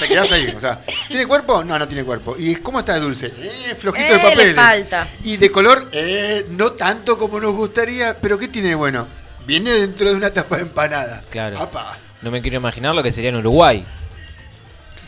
Te 0.00 0.08
quedas 0.08 0.30
ahí. 0.32 0.52
O 0.56 0.60
sea, 0.60 0.80
¿tiene 1.08 1.24
cuerpo? 1.26 1.62
No, 1.64 1.78
no 1.78 1.86
tiene 1.86 2.04
cuerpo. 2.04 2.34
¿Y 2.36 2.56
cómo 2.56 2.80
está 2.80 2.94
de 2.94 3.00
dulce? 3.00 3.32
Eh, 3.38 3.76
flojito 3.78 4.06
Eh, 4.08 4.18
de 4.18 4.22
le 4.24 4.30
papel. 4.30 4.54
falta. 4.54 5.08
Y 5.22 5.36
de 5.36 5.50
color, 5.52 5.88
eh, 5.92 6.46
no 6.50 6.72
tanto 6.72 7.16
como 7.16 7.38
nos 7.40 7.52
gustaría. 7.54 8.16
Pero 8.20 8.36
¿qué 8.38 8.48
tiene 8.48 8.70
de 8.70 8.74
bueno? 8.74 9.06
Viene 9.46 9.70
dentro 9.70 10.08
de 10.10 10.16
una 10.16 10.30
tapa 10.30 10.56
de 10.56 10.62
empanada. 10.62 11.22
Claro. 11.30 11.60
Apa. 11.60 11.96
No 12.22 12.30
me 12.32 12.42
quiero 12.42 12.56
imaginar 12.56 12.94
lo 12.94 13.02
que 13.04 13.12
sería 13.12 13.30
en 13.30 13.36
Uruguay. 13.36 13.86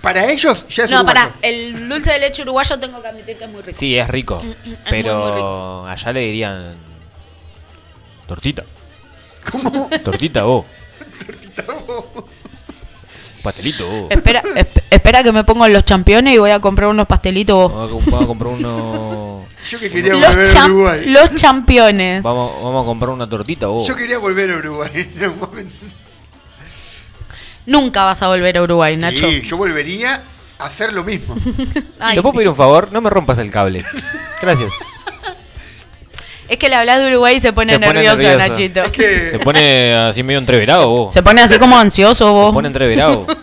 Para 0.00 0.30
ellos 0.30 0.66
ya 0.68 0.84
es 0.84 0.90
No, 0.90 0.98
uruguayo. 1.02 1.20
pará, 1.20 1.34
el 1.42 1.88
dulce 1.88 2.12
de 2.12 2.18
leche 2.20 2.42
uruguayo 2.42 2.78
tengo 2.78 3.02
que 3.02 3.08
admitir 3.08 3.36
que 3.36 3.44
es 3.44 3.50
muy 3.50 3.60
rico. 3.62 3.78
Sí, 3.78 3.96
es 3.98 4.08
rico. 4.08 4.36
muy, 4.38 4.46
muy 4.46 4.78
pero 4.88 5.34
rico. 5.34 5.86
allá 5.86 6.12
le 6.12 6.20
dirían. 6.20 6.74
Tortita. 8.26 8.64
¿Cómo? 9.50 9.90
Tortita 10.04 10.42
vos. 10.44 10.64
Pastelito 13.42 13.86
vos. 13.88 14.10
Espera, 14.10 14.42
esp- 14.42 14.82
espera 14.90 15.22
que 15.22 15.32
me 15.32 15.44
pongo 15.44 15.66
los 15.68 15.84
championes 15.84 16.34
y 16.34 16.38
voy 16.38 16.50
a 16.50 16.60
comprar 16.60 16.90
unos 16.90 17.06
pastelitos 17.06 17.72
vos. 17.72 17.90
Vamos 18.06 18.22
a, 18.22 18.26
comprar 18.26 18.52
uno. 18.52 19.46
Yo 19.70 19.78
que 19.78 19.90
quería 19.90 20.12
volver 20.14 20.56
a 20.58 20.64
Uruguay. 20.66 21.02
los 21.06 21.34
championes. 21.34 22.22
Vamos, 22.22 22.52
vamos 22.62 22.82
a 22.82 22.86
comprar 22.86 23.10
una 23.10 23.26
tortita 23.28 23.66
vos. 23.68 23.86
Yo 23.88 23.96
quería 23.96 24.18
volver 24.18 24.50
a 24.50 24.56
Uruguay 24.58 24.90
en 25.16 25.30
un 25.30 25.38
momento. 25.38 25.74
Nunca 27.66 28.04
vas 28.04 28.22
a 28.22 28.28
volver 28.28 28.56
a 28.58 28.62
Uruguay, 28.62 28.96
Nacho. 28.96 29.28
Sí, 29.28 29.42
yo 29.42 29.56
volvería 29.56 30.20
a 30.58 30.64
hacer 30.64 30.92
lo 30.92 31.04
mismo. 31.04 31.34
Ay, 32.00 32.16
¿Te 32.16 32.22
puedo 32.22 32.34
pedir 32.34 32.48
un 32.48 32.56
favor? 32.56 32.90
No 32.92 33.00
me 33.00 33.10
rompas 33.10 33.38
el 33.38 33.50
cable. 33.50 33.84
Gracias. 34.42 34.72
es 36.48 36.56
que 36.56 36.68
le 36.68 36.74
hablas 36.74 36.98
de 37.00 37.08
Uruguay 37.08 37.36
y 37.36 37.40
se 37.40 37.52
pone, 37.52 37.72
Se 37.74 37.78
pone 37.78 37.92
nervioso, 37.94 38.22
nervioso. 38.22 38.48
Nachito. 38.48 38.82
Es 38.82 38.90
que 38.92 39.30
Se 39.32 39.38
pone 39.38 39.94
así 39.94 40.22
medio 40.22 40.38
entreverado 40.40 40.88
vos. 40.88 41.12
Se 41.14 41.22
pone 41.22 41.42
así 41.42 41.58
como 41.58 41.76
ansioso 41.78 42.32
vos. 42.32 42.50
Se 42.50 42.54
pone 42.54 42.66
entreverado. 42.68 43.26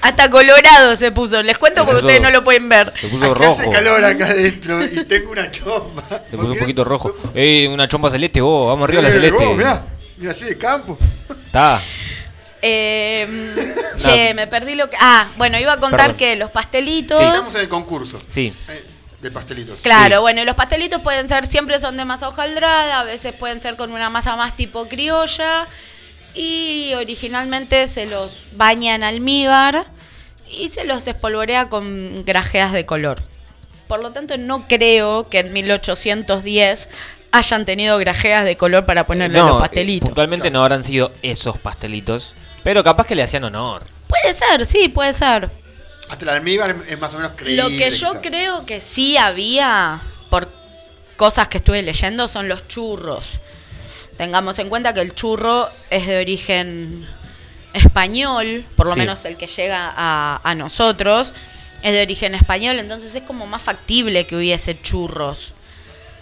Hasta 0.00 0.30
colorado 0.30 0.96
se 0.96 1.10
puso. 1.12 1.42
Les 1.42 1.58
cuento 1.58 1.80
Se 1.80 1.86
porque 1.86 2.00
puso- 2.02 2.06
ustedes 2.06 2.22
no 2.22 2.30
lo 2.30 2.44
pueden 2.44 2.68
ver. 2.68 2.92
Se 3.00 3.08
puso 3.08 3.32
acá 3.32 3.48
hace 3.48 3.62
rojo. 3.62 3.72
calor 3.72 4.04
acá 4.04 4.26
adentro 4.26 4.84
y 4.84 5.04
tengo 5.04 5.32
una 5.32 5.50
chomba. 5.50 6.02
Se 6.30 6.36
puso 6.36 6.52
un 6.52 6.58
poquito 6.58 6.84
rojo. 6.84 7.12
Ey, 7.34 7.66
una 7.66 7.88
chompa 7.88 8.10
celeste 8.10 8.40
vos. 8.40 8.68
Vamos 8.68 8.84
arriba 8.88 9.02
la 9.02 9.08
Eh, 9.08 9.12
celeste. 9.12 9.44
vos, 9.44 9.56
mirá, 9.56 9.82
mirá 10.16 10.30
así 10.30 10.44
de 10.44 10.56
campo. 10.58 10.96
Está. 11.46 11.80
Eh, 12.62 13.26
che, 13.96 14.34
me 14.34 14.46
perdí 14.46 14.74
lo 14.74 14.88
que. 14.90 14.96
Ah, 15.00 15.26
bueno, 15.36 15.58
iba 15.58 15.72
a 15.74 15.80
contar 15.80 16.00
Perdón. 16.00 16.16
que 16.16 16.36
los 16.36 16.50
pastelitos. 16.50 17.18
Sí, 17.18 17.24
estamos 17.24 17.54
en 17.54 17.60
el 17.62 17.68
concurso 17.68 18.18
Sí. 18.28 18.52
eh, 18.68 18.84
de 19.20 19.30
pastelitos. 19.30 19.80
Claro, 19.82 20.16
Sí. 20.16 20.20
bueno, 20.22 20.42
y 20.42 20.44
los 20.44 20.54
pastelitos 20.54 21.00
pueden 21.02 21.28
ser, 21.28 21.46
siempre 21.46 21.78
son 21.80 21.96
de 21.96 22.04
masa 22.04 22.28
hojaldrada, 22.28 23.00
a 23.00 23.04
veces 23.04 23.32
pueden 23.32 23.60
ser 23.60 23.76
con 23.76 23.92
una 23.92 24.10
masa 24.10 24.36
más 24.36 24.56
tipo 24.56 24.88
criolla. 24.88 25.66
Y 26.34 26.92
originalmente 26.94 27.86
se 27.86 28.06
los 28.06 28.46
baña 28.52 28.94
en 28.94 29.02
almíbar 29.02 29.86
y 30.48 30.68
se 30.68 30.84
los 30.84 31.06
espolvorea 31.08 31.68
con 31.68 32.24
grajeas 32.24 32.72
de 32.72 32.86
color. 32.86 33.18
Por 33.88 34.00
lo 34.02 34.12
tanto, 34.12 34.36
no 34.36 34.68
creo 34.68 35.28
que 35.30 35.40
en 35.40 35.52
1810 35.52 36.88
hayan 37.32 37.64
tenido 37.64 37.98
grajeas 37.98 38.44
de 38.44 38.56
color 38.56 38.84
para 38.86 39.06
ponerle 39.06 39.38
a 39.38 39.42
los 39.42 39.50
No, 39.52 39.56
eh, 39.58 39.60
pastelitos. 39.62 40.08
puntualmente 40.08 40.50
no 40.50 40.60
habrán 40.60 40.84
sido 40.84 41.10
esos 41.22 41.58
pastelitos. 41.58 42.34
Pero 42.64 42.82
capaz 42.84 43.06
que 43.06 43.14
le 43.14 43.22
hacían 43.22 43.44
honor. 43.44 43.82
Puede 44.08 44.32
ser, 44.32 44.66
sí, 44.66 44.88
puede 44.88 45.12
ser. 45.12 45.50
Hasta 46.08 46.24
el 46.24 46.28
almíbar 46.30 46.74
es 46.88 46.98
más 46.98 47.12
o 47.14 47.18
menos 47.18 47.32
creíble. 47.36 47.62
Lo 47.62 47.68
que 47.68 47.90
yo 47.90 48.08
quizás. 48.08 48.22
creo 48.22 48.66
que 48.66 48.80
sí 48.80 49.16
había, 49.18 50.00
por 50.30 50.48
cosas 51.16 51.48
que 51.48 51.58
estuve 51.58 51.82
leyendo, 51.82 52.28
son 52.28 52.48
los 52.48 52.66
churros. 52.68 53.38
Tengamos 54.16 54.58
en 54.58 54.68
cuenta 54.68 54.94
que 54.94 55.00
el 55.00 55.14
churro 55.14 55.68
es 55.90 56.06
de 56.06 56.18
origen 56.20 57.06
español, 57.74 58.64
por 58.76 58.86
lo 58.86 58.94
Sí. 58.94 59.00
menos 59.00 59.24
el 59.24 59.36
que 59.36 59.46
llega 59.46 59.92
a, 59.94 60.40
a 60.42 60.54
nosotros, 60.54 61.32
es 61.82 61.92
de 61.92 62.02
origen 62.02 62.34
español, 62.34 62.78
entonces 62.78 63.14
es 63.14 63.22
como 63.22 63.46
más 63.46 63.62
factible 63.62 64.26
que 64.26 64.36
hubiese 64.36 64.80
churros. 64.80 65.52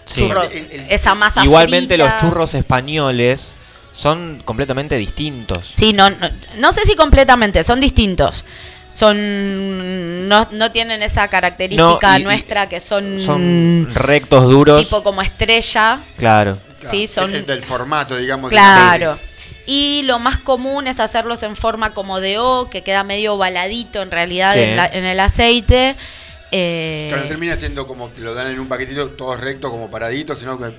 Sí. 0.05 0.19
Churro, 0.21 0.43
El- 0.43 0.71
el- 0.71 0.85
esa 0.91 1.15
masa 1.15 1.43
Igualmente 1.43 1.95
frita. 1.95 2.11
los 2.13 2.21
churros 2.21 2.53
españoles 2.53 3.55
son 3.97 4.41
completamente 4.45 4.95
distintos. 4.95 5.65
Sí, 5.71 5.91
no, 5.91 6.09
no, 6.11 6.29
no 6.59 6.71
sé 6.71 6.85
si 6.85 6.95
completamente, 6.95 7.63
son 7.63 7.79
distintos. 7.81 8.45
Son 8.89 10.27
no, 10.27 10.47
no 10.51 10.71
tienen 10.71 11.01
esa 11.03 11.27
característica 11.27 12.11
No, 12.13 12.17
y- 12.17 12.21
y- 12.21 12.23
nuestra 12.23 12.67
que 12.69 12.79
son, 12.79 13.19
Son 13.19 13.89
rectos, 13.93 14.43
duros. 14.49 14.81
tipo 14.81 15.03
como 15.03 15.21
estrella. 15.21 16.01
Claro. 16.17 16.57
Sí, 16.81 17.07
son 17.07 17.33
el 17.33 17.45
del 17.45 17.63
formato, 17.63 18.15
digamos. 18.17 18.49
de- 18.49 18.55
Claro. 18.55 19.17
Y 19.65 20.03
lo 20.03 20.19
más 20.19 20.39
común 20.39 20.87
es 20.87 20.99
hacerlos 20.99 21.43
en 21.43 21.55
forma 21.55 21.91
como 21.93 22.19
de 22.19 22.37
O, 22.39 22.69
que 22.69 22.83
queda 22.83 23.03
medio 23.03 23.33
ovaladito 23.33 24.01
en 24.01 24.11
realidad 24.11 24.53
Sí. 24.53 24.59
en, 24.61 24.75
la- 24.77 24.87
en 24.87 25.03
el 25.05 25.19
aceite. 25.19 25.95
Eh, 26.51 27.07
Claro, 27.09 27.27
termina 27.27 27.57
siendo 27.57 27.85
como 27.87 28.13
que 28.13 28.21
lo 28.21 28.33
dan 28.33 28.47
en 28.47 28.59
un 28.59 28.67
paquetito 28.69 29.09
todo 29.11 29.35
recto, 29.35 29.69
como 29.69 29.91
paradito, 29.91 30.35
sino 30.35 30.57
que 30.57 30.71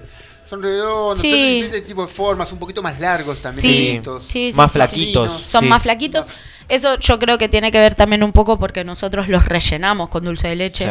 son 0.49 0.63
redondos, 0.63 1.19
Sí. 1.21 1.29
tienen 1.31 1.55
diferentes 1.57 1.87
tipos 1.87 2.09
de 2.09 2.15
formas, 2.15 2.51
un 2.53 2.59
poquito 2.59 2.83
más 2.83 2.99
largos 3.01 3.41
también. 3.43 3.61
Sí, 3.61 4.01
sí, 4.29 4.51
sí, 4.53 4.57
Más 4.57 4.71
sí, 4.71 4.73
sí. 4.73 4.79
flaquitos. 4.79 5.33
Son 5.43 5.63
sí. 5.65 5.69
más 5.69 5.83
flaquitos. 5.83 6.27
Eso 6.69 6.99
yo 6.99 7.19
creo 7.19 7.39
que 7.39 7.49
tiene 7.49 7.71
que 7.73 7.79
ver 7.79 7.95
también 7.95 8.23
un 8.23 8.33
poco 8.33 8.59
porque 8.59 8.85
nosotros 8.85 9.29
los 9.29 9.45
rellenamos 9.47 10.09
con 10.11 10.25
dulce 10.25 10.49
de 10.49 10.57
leche. 10.57 10.87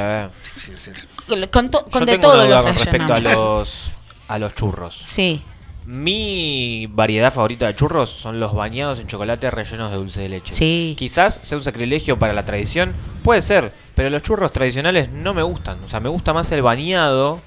Sí. 0.56 0.72
Sí, 0.78 0.92
sí. 1.28 1.48
Con, 1.52 1.70
to- 1.70 1.86
con 1.86 2.02
Yo 2.02 2.06
de 2.06 2.12
tengo 2.14 2.30
todo 2.32 2.34
una 2.36 2.44
duda 2.46 2.56
los 2.62 2.66
con 2.66 2.76
respecto 2.76 3.14
a 3.14 3.20
los, 3.20 3.92
a 4.28 4.40
los 4.40 4.56
churros. 4.56 4.96
Sí. 4.96 5.42
Mi 5.86 6.88
variedad 6.92 7.32
favorita 7.34 7.68
de 7.68 7.76
churros 7.76 8.10
son 8.10 8.40
los 8.40 8.54
bañados 8.54 9.00
en 9.00 9.08
chocolate 9.08 9.50
rellenos 9.50 9.90
de 9.92 9.98
dulce 9.98 10.22
de 10.22 10.30
leche. 10.30 10.54
Sí. 10.54 10.96
Quizás 10.98 11.40
sea 11.44 11.58
un 11.58 11.64
sacrilegio 11.64 12.20
para 12.20 12.34
la 12.34 12.44
tradición, 12.46 12.94
puede 13.24 13.42
ser, 13.42 13.72
pero 13.96 14.10
los 14.10 14.22
churros 14.22 14.52
tradicionales 14.52 15.10
no 15.12 15.34
me 15.34 15.42
gustan. 15.44 15.78
O 15.86 15.90
sea, 15.90 16.00
me 16.00 16.10
gusta 16.10 16.34
más 16.34 16.52
el 16.52 16.62
bañado 16.62 17.40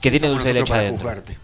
que 0.00 0.10
tiene 0.10 0.28
dulce 0.28 0.48
de 0.48 0.54
leche 0.54 0.66
para 0.68 0.80
adentro. 0.82 0.98
juzgarte. 1.04 1.36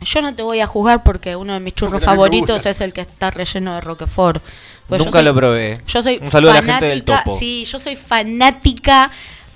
Yo 0.00 0.20
no 0.20 0.34
te 0.34 0.42
voy 0.42 0.60
a 0.60 0.66
juzgar 0.66 1.02
porque 1.04 1.36
uno 1.36 1.52
de 1.54 1.60
mis 1.60 1.74
churros 1.74 2.02
favoritos 2.02 2.66
es 2.66 2.80
el 2.80 2.92
que 2.92 3.02
está 3.02 3.30
relleno 3.30 3.74
de 3.74 3.80
Roquefort. 3.80 4.42
Pues 4.88 5.00
Nunca 5.04 5.18
soy- 5.20 5.24
lo 5.24 5.34
probé. 5.34 5.80
Yo 5.86 6.02
soy 6.02 6.18
Un 6.20 6.30
saludo 6.30 6.50
a 6.50 6.54
la 6.54 6.62
gente 6.62 6.86
del 6.86 7.02
fanática- 7.04 7.24
topo. 7.24 7.38
Sí, 7.38 7.64
yo 7.64 7.78
soy 7.78 7.94
fanática 7.96 9.10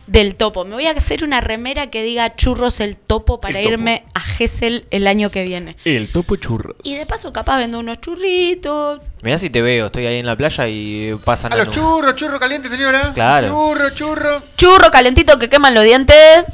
del 0.07 0.37
topo. 0.37 0.65
Me 0.65 0.75
voy 0.75 0.87
a 0.87 0.93
hacer 0.93 1.25
una 1.25 1.41
remera 1.41 1.89
que 1.91 2.03
diga 2.03 2.35
churros 2.37 2.81
el 2.81 2.97
topo 2.97 3.41
para 3.41 3.59
El 3.59 3.65
topo. 3.65 3.73
irme 3.75 4.05
a 4.15 4.21
Gessel 4.21 4.85
el 4.91 5.07
año 5.07 5.31
que 5.31 5.45
viene. 5.45 5.77
El 5.85 6.09
topo 6.09 6.37
churros. 6.37 6.77
Y 6.83 6.95
de 6.95 7.07
paso 7.07 7.33
capaz 7.33 7.59
vendo 7.59 7.79
unos 7.81 8.01
churritos. 8.01 9.03
Mirá 9.23 9.39
si 9.39 9.51
te 9.51 9.61
veo, 9.63 9.87
estoy 9.87 10.07
ahí 10.07 10.19
en 10.19 10.27
la 10.27 10.37
playa 10.37 10.69
y 10.69 11.15
pasan 11.25 11.53
A 11.53 11.57
los 11.57 11.71
churros, 11.71 12.15
churro 12.15 12.39
caliente, 12.39 12.69
señora. 12.69 13.13
Claro. 13.15 13.49
Churro, 13.49 13.91
churro. 13.91 14.43
Churro 14.57 14.91
calentito 14.91 15.39
que 15.39 15.49
queman 15.49 15.75
los 15.75 15.83
dientes. 15.85 16.45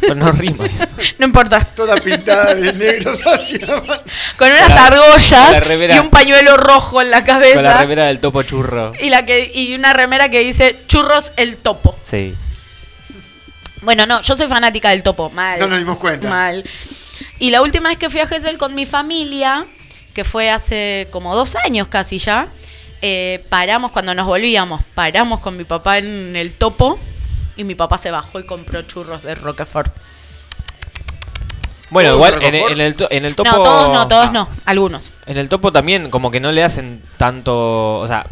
Pero 0.00 0.14
no 0.14 0.32
rima 0.32 0.64
eso. 0.80 0.94
No 1.18 1.26
importa. 1.26 1.60
Toda 1.60 1.96
pintada 1.96 2.54
de 2.54 2.72
negro 2.72 3.12
hacia 3.26 3.66
abajo. 3.66 4.02
Con 4.38 4.48
unas 4.50 4.60
la- 4.60 4.66
con 4.68 4.74
la 4.76 4.86
argollas 4.86 5.96
y 5.96 5.98
un 6.00 6.10
pañuelo 6.10 6.56
rojo 6.56 7.02
en 7.02 7.10
la 7.10 7.18
Con 7.24 7.34
la 7.34 7.40
cabeza. 7.40 7.78
remera 7.80 8.06
del 8.06 8.20
topo 8.20 8.42
churro. 8.42 8.92
Y, 9.00 9.10
la 9.10 9.26
que, 9.26 9.50
y 9.54 9.74
una 9.74 9.92
remera 9.92 10.30
que 10.30 10.40
dice 10.40 10.78
churros 10.86 11.32
el 11.36 11.58
topo. 11.58 11.94
Sí. 12.02 12.34
Bueno, 13.84 14.06
no, 14.06 14.20
yo 14.22 14.36
soy 14.36 14.48
fanática 14.48 14.90
del 14.90 15.02
topo, 15.02 15.30
mal. 15.30 15.58
No 15.60 15.68
nos 15.68 15.78
dimos 15.78 15.98
cuenta. 15.98 16.28
Mal. 16.28 16.64
Y 17.38 17.50
la 17.50 17.62
última 17.62 17.88
vez 17.88 17.98
que 17.98 18.10
fui 18.10 18.20
a 18.20 18.26
Gesell 18.26 18.58
con 18.58 18.74
mi 18.74 18.86
familia, 18.86 19.66
que 20.14 20.24
fue 20.24 20.50
hace 20.50 21.08
como 21.10 21.34
dos 21.36 21.56
años 21.56 21.88
casi 21.88 22.18
ya, 22.18 22.48
eh, 23.02 23.44
paramos 23.50 23.90
cuando 23.92 24.14
nos 24.14 24.26
volvíamos, 24.26 24.80
paramos 24.94 25.40
con 25.40 25.56
mi 25.56 25.64
papá 25.64 25.98
en 25.98 26.34
el 26.36 26.54
topo 26.54 26.98
y 27.56 27.64
mi 27.64 27.74
papá 27.74 27.98
se 27.98 28.10
bajó 28.10 28.40
y 28.40 28.44
compró 28.44 28.82
churros 28.82 29.22
de 29.22 29.34
Roquefort. 29.34 29.92
Bueno, 31.90 32.10
¿Todos 32.10 32.28
igual 32.28 32.42
en, 32.42 32.54
el, 32.54 32.96
en 33.10 33.24
el 33.24 33.34
topo. 33.36 33.50
No, 33.50 33.62
todos 33.62 33.92
no, 33.92 34.08
todos 34.08 34.26
Ah. 34.26 34.32
no, 34.32 34.48
algunos. 34.64 35.10
En 35.26 35.36
el 35.36 35.48
topo 35.48 35.70
también, 35.70 36.10
como 36.10 36.30
que 36.30 36.40
no 36.40 36.50
le 36.50 36.64
hacen 36.64 37.02
tanto. 37.18 37.98
O 38.00 38.06
sea, 38.08 38.26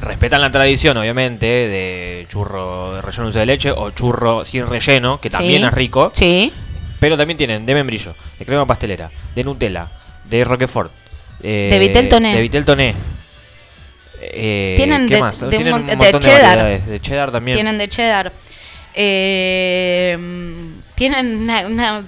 respetan 0.00 0.40
la 0.40 0.50
tradición, 0.50 0.96
obviamente, 0.96 1.46
de 1.46 2.26
churro 2.28 2.94
de 2.94 3.02
relleno 3.02 3.22
de 3.22 3.26
dulce 3.26 3.38
de 3.40 3.46
leche 3.46 3.70
o 3.70 3.90
churro 3.90 4.44
sin 4.44 4.66
relleno, 4.66 5.18
que 5.18 5.30
también 5.30 5.60
Sí. 5.60 5.66
es 5.66 5.72
rico. 5.74 6.10
Sí. 6.14 6.52
Pero 7.00 7.16
también 7.16 7.36
tienen 7.36 7.66
de 7.66 7.74
membrillo, 7.74 8.14
de 8.38 8.44
crema 8.46 8.66
pastelera, 8.66 9.10
de 9.34 9.44
Nutella, 9.44 9.88
de 10.24 10.44
Roquefort. 10.44 10.90
eh, 11.42 11.68
De 11.70 11.78
Vitel 11.78 12.08
Toné. 12.08 12.34
De 12.34 12.40
Vitel 12.40 12.64
Toné. 12.64 12.94
Eh, 14.22 14.74
Tienen 14.76 15.06
¿qué 15.08 15.14
de- 15.16 15.20
más? 15.20 15.40
de 15.40 15.48
Tienen 15.50 15.74
un 15.74 15.86
de 15.86 15.96
cheddar. 16.18 16.80
De 16.82 17.00
cheddar 17.00 17.30
también. 17.32 17.56
Tienen 17.56 17.76
de 17.76 17.88
cheddar. 17.88 18.32
Eh, 18.94 20.16
tienen 20.94 21.36
una, 21.42 21.66
una, 21.66 22.04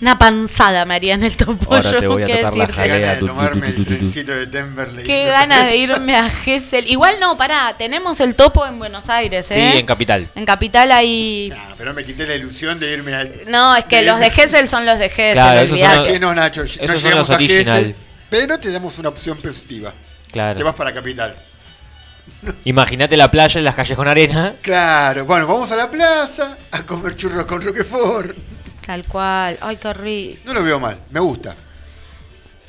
una 0.00 0.18
panzada, 0.18 0.84
María, 0.84 1.14
en 1.14 1.22
el 1.24 1.36
topo. 1.36 1.74
Ahora 1.74 1.90
yo 1.92 1.98
te 2.00 2.06
voy 2.06 2.22
a 2.22 2.26
qué 2.26 2.36
tocar 2.36 2.56
la 2.56 2.66
decirte. 2.66 2.82
Qué 2.82 2.88
Jalea, 2.90 2.98
ganas 3.06 3.20
de 3.20 3.26
tomarme 3.26 3.68
el 3.68 3.84
trencito 3.84 4.32
de 4.32 4.46
Temberley. 4.46 5.04
Qué 5.04 5.24
ganas 5.24 5.64
de 5.64 5.76
irme 5.76 6.16
a 6.16 6.28
Gessel. 6.28 6.86
Igual 6.90 7.16
no, 7.20 7.36
pará, 7.38 7.74
tenemos 7.78 8.20
el 8.20 8.34
topo 8.34 8.66
en 8.66 8.78
Buenos 8.78 9.08
Aires, 9.08 9.46
Sí, 9.46 9.54
¿eh? 9.54 9.78
en 9.78 9.86
Capital. 9.86 10.28
En 10.34 10.44
Capital 10.44 10.92
hay... 10.92 11.48
Nah, 11.48 11.74
pero 11.78 11.94
me 11.94 12.04
quité 12.04 12.26
la 12.26 12.34
ilusión 12.34 12.78
de 12.78 12.92
irme 12.92 13.14
al. 13.14 13.32
No, 13.48 13.74
es 13.74 13.84
que 13.86 14.02
los 14.02 14.20
de 14.20 14.28
Gessel 14.30 14.68
son 14.68 14.84
los 14.84 14.98
de 14.98 15.08
Gessel, 15.08 15.32
Claro, 15.34 15.60
esos 15.60 15.78
son 15.78 15.86
olvidate. 15.88 15.98
los- 15.98 16.08
Que 16.08 16.20
no, 16.20 16.34
Nacho, 16.34 16.60
no 16.62 16.66
llegamos 16.94 17.14
los 17.14 17.30
a 17.30 17.34
original. 17.36 17.94
pero 18.28 18.58
te 18.60 18.70
damos 18.70 18.98
una 18.98 19.08
opción 19.08 19.38
positiva. 19.38 19.94
Claro. 20.30 20.56
Te 20.58 20.62
vas 20.62 20.74
para 20.74 20.92
Capital. 20.92 21.36
Imagínate 22.64 23.16
la 23.16 23.30
playa 23.30 23.58
en 23.58 23.64
las 23.64 23.74
calles 23.74 23.96
con 23.96 24.06
arena. 24.08 24.54
Claro, 24.60 25.24
bueno, 25.24 25.46
vamos 25.46 25.70
a 25.72 25.76
la 25.76 25.90
plaza 25.90 26.58
a 26.70 26.82
comer 26.82 27.16
churros 27.16 27.46
con 27.46 27.62
Roquefort. 27.62 28.36
Tal 28.86 29.04
cual. 29.04 29.58
Ay, 29.60 29.76
qué 29.76 29.92
rico. 29.92 30.40
No 30.44 30.54
lo 30.54 30.62
veo 30.62 30.78
mal, 30.80 30.98
me 31.10 31.20
gusta. 31.20 31.54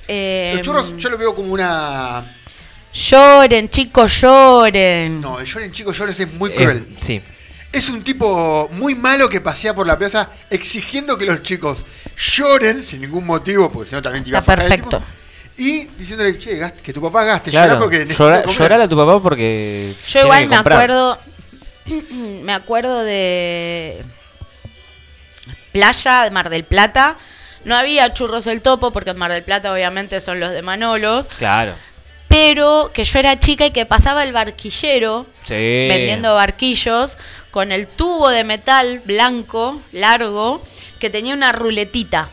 Eh, 0.07 0.51
Los 0.55 0.61
churros 0.65 0.97
yo 0.97 1.09
lo 1.09 1.17
veo 1.17 1.35
como 1.35 1.53
una... 1.53 2.33
Lloren, 2.93 3.69
chicos, 3.69 4.21
lloren. 4.21 5.21
No, 5.21 5.39
el 5.39 5.45
lloren 5.45 5.71
chicos 5.71 5.95
llores 5.97 6.19
es 6.19 6.33
muy 6.33 6.49
Eh, 6.51 6.55
cruel. 6.55 6.95
sí. 6.97 7.21
Es 7.71 7.89
un 7.89 8.01
tipo 8.03 8.67
muy 8.71 8.95
malo 8.95 9.29
que 9.29 9.41
pasea 9.41 9.75
por 9.75 9.85
la 9.85 9.97
plaza 9.97 10.29
exigiendo 10.49 11.17
que 11.17 11.25
los 11.25 11.43
chicos 11.43 11.85
lloren 12.15 12.81
sin 12.81 13.01
ningún 13.01 13.25
motivo, 13.27 13.69
porque 13.71 13.89
si 13.89 13.95
no 13.95 14.01
también 14.01 14.23
te 14.23 14.29
iba 14.29 14.39
Está 14.39 14.53
a 14.53 14.55
fajar 14.55 14.71
el 14.71 14.79
perfecto. 14.81 15.03
Y 15.57 15.83
diciéndole, 15.97 16.37
che, 16.39 16.57
gaste- 16.57 16.81
que 16.81 16.93
tu 16.93 17.01
papá 17.01 17.23
gaste, 17.25 17.51
Claro, 17.51 17.73
llora 17.73 17.79
porque 17.81 18.05
llora- 18.07 18.45
llorale 18.45 18.83
a 18.85 18.87
tu 18.87 18.95
papá 18.95 19.21
porque. 19.21 19.95
Yo 20.07 20.21
igual 20.21 20.47
me 20.47 20.55
comprar. 20.55 20.77
acuerdo. 20.81 21.19
me 22.43 22.53
acuerdo 22.53 23.03
de. 23.03 24.01
Playa 25.77 26.23
de 26.23 26.31
Mar 26.31 26.49
del 26.49 26.63
Plata. 26.63 27.17
No 27.65 27.75
había 27.75 28.13
churros 28.13 28.47
el 28.47 28.61
topo, 28.61 28.91
porque 28.91 29.11
en 29.11 29.17
Mar 29.17 29.31
del 29.31 29.43
Plata 29.43 29.71
obviamente 29.71 30.21
son 30.21 30.39
los 30.39 30.51
de 30.51 30.61
Manolos. 30.61 31.27
Claro. 31.37 31.75
Pero 32.27 32.91
que 32.93 33.03
yo 33.05 33.19
era 33.19 33.39
chica 33.39 33.65
y 33.65 33.71
que 33.71 33.85
pasaba 33.85 34.23
el 34.23 34.33
barquillero 34.33 35.25
Sí. 35.45 35.53
vendiendo 35.89 36.33
barquillos 36.35 37.17
con 37.51 37.71
el 37.71 37.87
tubo 37.87 38.29
de 38.29 38.43
metal 38.43 38.99
blanco, 39.05 39.79
largo, 39.91 40.61
que 40.99 41.09
tenía 41.09 41.33
una 41.33 41.51
ruletita. 41.51 42.29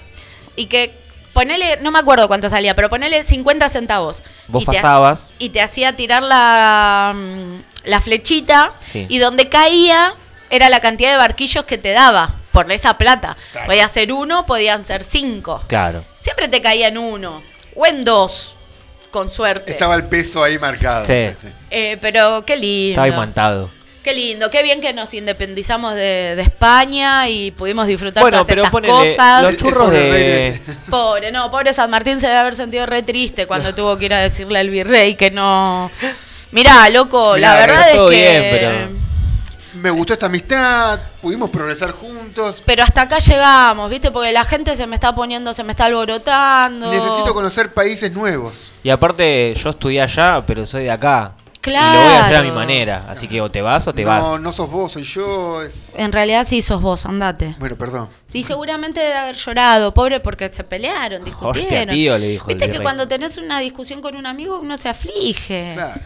Y 0.56 0.66
que 0.66 0.94
ponele, 1.32 1.78
no 1.80 1.90
me 1.90 1.98
acuerdo 1.98 2.26
cuánto 2.28 2.48
salía, 2.48 2.74
pero 2.74 2.88
ponele 2.90 3.22
50 3.22 3.68
centavos. 3.68 4.22
Vos 4.48 4.62
y 4.62 4.66
te- 4.66 4.72
pasabas. 4.76 5.30
y 5.38 5.50
te 5.50 5.60
hacía 5.60 5.94
tirar 5.96 6.22
la, 6.22 7.12
mm, 7.14 7.88
la 7.88 8.00
flechita 8.00 8.72
Sí. 8.80 9.06
y 9.08 9.18
donde 9.18 9.48
caía 9.48 10.14
era 10.50 10.68
la 10.68 10.80
cantidad 10.80 11.10
de 11.10 11.16
barquillos 11.18 11.64
que 11.64 11.78
te 11.78 11.92
daba 11.92 12.34
por 12.54 12.72
esa 12.72 12.96
plata. 12.96 13.36
Claro. 13.52 13.66
Podía 13.66 13.88
ser 13.88 14.12
uno, 14.12 14.46
podían 14.46 14.84
ser 14.84 15.04
cinco. 15.04 15.62
Claro. 15.66 16.04
Siempre 16.20 16.48
te 16.48 16.62
caía 16.62 16.88
en 16.88 16.96
uno 16.96 17.42
o 17.74 17.84
en 17.86 18.04
dos, 18.04 18.54
con 19.10 19.28
suerte. 19.30 19.72
Estaba 19.72 19.94
el 19.96 20.04
peso 20.04 20.42
ahí 20.42 20.58
marcado. 20.58 21.04
Sí. 21.04 21.28
Eh, 21.70 21.98
pero 22.00 22.44
qué 22.46 22.56
lindo. 22.56 22.92
Estaba 22.92 23.08
imantado. 23.08 23.70
Qué 24.04 24.12
lindo, 24.14 24.50
qué 24.50 24.62
bien 24.62 24.82
que 24.82 24.92
nos 24.92 25.14
independizamos 25.14 25.94
de, 25.94 26.34
de 26.36 26.42
España 26.42 27.26
y 27.30 27.50
pudimos 27.52 27.86
disfrutar 27.86 28.20
Bueno, 28.22 28.36
todas 28.36 28.46
pero 28.46 28.60
estas 28.60 28.70
ponele, 28.70 28.92
cosas. 28.92 29.42
los 29.42 29.56
churros 29.56 29.90
de. 29.90 30.60
Pobre, 30.90 31.32
no, 31.32 31.50
pobre 31.50 31.72
San 31.72 31.90
Martín 31.90 32.20
se 32.20 32.26
debe 32.26 32.38
haber 32.38 32.54
sentido 32.54 32.84
re 32.84 33.02
triste 33.02 33.46
cuando 33.46 33.74
tuvo 33.74 33.96
que 33.96 34.04
ir 34.04 34.12
a 34.14 34.18
decirle 34.20 34.58
al 34.58 34.68
virrey 34.68 35.14
que 35.14 35.30
no. 35.30 35.90
Mirá, 36.50 36.88
loco, 36.90 37.32
Mirá, 37.36 37.54
la 37.54 37.60
verdad 37.60 37.90
es 37.92 37.98
que. 37.98 38.08
bien, 38.10 38.42
pero- 38.50 39.03
Me 39.74 39.90
gustó 39.90 40.12
esta 40.12 40.26
amistad, 40.26 41.00
pudimos 41.20 41.50
progresar 41.50 41.90
juntos. 41.92 42.62
Pero 42.64 42.82
hasta 42.84 43.02
acá 43.02 43.18
llegamos, 43.18 43.90
¿viste? 43.90 44.10
Porque 44.10 44.32
la 44.32 44.44
gente 44.44 44.76
se 44.76 44.86
me 44.86 44.94
está 44.94 45.12
poniendo, 45.14 45.52
se 45.52 45.64
me 45.64 45.72
está 45.72 45.86
alborotando. 45.86 46.90
Necesito 46.90 47.34
conocer 47.34 47.72
países 47.74 48.12
nuevos. 48.12 48.70
Y 48.82 48.90
aparte, 48.90 49.52
yo 49.54 49.70
estudié 49.70 50.02
allá, 50.02 50.42
pero 50.46 50.64
soy 50.64 50.84
de 50.84 50.90
acá. 50.92 51.34
Y 51.66 51.70
lo 51.70 51.78
voy 51.80 51.82
a 52.12 52.24
hacer 52.26 52.36
a 52.36 52.42
mi 52.42 52.48
Claro. 52.48 52.54
manera. 52.60 53.06
Así 53.08 53.26
que 53.26 53.40
o 53.40 53.50
te 53.50 53.62
vas 53.62 53.88
o 53.88 53.94
te 53.94 54.02
no, 54.04 54.08
vas. 54.10 54.38
no 54.40 54.52
sos 54.52 54.70
vos, 54.70 54.92
soy 54.92 55.02
yo. 55.02 55.62
es- 55.62 55.92
En 55.96 56.12
realidad 56.12 56.46
sí 56.46 56.60
sos 56.60 56.82
vos, 56.82 57.06
andate. 57.06 57.56
Bueno, 57.58 57.74
perdón. 57.76 58.10
Sí, 58.26 58.42
seguramente 58.42 59.00
debe 59.00 59.14
haber 59.14 59.34
llorado, 59.34 59.94
pobre, 59.94 60.20
porque 60.20 60.50
se 60.50 60.62
pelearon, 60.62 61.24
discutieron. 61.24 61.62
Hostia, 61.62 61.86
tío, 61.86 62.18
le 62.18 62.28
dijo 62.28 62.46
Viste 62.48 62.68
que 62.68 62.80
cuando 62.80 63.08
tenés 63.08 63.38
una 63.38 63.60
discusión 63.60 64.02
con 64.02 64.14
un 64.14 64.26
amigo 64.26 64.58
uno 64.60 64.76
se 64.76 64.90
aflige. 64.90 65.72
Claro. 65.74 66.00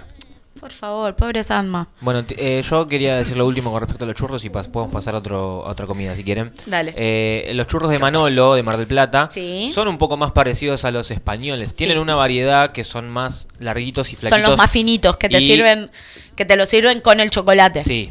Por 0.61 0.73
favor, 0.73 1.15
pobre 1.15 1.43
Salma. 1.43 1.89
Bueno, 2.01 2.25
eh, 2.31 2.63
yo 2.69 2.87
quería 2.87 3.17
decir 3.17 3.37
lo 3.37 3.47
último 3.47 3.71
con 3.71 3.81
respecto 3.81 4.05
a 4.05 4.07
los 4.09 4.17
churros 4.17 4.45
y 4.45 4.51
pas- 4.51 4.69
podemos 4.69 4.93
pasar 4.93 5.15
a, 5.15 5.19
otro, 5.19 5.65
a 5.67 5.71
otra 5.71 5.87
comida 5.87 6.17
si 6.17 6.25
quieren. 6.25 6.53
Dale. 6.67 6.95
Eh, 6.97 7.53
los 7.55 7.67
churros 7.69 7.91
de 7.91 7.99
Manolo, 7.99 8.55
de 8.55 8.63
Mar 8.63 8.77
del 8.77 8.87
Plata, 8.89 9.29
Sí. 9.31 9.71
son 9.73 9.87
un 9.89 9.99
poco 9.99 10.17
más 10.17 10.33
parecidos 10.33 10.85
a 10.85 10.91
los 10.91 11.11
españoles. 11.13 11.75
Tienen 11.75 11.97
Sí. 11.97 12.01
una 12.03 12.15
variedad 12.17 12.73
que 12.73 12.85
son 12.85 13.09
más 13.09 13.47
larguitos 13.61 14.13
y 14.13 14.17
flaquitos. 14.17 14.41
Son 14.41 14.51
los 14.51 14.59
más 14.59 14.71
finitos 14.71 15.17
que 15.17 15.29
te 15.29 15.41
y- 15.41 15.47
sirven, 15.47 15.91
que 16.35 16.45
te 16.45 16.57
lo 16.57 16.67
sirven 16.67 17.01
con 17.01 17.21
el 17.21 17.31
chocolate. 17.31 17.85
Sí. 17.85 18.11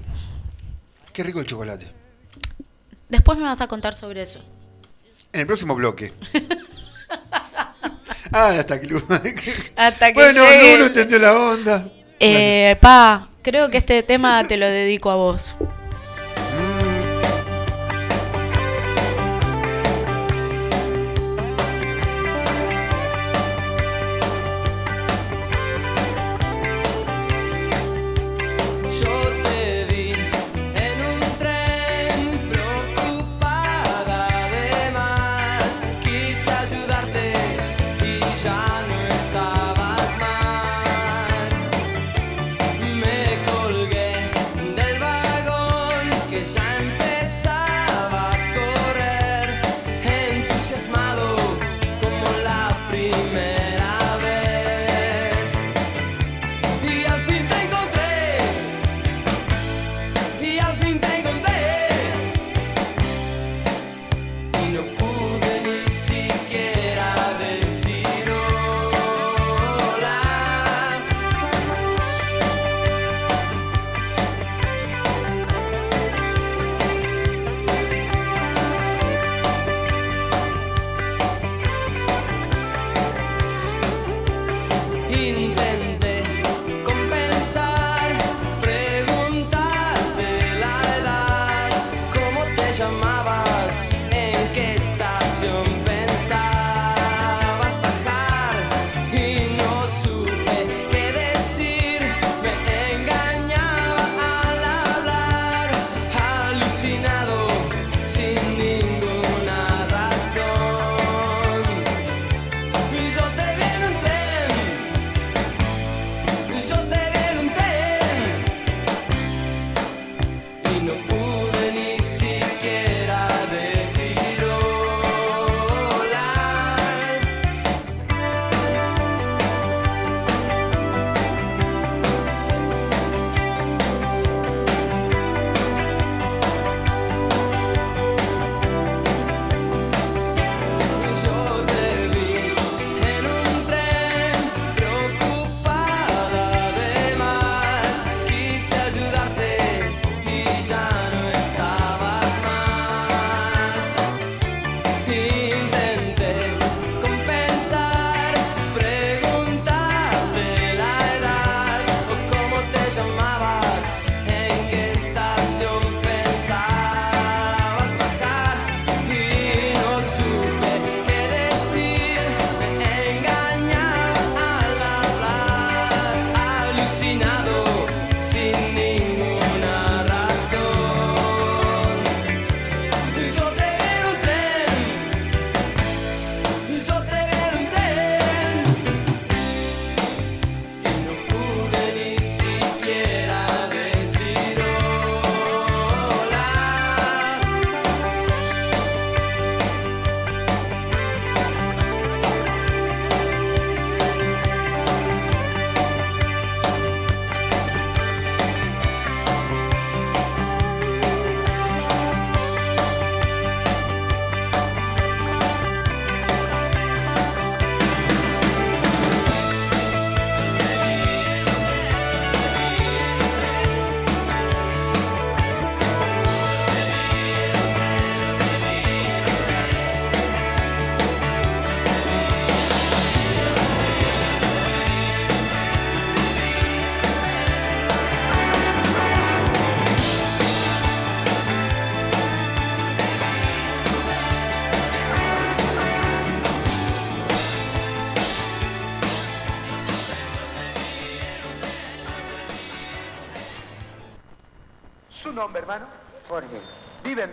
Qué 1.11 1.23
rico 1.23 1.39
el 1.39 1.45
chocolate. 1.47 1.87
Después 3.09 3.37
me 3.37 3.43
vas 3.45 3.59
a 3.61 3.67
contar 3.67 3.93
sobre 3.93 4.21
eso. 4.21 4.39
En 5.33 5.41
el 5.41 5.47
próximo 5.47 5.75
bloque. 5.75 6.13
ah, 8.31 8.49
hasta 8.59 8.79
que... 8.79 8.87
Hasta 9.75 10.07
que 10.07 10.13
bueno, 10.13 10.45
llegue. 10.45 10.71
no, 10.73 10.79
no 10.79 10.85
entendió 10.85 11.19
la 11.19 11.33
onda. 11.37 11.87
Eh, 12.19 12.75
pa, 12.81 13.27
creo 13.41 13.69
que 13.69 13.77
este 13.77 14.03
tema 14.03 14.43
te 14.47 14.57
lo 14.57 14.67
dedico 14.67 15.09
a 15.09 15.15
vos. 15.15 15.55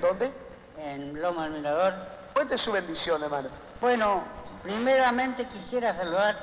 Dónde? 0.09 0.45
en 0.79 1.21
Loma 1.21 1.45
del 1.45 1.55
Mirador. 1.55 1.95
Cuente 2.33 2.59
su 2.59 2.73
bendición, 2.73 3.23
hermano. 3.23 3.49
Bueno, 3.81 4.23
primeramente 4.63 5.47
quisiera 5.47 5.97
saludar 5.97 6.37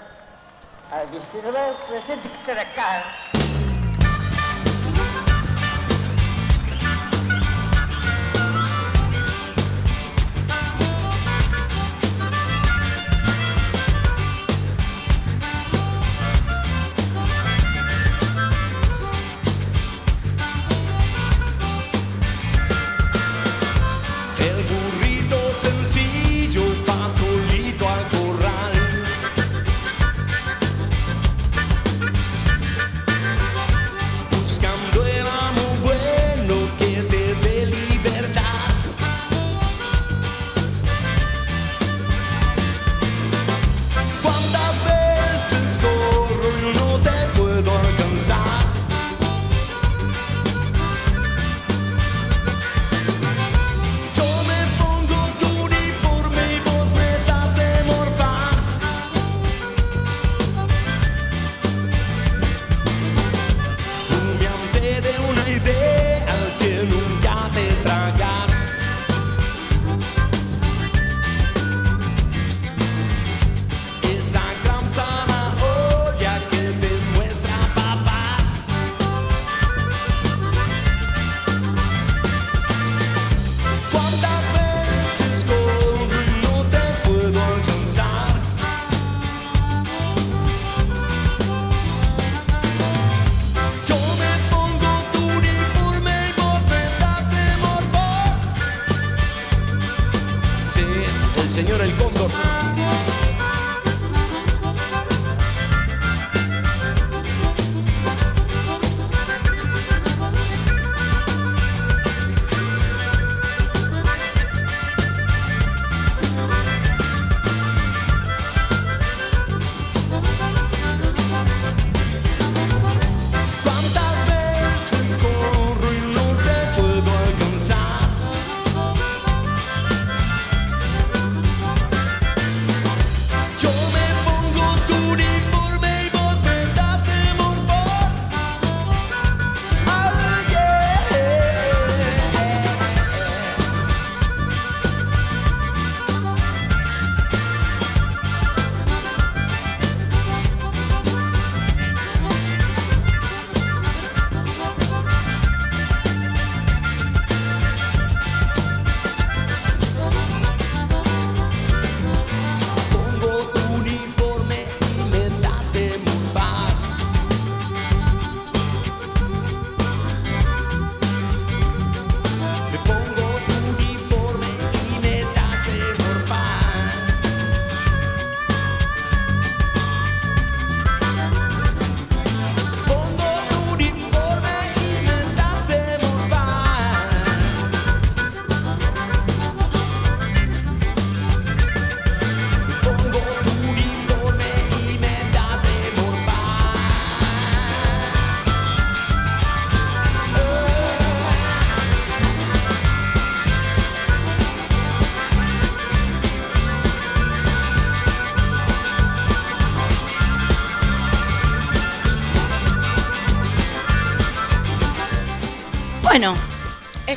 al 0.92 1.08
vicepresidente 1.08 1.84
presente 1.88 2.30
que 2.30 2.52
está 2.52 2.62
acá. 2.62 3.04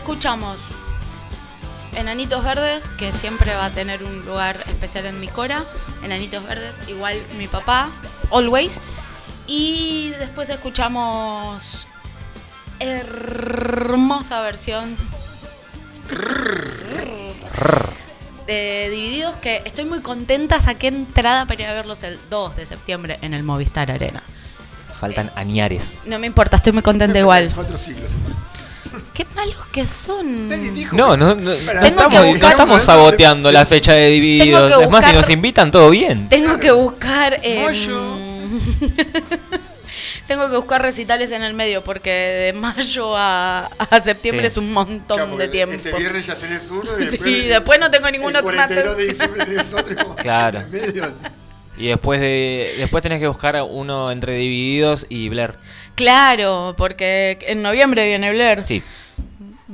Escuchamos 0.05 0.61
Enanitos 1.97 2.45
Verdes, 2.45 2.91
que 2.91 3.11
siempre 3.11 3.55
va 3.55 3.65
a 3.65 3.71
tener 3.71 4.05
un 4.05 4.23
lugar 4.27 4.59
especial 4.69 5.07
en 5.07 5.19
mi 5.19 5.29
cora. 5.29 5.65
Enanitos 6.03 6.45
Verdes, 6.45 6.79
igual 6.89 7.17
mi 7.39 7.49
papá, 7.49 7.89
always. 8.31 8.83
Y 9.47 10.11
después 10.19 10.51
escuchamos 10.51 11.89
hermosa 12.81 14.43
versión 14.43 14.95
de 18.47 18.91
Divididos, 18.91 19.37
que 19.37 19.63
estoy 19.65 19.87
muy 19.87 20.03
contenta. 20.03 20.61
Saqué 20.61 20.89
entrada 20.89 21.47
para 21.47 21.63
ir 21.63 21.69
a 21.69 21.73
verlos 21.73 22.03
el 22.03 22.19
2 22.29 22.57
de 22.57 22.67
septiembre 22.67 23.19
en 23.23 23.33
el 23.33 23.43
Movistar 23.43 23.91
Arena. 23.91 24.23
Faltan 25.01 25.31
añares. 25.35 26.03
No 26.05 26.19
me 26.19 26.27
importa, 26.27 26.59
estoy 26.59 26.75
muy 26.75 26.83
contenta 26.83 27.19
igual. 27.19 27.51
Cuatro 27.55 27.79
siglos. 27.79 28.04
Que 29.75 29.87
son. 29.89 30.49
No, 30.93 31.17
no, 31.17 31.35
no, 31.35 31.51
estamos, 31.53 32.27
buscar- 32.27 32.81
saboteando 32.81 33.51
la 33.51 33.67
fecha 33.67 33.93
de 33.93 34.07
divididos. 34.07 34.69
Tengo 34.69 34.79
que 34.79 34.85
Es 34.85 34.91
más, 34.91 35.01
si 35.05 35.11
buscar- 35.11 35.15
nos 35.23 35.31
invitan, 35.31 35.71
todo 35.73 35.91
bien. 35.91 36.29
Tengo 36.29 36.61
que 36.61 36.71
buscar. 36.71 37.41
em, 37.43 37.67
Tengo 40.29 40.49
que 40.49 40.57
buscar 40.57 40.81
recitales 40.81 41.31
en 41.33 41.43
el 41.43 41.55
medio 41.55 41.83
porque 41.83 42.11
de 42.11 42.53
mayo 42.55 43.17
a, 43.17 43.67
a 43.67 44.01
septiembre 44.01 44.43
Sí. 44.49 44.53
es 44.53 44.57
un 44.57 44.73
montón 44.73 45.19
Claro, 45.19 45.37
de 45.37 45.49
tiempo. 45.49 45.75
Este 45.75 45.93
viernes 45.93 46.27
ya 46.27 46.35
tenés 46.37 46.71
uno 46.71 46.91
y 46.99 47.03
Sí, 47.11 47.11
después, 47.11 47.49
después 47.49 47.81
no 47.81 47.91
tengo 47.91 48.11
ningún 48.11 48.31
el 48.31 48.37
otro 48.37 48.55
42 48.55 48.97
de 48.97 49.03
antes. 49.03 49.09
diciembre 49.19 49.45
tenés 49.45 49.73
otro. 49.73 49.93
y 49.93 49.97
Claro. 50.23 50.61
en 50.61 50.71
medio. 50.71 51.13
Y 51.77 51.89
después 51.89 52.21
de 52.21 52.75
después 52.79 53.03
tenés 53.03 53.19
que 53.19 53.27
buscar 53.27 53.61
uno 53.69 54.11
entre 54.13 54.35
divididos 54.37 55.05
y 55.09 55.29
Blair. 55.29 55.55
Claro, 55.97 56.75
porque 56.79 57.39
en 57.49 57.61
noviembre 57.63 58.07
viene 58.07 58.31
Blair. 58.31 58.65
Sí. 58.65 58.83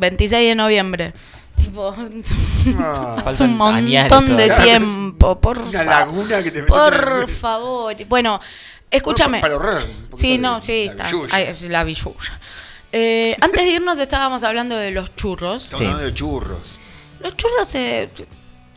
26 0.00 0.48
de 0.48 0.54
noviembre. 0.54 1.12
Tipo, 1.62 1.94
Ah. 2.78 3.20
Faltan 3.24 3.50
un 3.50 3.56
montón 3.56 4.36
de 4.36 4.50
tiempo, 4.50 5.40
por 5.40 5.58
Una 5.58 5.84
laguna 5.84 6.42
que 6.42 6.50
te 6.50 6.62
Por 6.62 7.28
favor. 7.28 7.94
Bueno, 8.06 8.40
escúchame. 8.90 9.40
Bueno, 9.40 9.58
para 9.58 9.80
poquito 9.80 10.16
Sí, 10.16 10.30
de- 10.32 10.38
no, 10.38 10.60
sí, 10.60 10.90
la 10.94 11.08
está. 11.08 11.36
ay, 11.36 11.54
la 11.68 11.84
billulla. 11.84 12.40
Eh, 12.92 13.36
antes 13.40 13.62
de 13.62 13.68
irnos 13.70 13.98
estábamos 14.00 14.42
hablando 14.42 14.76
de 14.76 14.90
los 14.90 15.14
churros. 15.14 15.64
Estamos 15.64 15.82
hablando 15.86 16.04
de 16.06 16.14
churros. 16.14 16.78
Los 17.20 17.36
churros, 17.36 17.74
eh, 17.74 18.08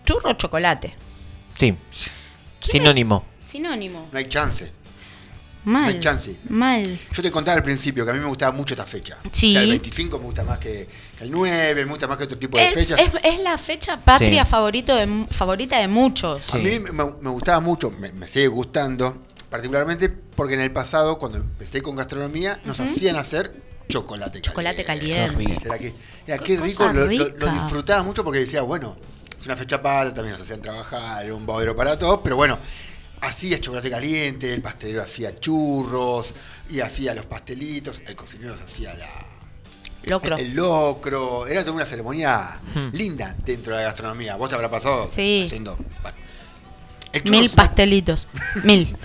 churro 0.05 0.33
chocolate. 0.33 0.95
Sí. 1.55 1.75
Sinónimo. 2.59 3.23
Sinónimo. 3.45 4.09
No 4.11 4.17
hay 4.19 4.27
chance. 4.29 4.71
Mal. 5.65 5.83
No 5.83 5.87
hay 5.89 5.99
chance. 5.99 6.37
Mal. 6.49 6.99
Yo 7.13 7.21
te 7.23 7.31
contaba 7.31 7.57
al 7.57 7.63
principio 7.63 8.03
que 8.03 8.11
a 8.11 8.13
mí 8.13 8.19
me 8.19 8.25
gustaba 8.27 8.51
mucho 8.55 8.73
esta 8.73 8.85
fecha. 8.85 9.17
Sí. 9.31 9.51
O 9.51 9.53
sea, 9.53 9.61
el 9.61 9.69
25 9.69 10.17
me 10.19 10.25
gusta 10.25 10.43
más 10.43 10.59
que, 10.59 10.87
que 11.17 11.23
el 11.23 11.31
9, 11.31 11.85
me 11.85 11.89
gusta 11.91 12.07
más 12.07 12.17
que 12.17 12.25
otro 12.25 12.37
tipo 12.37 12.57
de 12.57 12.65
Es, 12.67 12.73
fechas. 12.73 12.99
es- 12.99 13.11
es 13.23 13.39
la 13.41 13.57
fecha 13.57 13.97
patria 13.99 14.43
Sí. 14.45 14.51
favorito 14.51 14.95
de, 14.95 15.27
favorita 15.31 15.77
de 15.79 15.87
muchos. 15.87 16.53
A 16.53 16.57
mí 16.57 16.79
me, 16.79 16.91
me 16.91 17.29
gustaba 17.29 17.59
mucho, 17.59 17.91
me, 17.91 18.11
me 18.11 18.27
sigue 18.27 18.47
gustando, 18.47 19.23
particularmente 19.49 20.09
porque 20.09 20.55
en 20.55 20.61
el 20.61 20.71
pasado, 20.71 21.17
cuando 21.17 21.37
empecé 21.37 21.81
con 21.81 21.95
gastronomía, 21.95 22.59
nos 22.65 22.79
hacían 22.79 23.15
hacer 23.15 23.53
chocolate 23.87 24.41
Chocolate 24.41 24.83
caliente. 24.83 25.57
Era 25.65 25.77
que, 25.77 25.93
era 26.25 26.37
Qué 26.39 26.57
rico, 26.57 26.85
lo, 26.91 27.05
lo- 27.05 27.29
lo 27.29 27.47
disfrutaba 27.53 28.01
mucho 28.03 28.23
porque 28.23 28.39
decía, 28.39 28.61
bueno, 28.63 28.97
es 29.37 29.45
una 29.45 29.55
fecha 29.55 29.81
patria, 29.81 30.13
también 30.13 30.31
nos 30.33 30.41
hacían 30.41 30.61
trabajar, 30.61 31.23
era 31.25 31.35
un 31.35 31.45
bodero 31.45 31.75
para 31.75 31.97
todos, 31.99 32.19
pero 32.23 32.35
bueno, 32.35 32.57
hacía 33.23 33.59
chocolate 33.59 33.89
caliente, 33.89 34.53
el 34.53 34.61
pastelero 34.61 35.01
hacía 35.01 35.35
churros 35.39 36.33
y 36.69 36.79
hacía 36.81 37.13
los 37.15 37.25
pastelitos, 37.25 38.01
el 38.05 38.15
cocinero 38.15 38.53
hacía 38.53 38.93
la, 38.93 39.09
Locro. 40.05 40.37
el 40.37 40.53
locro, 40.55 41.47
era 41.47 41.61
toda 41.61 41.73
una 41.75 41.85
ceremonia 41.85 42.59
Hmm. 42.75 42.89
linda 42.93 43.35
dentro 43.45 43.73
de 43.73 43.79
la 43.79 43.85
gastronomía. 43.87 44.35
¿Vos 44.35 44.49
te 44.49 44.55
habrá 44.55 44.69
pasado 44.69 45.07
Sí. 45.07 45.43
haciendo? 45.45 45.77
bueno. 46.01 46.17
Mil 47.29 47.49
pastelitos. 47.51 48.27
Mil. 48.63 48.95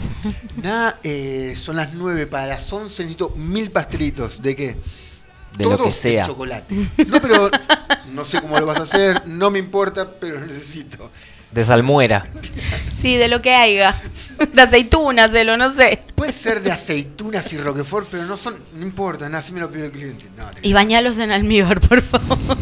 Nada, 0.62 0.98
eh, 1.04 1.54
son 1.56 1.76
las 1.76 1.94
9, 1.94 2.26
para 2.26 2.46
las 2.48 2.70
11 2.72 3.04
necesito 3.04 3.30
mil 3.30 3.70
pastelitos. 3.70 4.42
¿De 4.42 4.56
qué? 4.56 4.76
De 5.56 5.64
lo 5.64 5.78
que 5.78 5.84
de 5.84 5.92
sea. 5.92 6.24
chocolate. 6.24 6.74
No, 7.06 7.20
pero 7.20 7.50
no 8.12 8.24
sé 8.24 8.40
cómo 8.40 8.58
lo 8.58 8.66
vas 8.66 8.78
a 8.80 8.82
hacer, 8.82 9.26
no 9.28 9.50
me 9.50 9.58
importa, 9.60 10.10
pero 10.10 10.40
lo 10.40 10.46
necesito. 10.46 11.10
De 11.52 11.64
salmuera. 11.64 12.26
Sí, 12.94 13.16
de 13.16 13.28
lo 13.28 13.42
que 13.42 13.54
haya. 13.54 13.94
De 14.52 14.62
aceitunas, 14.62 15.32
de 15.32 15.44
lo 15.44 15.56
no 15.56 15.70
sé. 15.70 16.02
Puede 16.16 16.32
ser 16.32 16.62
de 16.62 16.72
aceitunas 16.72 17.52
y 17.52 17.58
roquefort, 17.58 18.08
pero 18.10 18.24
no 18.24 18.36
son, 18.36 18.56
no 18.72 18.84
importa, 18.84 19.28
nada, 19.28 19.38
así 19.38 19.52
me 19.52 19.60
lo 19.60 19.70
pide 19.70 19.86
el 19.86 19.92
cliente. 19.92 20.26
No, 20.36 20.44
Y 20.62 20.72
bañalos 20.72 21.18
en 21.18 21.30
almíbar, 21.30 21.80
por 21.80 22.02
favor. 22.02 22.56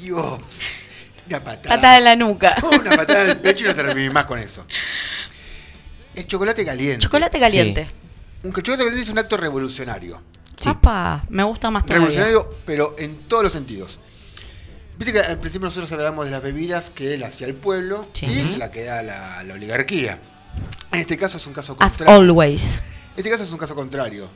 Dios. 0.00 0.40
Una 1.26 1.44
patada. 1.44 1.76
Patada 1.76 1.98
en 1.98 2.04
la 2.04 2.16
nuca. 2.16 2.56
Una 2.62 2.90
patada 2.92 3.22
en 3.22 3.30
el 3.30 3.38
pecho 3.38 3.64
y 3.64 3.68
no 3.68 3.74
te 3.74 3.82
reprimís 3.82 4.12
más 4.12 4.24
con 4.24 4.38
eso. 4.38 4.64
El 6.14 6.26
chocolate 6.26 6.64
caliente. 6.64 6.98
Chocolate 6.98 7.38
caliente. 7.38 7.90
Un 8.42 8.52
chocolate 8.52 8.84
caliente 8.84 9.02
es 9.02 9.08
un 9.10 9.18
acto 9.18 9.36
revolucionario. 9.36 10.22
Papá, 10.64 11.22
me 11.28 11.42
gusta 11.44 11.70
más 11.70 11.84
todavía. 11.84 12.08
Revolucionario, 12.08 12.56
pero 12.64 12.94
en 12.98 13.28
todos 13.28 13.44
los 13.44 13.52
sentidos. 13.52 14.00
Viste 15.00 15.14
que 15.14 15.20
al 15.20 15.38
principio 15.38 15.66
nosotros 15.68 15.90
hablamos 15.92 16.26
de 16.26 16.30
las 16.30 16.42
bebidas 16.42 16.90
que 16.90 17.14
él 17.14 17.24
hacía 17.24 17.46
el 17.46 17.54
pueblo 17.54 18.06
Sí. 18.12 18.26
y 18.26 18.44
se 18.44 18.58
la 18.58 18.70
queda 18.70 19.02
la, 19.02 19.42
la 19.42 19.54
oligarquía. 19.54 20.18
En 20.92 21.00
este 21.00 21.16
caso 21.16 21.38
es 21.38 21.46
un 21.46 21.54
caso 21.54 21.74
As 21.80 21.96
contrario. 21.96 22.14
always. 22.22 22.74
En 22.76 23.16
este 23.16 23.30
caso 23.30 23.44
es 23.44 23.50
un 23.50 23.56
caso 23.58 23.74
contrario. 23.74 24.28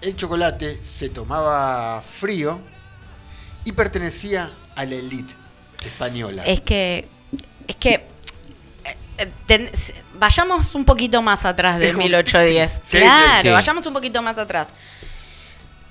El 0.00 0.14
chocolate 0.14 0.78
se 0.84 1.08
tomaba 1.08 2.00
frío 2.02 2.60
y 3.64 3.72
pertenecía 3.72 4.52
a 4.76 4.84
la 4.84 4.94
élite 4.94 5.34
española. 5.84 6.44
Es 6.44 6.60
que. 6.60 7.08
Es 7.66 7.74
que. 7.74 7.94
eh, 7.94 8.96
eh, 9.18 9.30
ten- 9.46 9.70
vayamos 10.20 10.72
un 10.76 10.84
poquito 10.84 11.20
más 11.20 11.44
atrás 11.44 11.80
de 11.80 11.86
Es 11.88 11.92
como- 11.94 12.04
1810. 12.04 12.70
Sí, 12.74 12.80
sí, 12.84 12.98
claro, 12.98 13.42
sí. 13.42 13.48
vayamos 13.48 13.84
un 13.86 13.92
poquito 13.92 14.22
más 14.22 14.38
atrás. 14.38 14.68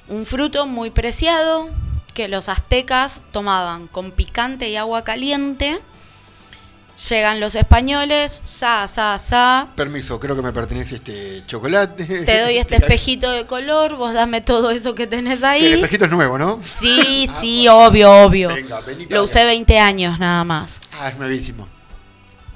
Un 0.07 0.25
fruto 0.25 0.65
muy 0.67 0.89
preciado 0.91 1.67
que 2.15 2.27
los 2.27 2.49
aztecas 2.49 3.21
tomaban 3.31 3.87
con 3.87 4.09
picante 4.11 4.67
y 4.69 4.75
agua 4.77 5.03
caliente. 5.03 5.79
Llegan 7.09 7.41
los 7.41 7.55
españoles, 7.55 8.39
sa, 8.45 8.87
sa, 8.87 9.19
sa. 9.19 9.67
Permiso, 9.75 10.17
creo 10.17 10.33
que 10.33 10.41
me 10.41 10.53
pertenece 10.53 10.95
este 10.95 11.43
chocolate. 11.45 12.05
Te 12.23 12.39
doy 12.41 12.57
este 12.57 12.77
espejito 12.77 13.29
de 13.31 13.45
color, 13.45 13.97
vos 13.97 14.13
dame 14.13 14.39
todo 14.39 14.71
eso 14.71 14.95
que 14.95 15.05
tenés 15.05 15.39
El 15.39 15.45
ahí. 15.45 15.73
espejito 15.73 16.05
es 16.05 16.11
nuevo, 16.11 16.37
¿no? 16.37 16.61
Sí, 16.63 17.29
sí, 17.37 17.67
obvio, 17.67 18.09
obvio. 18.23 18.47
Venga, 18.47 18.79
vení 18.79 19.07
Lo 19.07 19.23
usé 19.25 19.43
20 19.43 19.77
años 19.77 20.17
nada 20.19 20.45
más. 20.45 20.79
Ah, 20.97 21.09
es 21.09 21.17
nuevísimo. 21.17 21.67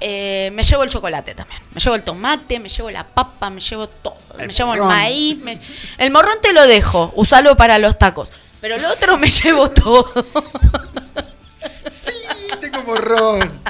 Eh, 0.02 0.50
me 0.54 0.62
llevo 0.62 0.84
el 0.84 0.88
chocolate 0.88 1.34
también. 1.34 1.60
Me 1.74 1.78
llevo 1.78 1.94
el 1.94 2.02
tomate, 2.02 2.58
me 2.58 2.70
llevo 2.70 2.90
la 2.90 3.06
papa, 3.06 3.50
me 3.50 3.60
llevo 3.60 3.86
todo. 3.90 4.16
El 4.38 4.46
me 4.46 4.52
llevo 4.54 4.72
el 4.72 4.80
maíz. 4.80 5.36
me- 5.36 5.60
El 5.98 6.10
morrón 6.10 6.38
te 6.40 6.54
lo 6.54 6.66
dejo, 6.66 7.12
usalo 7.14 7.54
para 7.58 7.76
los 7.78 7.98
tacos. 7.98 8.32
Pero 8.60 8.76
el 8.76 8.84
otro 8.84 9.16
me 9.18 9.28
llevo 9.42 9.70
todo. 9.70 10.12
Sí, 11.90 12.12
tengo 12.60 12.82
morrón. 12.82 13.60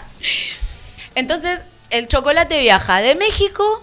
Entonces, 1.14 1.64
el 1.90 2.06
chocolate 2.08 2.60
viaja 2.60 2.98
de 2.98 3.14
México 3.14 3.82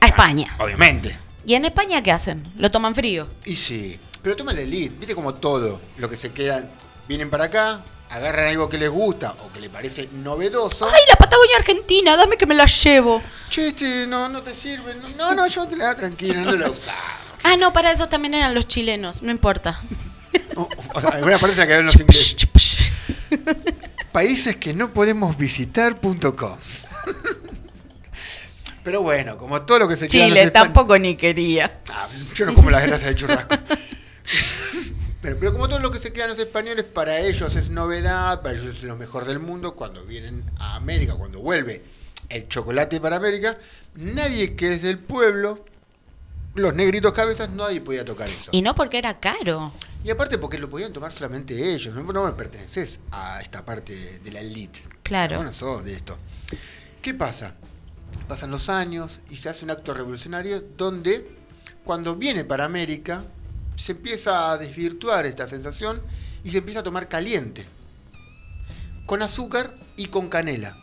a 0.00 0.06
España. 0.06 0.56
Obviamente. 0.58 1.18
¿Y 1.44 1.54
en 1.54 1.64
España 1.64 2.02
qué 2.02 2.12
hacen? 2.12 2.52
Lo 2.56 2.70
toman 2.70 2.94
frío. 2.94 3.28
Y 3.44 3.54
sí. 3.56 3.98
Pero 4.22 4.36
toma 4.36 4.52
la 4.52 4.60
elite, 4.60 4.94
viste 4.98 5.14
como 5.16 5.34
todo 5.34 5.80
lo 5.98 6.08
que 6.08 6.16
se 6.16 6.32
quedan, 6.32 6.70
vienen 7.08 7.28
para 7.28 7.46
acá, 7.46 7.82
agarran 8.08 8.48
algo 8.48 8.68
que 8.68 8.78
les 8.78 8.88
gusta 8.88 9.32
o 9.44 9.52
que 9.52 9.60
les 9.60 9.68
parece 9.68 10.08
novedoso. 10.12 10.86
¡Ay, 10.86 11.02
la 11.08 11.16
Patagonia 11.16 11.56
Argentina! 11.58 12.16
Dame 12.16 12.36
que 12.36 12.46
me 12.46 12.54
la 12.54 12.66
llevo. 12.66 13.20
Che, 13.50 13.68
este 13.68 14.06
no, 14.06 14.28
no 14.28 14.42
te 14.42 14.54
sirve. 14.54 14.94
No, 14.94 15.08
no, 15.08 15.34
no 15.34 15.46
llévatela 15.48 15.96
tranquila, 15.96 16.42
no 16.42 16.52
la 16.52 16.70
usás. 16.70 16.94
Ah, 17.42 17.56
no, 17.56 17.72
para 17.72 17.90
eso 17.90 18.08
también 18.08 18.34
eran 18.34 18.54
los 18.54 18.66
chilenos. 18.68 19.22
No 19.22 19.30
importa. 19.30 19.80
O 20.56 21.00
sea, 21.00 21.10
alguna 21.10 21.38
parece 21.38 21.66
que 21.66 21.82
los 21.82 21.94
ingleses. 22.00 22.48
Países 24.12 24.56
que 24.56 24.74
no 24.74 24.92
podemos 24.92 25.36
visitar.com. 25.36 26.58
Pero 28.84 29.02
bueno, 29.02 29.38
como 29.38 29.62
todo 29.62 29.80
lo 29.80 29.88
que 29.88 29.96
se 29.96 30.08
queda 30.08 30.24
en 30.24 30.30
los 30.30 30.38
Chile 30.38 30.50
tampoco 30.50 30.98
ni 30.98 31.16
quería. 31.16 31.80
Ah, 31.90 32.08
yo 32.34 32.46
no 32.46 32.54
como 32.54 32.70
las 32.70 32.82
grasas 32.84 33.08
de 33.08 33.14
churrasco. 33.14 33.56
Pero, 35.20 35.36
pero 35.38 35.52
como 35.52 35.68
todo 35.68 35.78
lo 35.78 35.92
que 35.92 36.00
se 36.00 36.12
queda 36.12 36.24
en 36.24 36.30
los 36.30 36.38
españoles, 36.40 36.84
para 36.84 37.20
ellos 37.20 37.54
es 37.54 37.70
novedad, 37.70 38.42
para 38.42 38.58
ellos 38.58 38.76
es 38.76 38.82
lo 38.82 38.96
mejor 38.96 39.24
del 39.24 39.38
mundo. 39.38 39.76
Cuando 39.76 40.04
vienen 40.04 40.44
a 40.58 40.74
América, 40.74 41.14
cuando 41.14 41.38
vuelve 41.38 41.84
el 42.28 42.48
chocolate 42.48 43.00
para 43.00 43.16
América, 43.16 43.56
nadie 43.94 44.56
que 44.56 44.72
es 44.74 44.82
del 44.82 44.98
pueblo, 44.98 45.64
los 46.54 46.74
negritos 46.74 47.12
cabezas, 47.12 47.50
nadie 47.50 47.80
podía 47.80 48.04
tocar 48.04 48.28
eso. 48.28 48.50
Y 48.52 48.62
no 48.62 48.74
porque 48.74 48.98
era 48.98 49.20
caro. 49.20 49.72
Y 50.04 50.10
aparte 50.10 50.38
porque 50.38 50.58
lo 50.58 50.68
podían 50.68 50.92
tomar 50.92 51.12
solamente 51.12 51.74
ellos, 51.74 51.94
no, 51.94 52.02
no 52.02 52.36
perteneces 52.36 53.00
a 53.10 53.40
esta 53.40 53.64
parte 53.64 54.18
de 54.18 54.32
la 54.32 54.40
elite. 54.40 54.80
Claro. 55.02 55.26
O 55.26 55.28
sea, 55.28 55.36
vos 55.38 55.46
no 55.46 55.52
sos 55.52 55.84
de 55.84 55.94
esto. 55.94 56.18
¿Qué 57.00 57.14
pasa? 57.14 57.54
Pasan 58.28 58.50
los 58.50 58.68
años 58.68 59.20
y 59.30 59.36
se 59.36 59.48
hace 59.48 59.64
un 59.64 59.70
acto 59.70 59.94
revolucionario 59.94 60.62
donde 60.76 61.36
cuando 61.84 62.16
viene 62.16 62.44
para 62.44 62.64
América 62.64 63.24
se 63.76 63.92
empieza 63.92 64.52
a 64.52 64.58
desvirtuar 64.58 65.24
esta 65.26 65.46
sensación 65.46 66.02
y 66.44 66.50
se 66.50 66.58
empieza 66.58 66.80
a 66.80 66.84
tomar 66.84 67.08
caliente. 67.08 67.64
Con 69.06 69.22
azúcar 69.22 69.74
y 69.96 70.06
con 70.06 70.28
canela. 70.28 70.76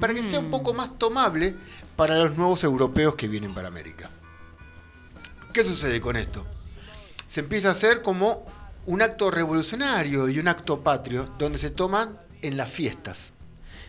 Para 0.00 0.14
que 0.14 0.22
sea 0.22 0.40
un 0.40 0.50
poco 0.50 0.74
más 0.74 0.98
tomable 0.98 1.54
para 1.96 2.18
los 2.18 2.36
nuevos 2.36 2.64
europeos 2.64 3.14
que 3.14 3.28
vienen 3.28 3.54
para 3.54 3.68
América. 3.68 4.10
¿Qué 5.52 5.64
sucede 5.64 6.00
con 6.00 6.16
esto? 6.16 6.46
se 7.32 7.40
empieza 7.40 7.68
a 7.68 7.70
hacer 7.70 8.02
como 8.02 8.44
un 8.84 9.00
acto 9.00 9.30
revolucionario 9.30 10.28
y 10.28 10.38
un 10.38 10.48
acto 10.48 10.80
patrio 10.80 11.26
donde 11.38 11.56
se 11.56 11.70
toman 11.70 12.20
en 12.42 12.58
las 12.58 12.70
fiestas. 12.70 13.32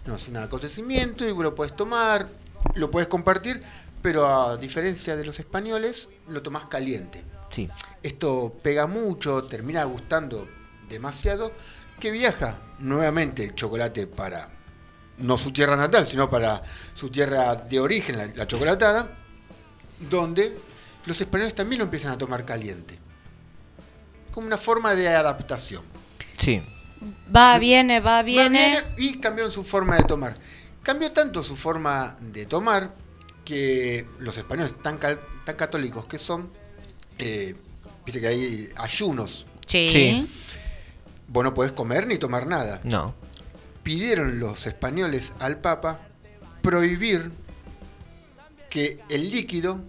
No, 0.06 0.16
es 0.16 0.30
un 0.30 0.38
acontecimiento 0.38 1.28
y 1.28 1.34
vos 1.34 1.44
lo 1.44 1.54
puedes 1.54 1.76
tomar, 1.76 2.30
lo 2.76 2.90
puedes 2.90 3.10
compartir, 3.10 3.62
pero 4.02 4.26
a 4.26 4.56
diferencia 4.56 5.18
de 5.18 5.26
los 5.26 5.40
españoles, 5.40 6.08
lo 6.30 6.42
tomás 6.42 6.68
caliente. 6.68 7.26
Sí. 7.50 7.70
Esto 8.02 8.56
pega 8.64 8.88
mucho, 8.88 9.42
termina 9.42 9.84
gustando 9.84 10.48
demasiado, 10.88 11.52
que 12.00 12.12
viaja 12.12 12.62
nuevamente 12.80 13.44
el 13.44 13.56
chocolate 13.56 14.08
para 14.08 14.50
no 15.18 15.38
su 15.38 15.52
tierra 15.52 15.76
natal, 15.76 16.06
sino 16.06 16.30
para 16.30 16.64
su 16.94 17.10
tierra 17.10 17.56
de 17.58 17.82
origen, 17.82 18.18
la, 18.18 18.28
la 18.28 18.48
chocolatada, 18.48 19.18
donde 20.10 20.58
los 21.06 21.20
españoles 21.20 21.54
también 21.56 21.80
lo 21.80 21.86
empiezan 21.86 22.12
a 22.12 22.18
tomar 22.18 22.46
caliente. 22.46 22.98
Como 24.32 24.48
una 24.48 24.58
forma 24.58 24.96
de 24.96 25.08
adaptación. 25.10 25.84
Sí. 26.38 26.62
Va, 27.36 27.58
viene, 27.60 28.00
va, 28.00 28.24
viene. 28.24 28.76
Va, 28.76 28.82
viene 28.82 28.96
y 28.98 29.20
cambiaron 29.20 29.52
su 29.52 29.64
forma 29.64 29.98
de 29.98 30.04
tomar. 30.04 30.34
Cambió 30.82 31.12
tanto 31.12 31.44
su 31.44 31.56
forma 31.56 32.16
de 32.22 32.46
tomar 32.46 32.96
que 33.46 34.06
los 34.20 34.38
españoles 34.38 34.74
tan, 34.82 34.98
cal- 34.98 35.20
tan 35.46 35.56
católicos 35.56 36.08
que 36.08 36.18
son, 36.18 36.50
eh, 37.20 37.56
viste 38.06 38.22
que 38.22 38.28
hay 38.28 38.70
ayunos. 38.78 39.46
Sí. 39.66 39.90
Sí. 39.92 40.30
Vos 41.28 41.44
no 41.44 41.54
podés 41.54 41.72
comer 41.74 42.08
ni 42.08 42.18
tomar 42.18 42.48
nada. 42.48 42.80
No. 42.84 43.14
Pidieron 43.84 44.40
los 44.40 44.66
españoles 44.66 45.34
al 45.40 45.60
Papa 45.60 46.00
prohibir 46.62 47.32
que 48.70 49.02
el 49.10 49.30
líquido 49.30 49.80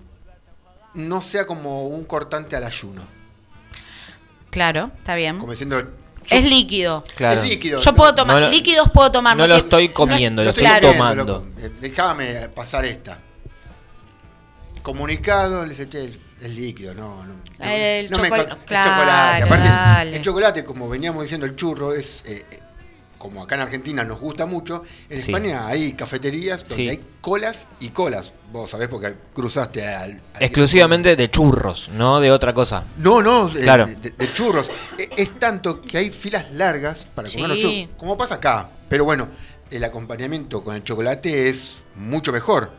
no 0.95 1.21
sea 1.21 1.47
como 1.47 1.87
un 1.89 2.05
cortante 2.05 2.57
al 2.57 2.65
ayuno. 2.65 3.03
Claro, 4.51 4.91
está 4.99 5.15
bien. 5.15 5.39
Como 5.39 5.53
diciendo, 5.53 5.83
Es 6.31 6.45
líquido. 6.45 7.05
Claro. 7.17 7.43
es 7.43 7.49
líquido. 7.51 7.81
Yo 7.81 7.95
puedo 7.95 8.15
tomar, 8.15 8.37
No 8.37 8.41
lo- 8.43 8.51
líquidos 8.51 8.89
puedo 8.93 9.11
tomar. 9.13 9.37
no 9.37 9.47
lo 9.47 9.57
estoy 9.57 9.91
comiendo, 9.91 10.43
lo 10.43 10.51
estoy 10.51 10.65
Claro. 10.65 10.93
tomando. 10.93 11.47
Eh, 11.59 11.71
Déjame 11.81 12.49
pasar 12.49 12.85
esta. 12.85 13.19
Comunicado, 14.83 15.63
le 15.63 15.71
dice, 15.71 15.89
che, 15.89 16.05
es 16.41 16.57
líquido, 16.57 16.95
no, 16.95 17.25
no. 17.25 17.35
no, 17.35 17.65
El 17.65 18.11
no 18.11 18.19
me 18.19 18.29
chocolate. 18.29 18.53
Aparte, 18.77 19.47
dale. 19.69 20.17
el 20.17 20.23
chocolate, 20.23 20.65
como 20.65 20.89
veníamos 20.89 21.23
diciendo, 21.23 21.47
el 21.47 21.57
churro 21.57 21.95
es, 21.95 22.23
eh, 22.27 22.45
eh, 22.51 22.59
como 23.25 23.43
acá 23.43 23.55
en 23.55 23.63
Argentina 23.63 24.05
nos 24.05 24.21
gusta 24.21 24.45
mucho, 24.45 24.83
en 25.09 25.19
Sí. 25.19 25.31
España 25.33 25.67
hay 25.67 25.95
cafeterías 25.95 26.61
donde 26.61 26.75
Sí. 26.77 26.89
hay 26.91 27.01
colas 27.23 27.69
y 27.81 27.89
colas. 27.89 28.33
Vos 28.53 28.69
sabés 28.69 28.89
porque 28.91 29.15
cruzaste 29.33 29.83
al... 29.87 30.21
al- 30.35 30.43
Exclusivamente 30.43 31.17
de 31.17 31.31
churros, 31.31 31.89
no 31.89 32.21
de 32.21 32.31
otra 32.31 32.53
cosa. 32.53 32.85
No, 32.99 33.23
no, 33.23 33.49
de, 33.49 33.63
Claro. 33.63 33.87
de- 33.87 34.11
de 34.11 34.33
churros. 34.35 34.69
E- 34.99 35.09
Es 35.17 35.39
tanto 35.39 35.81
que 35.81 35.97
hay 35.97 36.11
filas 36.11 36.53
largas 36.53 37.07
para 37.15 37.27
comer 37.31 37.49
los 37.49 37.59
churros, 37.61 37.89
como 37.97 38.15
pasa 38.19 38.35
acá. 38.35 38.69
Pero 38.91 39.07
bueno, 39.07 39.29
el 39.71 39.83
acompañamiento 39.85 40.63
con 40.63 40.77
el 40.77 40.85
chocolate 40.85 41.49
es 41.49 41.79
mucho 41.95 42.31
mejor. 42.31 42.73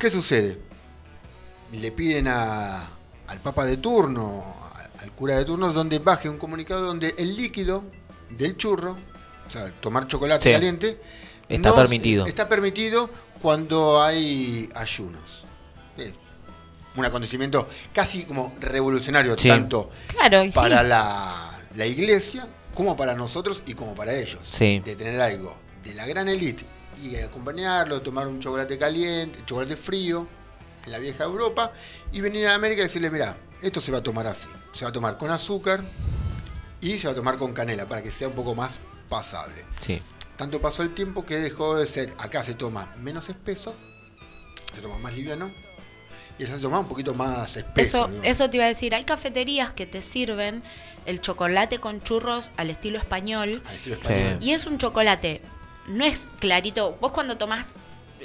¿Qué 0.00 0.10
sucede? 0.10 0.58
Le 1.74 1.92
piden 1.92 2.26
a- 2.26 2.84
al 3.28 3.38
papa 3.38 3.64
de 3.66 3.76
turno, 3.76 4.44
al 5.00 5.12
cura 5.12 5.36
de 5.36 5.44
turno, 5.44 5.72
donde 5.72 6.00
baje 6.00 6.28
un 6.28 6.38
comunicado 6.38 6.82
donde 6.84 7.14
el 7.18 7.36
líquido 7.36 7.84
del 8.30 8.56
churro, 8.56 8.96
sea, 9.54 9.72
tomar 9.80 10.06
chocolate 10.06 10.42
Sí. 10.42 10.52
caliente, 10.52 11.00
Está 11.48 11.70
no- 11.70 11.76
permitido. 11.76 12.26
Está 12.26 12.48
permitido 12.48 13.08
cuando 13.40 14.02
hay 14.02 14.68
ayunos. 14.74 15.44
Un 16.96 17.04
acontecimiento 17.04 17.68
casi 17.92 18.24
como 18.24 18.54
revolucionario, 18.60 19.34
Sí. 19.36 19.48
tanto 19.48 19.90
Claro, 20.08 20.44
y 20.44 20.50
sí. 20.52 20.58
para 20.58 20.82
la, 20.84 21.50
la 21.74 21.86
iglesia 21.86 22.46
como 22.72 22.96
para 22.96 23.14
nosotros 23.16 23.64
y 23.66 23.74
como 23.74 23.94
para 23.96 24.14
ellos. 24.14 24.40
Sí. 24.44 24.80
De 24.84 24.94
tener 24.94 25.20
algo 25.20 25.56
de 25.82 25.92
la 25.94 26.06
gran 26.06 26.28
élite 26.28 26.64
y 27.02 27.16
acompañarlo, 27.16 28.00
tomar 28.00 28.28
un 28.28 28.38
chocolate 28.38 28.78
caliente, 28.78 29.40
chocolate 29.44 29.76
frío 29.76 30.28
en 30.86 30.92
la 30.92 30.98
vieja 31.00 31.24
Europa 31.24 31.72
y 32.12 32.20
venir 32.20 32.46
a 32.46 32.54
América 32.54 32.82
y 32.82 32.84
decirle, 32.84 33.10
mira, 33.10 33.36
esto 33.60 33.80
se 33.80 33.90
va 33.90 33.98
a 33.98 34.02
tomar 34.02 34.28
así. 34.28 34.46
Se 34.72 34.84
va 34.84 34.90
a 34.90 34.92
tomar 34.92 35.18
con 35.18 35.32
azúcar 35.32 35.82
y 36.80 36.96
se 36.98 37.08
va 37.08 37.12
a 37.12 37.16
tomar 37.16 37.38
con 37.38 37.52
canela 37.52 37.88
para 37.88 38.02
que 38.04 38.12
sea 38.12 38.28
un 38.28 38.34
poco 38.34 38.54
más 38.54 38.80
pasable. 39.08 39.64
Sí. 39.80 40.00
Tanto 40.36 40.60
pasó 40.60 40.82
el 40.82 40.94
tiempo 40.94 41.24
que 41.24 41.36
dejó 41.38 41.76
de 41.76 41.86
ser, 41.86 42.12
acá 42.18 42.42
se 42.42 42.54
toma 42.54 42.92
menos 42.98 43.28
espeso, 43.28 43.74
se 44.72 44.80
toma 44.80 44.98
más 44.98 45.14
liviano 45.14 45.52
y 46.38 46.46
se 46.46 46.58
toma 46.58 46.80
un 46.80 46.88
poquito 46.88 47.14
más 47.14 47.56
espeso. 47.56 47.98
Eso, 47.98 48.06
digamos. 48.08 48.26
eso 48.26 48.50
te 48.50 48.56
iba 48.56 48.64
a 48.64 48.68
decir, 48.68 48.94
hay 48.94 49.04
cafeterías 49.04 49.72
que 49.72 49.86
te 49.86 50.02
sirven 50.02 50.64
el 51.06 51.20
chocolate 51.20 51.78
con 51.78 52.02
churros 52.02 52.50
al 52.56 52.70
estilo 52.70 52.98
español. 52.98 53.62
Al 53.66 53.74
estilo 53.74 53.94
Sí. 53.96 54.00
español. 54.02 54.38
Y 54.40 54.52
es 54.52 54.66
un 54.66 54.78
chocolate, 54.78 55.40
no 55.86 56.04
es 56.04 56.26
clarito. 56.40 56.96
Vos 57.00 57.12
cuando 57.12 57.36
tomás 57.38 57.74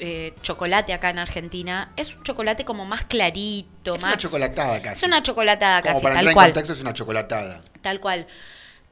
eh, 0.02 0.34
chocolate 0.42 0.94
acá 0.94 1.10
en 1.12 1.20
Argentina, 1.20 1.92
es 1.98 2.16
un 2.16 2.24
chocolate 2.24 2.64
como 2.66 2.86
más 2.86 3.04
clarito, 3.04 3.94
Es 3.96 4.02
más... 4.02 4.14
una 4.14 4.18
chocolatada 4.18 4.82
casi. 4.82 4.96
Es 4.98 5.04
una 5.04 5.22
chocolatada 5.22 5.82
Como 5.82 5.94
casi, 5.94 6.04
para 6.04 6.16
tal 6.16 6.22
entrar 6.26 6.32
en 6.32 6.34
cual. 6.36 6.48
contexto 6.48 6.74
es 6.74 6.82
una 6.82 6.94
chocolatada. 6.94 7.62
Tal 7.82 8.00
cual. 8.00 8.26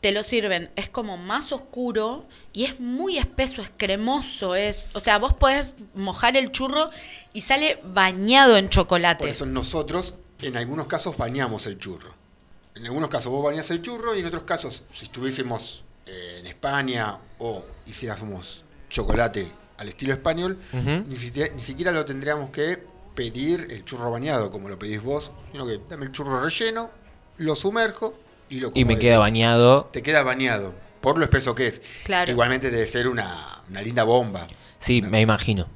Te 0.02 0.12
lo 0.12 0.22
sirven, 0.22 0.70
es 0.76 0.90
como 0.90 1.18
más 1.18 1.52
oscuro 1.52 2.28
y 2.54 2.66
es 2.66 2.80
muy 2.80 3.18
espeso, 3.18 3.62
es 3.64 3.72
cremoso, 3.78 4.54
es, 4.54 4.92
o 4.94 5.00
sea, 5.00 5.18
vos 5.18 5.34
podés 5.34 5.76
mojar 5.96 6.38
el 6.38 6.52
churro 6.52 6.92
y 7.34 7.42
sale 7.42 7.80
bañado 7.84 8.58
en 8.58 8.70
chocolate. 8.70 9.24
Por 9.24 9.30
eso 9.30 9.48
nosotros 9.48 10.14
en 10.42 10.56
algunos 10.56 10.88
casos 10.88 11.18
bañamos 11.18 11.66
el 11.66 11.78
churro. 11.80 12.14
En 12.76 12.86
algunos 12.86 13.10
casos 13.10 13.32
vos 13.32 13.44
bañás 13.44 13.72
el 13.72 13.82
churro 13.82 14.16
y 14.16 14.20
en 14.20 14.28
otros 14.28 14.44
casos, 14.44 14.84
si 14.92 15.06
estuviésemos 15.06 15.84
eh, 16.06 16.38
en 16.40 16.48
España 16.48 17.18
o 17.40 17.66
hiciéramos 17.88 18.64
chocolate 18.90 19.52
al 19.78 19.90
estilo 19.90 20.14
español, 20.14 20.60
ni, 21.08 21.16
siquiera, 21.18 21.54
ni 21.56 21.62
siquiera 21.62 21.92
lo 21.92 22.06
tendríamos 22.06 22.50
que 22.52 22.84
pedir 23.16 23.68
el 23.72 23.84
churro 23.84 24.12
bañado 24.12 24.52
como 24.52 24.70
lo 24.70 24.78
pedís 24.78 25.02
vos, 25.02 25.32
sino 25.52 25.66
que 25.66 25.80
dame 25.90 26.06
el 26.06 26.12
churro 26.12 26.40
relleno, 26.40 26.92
lo 27.38 27.56
sumerjo 27.56 28.14
y 28.50 28.60
lo 28.60 28.72
Y 28.74 28.86
me 28.86 28.98
queda 28.98 29.20
bañado. 29.20 29.90
Te 29.92 30.02
queda 30.02 30.24
bañado, 30.24 30.74
por 31.02 31.18
lo 31.18 31.24
espeso 31.24 31.54
que 31.56 31.68
es. 31.68 31.82
Claro. 32.04 32.32
Igualmente 32.32 32.70
debe 32.72 32.88
ser 32.88 33.08
una, 33.08 33.62
una 33.70 33.82
linda 33.82 34.04
bomba. 34.04 34.48
Sí, 34.80 35.02
me 35.02 35.22
imagino. 35.22 35.68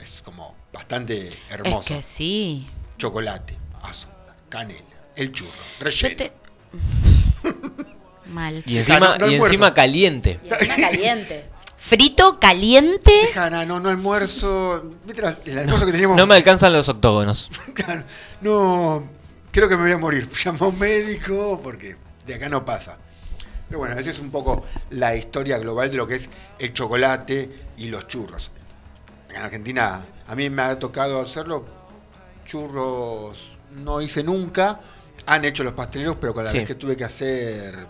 Es 0.00 0.22
como 0.24 0.54
bastante 0.72 1.28
es 1.28 1.34
hermoso. 1.50 1.94
que 1.94 2.02
sí. 2.02 2.66
Chocolate, 2.98 3.56
azúcar, 3.82 4.34
canela, 4.48 4.80
el 5.16 5.32
churro, 5.32 5.50
relleno. 5.80 6.16
te... 6.16 6.32
Mal. 8.32 8.62
Y 8.66 8.76
encima, 8.78 8.98
no- 9.00 9.18
no 9.18 9.30
y 9.30 9.34
encima 9.36 9.72
caliente. 9.72 10.40
Y 10.44 10.48
encima 10.52 10.76
caliente. 10.76 11.46
Frito, 11.76 12.38
caliente. 12.40 13.12
Deja, 13.28 13.48
no, 13.64 13.80
no 13.80 13.88
almuerzo. 13.88 14.94
¿Viste 15.06 15.22
las- 15.22 15.40
el 15.46 15.58
almuerzo 15.60 15.86
que 15.86 15.92
teníamos? 15.92 16.16
No 16.16 16.26
me 16.26 16.34
alcanzan 16.34 16.72
los 16.72 16.88
octógonos. 16.88 17.50
Claro, 17.74 18.02
no, 18.40 19.08
creo 19.52 19.68
que 19.68 19.76
me 19.76 19.84
voy 19.84 19.92
a 19.92 19.98
morir. 19.98 20.28
Llamo 20.44 20.64
a 20.66 20.68
un 20.68 20.78
médico 20.78 21.60
porque 21.62 21.96
de 22.28 22.34
acá 22.34 22.48
no 22.48 22.64
pasa. 22.64 22.96
Pero 23.68 23.80
bueno, 23.80 23.98
esa 23.98 24.10
es 24.10 24.20
un 24.20 24.30
poco 24.30 24.64
la 24.90 25.16
historia 25.16 25.58
global 25.58 25.90
de 25.90 25.96
lo 25.96 26.06
que 26.06 26.14
es 26.14 26.30
el 26.58 26.72
chocolate 26.72 27.50
y 27.78 27.88
los 27.88 28.06
churros. 28.06 28.50
En 29.28 29.36
Argentina, 29.36 30.04
a 30.26 30.34
mí 30.34 30.48
me 30.48 30.62
ha 30.62 30.78
tocado 30.78 31.20
hacerlo. 31.20 31.64
Churros 32.46 33.58
no 33.72 34.00
hice 34.00 34.22
nunca. 34.22 34.80
Han 35.26 35.44
hecho 35.44 35.62
los 35.64 35.74
pasteleros, 35.74 36.16
pero 36.20 36.32
con 36.32 36.44
la 36.44 36.50
Sí. 36.50 36.58
vez 36.58 36.66
que 36.66 36.74
tuve 36.76 36.96
que 36.96 37.04
hacer 37.04 37.86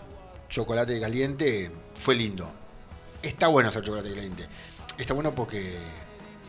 chocolate 0.49 0.99
caliente, 0.99 1.71
fue 1.95 2.15
lindo. 2.15 2.51
Está 3.21 3.47
bueno 3.47 3.69
hacer 3.69 3.83
chocolate 3.83 4.09
caliente. 4.13 4.45
Está 4.97 5.13
bueno 5.13 5.33
porque 5.33 5.75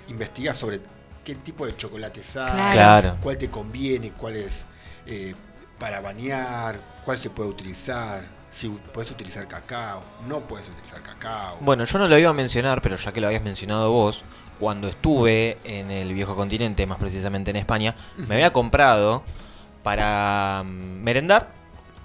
investigas 0.08 0.56
sobre 0.56 0.80
qué 1.24 1.36
tipo 1.36 1.66
de 1.66 1.76
chocolates 1.76 2.36
hay. 2.36 2.72
Claro. 2.72 3.18
cuál 3.22 3.36
te 3.36 3.48
conviene, 3.48 4.10
cuál 4.12 4.36
es 4.36 4.66
eh, 5.06 5.34
para 5.80 6.00
bañar, 6.00 6.78
cuál 7.04 7.18
se 7.18 7.30
puede 7.30 7.48
utilizar, 7.48 8.22
si 8.50 8.68
puedes 8.68 9.10
utilizar 9.10 9.48
cacao, 9.48 10.02
no 10.28 10.40
puedes 10.40 10.68
utilizar 10.68 11.02
cacao. 11.02 11.56
Bueno, 11.60 11.84
yo 11.84 11.98
no 11.98 12.06
lo 12.06 12.18
iba 12.18 12.30
a 12.30 12.34
mencionar, 12.34 12.82
pero 12.82 12.96
ya 12.96 13.12
que 13.12 13.20
lo 13.20 13.26
habías 13.26 13.42
mencionado 13.42 13.90
vos, 13.90 14.22
cuando 14.60 14.86
estuve 14.88 15.56
en 15.64 15.90
el 15.90 16.12
viejo 16.12 16.36
continente, 16.36 16.86
más 16.86 16.98
precisamente 16.98 17.50
en 17.50 17.56
España, 17.56 17.96
me 18.16 18.34
había 18.34 18.52
comprado 18.52 19.24
para 19.82 20.62
mm, 20.64 21.02
merendar 21.02 21.48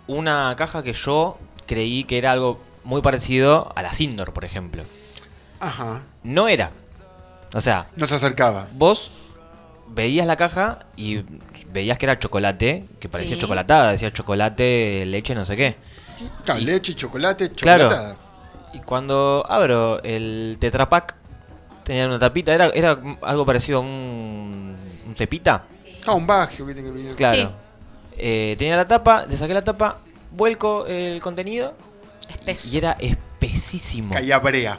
una 0.07 0.55
caja 0.57 0.81
que 0.81 0.93
yo 0.93 1.37
creí 1.67 2.05
que 2.05 2.17
era 2.17 2.31
algo 2.31 2.61
muy 2.85 3.01
parecido 3.01 3.73
a 3.75 3.81
la 3.81 3.93
Sindor, 3.93 4.31
por 4.31 4.45
ejemplo. 4.45 4.83
Ajá, 5.59 6.01
No 6.23 6.47
era. 6.47 6.71
O 7.53 7.61
sea, 7.61 7.87
no 7.95 8.05
se 8.07 8.15
acercaba. 8.15 8.67
vos 8.73 9.11
veías 9.87 10.27
la 10.27 10.35
caja 10.35 10.79
y 10.95 11.23
veías 11.75 11.97
que 11.99 12.05
era 12.07 12.17
chocolate, 12.17 12.85
que 12.99 13.07
parecía 13.09 13.35
Sí. 13.35 13.41
chocolatada, 13.41 13.91
decía 13.91 14.11
chocolate, 14.11 15.05
leche, 15.05 15.35
no 15.35 15.45
sé 15.45 15.55
qué. 15.55 15.75
Claro, 16.43 16.59
Y- 16.61 16.65
leche, 16.65 16.93
chocolate, 16.95 17.51
Claro. 17.51 17.83
chocolatada. 17.83 18.17
Y 18.73 18.79
cuando 18.79 19.45
abro 19.47 20.01
el 20.03 20.57
Tetra 20.59 20.89
Pak, 20.89 21.15
tenía 21.83 22.07
una 22.07 22.17
tapita, 22.19 22.53
era, 22.53 22.69
era 22.73 22.97
algo 23.21 23.45
parecido 23.45 23.77
a 23.77 23.81
un, 23.81 24.75
un 25.07 25.15
cepita. 25.15 25.65
Ah, 26.05 26.13
un 26.13 26.25
bagio, 26.25 26.65
viste 26.65 26.81
que 26.83 26.89
venía. 26.91 27.15
Claro. 27.15 27.51
Eh, 28.17 28.55
tenía 28.57 28.75
la 28.77 28.87
tapa, 28.87 29.25
le 29.25 29.35
saqué 29.37 29.53
la 29.53 29.63
tapa, 29.63 29.97
vuelco 30.31 30.85
el 30.87 31.19
contenido 31.21 31.73
Espeso. 32.29 32.67
y 32.73 32.77
era 32.77 32.95
espesísimo. 32.99 34.13
Caía 34.13 34.39
brea. 34.39 34.77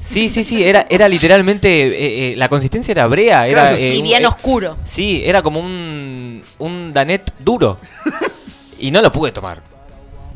Sí, 0.00 0.30
sí, 0.30 0.44
sí, 0.44 0.62
era, 0.64 0.86
era 0.88 1.08
literalmente, 1.08 1.68
eh, 1.86 2.32
eh, 2.32 2.36
la 2.36 2.48
consistencia 2.48 2.92
era 2.92 3.06
brea. 3.06 3.46
Era, 3.46 3.62
Claro. 3.62 3.76
eh, 3.76 3.94
y 3.94 3.98
un- 3.98 4.04
bien 4.04 4.22
eh, 4.24 4.26
oscuro. 4.26 4.76
Sí, 4.84 5.22
era 5.24 5.42
como 5.42 5.60
un, 5.60 6.42
un 6.58 6.92
danet 6.92 7.32
duro. 7.40 7.78
y 8.78 8.90
no 8.90 9.02
lo 9.02 9.10
pude 9.10 9.32
tomar. 9.32 9.62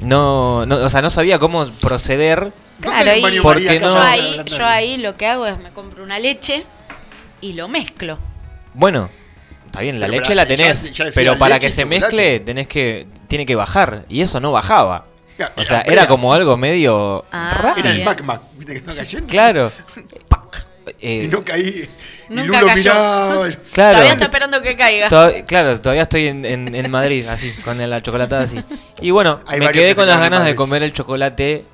No, 0.00 0.66
no, 0.66 0.76
o 0.76 0.90
sea, 0.90 1.00
no 1.00 1.10
sabía 1.10 1.38
cómo 1.38 1.66
proceder. 1.80 2.52
Claro, 2.80 3.12
baño 3.22 3.42
Porque 3.42 3.78
no- 3.78 3.92
yo 3.94 4.00
ahí, 4.02 4.36
yo 4.46 4.66
ahí 4.66 4.96
lo 4.98 5.14
que 5.14 5.26
hago 5.26 5.46
es 5.46 5.56
me 5.60 5.70
compro 5.70 6.02
una 6.02 6.18
leche 6.18 6.64
y 7.40 7.52
lo 7.52 7.68
mezclo. 7.68 8.18
Bueno, 8.74 9.08
está 9.66 9.80
bien, 9.82 10.00
la 10.00 10.06
Pero 10.06 10.18
leche 10.18 10.34
para- 10.34 10.34
la 10.34 10.46
tenés, 10.46 10.82
ya- 10.84 10.90
ya 10.90 11.04
decía 11.04 11.22
pero 11.22 11.38
para 11.38 11.60
que 11.60 11.70
se 11.70 11.82
chocolate. 11.82 12.00
mezcle 12.00 12.40
tenés 12.40 12.66
que 12.66 13.06
tiene 13.28 13.46
que 13.46 13.54
bajar 13.54 14.04
y 14.08 14.22
eso 14.22 14.40
no 14.40 14.50
bajaba. 14.50 15.06
Claro, 15.36 15.52
O 15.56 15.64
sea, 15.64 15.80
era 15.82 16.06
como 16.06 16.32
algo 16.34 16.56
medio 16.56 17.24
Ah, 17.32 17.58
raro. 17.60 17.76
Era 17.78 17.90
el 17.90 18.04
magma, 18.04 18.40
viste 18.56 18.74
que 18.74 18.80
no 18.82 18.94
cayendo. 18.94 19.26
Claro. 19.28 19.72
Eh, 21.00 21.24
Y 21.24 21.28
no 21.28 21.44
caí. 21.44 21.88
Y 22.28 22.34
Nunca 22.34 22.60
Lulo 22.60 22.66
cayó. 22.66 22.90
miraba. 22.92 23.34
claro. 23.72 23.92
Todavía 23.92 24.12
está 24.12 24.24
esperando 24.24 24.62
que 24.62 24.76
caiga. 24.76 25.08
Claro, 25.46 25.80
todavía 25.80 26.02
estoy 26.02 26.26
en, 26.28 26.44
en- 26.44 26.74
en 26.74 26.90
Madrid, 26.90 27.26
así, 27.28 27.52
con 27.64 27.78
la 27.88 28.02
chocolatada 28.02 28.42
así. 28.44 28.60
Y 29.00 29.10
bueno, 29.10 29.40
Hay 29.46 29.60
me 29.60 29.70
quedé 29.70 29.90
que 29.90 29.94
con 29.96 30.06
las 30.08 30.18
ganas 30.18 30.44
de 30.44 30.54
comer 30.54 30.82
el 30.82 30.92
chocolate 30.92 31.64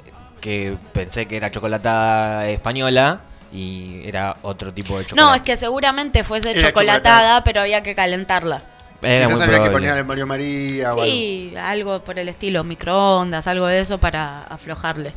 que 0.41 0.77
pensé 0.93 1.27
que 1.27 1.37
era 1.37 1.51
chocolatada 1.51 2.47
española 2.49 3.21
y 3.53 4.03
era 4.07 4.37
otro 4.43 4.73
tipo 4.73 4.99
de 4.99 5.05
chocolate. 5.07 5.29
No, 5.31 5.35
es 5.35 5.43
que 5.43 5.57
seguramente 5.57 6.23
fuese 6.23 6.51
Era 6.53 6.69
chocolatada, 6.69 7.43
pero 7.45 7.61
había 7.63 7.83
que 7.83 7.95
calentarla. 7.95 8.63
Era 9.01 9.27
Quizás 9.27 9.37
muy 9.37 9.43
había 9.45 9.45
que 9.45 9.55
probable. 9.57 9.73
poner 9.73 9.91
al 9.91 10.05
Mario 10.05 10.27
María 10.27 10.93
o. 10.95 11.05
Sí, 11.05 11.55
algo 11.61 12.03
por 12.03 12.19
el 12.19 12.29
estilo, 12.29 12.65
microondas, 12.65 13.47
algo 13.47 13.67
de 13.67 13.81
eso 13.81 13.99
para 13.99 14.43
aflojarle. 14.45 15.13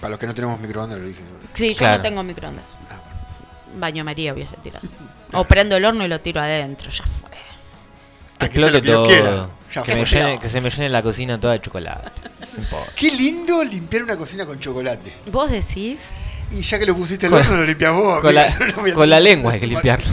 Para 0.00 0.10
los 0.10 0.18
que 0.18 0.26
no 0.26 0.34
tenemos 0.34 0.60
microondas, 0.60 0.98
lo 1.00 1.06
dije. 1.06 1.22
Sí, 1.54 1.72
yo 1.74 1.88
no 1.88 2.00
tengo 2.02 2.22
microondas. 2.22 2.66
Baño 3.78 4.04
María 4.04 4.32
hubiese 4.34 4.56
tirado. 4.58 4.86
O 5.34 5.44
prendo 5.44 5.76
el 5.76 5.84
horno 5.84 6.02
y 6.06 6.08
lo 6.08 6.20
tiro 6.22 6.40
adentro, 6.40 6.90
ya 6.90 7.04
fue. 7.04 7.28
Que 7.28 7.36
Ah, 8.46 8.48
que 8.48 8.54
que 8.54 8.60
yo 8.60 8.94
todo. 8.94 9.06
quiera. 9.08 9.46
Ya 9.74 9.82
Que, 9.82 9.94
me 9.94 10.06
fue. 10.06 10.18
llene- 10.18 10.40
que 10.40 10.48
se 10.48 10.60
me 10.62 10.70
llene 10.70 10.88
la 10.88 11.02
cocina 11.02 11.38
toda 11.38 11.52
de 11.52 11.60
chocolate. 11.60 12.22
Qué 12.96 13.10
lindo 13.10 13.62
limpiar 13.62 14.04
una 14.04 14.16
cocina 14.16 14.46
con 14.46 14.58
chocolate. 14.58 15.12
¿Vos 15.30 15.50
decís? 15.50 16.00
Y 16.50 16.62
ya 16.62 16.78
que 16.78 16.86
lo 16.86 16.94
pusiste 16.96 17.26
al 17.26 17.34
horno, 17.34 17.56
lo 17.56 17.64
limpias 17.66 17.92
vos. 17.94 18.24
La, 18.32 18.48
No 18.58 18.94
con 18.94 19.10
la 19.10 19.20
lengua 19.28 19.52
hay 19.52 19.60
que 19.60 19.66
limpiarlo. 19.74 20.06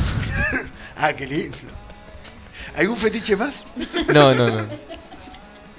Ah, 0.97 1.13
qué 1.13 1.25
lindo. 1.27 1.55
¿Algún 2.77 2.97
fetiche 2.97 3.35
más? 3.35 3.63
No, 4.13 4.33
no, 4.33 4.49
no. 4.49 4.67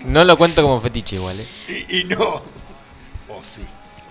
No 0.05 0.25
lo 0.25 0.37
cuento 0.37 0.63
como 0.63 0.81
fetiche 0.81 1.17
igual, 1.17 1.37
¿eh? 1.41 1.85
Y, 1.89 1.99
y 2.01 2.05
no. 2.05 2.19
O 3.29 3.41
sí. 3.43 3.63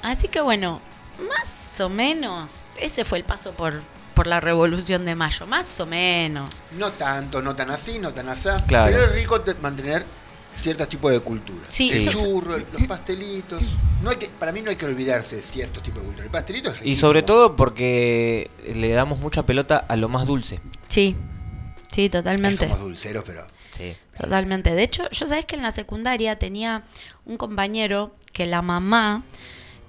Así 0.04 0.28
que 0.28 0.42
bueno, 0.42 0.82
más 1.30 1.80
o 1.82 1.90
menos, 1.90 2.66
ese 2.80 3.06
fue 3.06 3.18
el 3.20 3.24
paso 3.24 3.52
por, 3.54 3.82
por 4.14 4.28
la 4.28 4.40
Revolución 4.40 5.06
de 5.06 5.16
Mayo, 5.16 5.46
más 5.48 5.80
o 5.80 5.86
menos. 5.86 6.50
No 6.78 6.92
tanto, 6.94 7.42
no 7.42 7.56
tan 7.56 7.72
así, 7.72 7.98
no 8.00 8.14
tan 8.14 8.30
así. 8.30 8.50
Claro. 8.68 8.92
Pero 8.92 9.06
es 9.06 9.12
rico 9.14 9.42
te- 9.42 9.56
mantener 9.56 10.06
ciertos 10.54 10.88
tipos 10.90 11.12
de 11.12 11.20
cultura. 11.22 11.66
Sí, 11.70 11.92
el 11.92 12.08
churro, 12.08 12.58
los 12.58 12.84
pastelitos. 12.88 13.62
No 14.04 14.10
hay 14.10 14.18
que, 14.18 14.28
para 14.30 14.52
mí 14.52 14.62
no 14.62 14.70
hay 14.70 14.76
que 14.76 14.86
olvidarse 14.86 15.38
de 15.38 15.42
ciertos 15.42 15.82
tipos 15.82 16.02
de 16.02 16.06
cultura. 16.08 16.26
El 16.26 16.32
pastelito 16.32 16.70
es 16.70 16.86
Y 16.86 16.96
sobre 16.98 17.22
riquísimo. 17.22 17.38
todo 17.40 17.56
porque 17.56 18.52
le 18.74 18.90
damos 18.92 19.20
mucha 19.20 19.44
pelota 19.44 19.78
a 19.88 19.96
lo 19.96 20.08
más 20.10 20.26
dulce. 20.28 20.60
Sí, 20.88 21.16
sí, 21.96 22.02
Ahí 22.04 22.10
totalmente. 22.10 22.58
Somos 22.68 22.80
dulceros, 22.82 23.24
pero. 23.26 23.46
Sí. 23.72 23.96
Totalmente. 24.18 24.74
De 24.74 24.84
hecho, 24.84 25.10
yo 25.12 25.28
sabes 25.28 25.46
que 25.46 25.56
en 25.56 25.62
la 25.62 25.72
secundaria 25.72 26.38
tenía 26.38 26.84
un 27.26 27.38
compañero 27.38 28.16
que 28.32 28.46
la 28.46 28.62
mamá, 28.62 29.24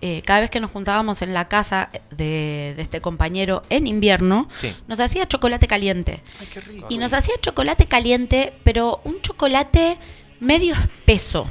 eh, 0.00 0.22
cada 0.24 0.40
vez 0.40 0.50
que 0.50 0.60
nos 0.60 0.70
juntábamos 0.70 1.22
en 1.22 1.32
la 1.34 1.48
casa 1.48 1.90
de, 2.10 2.74
de 2.76 2.82
este 2.82 3.00
compañero 3.00 3.62
en 3.70 3.86
invierno, 3.86 4.48
Sí. 4.58 4.74
nos 4.88 4.98
hacía 5.00 5.26
chocolate 5.28 5.66
caliente. 5.68 6.22
Ay, 6.40 6.46
qué 6.52 6.60
rico. 6.60 6.86
Y 6.90 6.98
nos 6.98 7.12
hacía 7.12 7.34
chocolate 7.40 7.86
caliente, 7.86 8.52
pero 8.64 9.00
un 9.04 9.20
chocolate 9.22 9.98
medio 10.40 10.74
espeso. 10.74 11.46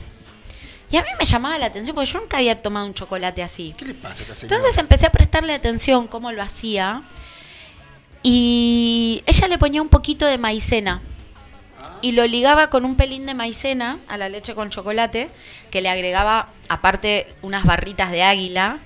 Y 0.92 0.98
a 0.98 1.02
mí 1.02 1.10
me 1.18 1.26
llamaba 1.26 1.58
la 1.58 1.66
atención 1.68 1.96
porque 1.96 2.10
yo 2.12 2.20
nunca 2.20 2.38
había 2.38 2.62
tomado 2.62 2.86
un 2.86 2.94
chocolate 2.94 3.42
así. 3.44 3.74
¿Qué 3.78 3.86
le 3.86 3.94
pasa 3.96 4.20
a 4.20 4.22
esta 4.24 4.36
señora? 4.36 4.56
Entonces 4.58 4.78
empecé 4.78 5.06
a 5.08 5.12
prestarle 5.12 5.54
atención 5.54 6.08
cómo 6.08 6.32
lo 6.32 6.42
hacía. 6.44 7.02
Y 8.28 9.22
ella 9.28 9.48
le 9.48 9.60
ponía 9.60 9.84
un 9.84 9.88
poquito 9.88 10.26
de 10.26 10.40
maicena. 10.40 11.00
Y 12.02 12.14
lo 12.14 12.26
ligaba 12.26 12.72
con 12.72 12.84
un 12.84 12.96
pelín 12.96 13.28
de 13.28 13.36
maicena 13.36 14.00
a 14.08 14.18
la 14.18 14.30
leche 14.30 14.56
con 14.56 14.72
chocolate, 14.72 15.30
que 15.70 15.84
le 15.84 15.90
agregaba 15.90 16.50
aparte 16.68 17.28
unas 17.44 17.66
barritas 17.66 18.10
de 18.10 18.24
águila. 18.24 18.80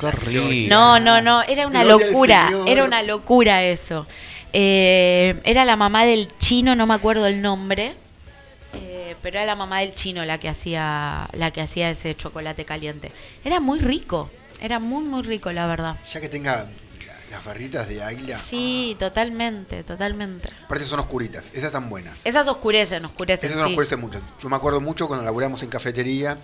Qué 0.00 0.10
rico. 0.10 0.66
No, 0.70 0.98
no, 0.98 1.20
no, 1.20 1.42
era 1.42 1.66
una 1.66 1.84
Gloria 1.84 2.06
locura, 2.06 2.50
era 2.66 2.84
una 2.84 3.02
locura 3.02 3.62
eso. 3.64 4.06
Eh, 4.54 5.38
era 5.44 5.66
la 5.66 5.76
mamá 5.76 6.06
del 6.06 6.30
chino, 6.38 6.74
no 6.74 6.86
me 6.86 6.94
acuerdo 6.94 7.26
el 7.26 7.42
nombre, 7.42 7.92
eh, 8.72 9.14
pero 9.20 9.36
era 9.36 9.44
la 9.44 9.56
mamá 9.56 9.80
del 9.80 9.94
chino 9.94 10.24
la 10.24 10.38
que 10.38 10.48
hacía, 10.48 11.28
la 11.34 11.50
que 11.50 11.60
hacía 11.60 11.90
ese 11.90 12.16
chocolate 12.16 12.64
caliente. 12.64 13.12
Era 13.44 13.60
muy 13.60 13.78
rico, 13.78 14.30
era 14.62 14.78
muy 14.78 15.04
muy 15.04 15.22
rico 15.22 15.52
la 15.52 15.66
verdad. 15.66 15.96
Ya 16.10 16.22
que 16.22 16.30
tenga 16.30 16.66
las 17.36 17.44
barritas 17.44 17.88
de 17.88 18.02
águila. 18.02 18.38
Sí, 18.38 18.96
totalmente, 18.98 19.82
totalmente. 19.84 20.48
Aparte 20.64 20.84
son 20.84 21.00
oscuritas. 21.00 21.50
Esas 21.50 21.64
están 21.64 21.88
buenas. 21.90 22.24
Esas 22.24 22.48
oscurecen, 22.48 23.04
oscurecen. 23.04 23.48
Esas 23.50 23.62
sí. 23.62 23.68
oscurecen 23.68 24.00
mucho. 24.00 24.20
Yo 24.42 24.48
me 24.48 24.56
acuerdo 24.56 24.80
mucho 24.80 25.06
cuando 25.06 25.24
laburamos 25.24 25.62
en 25.62 25.68
cafetería, 25.68 26.38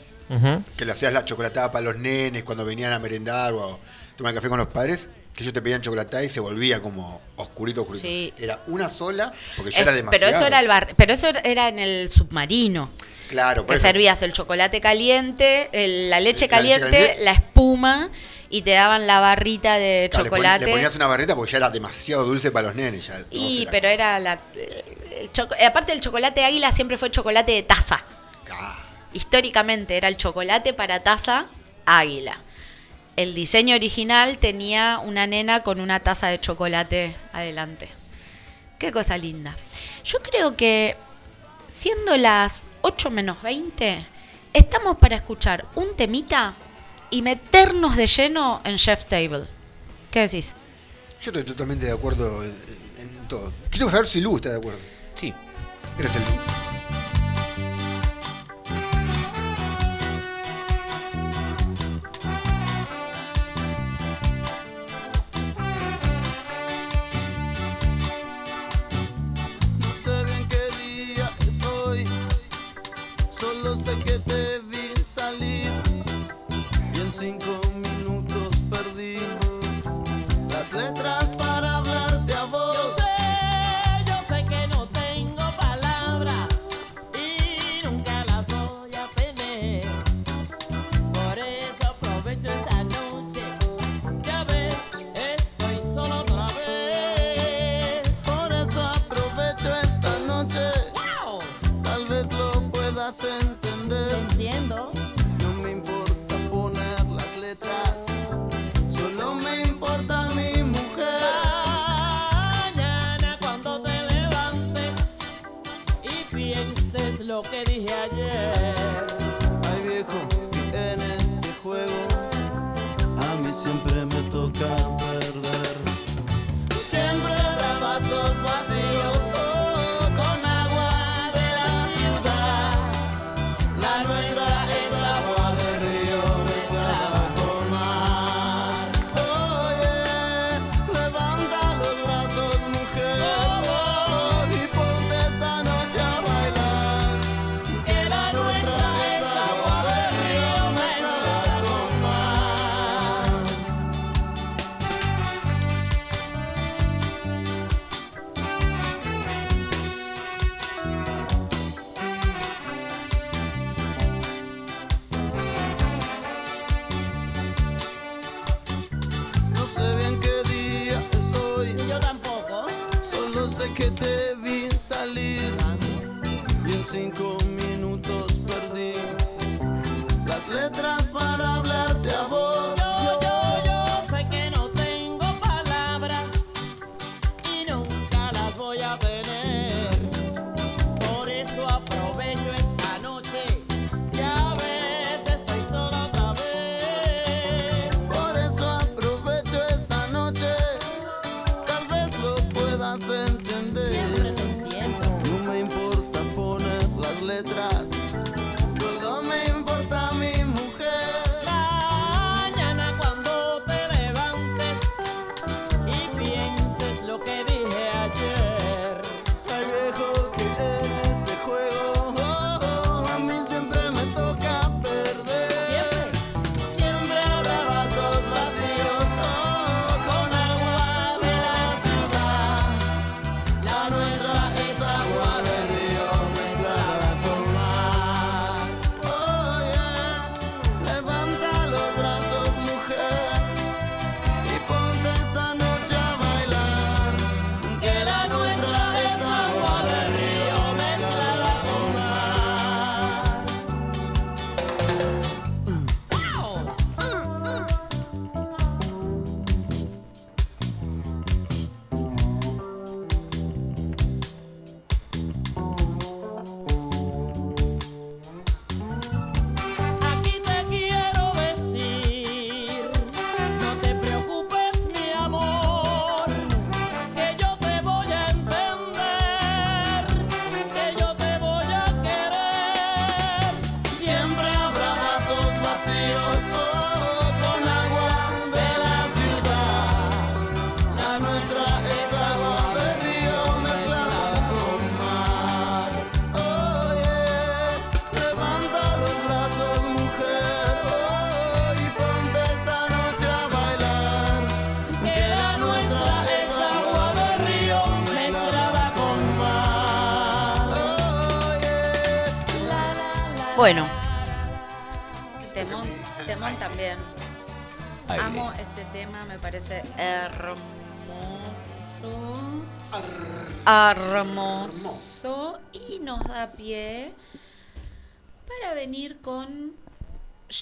que 0.76 0.84
le 0.84 0.92
hacías 0.92 1.12
la 1.12 1.24
chocolatada 1.24 1.70
para 1.72 1.84
los 1.84 1.96
nenes 1.98 2.42
cuando 2.44 2.64
venían 2.64 2.92
a 2.92 2.98
merendar 2.98 3.52
o 3.52 3.74
a 3.74 3.78
tomar 4.16 4.32
café 4.34 4.48
con 4.48 4.58
los 4.58 4.68
padres, 4.68 5.10
que 5.34 5.42
ellos 5.44 5.52
te 5.54 5.60
pedían 5.62 5.80
chocolatada 5.82 6.22
y 6.24 6.28
se 6.28 6.40
volvía 6.40 6.80
como 6.82 7.20
oscurito, 7.36 7.82
oscurito. 7.82 8.06
Sí. 8.06 8.32
Era 8.38 8.60
una 8.66 8.88
sola, 8.90 9.32
porque 9.56 9.72
ya 9.72 9.78
Eh, 9.78 9.82
era 9.82 9.92
demasiado. 9.92 10.26
pero 10.26 10.36
eso 10.38 10.46
era 10.46 10.60
el 10.60 10.68
bar, 10.68 10.94
pero 10.96 11.12
eso 11.14 11.28
era 11.44 11.68
en 11.68 11.78
el 11.78 12.10
submarino. 12.10 12.90
Claro, 13.28 13.64
eso. 13.68 13.78
servías 13.78 14.20
el 14.22 14.32
chocolate 14.32 14.80
caliente, 14.80 15.68
el- 15.72 16.10
la 16.10 16.20
leche 16.20 16.48
La 16.48 16.60
leche 16.60 16.80
caliente, 16.80 17.16
la 17.20 17.32
espuma 17.32 18.10
y 18.50 18.62
te 18.62 18.72
daban 18.72 19.06
la 19.06 19.20
barrita 19.20 19.78
de 19.78 20.08
Claro, 20.10 20.26
chocolate. 20.26 20.66
Le 20.66 20.72
ponías 20.72 20.94
una 20.96 21.06
barrita 21.06 21.34
porque 21.34 21.52
ya 21.52 21.58
era 21.58 21.70
demasiado 21.70 22.24
dulce 22.24 22.50
para 22.50 22.68
los 22.68 22.76
nenes. 22.76 23.06
Ya, 23.06 23.22
y 23.30 23.66
pero 23.70 23.88
era 23.88 24.18
la 24.20 24.38
el 25.20 25.30
choco- 25.32 25.54
eh, 25.58 25.64
aparte 25.66 25.92
el 25.92 26.00
chocolate 26.00 26.44
águila 26.44 26.72
siempre 26.72 26.96
fue 26.98 27.10
chocolate 27.10 27.52
de 27.52 27.62
taza. 27.62 28.00
Ah, 28.50 28.78
Históricamente 29.14 29.96
era 29.96 30.08
el 30.08 30.16
chocolate 30.16 30.72
para 30.74 31.02
taza 31.02 31.44
águila. 31.86 32.38
El 33.16 33.34
diseño 33.34 33.76
original 33.76 34.38
tenía 34.38 34.98
una 35.02 35.26
nena 35.26 35.62
con 35.62 35.80
una 35.80 36.00
taza 36.00 36.28
de 36.28 36.40
chocolate 36.40 37.14
adelante. 37.32 37.88
Qué 38.78 38.90
cosa 38.90 39.16
linda. 39.18 39.54
Yo 40.02 40.18
creo 40.20 40.56
que 40.56 40.96
siendo 41.68 42.16
las 42.16 42.66
8 42.82 43.10
menos 43.10 43.42
20, 43.42 44.06
estamos 44.52 44.96
para 44.98 45.16
escuchar 45.16 45.66
un 45.76 45.96
temita 45.96 46.54
y 47.10 47.22
meternos 47.22 47.96
de 47.96 48.06
lleno 48.06 48.60
en 48.64 48.76
Chef's 48.76 49.06
Table. 49.06 49.44
¿Qué 50.10 50.20
decís? 50.20 50.54
Yo 51.20 51.30
estoy 51.30 51.44
totalmente 51.44 51.86
de 51.86 51.92
acuerdo 51.92 52.42
en, 52.42 52.50
en 52.98 53.28
todo. 53.28 53.52
Quiero 53.70 53.88
saber 53.88 54.06
si 54.06 54.20
Lu 54.20 54.36
está 54.36 54.50
de 54.50 54.58
acuerdo. 54.58 54.80
Sí. 55.14 55.32
Eres 55.98 56.16
el. 56.16 56.61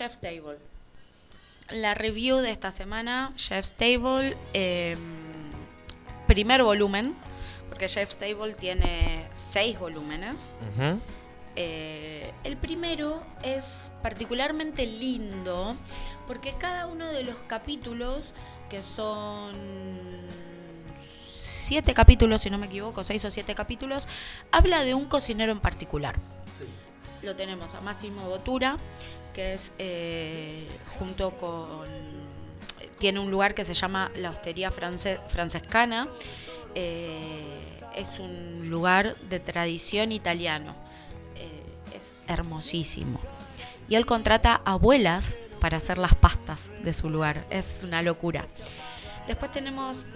Chef's 0.01 0.19
Table. 0.19 0.57
La 1.69 1.93
review 1.93 2.39
de 2.39 2.51
esta 2.51 2.71
semana, 2.71 3.35
Chef's 3.37 3.75
Table, 3.75 4.35
eh, 4.55 4.97
primer 6.27 6.63
volumen, 6.63 7.15
porque 7.69 7.87
Chef's 7.87 8.17
Table 8.17 8.55
tiene 8.55 9.29
seis 9.35 9.79
volúmenes. 9.79 10.57
Eh, 11.55 12.33
el 12.45 12.57
primero 12.57 13.23
es 13.43 13.93
particularmente 14.03 14.87
lindo 14.87 15.77
porque 16.27 16.55
cada 16.57 16.87
uno 16.87 17.07
de 17.09 17.25
los 17.25 17.37
capítulos, 17.47 18.33
que 18.71 18.81
son 18.83 19.53
siete 20.97 21.93
capítulos, 21.93 22.41
si 22.41 22.49
no 22.49 22.57
me 22.57 22.69
equivoco, 22.69 23.05
seis 23.05 23.23
o 23.27 23.31
siete 23.31 23.55
capítulos, 23.55 24.09
habla 24.51 24.81
de 24.81 24.95
un 24.95 25.05
cocinero 25.05 25.53
en 25.53 25.61
particular. 25.61 26.17
Lo 27.23 27.37
tenemos 27.37 27.75
a 27.75 27.83
Máximo 27.83 28.23
Botura, 28.23 28.79
que 29.35 29.55
es 29.55 29.73
eh, 29.79 30.67
junto 30.99 31.33
con... 31.33 31.89
Tiene 32.99 33.19
un 33.21 33.31
lugar 33.31 33.55
que 33.55 33.65
se 33.65 33.75
llama 33.75 34.11
la 34.17 34.31
Hostería 34.31 34.71
France- 34.71 35.21
Francescana. 35.29 36.09
Eh, 36.75 37.61
es 37.97 38.19
un 38.19 38.69
lugar 38.69 39.17
de 39.29 39.41
tradición 39.41 40.13
italiano. 40.13 40.75
Eh, 41.37 41.97
es 41.97 42.13
hermosísimo. 42.29 43.21
Y 43.89 43.95
él 43.97 44.07
contrata 44.07 44.61
abuelas 44.65 45.37
para 45.61 45.79
hacer 45.79 45.99
las 45.99 46.15
pastas 46.15 46.71
de 46.85 46.93
su 46.93 47.11
lugar. 47.11 47.47
Es 47.51 47.81
una 47.83 48.03
locura. 48.03 48.47
Después 49.27 49.51
tenemos 49.51 50.07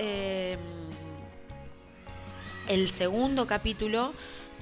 el 2.69 2.91
segundo 2.91 3.47
capítulo. 3.47 4.13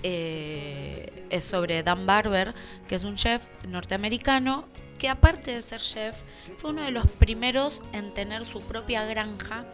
Eh, 0.02 1.26
es 1.30 1.44
sobre 1.44 1.82
Dan 1.82 2.06
Barber, 2.06 2.54
que 2.88 2.94
es 2.96 3.04
un 3.04 3.14
chef 3.14 3.46
norteamericano 3.68 4.66
que 4.98 5.08
aparte 5.08 5.52
de 5.52 5.62
ser 5.62 5.80
chef, 5.80 6.16
fue 6.58 6.70
uno 6.70 6.82
de 6.82 6.92
los 6.92 7.10
primeros 7.10 7.82
en 7.92 8.14
tener 8.14 8.44
su 8.44 8.60
propia 8.60 9.04
granja 9.04 9.64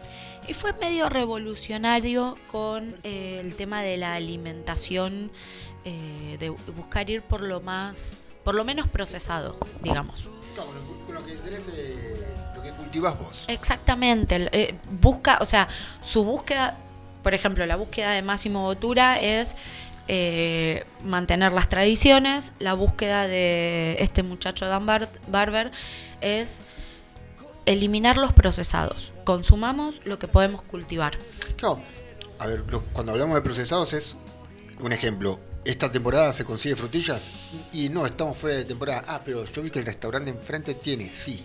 y 0.47 0.53
fue 0.53 0.73
medio 0.73 1.07
revolucionario 1.07 2.35
con 2.51 2.95
eh, 3.03 3.39
el 3.43 3.55
tema 3.55 3.83
de 3.83 3.97
la 3.97 4.15
alimentación, 4.15 5.31
eh, 5.85 6.37
de 6.39 6.49
buscar 6.49 7.07
ir 7.11 7.21
por 7.21 7.41
lo 7.41 7.61
más, 7.61 8.19
por 8.43 8.55
lo 8.55 8.65
menos 8.65 8.87
procesado, 8.87 9.55
digamos. 9.83 10.27
Claro, 10.55 10.71
con 11.05 11.13
lo- 11.15 11.25
que 11.25 11.33
eh, 11.33 12.25
lo 12.55 12.63
que 12.63 12.71
cultivas 12.71 13.19
vos. 13.19 13.45
Exactamente, 13.47 14.49
eh, 14.51 14.75
busca, 14.99 15.37
o 15.41 15.45
sea, 15.45 15.67
su 16.01 16.23
búsqueda, 16.23 16.75
por 17.21 17.35
ejemplo, 17.35 17.65
la 17.67 17.75
búsqueda 17.75 18.11
de 18.13 18.23
Máximo 18.23 18.63
Botura 18.63 19.19
es 19.19 19.57
eh, 20.11 20.83
mantener 21.03 21.51
las 21.53 21.69
tradiciones, 21.69 22.51
la 22.59 22.73
búsqueda 22.73 23.27
de 23.27 23.95
este 23.99 24.23
muchacho 24.23 24.65
Dan 24.65 24.85
Bar- 24.85 25.09
Barber 25.27 25.71
es 26.19 26.63
eliminar 27.65 28.17
los 28.17 28.33
procesados, 28.33 29.11
consumamos 29.23 30.01
lo 30.03 30.17
que 30.19 30.27
podemos 30.27 30.61
cultivar. 30.63 31.17
Claro, 31.55 31.79
a 32.39 32.47
ver, 32.47 32.63
cuando 32.91 33.11
hablamos 33.11 33.35
de 33.35 33.41
procesados 33.41 33.93
es 33.93 34.15
un 34.79 34.91
ejemplo. 34.91 35.39
Esta 35.65 35.91
temporada 35.91 36.33
se 36.33 36.45
consigue 36.45 36.75
frutillas 36.75 37.31
y 37.71 37.89
no, 37.89 38.05
estamos 38.05 38.37
fuera 38.37 38.55
de 38.55 38.65
temporada. 38.65 39.03
Ah, 39.07 39.21
pero 39.23 39.45
yo 39.45 39.61
vi 39.61 39.69
que 39.69 39.77
el 39.79 39.85
restaurante 39.85 40.31
enfrente 40.31 40.73
tiene, 40.73 41.13
sí, 41.13 41.43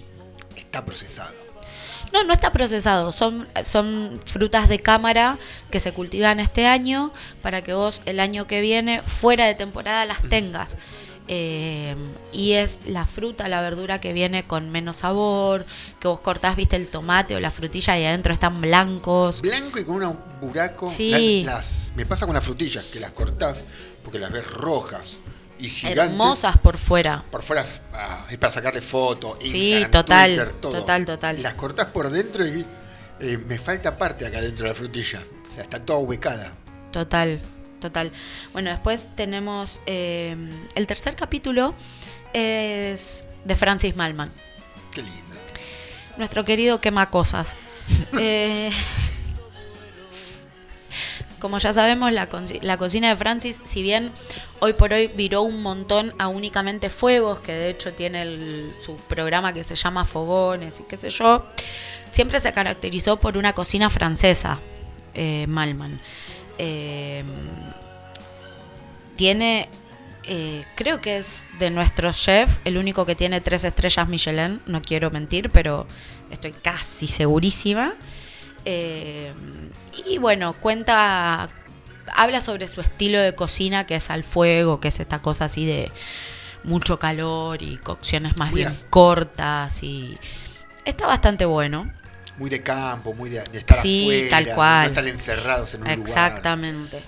está 0.57 0.85
procesado. 0.85 1.35
No, 2.15 2.23
no 2.25 2.33
está 2.33 2.53
procesado. 2.53 3.13
Son, 3.13 3.47
son 3.65 4.21
frutas 4.25 4.69
de 4.69 4.79
cámara 4.79 5.37
que 5.71 5.81
se 5.81 5.93
cultivan 5.93 6.39
este 6.41 6.67
año 6.67 7.13
para 7.43 7.63
que 7.65 7.75
vos 7.75 8.01
el 8.07 8.21
año 8.21 8.47
que 8.47 8.61
viene, 8.61 9.03
fuera 9.05 9.47
de 9.47 9.55
temporada, 9.57 10.05
las 10.07 10.23
tengas. 10.23 10.79
Eh, 11.27 11.97
y 12.33 12.53
es 12.53 12.79
la 12.87 13.07
fruta, 13.07 13.49
la 13.49 13.63
verdura 13.63 13.99
que 14.01 14.13
viene 14.13 14.47
con 14.47 14.71
menos 14.71 14.97
sabor, 14.99 15.65
que 15.99 16.07
vos 16.07 16.21
cortás, 16.21 16.55
viste, 16.55 16.77
el 16.77 16.89
tomate 16.89 17.35
o 17.35 17.41
la 17.41 17.51
frutilla 17.51 17.99
y 17.99 18.05
adentro 18.05 18.33
están 18.33 18.61
blancos. 18.61 19.41
Blanco 19.41 19.79
y 19.81 19.85
con 19.85 20.05
un 20.05 20.19
buraco. 20.41 20.87
Sí. 20.89 21.43
La- 21.45 21.55
las, 21.55 21.93
me 21.97 22.07
pasa 22.07 22.27
con 22.27 22.35
las 22.35 22.45
frutillas, 22.45 22.85
que 22.85 23.01
las 23.01 23.11
cortás 23.11 23.65
porque 24.05 24.19
las 24.19 24.31
ves 24.31 24.47
rojas 24.53 25.19
y 25.59 25.69
gigantes. 25.69 26.11
Hermosas 26.11 26.59
por 26.59 26.79
fuera. 26.79 27.25
Por 27.31 27.43
fuera 27.43 27.65
ah, 27.93 28.27
es 28.31 28.37
para 28.39 28.53
sacarle 28.53 28.81
foto. 28.81 29.39
Sí, 29.41 29.73
Instagram, 29.73 29.91
total, 29.91 30.31
Twitter, 30.31 30.53
todo. 30.55 30.73
total, 30.73 31.05
total. 31.05 31.43
Las 31.43 31.55
cortás 31.55 31.87
por 31.87 32.11
dentro 32.11 32.47
y 32.47 32.65
eh, 33.21 33.39
me 33.39 33.59
falta 33.59 33.97
parte 33.97 34.27
acá 34.27 34.41
dentro 34.41 34.65
de 34.65 34.73
la 34.73 34.75
frutilla. 34.75 35.25
O 35.47 35.51
sea, 35.51 35.63
está 35.63 35.85
toda 35.85 35.99
ubicada. 35.99 36.53
Total, 36.91 37.41
total. 37.81 38.13
Bueno, 38.53 38.71
después 38.71 39.09
tenemos 39.15 39.81
eh, 39.87 40.37
el 40.75 40.87
tercer 40.87 41.17
capítulo 41.17 41.75
es 42.33 43.25
de 43.45 43.57
Francis 43.57 43.97
Malman. 43.97 44.33
Qué 44.91 45.03
lindo. 45.03 45.37
Nuestro 46.17 46.45
querido 46.45 46.81
quema 46.81 47.11
cosas. 47.11 47.57
Eh, 48.19 48.71
como 51.45 51.59
ya 51.59 51.75
sabemos, 51.75 52.11
la, 52.11 52.27
cocina 52.79 53.11
de 53.11 53.17
Francis, 53.17 53.61
si 53.65 53.83
bien 53.83 54.13
hoy 54.61 54.73
por 54.73 54.95
hoy 54.95 55.09
viró 55.09 55.43
un 55.43 55.61
montón 55.61 56.15
a 56.19 56.29
únicamente 56.29 56.89
fuegos, 56.89 57.41
que 57.41 57.53
de 57.53 57.69
hecho 57.69 57.93
tiene 57.93 58.75
su 58.75 58.97
programa 58.97 59.53
que 59.53 59.63
se 59.63 59.75
llama 59.75 60.07
Fogones 60.07 60.81
y 60.81 60.85
qué 60.85 60.97
sé 60.97 61.11
yo, 61.11 61.45
siempre 62.11 62.41
se 62.41 62.51
caracterizó 62.55 63.21
por 63.21 63.37
una 63.37 63.53
cocina 63.53 63.91
francesa, 63.91 64.59
eh, 65.13 65.45
Malman. 65.47 66.01
Eh, 66.57 67.23
tiene, 69.17 69.69
eh, 70.23 70.65
creo 70.77 71.03
que 71.03 71.19
es 71.19 71.47
de 71.59 71.69
nuestros 71.69 72.17
chefs, 72.17 72.59
el 72.65 72.79
único 72.79 73.05
que 73.05 73.17
tiene 73.17 73.43
tres 73.43 73.65
estrellas 73.65 74.09
Michelin, 74.09 74.63
no 74.65 74.81
quiero 74.81 75.11
mentir, 75.11 75.51
pero 75.51 75.87
estoy 76.31 76.53
casi 76.53 77.07
segurísima. 77.07 77.97
Eh, 78.65 79.35
y 80.07 80.19
bueno, 80.19 80.53
cuenta, 80.55 81.49
habla 82.15 82.41
sobre 82.41 82.67
su 82.69 82.81
estilo 82.81 83.21
de 83.21 83.35
cocina, 83.35 83.87
que 83.87 83.97
es 83.97 84.11
al 84.11 84.25
fuego, 84.25 84.81
que 84.81 84.89
es 84.89 85.01
esta 85.01 85.21
cosa 85.23 85.47
así 85.47 85.65
de 85.67 85.91
mucho 86.65 86.99
calor 86.99 87.63
y 87.63 87.77
cocciones 87.77 88.37
más 88.39 88.51
Muy 88.51 88.59
bien 88.61 88.69
as- 88.69 88.87
cortas 88.91 89.83
y 89.83 90.19
está 90.85 91.07
bastante 91.07 91.45
bueno. 91.45 91.93
Muy 92.39 92.51
de 92.51 92.63
campo, 92.63 93.15
muy 93.15 93.31
de, 93.31 93.43
de 93.45 93.59
estar 93.59 93.77
Sí, 93.77 94.03
afuera. 94.05 94.29
tal 94.31 94.55
cual. 94.55 94.83
No 94.83 94.89
estar 94.89 95.09
encerrados 95.09 95.75
en 95.75 95.83
un 95.83 95.87
lugar. 95.89 96.01
Exactamente. 96.01 97.01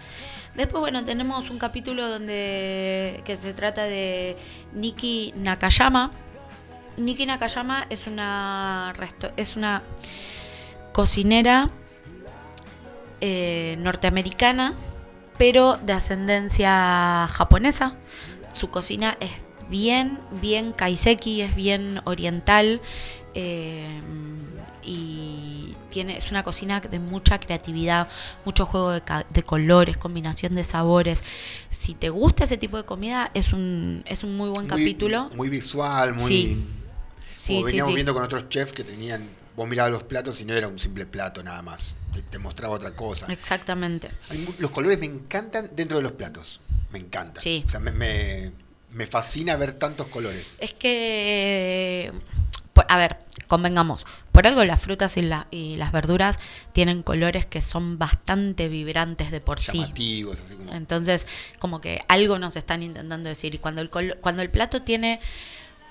Después, 0.55 0.81
bueno, 0.81 1.05
tenemos 1.05 1.51
un 1.51 1.59
capítulo 1.59 2.09
donde 2.09 3.21
que 3.25 3.37
se 3.37 3.53
trata 3.53 3.85
de 3.85 4.37
Nikki 4.73 5.33
Nakayama. 5.37 6.11
Nikki 6.97 7.27
Nakayama 7.27 7.87
es 7.91 8.07
una 8.07 8.95
resto- 8.97 9.33
es 9.37 9.57
una 9.57 9.83
cocinera 10.93 11.71
eh, 13.29 13.77
norteamericana, 13.81 14.73
pero 15.37 15.79
de 15.79 15.93
ascendencia 15.95 17.27
japonesa. 17.33 17.97
Su 18.53 18.71
cocina 18.71 19.19
es 19.19 19.33
bien, 19.69 20.21
bien 20.41 20.73
kaiseki, 20.73 21.41
es 21.41 21.57
bien 21.57 22.01
oriental 22.05 22.81
eh, 23.35 24.01
y 24.85 25.75
tiene, 25.91 26.17
es 26.17 26.31
una 26.31 26.45
cocina 26.45 26.79
de 26.79 27.01
mucha 27.01 27.41
creatividad, 27.41 28.07
mucho 28.45 28.65
juego 28.65 28.93
de, 28.93 29.43
colores, 29.43 29.97
combinación 29.97 30.55
de 30.55 30.63
sabores. 30.63 31.25
Si 31.71 31.95
te 31.95 32.11
gusta 32.11 32.45
ese 32.45 32.59
tipo 32.59 32.77
de 32.77 32.85
comida, 32.85 33.33
es 33.35 33.53
un, 33.53 34.05
es 34.07 34.23
un 34.23 34.37
muy 34.37 34.51
buen 34.51 34.69
Muy- 34.69 34.71
capítulo. 34.71 35.31
Muy 35.35 35.49
visual, 35.49 36.15
muy. 36.15 36.23
Sí. 36.23 36.67
Sí, 37.35 37.55
como 37.55 37.67
sí, 37.67 37.73
veníamos 37.73 37.91
sí. 37.91 37.95
viendo 37.97 38.15
con 38.15 38.23
otros 38.23 38.49
chefs 38.51 38.73
que 38.73 38.85
tenían. 38.85 39.29
Vos 39.57 39.69
mirabas 39.69 39.91
los 39.91 40.05
platos 40.05 40.41
y 40.41 40.45
no 40.45 40.55
era 40.55 40.69
un 40.69 40.79
simple 40.79 41.07
plato 41.07 41.43
nada 41.43 41.61
más. 41.63 41.96
Te, 42.13 42.23
te 42.23 42.39
mostraba 42.39 42.75
otra 42.75 42.95
cosa. 42.95 43.27
Exactamente. 43.33 44.09
Los 44.59 44.71
colores 44.71 44.99
me 44.99 45.07
encantan 45.07 45.71
dentro 45.75 45.97
de 45.99 46.03
los 46.03 46.13
platos. 46.13 46.61
Me 46.93 46.99
encantan. 46.99 47.43
Sí. 47.43 47.65
O 47.67 47.69
sea, 47.69 47.81
me, 47.81 47.93
me, 47.93 48.53
me 48.93 49.07
fascina 49.07 49.57
ver 49.57 49.73
tantos 49.75 50.07
colores. 50.09 50.57
Es 50.61 50.73
que, 50.75 52.13
por- 52.73 52.87
a 52.89 52.97
ver, 52.97 53.19
convengamos, 53.49 54.07
por 54.33 54.47
algo 54.47 54.65
las 54.65 54.81
frutas 54.81 55.17
y, 55.17 55.23
la- 55.23 55.47
y 55.51 55.77
las 55.77 55.93
verduras 55.93 56.37
tienen 56.73 57.03
colores 57.03 57.45
que 57.47 57.61
son 57.61 57.99
bastante 57.99 58.69
vibrantes 58.69 59.31
de 59.31 59.41
por 59.41 59.61
sí. 59.61 59.81
Llamativos, 59.81 60.41
así 60.41 60.55
como. 60.55 60.73
Entonces, 60.75 61.27
como 61.59 61.81
que 61.81 62.01
algo 62.09 62.39
nos 62.39 62.57
están 62.57 62.83
intentando 62.83 63.29
decir. 63.29 63.55
Y 63.55 63.59
cuando 63.59 63.81
el, 63.83 63.91
cuando 64.21 64.43
el 64.43 64.51
plato 64.51 64.83
tiene 64.83 65.21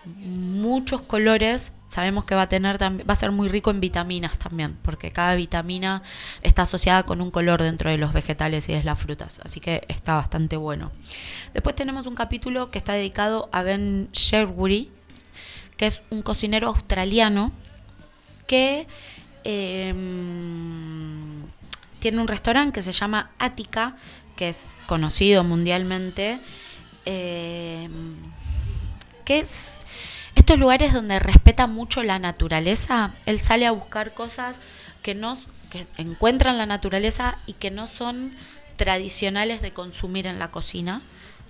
muchos 0.06 1.02
colores. 1.02 1.72
Sabemos 1.88 2.26
que 2.26 2.36
va 2.36 2.44
a 2.44 2.49
tener 2.49 2.82
va 2.82 3.03
a 3.07 3.15
ser 3.15 3.32
muy 3.32 3.48
rico 3.48 3.72
en 3.72 3.80
vitaminas 3.80 4.38
también, 4.38 4.77
porque 4.82 5.11
cada 5.11 5.36
vitamina 5.36 6.02
está 6.41 6.64
asociada 6.64 7.03
con 7.03 7.22
un 7.22 7.32
color 7.32 7.61
dentro 7.61 7.90
de 7.90 7.98
los 7.98 8.11
vegetales 8.11 8.68
y 8.69 8.73
de 8.73 8.84
las 8.84 8.99
frutas, 8.99 9.40
así 9.44 9.60
que 9.60 9.84
está 9.88 10.15
bastante 10.15 10.57
bueno. 10.57 10.91
Después 11.53 11.76
tenemos 11.76 12.07
un 12.07 12.15
capítulo 12.15 12.72
que 12.72 12.80
está 12.80 12.94
dedicado 12.94 13.49
a 13.52 13.64
Ben 13.64 14.10
Sherwood, 14.11 14.88
que 15.77 15.88
es 15.88 16.02
un 16.10 16.22
cocinero 16.22 16.68
australiano 16.68 17.52
que 18.48 18.88
em, 19.44 21.44
tiene 21.99 22.19
un 22.19 22.27
restaurante 22.27 22.73
que 22.73 22.82
se 22.82 22.91
llama 22.91 23.32
Attica, 23.40 23.95
que 24.36 24.49
es 24.49 24.76
conocido 24.88 25.44
mundialmente, 25.44 26.41
em, 27.06 28.15
que 29.23 29.40
es 29.40 29.85
estos 30.36 30.60
lugares 30.60 30.94
donde 30.94 31.20
respeta 31.20 31.68
mucho 31.68 32.03
la 32.03 32.20
naturaleza. 32.20 33.12
Él 33.26 33.40
sale 33.40 33.66
a 33.66 33.72
buscar 33.72 34.14
cosas 34.14 34.57
que 35.02 35.16
no 35.16 35.36
que 35.70 35.88
encuentran 35.98 36.57
la 36.57 36.66
naturaleza 36.66 37.38
y 37.45 37.53
que 37.53 37.72
no 37.72 37.88
son 37.88 38.32
tradicionales 38.78 39.62
de 39.62 39.72
consumir 39.72 40.28
en 40.28 40.40
la 40.40 40.52
cocina. 40.52 41.02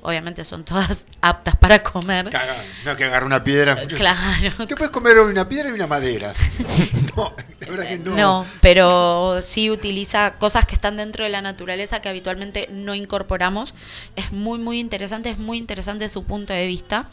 Obviamente 0.01 0.45
son 0.45 0.63
todas 0.63 1.05
aptas 1.21 1.55
para 1.55 1.81
comer. 1.81 2.29
Caga, 2.29 2.55
no 2.85 2.95
que 2.95 3.05
agarrar 3.05 3.25
una 3.25 3.43
piedra. 3.43 3.75
Claro. 3.87 4.65
Te 4.67 4.75
puedes 4.75 4.91
comer 4.91 5.19
una 5.19 5.49
piedra 5.49 5.69
y 5.69 5.71
una 5.73 5.87
madera. 5.87 6.33
no, 7.17 7.33
la 7.59 7.67
verdad 7.67 7.87
que 7.87 7.97
no. 7.97 8.15
No, 8.15 8.45
pero 8.61 9.41
sí 9.41 9.71
utiliza 9.71 10.35
cosas 10.35 10.65
que 10.65 10.75
están 10.75 10.95
dentro 10.95 11.23
de 11.23 11.31
la 11.31 11.41
naturaleza 11.41 12.01
que 12.01 12.09
habitualmente 12.09 12.69
no 12.71 12.93
incorporamos. 12.93 13.73
Es 14.15 14.31
muy, 14.31 14.59
muy 14.59 14.79
interesante, 14.79 15.31
es 15.31 15.39
muy 15.39 15.57
interesante 15.57 16.07
su 16.07 16.23
punto 16.23 16.53
de 16.53 16.67
vista. 16.67 17.09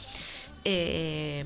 Eh, 0.64 1.44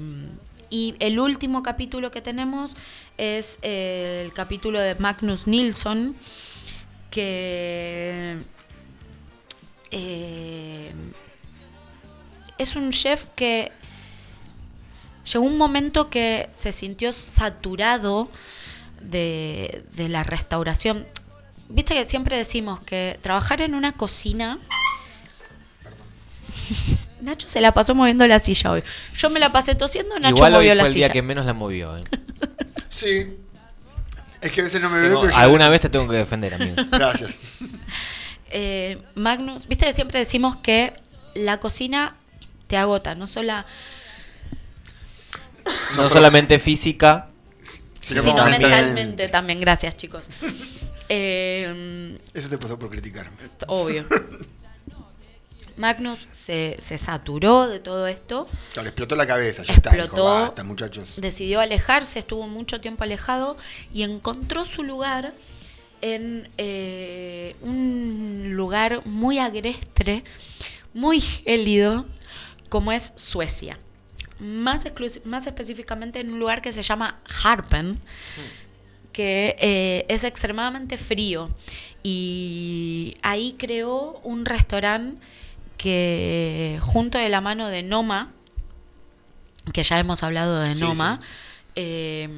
y 0.69 0.95
el 0.99 1.19
último 1.19 1.63
capítulo 1.63 2.11
que 2.11 2.21
tenemos 2.21 2.73
es 3.17 3.59
el 3.63 4.33
capítulo 4.33 4.81
de 4.81 4.95
Magnus 4.97 5.47
Nilsson, 5.47 6.17
que 7.11 8.39
eh, 9.91 10.93
es 12.59 12.77
un 12.77 12.91
chef 12.91 13.25
que 13.37 13.71
llegó 15.33 15.45
un 15.45 15.57
momento 15.57 16.11
que 16.11 16.51
se 16.53 16.73
sintió 16.73 17.13
saturado 17.13 18.29
de, 19.01 19.85
de 19.95 20.09
la 20.09 20.25
restauración. 20.25 21.07
Viste 21.69 21.95
que 21.95 22.05
siempre 22.05 22.37
decimos 22.37 22.81
que 22.81 23.19
trabajar 23.23 23.63
en 23.63 23.75
una 23.75 23.93
cocina... 23.93 24.59
Nacho 27.27 27.49
se 27.49 27.61
la 27.61 27.75
pasó 27.75 27.95
moviendo 27.95 28.27
la 28.27 28.39
silla 28.39 28.71
hoy. 28.73 28.83
Yo 29.15 29.29
me 29.31 29.39
la 29.41 29.53
pasé 29.53 29.75
tosiendo, 29.75 30.19
Nacho 30.19 30.37
Igual 30.37 30.55
hoy 30.55 30.59
movió 30.61 30.71
fue 30.71 30.77
la 30.77 30.87
el 30.87 30.93
silla. 30.93 31.07
día 31.09 31.13
que 31.13 31.23
menos 31.23 31.45
la 31.45 31.53
movió. 31.53 31.97
¿eh? 31.97 32.05
Sí. 32.89 33.27
Es 34.41 34.53
que 34.53 34.61
a 34.63 34.65
veces 34.65 34.81
no 34.81 34.89
me 34.89 35.03
Tengo- 35.03 35.23
veo. 35.23 35.31
yo- 35.31 35.37
alguna 35.37 35.69
vez 35.69 35.81
te 35.83 35.89
tengo 35.91 36.09
que 36.09 36.17
defender, 36.17 36.55
amigo. 36.55 36.77
Gracias. 36.91 37.41
Eh, 38.49 39.03
Magnus, 39.17 39.67
viste 39.67 39.87
que 39.87 39.93
siempre 39.93 40.21
decimos 40.21 40.55
que 40.57 40.93
la 41.35 41.59
cocina 41.59 42.15
te 42.69 42.77
agota, 42.77 43.17
no 43.17 43.27
solo 43.27 43.53
No 45.97 46.09
solamente 46.09 46.59
física, 46.61 47.27
Sino 48.01 48.23
sino 48.23 48.45
mentalmente. 48.45 48.69
mentalmente 48.69 49.29
también. 49.29 49.61
Gracias, 49.61 49.97
chicos. 49.97 50.27
Eh, 51.09 52.17
Eso 52.35 52.49
te 52.49 52.57
pasó 52.57 52.79
por 52.79 52.89
criticarme. 52.89 53.37
obvio. 53.67 54.07
Magnus 55.77 56.27
se, 56.31 56.79
se 56.83 56.99
saturó 56.99 57.67
de 57.69 57.81
todo 57.81 58.07
esto, 58.07 58.49
Claro, 58.73 58.85
le 58.85 58.89
explotó 58.91 59.17
la 59.17 59.27
cabeza, 59.27 59.63
ya 59.63 59.75
está. 59.75 59.91
Dijo, 59.91 60.05
Explotó. 60.05 60.25
basta, 60.25 60.65
muchachos. 60.65 61.15
decidió 61.17 61.61
alejarse, 61.61 62.19
estuvo 62.19 62.47
mucho 62.49 62.81
tiempo 62.81 63.05
alejado 63.05 63.57
y 63.93 64.03
encontró 64.03 64.65
su 64.65 64.83
lugar 64.83 65.35
en 66.01 66.49
eh, 66.59 67.57
un 67.63 68.53
lugar 68.55 69.03
muy 69.07 69.39
agreste, 69.39 70.25
muy 70.95 71.21
gélido, 71.21 72.07
como 72.69 72.93
es 72.93 73.13
Suecia. 73.17 73.79
Más, 74.39 74.87
más 75.25 75.47
específicamente 75.47 76.21
en 76.21 76.33
un 76.33 76.39
lugar 76.39 76.61
que 76.61 76.73
se 76.73 76.83
llama 76.83 77.21
Harpen, 77.43 77.99
que 79.13 79.57
eh, 79.59 80.05
es 80.09 80.25
extremadamente 80.25 80.99
frío. 80.99 81.51
Y 82.03 83.17
ahí 83.23 83.57
creó 83.59 84.21
un 84.23 84.45
restaurante 84.45 85.21
que 85.77 86.79
junto 86.83 87.19
de 87.19 87.29
la 87.29 87.41
mano 87.41 87.69
de 87.69 87.83
Noma, 87.83 88.33
que 89.73 89.83
ya 89.83 89.99
hemos 89.99 90.23
hablado 90.23 90.61
de 90.61 90.75
Sí, 90.75 90.81
Noma, 90.81 91.21
eh, 91.75 92.29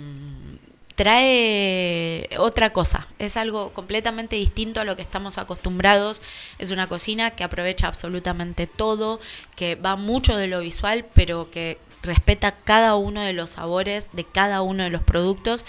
trae 0.94 2.28
otra 2.38 2.72
cosa. 2.72 3.06
Es 3.20 3.36
algo 3.36 3.72
completamente 3.72 4.36
distinto 4.36 4.80
a 4.80 4.84
lo 4.84 4.96
que 4.96 5.02
estamos 5.02 5.38
acostumbrados. 5.38 6.20
Es 6.58 6.72
una 6.72 6.88
cocina 6.88 7.30
que 7.30 7.44
aprovecha 7.44 7.86
absolutamente 7.86 8.66
todo, 8.66 9.20
que 9.54 9.76
va 9.76 9.94
mucho 9.94 10.36
de 10.36 10.48
lo 10.48 10.60
visual, 10.60 11.06
pero 11.14 11.50
que 11.50 11.78
respeta 12.02 12.52
cada 12.52 12.96
uno 12.96 13.22
de 13.22 13.32
los 13.32 13.50
sabores 13.50 14.08
de 14.12 14.24
cada 14.24 14.62
uno 14.62 14.84
de 14.84 14.90
los 14.90 15.02
productos 15.02 15.64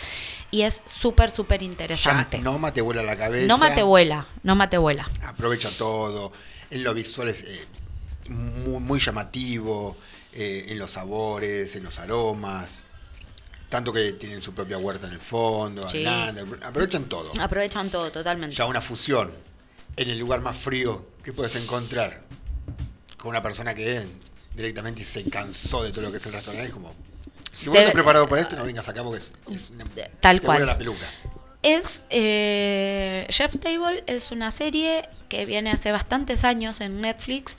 y 0.52 0.62
es 0.62 0.84
súper, 0.88 1.32
súper 1.32 1.62
Ya 1.62 1.66
interesante. 1.66 2.40
Noma 2.40 2.74
te 2.74 2.82
vuela 2.82 3.04
la 3.04 3.16
cabeza. 3.16 3.48
No 3.48 3.58
mate 3.58 3.84
vuela, 3.84 4.28
no 4.44 4.56
mate 4.56 4.78
vuela. 4.78 5.10
Aprovecha 5.24 5.70
todo. 5.78 6.32
En 6.72 6.84
lo 6.84 6.94
visual 6.94 7.30
es 7.30 7.44
eh, 7.44 7.66
muy, 8.30 8.80
muy 8.80 9.00
llamativo. 9.00 9.98
eh, 10.34 10.68
en 10.70 10.78
los 10.78 10.92
sabores, 10.92 11.76
en 11.76 11.84
los 11.84 11.98
aromas. 11.98 12.84
Tanto 13.68 13.92
que 13.92 14.14
tienen 14.14 14.42
su 14.42 14.54
propia 14.54 14.78
huerta 14.78 15.08
en 15.08 15.14
el 15.14 15.20
fondo. 15.20 15.88
Sí. 15.90 16.06
aprovechan 16.06 17.06
todo. 17.06 17.32
Aprovechan 17.40 17.90
todo 17.90 18.12
totalmente. 18.12 18.56
Ya 18.56 18.66
una 18.66 18.80
fusión 18.82 19.32
en 19.98 20.10
el 20.10 20.20
lugar 20.20 20.42
más 20.42 20.56
frío 20.58 21.06
que 21.24 21.34
puedes 21.34 21.56
encontrar 21.56 22.24
con 23.18 23.30
una 23.32 23.42
persona 23.42 23.74
que 23.76 24.06
directamente 24.56 25.04
se 25.04 25.24
cansó 25.30 25.84
de 25.84 25.92
todo 25.92 26.04
lo 26.04 26.12
que 26.12 26.18
es 26.18 26.26
el 26.28 26.34
restaurante. 26.34 26.68
Es 26.68 26.74
como, 26.74 26.94
si 27.52 27.70
vos 27.70 27.78
estás 27.80 27.94
preparado 27.94 28.28
para 28.30 28.42
esto, 28.42 28.56
no 28.56 28.64
vengas 28.64 28.88
acá 28.88 29.04
porque 29.04 29.18
es, 29.18 29.32
es 29.52 29.72
una- 29.72 29.86
Tal 30.20 30.40
te 30.40 30.46
cual. 30.46 30.66
la 30.66 30.78
peluca. 30.78 31.08
Es 31.62 32.06
eh, 32.10 33.26
Chef's 33.30 33.60
Table 33.60 34.04
es 34.08 34.32
una 34.32 34.50
serie 34.50 35.10
que 35.28 35.46
viene 35.46 35.72
hace 35.72 35.92
bastantes 35.92 36.44
años 36.46 36.80
en 36.80 37.02
Netflix 37.02 37.58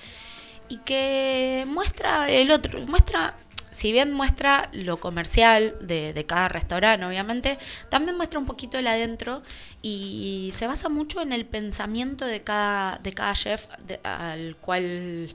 y 0.68 0.78
que 0.78 1.64
muestra 1.68 2.30
el 2.30 2.50
otro, 2.50 2.80
muestra, 2.86 3.34
si 3.72 3.92
bien 3.92 4.12
muestra 4.12 4.70
lo 4.72 4.98
comercial 4.98 5.74
de, 5.82 6.14
de 6.14 6.24
cada 6.24 6.48
restaurante, 6.48 7.04
obviamente, 7.04 7.58
también 7.90 8.16
muestra 8.16 8.38
un 8.40 8.46
poquito 8.46 8.78
el 8.78 8.86
adentro 8.86 9.42
y 9.82 10.50
se 10.54 10.66
basa 10.66 10.88
mucho 10.88 11.20
en 11.20 11.32
el 11.34 11.44
pensamiento 11.44 12.24
de 12.24 12.42
cada, 12.42 12.98
de 13.02 13.12
cada 13.12 13.34
chef 13.34 13.66
de- 13.86 14.00
al 14.02 14.56
cual 14.56 15.34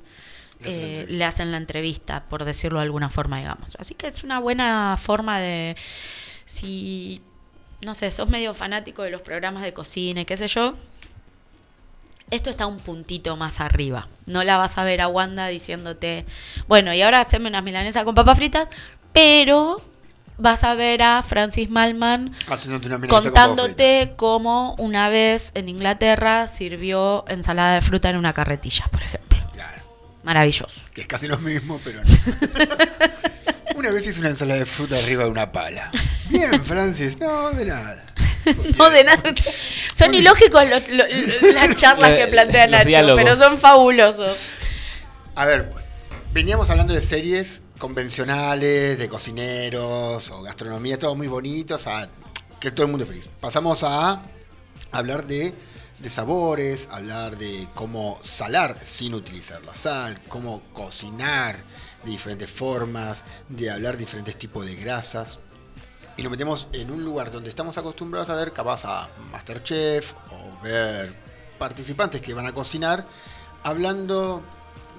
Le 0.60 0.70
hacen 0.70 0.82
la 0.82 0.88
eh, 0.88 1.02
entrevista. 1.02 1.14
le 1.18 1.26
hacen 1.26 1.52
la 1.52 1.58
entrevista, 1.58 2.24
por 2.30 2.46
decirlo 2.46 2.80
de 2.80 2.86
alguna 2.86 3.10
forma, 3.12 3.38
digamos. 3.38 3.76
Así 3.78 3.94
que 3.94 4.08
es 4.08 4.24
una 4.24 4.40
buena 4.40 4.98
forma 5.00 5.40
de, 5.40 5.76
si, 6.46 7.22
no 7.82 7.94
sé, 7.94 8.12
sos 8.12 8.30
medio 8.30 8.54
fanático 8.54 9.04
de 9.04 9.12
los 9.12 9.22
programas 9.22 9.64
de 9.64 9.74
cocina 9.74 10.22
y 10.22 10.26
qué 10.26 10.38
sé 10.38 10.48
yo, 10.48 10.76
esto 12.32 12.50
está 12.50 12.66
un 12.66 12.78
puntito 12.78 13.36
más 13.38 13.60
arriba. 13.60 14.08
No 14.26 14.44
la 14.44 14.58
vas 14.58 14.78
a 14.78 14.84
ver 14.84 15.02
a 15.02 15.08
Wanda 15.08 15.48
diciéndote, 15.48 16.26
bueno, 16.68 16.94
y 16.94 17.02
ahora 17.02 17.22
haceme 17.22 17.50
unas 17.50 17.64
milanesas 17.64 18.04
con 18.04 18.16
papas 18.16 18.38
fritas, 18.38 18.68
pero 19.14 19.82
vas 20.38 20.64
a 20.64 20.74
ver 20.74 21.02
a 21.02 21.22
Francis 21.24 21.70
Malman 21.70 22.34
una 22.68 23.00
con 23.08 23.08
contándote 23.08 24.14
cómo 24.18 24.76
una 24.78 25.10
vez 25.10 25.52
en 25.54 25.70
Inglaterra 25.70 26.48
sirvió 26.48 27.26
ensalada 27.30 27.76
de 27.76 27.82
fruta 27.82 28.10
en 28.10 28.18
una 28.18 28.34
carretilla, 28.34 28.86
por 28.92 29.04
ejemplo. 29.04 29.25
Maravilloso. 30.26 30.82
Que 30.94 31.02
es 31.02 31.08
casi 31.08 31.28
lo 31.28 31.38
mismo, 31.38 31.80
pero 31.84 32.02
no. 32.04 32.10
una 33.76 33.92
vez 33.92 34.08
hice 34.08 34.20
una 34.20 34.30
ensalada 34.30 34.60
de 34.60 34.66
fruta 34.66 34.98
arriba 34.98 35.24
de 35.24 35.30
una 35.30 35.52
pala. 35.52 35.90
Bien, 36.30 36.64
Francis. 36.66 37.18
No, 37.20 37.52
de 37.52 37.66
nada. 37.66 38.06
No, 38.78 38.90
de 38.92 39.04
nada. 39.04 39.24
Son 39.96 40.14
ilógicos 40.14 40.70
los- 40.70 40.88
los- 40.90 41.42
las 41.54 41.76
charlas 41.76 42.16
que 42.16 42.28
plantea 42.28 42.66
Los 42.68 42.72
Nacho, 42.74 42.88
diálogos. 42.90 43.24
pero 43.24 43.36
son 43.36 43.58
fabulosos. 43.58 44.38
A 45.34 45.46
ver, 45.46 45.72
veníamos 46.32 46.70
hablando 46.70 46.94
de 46.94 47.02
series 47.02 47.64
convencionales, 47.80 49.00
de 49.00 49.10
cocineros 49.10 50.30
o 50.30 50.44
gastronomía, 50.44 51.00
todo 51.00 51.16
muy 51.16 51.28
bonitos, 51.28 51.88
a 51.88 52.08
que 52.60 52.70
todo 52.72 52.86
el 52.86 52.92
mundo 52.92 53.04
es 53.06 53.10
feliz. 53.10 53.30
Pasamos 53.40 53.84
a 53.84 54.22
hablar 54.92 55.26
de, 55.26 55.56
de 56.00 56.10
sabores, 56.10 56.88
hablar 56.92 57.38
de 57.38 57.68
cómo 57.74 58.20
salar 58.24 58.78
sin 58.84 59.14
utilizar 59.14 59.64
la 59.64 59.76
sal, 59.76 60.22
cómo 60.28 60.62
cocinar 60.74 61.58
de 62.04 62.12
diferentes 62.12 62.52
formas, 62.52 63.24
de 63.50 63.72
hablar 63.72 63.98
diferentes 63.98 64.38
tipos 64.38 64.66
de 64.66 64.76
grasas. 64.76 65.40
Y 66.18 66.24
nos 66.24 66.32
metemos 66.32 66.68
en 66.74 66.92
un 66.92 67.04
lugar 67.04 67.32
donde 67.32 67.50
estamos 67.50 67.78
acostumbrados 67.78 68.30
a 68.30 68.36
ver 68.36 68.54
capaz 68.54 68.86
a 68.86 69.10
Masterchef 69.32 70.14
o 70.32 70.64
ver 70.64 71.14
participantes 71.58 72.22
que 72.22 72.34
van 72.34 72.46
a 72.46 72.54
cocinar 72.54 73.06
hablando, 73.66 74.44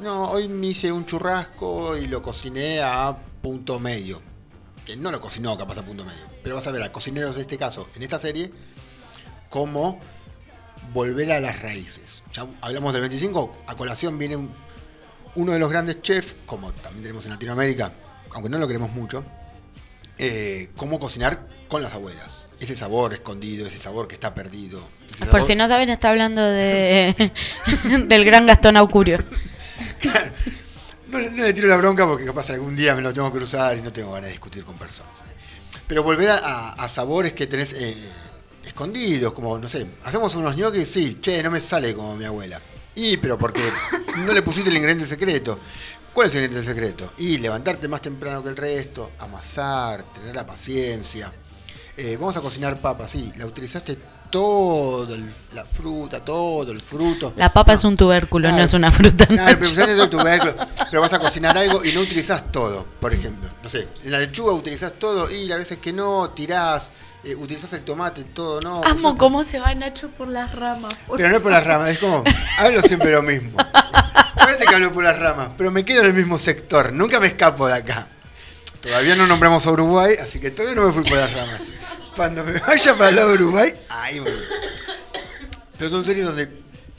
no, 0.00 0.28
hoy 0.28 0.48
me 0.48 0.66
hice 0.66 0.90
un 0.90 1.06
churrasco 1.06 1.96
y 1.96 2.08
lo 2.08 2.20
cociné 2.20 2.80
a 2.82 3.16
punto 3.40 3.78
medio. 3.78 4.20
Que 4.84 4.96
no 4.96 5.12
lo 5.12 5.20
cocinó 5.20 5.56
capaz 5.56 5.78
a 5.78 5.82
punto 5.82 6.04
medio. 6.04 6.24
Pero 6.42 6.56
vas 6.56 6.66
a 6.66 6.72
ver 6.72 6.82
a 6.82 6.90
cocineros 6.90 7.36
de 7.36 7.42
este 7.42 7.58
caso, 7.58 7.88
en 7.94 8.02
esta 8.02 8.18
serie, 8.18 8.52
cómo 9.50 10.00
volver 10.92 11.32
a 11.32 11.40
las 11.40 11.60
raíces. 11.62 12.22
Ya 12.32 12.46
hablamos 12.60 12.92
del 12.92 13.02
25, 13.02 13.64
a 13.66 13.74
colación 13.76 14.18
viene 14.18 14.36
un- 14.36 14.52
uno 15.34 15.52
de 15.52 15.58
los 15.58 15.70
grandes 15.70 16.00
chefs, 16.02 16.34
como 16.46 16.72
también 16.72 17.02
tenemos 17.02 17.24
en 17.26 17.30
Latinoamérica, 17.32 17.92
aunque 18.32 18.48
no 18.48 18.58
lo 18.58 18.66
queremos 18.66 18.90
mucho, 18.92 19.24
eh, 20.18 20.70
cómo 20.76 20.98
cocinar 20.98 21.46
con 21.68 21.82
las 21.82 21.92
abuelas. 21.92 22.46
Ese 22.58 22.74
sabor 22.76 23.12
escondido, 23.12 23.66
ese 23.66 23.78
sabor 23.78 24.08
que 24.08 24.14
está 24.14 24.34
perdido. 24.34 24.80
ese 25.10 25.26
Por 25.26 25.40
sabor- 25.40 25.42
si 25.46 25.54
no 25.56 25.68
saben, 25.68 25.88
está 25.90 26.08
hablando 26.10 26.42
de 26.42 27.32
del 28.08 28.24
gran 28.24 28.46
Gastón 28.46 28.76
Aucurio. 28.76 29.18
No, 31.08 31.18
le- 31.20 31.30
no 31.30 31.44
le 31.44 31.52
tiro 31.52 31.68
la 31.68 31.76
bronca 31.76 32.04
porque 32.04 32.24
capaz 32.24 32.50
algún 32.50 32.74
día 32.74 32.94
me 32.96 33.00
lo 33.00 33.14
tengo 33.14 33.30
que 33.32 33.38
cruzar 33.38 33.76
y 33.76 33.80
no 33.80 33.92
tengo 33.92 34.10
ganas 34.10 34.24
de 34.26 34.30
discutir 34.32 34.64
con 34.64 34.76
personas. 34.76 35.12
Pero 35.86 36.02
volver 36.02 36.28
a 36.30 36.88
sabores 36.88 37.32
que 37.32 37.46
tenés 37.46 37.74
eh, 37.74 37.96
escondidos, 38.76 39.32
como, 39.32 39.56
no 39.58 39.66
sé, 39.68 39.86
hacemos 40.04 40.34
unos 40.34 40.54
ñoquis, 40.54 40.86
sí, 40.88 41.18
che, 41.22 41.42
no 41.42 41.50
me 41.50 41.60
sale 41.60 41.94
como 41.94 42.14
mi 42.14 42.26
abuela. 42.26 42.60
Y, 42.94 43.16
pero 43.16 43.38
porque 43.38 43.62
no 44.18 44.32
le 44.34 44.42
pusiste 44.42 44.68
el 44.68 44.76
ingrediente 44.76 45.06
secreto. 45.06 45.58
¿Cuál 46.12 46.26
es 46.28 46.34
el 46.34 46.44
ingrediente 46.44 46.70
secreto? 46.70 47.12
Y 47.18 47.38
levantarte 47.38 47.88
más 47.88 48.02
temprano 48.02 48.42
que 48.42 48.50
el 48.50 48.56
resto, 48.56 49.12
amasar, 49.18 50.02
tener 50.14 50.34
la 50.34 50.46
paciencia. 50.46 51.32
Eh, 51.96 52.16
vamos 52.20 52.36
a 52.36 52.42
cocinar 52.42 52.78
papas, 52.78 53.10
sí, 53.10 53.32
la 53.38 53.46
utilizaste 53.46 53.96
todo, 54.30 55.14
el- 55.14 55.30
la 55.54 55.64
fruta, 55.64 56.22
todo 56.22 56.70
el 56.72 56.80
fruto. 56.82 57.32
La 57.36 57.50
papa 57.52 57.72
es 57.72 57.84
un 57.84 57.96
tubérculo, 57.96 58.50
no 58.50 58.58
es 58.62 58.72
una 58.74 58.90
fruta. 58.90 59.26
Claro, 59.26 59.56
pero 59.58 59.70
usaste 59.72 59.92
todo 59.94 60.04
el 60.04 60.10
tubérculo, 60.10 60.54
pero 60.90 61.00
vas 61.00 61.12
a 61.14 61.18
cocinar 61.18 61.56
algo 61.56 61.82
y 61.84 61.92
no 61.92 62.00
utilizás 62.00 62.50
todo, 62.52 62.84
por 63.00 63.14
ejemplo. 63.14 63.48
No 63.62 63.68
sé, 63.70 63.88
en 64.04 64.10
la 64.10 64.18
lechuga 64.18 64.52
utilizás 64.52 64.92
todo 64.98 65.30
y 65.30 65.46
las 65.46 65.56
veces 65.58 65.78
que 65.78 65.92
no, 65.92 66.30
tirás, 66.30 66.92
eh, 67.26 67.34
utilizás 67.34 67.72
el 67.72 67.80
tomate, 67.80 68.22
todo, 68.22 68.60
no. 68.60 68.84
Amo 68.84 69.18
cómo 69.18 69.42
se 69.42 69.58
va 69.58 69.74
Nacho 69.74 70.10
por 70.10 70.28
las 70.28 70.54
ramas. 70.54 70.94
por 71.08 71.16
Pero 71.16 71.28
no 71.28 71.36
es 71.36 71.42
por 71.42 71.50
las 71.50 71.66
ramas, 71.66 71.90
es 71.90 71.98
como, 71.98 72.22
hablo 72.56 72.80
siempre 72.82 73.10
lo 73.10 73.22
mismo. 73.22 73.56
Parece 74.36 74.64
que 74.64 74.72
hablo 74.72 74.92
por 74.92 75.02
las 75.02 75.18
ramas, 75.18 75.50
pero 75.58 75.72
me 75.72 75.84
quedo 75.84 76.02
en 76.02 76.06
el 76.06 76.14
mismo 76.14 76.38
sector, 76.38 76.92
nunca 76.92 77.18
me 77.18 77.26
escapo 77.26 77.66
de 77.66 77.74
acá. 77.74 78.06
Todavía 78.80 79.16
no 79.16 79.26
nombramos 79.26 79.66
a 79.66 79.72
Uruguay, 79.72 80.14
así 80.20 80.38
que 80.38 80.52
todavía 80.52 80.76
no 80.76 80.86
me 80.86 80.92
fui 80.92 81.02
por 81.02 81.18
las 81.18 81.32
ramas. 81.32 81.60
Cuando 82.14 82.44
me 82.44 82.60
vaya 82.60 82.96
para 82.96 83.10
el 83.10 83.16
lado 83.16 83.28
de 83.30 83.34
Uruguay, 83.34 83.74
ahí 83.88 84.20
me 84.20 84.30
voy. 84.30 84.44
Pero 85.76 85.90
son 85.90 86.04
series 86.04 86.26
donde 86.26 86.46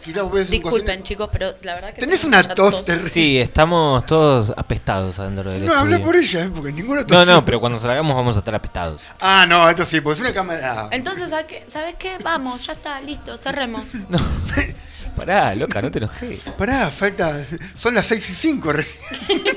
quizás 0.07 0.23
vos 0.23 0.31
ves 0.34 0.47
un 0.47 0.51
Disculpen, 0.51 0.81
cocinero- 0.85 1.03
chicos, 1.03 1.29
pero 1.31 1.53
la 1.63 1.75
verdad 1.75 1.93
que. 1.93 1.99
Tenés 2.01 2.23
una 2.23 2.41
tos 2.43 2.84
terrible. 2.85 3.09
Sí, 3.09 3.38
estamos 3.38 4.05
todos 4.05 4.53
apestados 4.57 5.19
adentro 5.19 5.51
del 5.51 5.65
No, 5.65 5.73
habla 5.73 5.99
por 5.99 6.15
ella, 6.15 6.43
¿eh? 6.45 6.49
porque 6.53 6.71
ninguno 6.71 7.01
No, 7.01 7.05
tosió. 7.07 7.25
no, 7.34 7.45
pero 7.45 7.59
cuando 7.59 7.77
salgamos 7.79 8.15
vamos 8.15 8.35
a 8.35 8.39
estar 8.39 8.55
apestados. 8.55 9.03
Ah, 9.19 9.45
no, 9.47 9.69
esto 9.69 9.85
sí, 9.85 10.01
pues 10.01 10.17
es 10.17 10.21
una 10.21 10.34
cámara. 10.34 10.89
Entonces, 10.91 11.29
¿sabes 11.67 11.95
qué? 11.99 12.17
Vamos, 12.23 12.65
ya 12.65 12.73
está, 12.73 12.99
listo, 13.01 13.38
cerremos. 13.38 13.85
Pará, 15.15 15.53
loca, 15.55 15.81
no 15.81 15.91
te 15.91 15.97
enojes. 15.99 16.39
Pará, 16.57 16.89
falta. 16.91 17.45
Son 17.75 17.93
las 17.93 18.05
6 18.07 18.29
y 18.29 18.34
5 18.34 18.71
recién. 18.73 19.03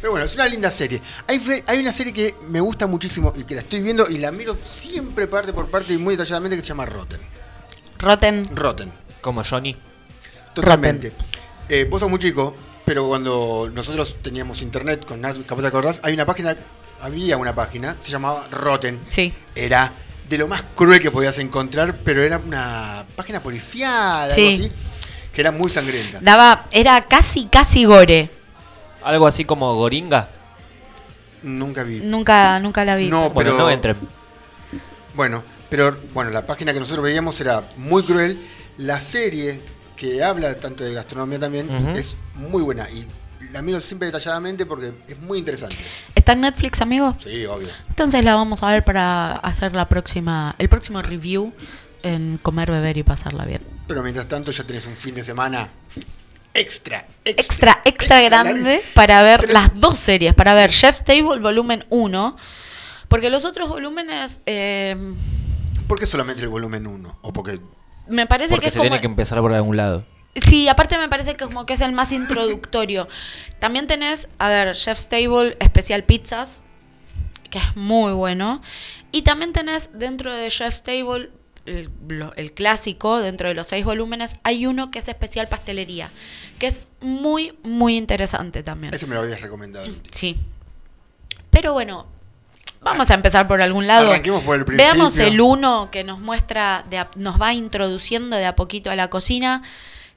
Pero 0.00 0.10
bueno, 0.10 0.26
es 0.26 0.34
una 0.34 0.48
linda 0.48 0.68
serie. 0.70 1.00
Hay, 1.28 1.40
hay 1.66 1.78
una 1.78 1.92
serie 1.92 2.12
que 2.12 2.34
me 2.48 2.60
gusta 2.60 2.86
muchísimo 2.88 3.32
y 3.36 3.44
que 3.44 3.54
la 3.54 3.60
estoy 3.60 3.80
viendo 3.80 4.08
y 4.10 4.18
la 4.18 4.32
miro 4.32 4.56
siempre 4.62 5.28
parte 5.28 5.52
por 5.52 5.70
parte 5.70 5.92
y 5.92 5.98
muy 5.98 6.16
detalladamente 6.16 6.56
que 6.56 6.62
se 6.62 6.68
llama 6.68 6.86
Rotten. 6.86 7.20
Rotten. 8.02 8.48
Rotten. 8.54 8.92
Como 9.20 9.42
Johnny. 9.44 9.76
Totalmente. 10.54 11.12
Eh, 11.68 11.86
vos 11.88 12.00
sos 12.00 12.10
muy 12.10 12.18
chico, 12.18 12.54
pero 12.84 13.06
cuando 13.08 13.70
nosotros 13.72 14.16
teníamos 14.20 14.60
internet 14.60 15.06
con 15.06 15.20
Nat, 15.20 15.36
capaz 15.46 15.62
te 15.62 15.68
acordás, 15.68 16.00
hay 16.02 16.12
una 16.12 16.26
página, 16.26 16.56
había 17.00 17.36
una 17.36 17.54
página, 17.54 17.96
se 18.00 18.10
llamaba 18.10 18.44
Rotten. 18.50 19.00
Sí. 19.08 19.32
Era 19.54 19.92
de 20.28 20.38
lo 20.38 20.48
más 20.48 20.62
cruel 20.74 21.00
que 21.00 21.10
podías 21.10 21.38
encontrar, 21.38 21.96
pero 22.04 22.22
era 22.22 22.38
una 22.38 23.04
página 23.16 23.42
policial, 23.42 24.22
algo 24.24 24.34
Sí. 24.34 24.58
así, 24.60 24.72
que 25.32 25.40
era 25.40 25.52
muy 25.52 25.70
sangrienta. 25.70 26.18
Daba, 26.20 26.66
era 26.72 27.00
casi, 27.02 27.44
casi 27.46 27.84
gore. 27.84 28.30
Algo 29.04 29.26
así 29.26 29.44
como 29.44 29.74
Goringa. 29.74 30.28
Nunca 31.42 31.82
vi. 31.82 32.00
Nunca, 32.00 32.60
nunca 32.60 32.84
la 32.84 32.94
vi. 32.96 33.08
No, 33.08 33.30
Bueno, 33.30 33.50
pero 33.50 33.54
no 33.58 33.70
entren. 33.70 33.96
Bueno, 35.14 35.42
pero 35.72 35.96
bueno, 36.12 36.30
la 36.30 36.44
página 36.44 36.74
que 36.74 36.80
nosotros 36.80 37.02
veíamos 37.02 37.40
era 37.40 37.66
muy 37.78 38.02
cruel. 38.02 38.38
La 38.76 39.00
serie 39.00 39.58
que 39.96 40.22
habla 40.22 40.60
tanto 40.60 40.84
de 40.84 40.92
gastronomía 40.92 41.40
también 41.40 41.70
es 41.96 42.14
muy 42.34 42.62
buena 42.62 42.90
y 42.90 43.06
la 43.52 43.62
miro 43.62 43.80
siempre 43.80 44.04
detalladamente 44.04 44.66
porque 44.66 44.92
es 45.08 45.18
muy 45.20 45.38
interesante. 45.38 45.76
¿Está 46.14 46.32
en 46.32 46.42
Netflix, 46.42 46.82
amigo? 46.82 47.16
Sí, 47.16 47.46
obvio. 47.46 47.68
Entonces 47.88 48.22
la 48.22 48.34
vamos 48.34 48.62
a 48.62 48.66
ver 48.70 48.84
para 48.84 49.32
hacer 49.36 49.72
la 49.72 49.88
próxima, 49.88 50.54
el 50.58 50.68
próximo 50.68 51.00
review 51.00 51.54
en 52.02 52.38
comer, 52.42 52.70
beber 52.70 52.98
y 52.98 53.02
pasarla 53.02 53.46
bien. 53.46 53.62
Pero 53.88 54.02
mientras 54.02 54.28
tanto 54.28 54.50
ya 54.50 54.64
tenés 54.64 54.86
un 54.86 54.94
fin 54.94 55.14
de 55.14 55.24
semana 55.24 55.70
extra, 56.52 57.06
Extra, 57.24 57.80
extra 57.86 58.20
grande 58.20 58.82
para 58.92 59.22
ver 59.22 59.48
las 59.48 59.80
dos 59.80 59.98
series, 59.98 60.34
para 60.34 60.52
ver 60.52 60.68
Chef's 60.68 61.02
Table 61.02 61.40
volumen 61.40 61.86
1, 61.88 62.36
porque 63.08 63.30
los 63.30 63.46
otros 63.46 63.70
volúmenes 63.70 64.40
eh, 64.44 65.14
¿Por 65.86 65.98
qué 65.98 66.06
solamente 66.06 66.42
el 66.42 66.48
volumen 66.48 66.86
1? 66.86 67.18
O 67.22 67.32
porque 67.32 67.60
me 68.08 68.26
parece 68.26 68.54
Porque 68.54 68.64
que 68.64 68.68
es 68.68 68.74
se 68.74 68.78
como... 68.78 68.88
tiene 68.90 69.00
que 69.00 69.06
empezar 69.06 69.40
por 69.40 69.52
algún 69.52 69.76
lado. 69.76 70.04
Sí, 70.42 70.66
aparte 70.68 70.96
me 70.98 71.08
parece 71.08 71.34
que 71.34 71.44
como 71.44 71.66
que 71.66 71.74
es 71.74 71.80
el 71.82 71.92
más 71.92 72.10
introductorio. 72.12 73.06
También 73.58 73.86
tenés, 73.86 74.28
a 74.38 74.48
ver, 74.48 74.74
Chef's 74.74 75.08
Table 75.08 75.56
Especial 75.60 76.04
Pizzas, 76.04 76.58
que 77.50 77.58
es 77.58 77.76
muy 77.76 78.12
bueno. 78.12 78.62
Y 79.12 79.22
también 79.22 79.52
tenés 79.52 79.90
dentro 79.92 80.34
de 80.34 80.48
Chef's 80.48 80.82
Table, 80.82 81.30
el, 81.66 81.90
el 82.36 82.52
clásico, 82.52 83.18
dentro 83.20 83.48
de 83.48 83.54
los 83.54 83.66
seis 83.66 83.84
volúmenes, 83.84 84.36
hay 84.42 84.64
uno 84.66 84.90
que 84.90 85.00
es 85.00 85.08
especial 85.08 85.48
pastelería, 85.48 86.10
que 86.58 86.66
es 86.66 86.82
muy, 87.00 87.56
muy 87.62 87.96
interesante 87.98 88.62
también. 88.62 88.94
ese 88.94 89.06
me 89.06 89.14
lo 89.14 89.20
habías 89.20 89.42
recomendado. 89.42 89.86
Sí. 90.10 90.36
Pero 91.50 91.74
bueno, 91.74 92.06
vamos 92.82 93.10
a 93.10 93.14
empezar 93.14 93.46
por 93.48 93.60
algún 93.62 93.86
lado. 93.86 94.08
Arranquemos 94.10 94.42
por 94.42 94.56
el 94.58 94.64
principio. 94.64 94.92
Veamos 94.94 95.18
el 95.18 95.40
uno 95.40 95.88
que 95.90 96.04
nos 96.04 96.18
muestra, 96.20 96.84
de 96.90 96.98
a- 96.98 97.10
nos 97.16 97.40
va 97.40 97.52
introduciendo 97.54 98.36
de 98.36 98.46
a 98.46 98.56
poquito 98.56 98.90
a 98.90 98.96
la 98.96 99.08
cocina, 99.08 99.62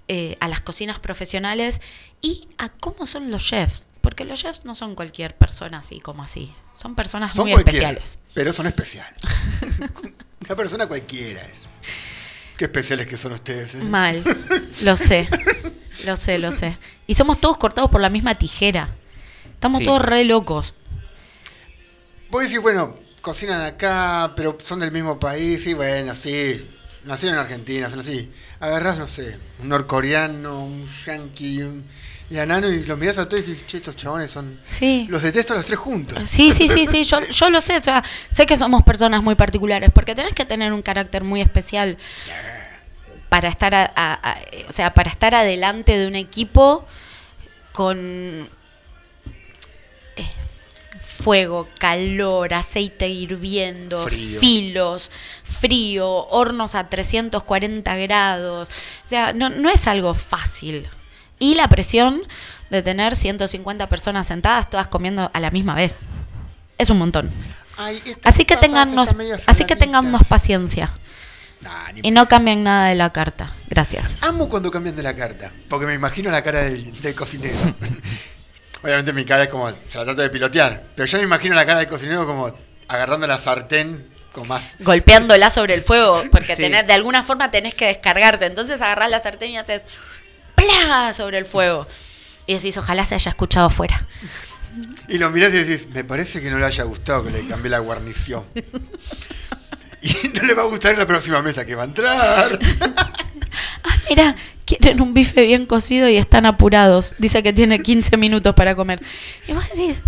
eh, 0.08 0.38
a 0.40 0.48
las 0.48 0.62
cocinas 0.62 1.00
profesionales 1.00 1.82
y 2.22 2.48
a 2.58 2.70
cómo 2.70 3.06
son 3.06 3.32
los 3.32 3.44
chefs. 3.46 3.88
Porque 4.02 4.24
los 4.24 4.40
chefs 4.40 4.66
no 4.66 4.76
son 4.76 4.94
cualquier 4.94 5.36
persona 5.36 5.80
así 5.80 6.00
como 6.00 6.22
así. 6.22 6.54
Son 6.76 6.94
personas 6.94 7.34
Son 7.34 7.46
muy 7.50 7.54
especiales. 7.58 8.20
Pero 8.36 8.54
son 8.54 8.68
especiales. 8.68 9.18
Una 10.46 10.56
persona 10.56 10.86
cualquiera 10.88 11.42
es. 11.42 11.54
Qué 12.58 12.66
especiales 12.66 13.08
que 13.08 13.18
son 13.18 13.32
ustedes. 13.32 13.76
¿eh? 13.76 13.80
Mal. 13.80 14.24
Lo 14.84 14.96
sé. 14.96 15.28
Lo 16.06 16.18
sé, 16.18 16.38
lo 16.38 16.52
sé. 16.52 16.78
Y 17.08 17.16
somos 17.16 17.40
todos 17.42 17.58
cortados 17.58 17.90
por 17.90 18.00
la 18.00 18.10
misma 18.10 18.36
tijera. 18.36 18.90
Estamos 19.54 19.80
Sí. 19.80 19.86
todos 19.86 20.02
re 20.04 20.24
locos. 20.24 20.76
Vos 22.36 22.44
decís, 22.44 22.60
bueno, 22.62 22.94
cocinan 23.22 23.62
acá, 23.62 24.34
pero 24.36 24.58
son 24.62 24.82
del 24.82 24.92
mismo 24.92 25.18
país, 25.18 25.66
y 25.68 25.74
bueno, 25.74 26.14
sí. 26.14 26.70
Nacieron 27.06 27.38
en 27.40 27.44
Argentina, 27.46 27.90
son 27.90 28.00
así. 28.00 28.30
Agarrás, 28.60 28.98
no 28.98 29.08
sé, 29.08 29.38
un 29.62 29.70
norcoreano, 29.70 30.66
un 30.66 30.86
yankee, 31.06 31.62
un 31.62 31.86
yanano, 32.30 32.68
y 32.68 32.84
los 32.84 33.00
mirás 33.00 33.20
a 33.20 33.30
todos 33.30 33.48
y 33.48 33.52
dices, 33.52 33.66
che, 33.66 33.78
estos 33.78 33.96
chabones 33.96 34.32
son. 34.32 34.60
Sí. 34.70 35.06
Los 35.08 35.24
detesto 35.24 35.54
a 35.54 35.56
los 35.56 35.66
tres 35.66 35.80
juntos. 35.80 36.28
Sí, 36.28 36.52
sí, 36.52 36.68
sí, 36.68 36.86
sí, 36.86 37.06
yo, 37.06 37.26
yo 37.26 37.50
lo 37.50 37.62
sé, 37.62 37.78
o 37.78 37.80
sea, 37.80 38.04
sé 38.32 38.46
que 38.46 38.58
somos 38.58 38.84
personas 38.84 39.24
muy 39.24 39.36
particulares, 39.36 39.90
porque 39.96 40.14
tenés 40.14 40.36
que 40.36 40.44
tener 40.44 40.74
un 40.74 40.82
carácter 40.82 41.24
muy 41.24 41.40
especial 41.40 41.98
para 43.30 43.48
estar, 43.48 43.74
a- 43.74 43.94
a- 43.96 44.14
a- 44.32 44.38
o 44.68 44.74
sea, 44.74 44.94
para 44.94 45.10
estar 45.10 45.34
adelante 45.36 45.98
de 45.98 46.06
un 46.06 46.16
equipo 46.16 46.86
con 47.72 48.50
fuego, 51.26 51.68
calor, 51.80 52.54
aceite 52.54 53.10
hirviendo, 53.10 54.04
Frío. 54.04 54.40
filos, 54.40 55.10
frío, 55.42 56.08
hornos 56.28 56.76
a 56.76 56.88
340 56.88 57.96
grados, 57.96 58.70
o 58.70 59.08
sea, 59.08 59.34
no, 59.34 59.50
no 59.50 59.72
es 59.72 59.88
algo 59.88 60.14
fácil. 60.14 60.88
Y 61.40 61.56
la 61.56 61.68
presión 61.68 62.22
de 62.70 62.84
tener 62.84 63.16
150 63.16 63.90
personas 63.90 64.28
sentadas 64.28 64.70
todas 64.70 64.88
comiendo 64.88 65.32
a 65.34 65.40
la 65.40 65.50
misma 65.50 65.74
vez. 65.74 66.02
Es 66.78 66.92
un 66.92 67.00
montón. 67.00 67.32
Ay, 67.76 68.04
Así 68.24 68.46
que 68.46 68.56
medias 69.18 69.44
así 69.48 69.66
que 69.66 69.76
tengannos 69.76 70.22
paciencia. 70.30 70.94
Nah, 71.62 71.90
Y 72.04 72.12
no 72.12 72.28
cambien 72.28 72.64
nada 72.64 72.90
de 72.90 72.96
la 72.96 73.12
carta. 73.12 73.56
Gracias. 73.68 74.20
Amo 74.22 74.48
cuando 74.48 74.70
cambian 74.70 74.96
de 74.96 75.02
la 75.02 75.16
carta, 75.16 75.52
porque 75.70 75.88
me 75.88 75.96
imagino 75.96 76.30
la 76.30 76.44
cara 76.44 76.66
del, 76.66 77.02
del 77.02 77.16
cocinero. 77.16 77.58
Obviamente 78.86 79.14
mi 79.14 79.26
cara 79.26 79.42
es 79.46 79.50
como, 79.50 79.68
se 79.88 79.98
la 79.98 80.06
trato 80.06 80.22
de 80.22 80.30
pilotear, 80.30 80.84
pero 80.96 81.08
yo 81.08 81.18
me 81.18 81.24
imagino 81.24 81.56
la 81.56 81.66
cara 81.66 81.80
del 81.80 81.88
cocinero 81.88 82.28
como 82.28 82.56
agarrando 82.88 83.26
la 83.26 83.40
sartén 83.40 84.08
con 84.32 84.48
más... 84.48 84.76
Golpeándola 84.78 85.50
sobre 85.50 85.74
el 85.74 85.82
fuego, 85.82 86.22
porque 86.32 86.56
Sí. 86.56 86.62
tenés- 86.62 86.86
de 86.86 86.94
alguna 86.94 87.24
forma 87.24 87.50
tenés 87.50 87.74
que 87.74 87.88
descargarte. 87.88 88.46
Entonces 88.46 88.84
agarrás 88.84 89.10
la 89.10 89.18
sartén 89.20 89.50
y 89.50 89.58
haces 89.58 89.86
¡plá! 90.54 91.14
sobre 91.14 91.40
el 91.40 91.46
fuego. 91.46 91.88
Y 92.46 92.54
decís, 92.54 92.78
ojalá 92.78 93.06
se 93.06 93.16
haya 93.16 93.30
escuchado 93.30 93.66
afuera. 93.66 94.06
Y 95.08 95.18
lo 95.18 95.32
mirás 95.32 95.50
y 95.56 95.64
decís, 95.64 95.88
me 95.90 96.04
parece 96.04 96.40
que 96.40 96.52
no 96.52 96.60
le 96.60 96.66
haya 96.66 96.84
gustado 96.84 97.24
que 97.24 97.32
le 97.32 97.48
cambié 97.48 97.72
la 97.72 97.80
guarnición. 97.80 98.44
y 100.02 100.28
no 100.28 100.44
le 100.44 100.54
va 100.54 100.62
a 100.62 100.66
gustar 100.66 100.92
en 100.94 101.00
la 101.00 101.08
próxima 101.08 101.42
mesa 101.42 101.66
que 101.66 101.74
va 101.74 101.82
a 101.82 101.86
entrar. 101.86 102.60
Mira, 104.10 104.36
quieren 104.66 105.02
un 105.02 105.14
bife 105.14 105.44
bien 105.46 105.66
cocido 105.66 106.10
y 106.10 106.18
están 106.18 106.46
apurados. 106.46 107.16
Dice 107.18 107.44
que 107.44 107.54
tiene 107.54 107.82
15 107.82 108.18
minutos 108.18 108.54
para 108.56 108.76
comer. 108.76 109.02
Y 109.48 109.54
vos 109.54 109.64
decís, 109.70 110.02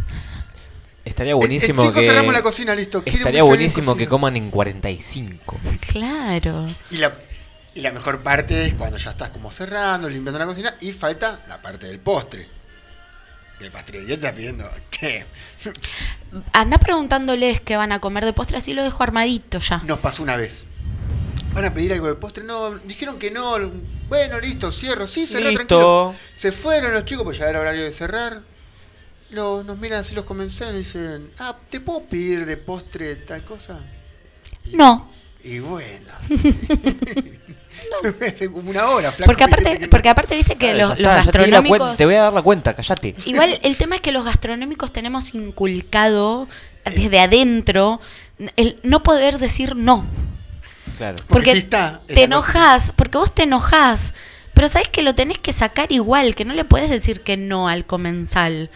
Estaría 1.05 1.35
buenísimo 1.35 1.81
cinco 1.81 1.93
que. 1.93 2.05
cerramos 2.05 2.33
la 2.33 2.41
cocina, 2.41 2.75
listo. 2.75 3.01
Quiero 3.01 3.17
un 3.17 3.21
Estaría 3.21 3.43
buenísimo 3.43 3.95
que 3.95 4.07
coman 4.07 4.35
en 4.35 4.51
45. 4.51 5.57
claro. 5.91 6.65
Y 6.91 6.97
la, 6.97 7.17
y 7.73 7.79
la 7.81 7.91
mejor 7.91 8.21
parte 8.23 8.65
es 8.65 8.73
cuando 8.73 8.97
ya 8.97 9.11
estás 9.11 9.29
como 9.29 9.49
cerrando, 9.51 10.09
limpiando 10.09 10.37
la 10.37 10.45
cocina 10.45 10.75
y 10.81 10.91
falta 10.91 11.41
la 11.47 11.61
parte 11.61 11.87
del 11.87 11.99
postre. 11.99 12.49
El 13.61 13.71
pastelería 13.71 14.15
está 14.15 14.33
pidiendo, 14.33 14.69
¿qué? 14.91 15.25
Anda 16.53 16.77
preguntándoles 16.77 17.61
qué 17.61 17.75
van 17.77 17.91
a 17.91 17.99
comer 17.99 18.25
de 18.25 18.33
postre, 18.33 18.57
así 18.57 18.73
lo 18.73 18.83
dejo 18.83 19.01
armadito 19.01 19.59
ya. 19.59 19.77
Nos 19.85 19.99
pasó 19.99 20.21
una 20.23 20.35
vez. 20.35 20.67
¿Van 21.53 21.65
a 21.65 21.73
pedir 21.73 21.93
algo 21.93 22.07
de 22.07 22.15
postre? 22.15 22.43
No, 22.43 22.77
dijeron 22.79 23.17
que 23.17 23.31
no. 23.31 23.57
Bueno, 24.09 24.39
listo, 24.39 24.71
cierro. 24.71 25.05
Sí, 25.07 25.25
cerré 25.25 25.49
Listo. 25.49 25.57
tranquilo. 25.67 26.15
Se 26.35 26.51
fueron 26.51 26.93
los 26.93 27.05
chicos, 27.05 27.23
pues 27.23 27.37
ya 27.37 27.49
era 27.49 27.59
horario 27.59 27.83
de 27.83 27.93
cerrar. 27.93 28.41
Lo- 29.31 29.63
nos 29.63 29.77
miran 29.77 29.99
así 29.99 30.15
los 30.15 30.23
comensales 30.23 30.73
y 30.75 30.77
dicen, 30.77 31.31
ah, 31.39 31.55
¿te 31.69 31.81
puedo 31.81 32.03
pedir 32.03 32.45
de 32.45 32.55
postre 32.57 33.15
tal 33.17 33.43
cosa? 33.43 33.81
No. 34.71 35.09
Y 35.43 35.59
bueno. 35.59 36.13
Hace 38.27 38.51
como 38.51 38.69
una 38.71 38.89
hora, 38.89 39.11
flaco. 39.11 39.27
Porque 39.31 39.43
aparte, 39.43 39.87
porque 39.89 40.09
aparte 40.09 40.35
viste 40.35 40.55
que 40.55 40.73
Claro, 40.73 40.89
los, 40.89 40.99
los 40.99 41.25
ya 41.25 41.31
te 41.31 41.39
cuen- 41.39 41.49
gastronómicos. 41.51 41.97
Te 41.97 42.05
voy 42.05 42.15
a 42.15 42.21
dar 42.23 42.33
la 42.33 42.41
cuenta, 42.41 42.73
callate. 42.75 43.15
Igual 43.25 43.59
el 43.61 43.75
tema 43.77 43.95
es 43.95 44.01
que 44.01 44.11
los 44.11 44.23
gastronómicos 44.25 44.91
tenemos 44.91 45.33
inculcado 45.33 46.47
desde 46.85 47.19
adentro 47.19 47.99
el 48.55 48.79
no 48.83 49.03
poder 49.03 49.37
decir 49.37 49.75
no. 49.75 50.05
Claro. 50.95 51.17
Porque, 51.27 51.51
sí 51.51 51.57
está 51.59 52.01
en 52.07 52.15
te 52.15 52.23
enojas, 52.23 52.93
porque 52.95 53.17
vos 53.17 53.33
te 53.33 53.43
enojás. 53.43 54.13
Pero 54.53 54.67
sabés 54.67 54.87
que 54.89 55.03
lo 55.03 55.13
tenés 55.13 55.37
que 55.37 55.51
sacar 55.51 55.91
igual, 55.91 56.33
que 56.33 56.45
no 56.45 56.53
le 56.53 56.65
puedes 56.65 56.89
decir 56.89 57.21
que 57.21 57.37
no 57.37 57.67
al 57.67 57.85
comensal. 57.85 58.71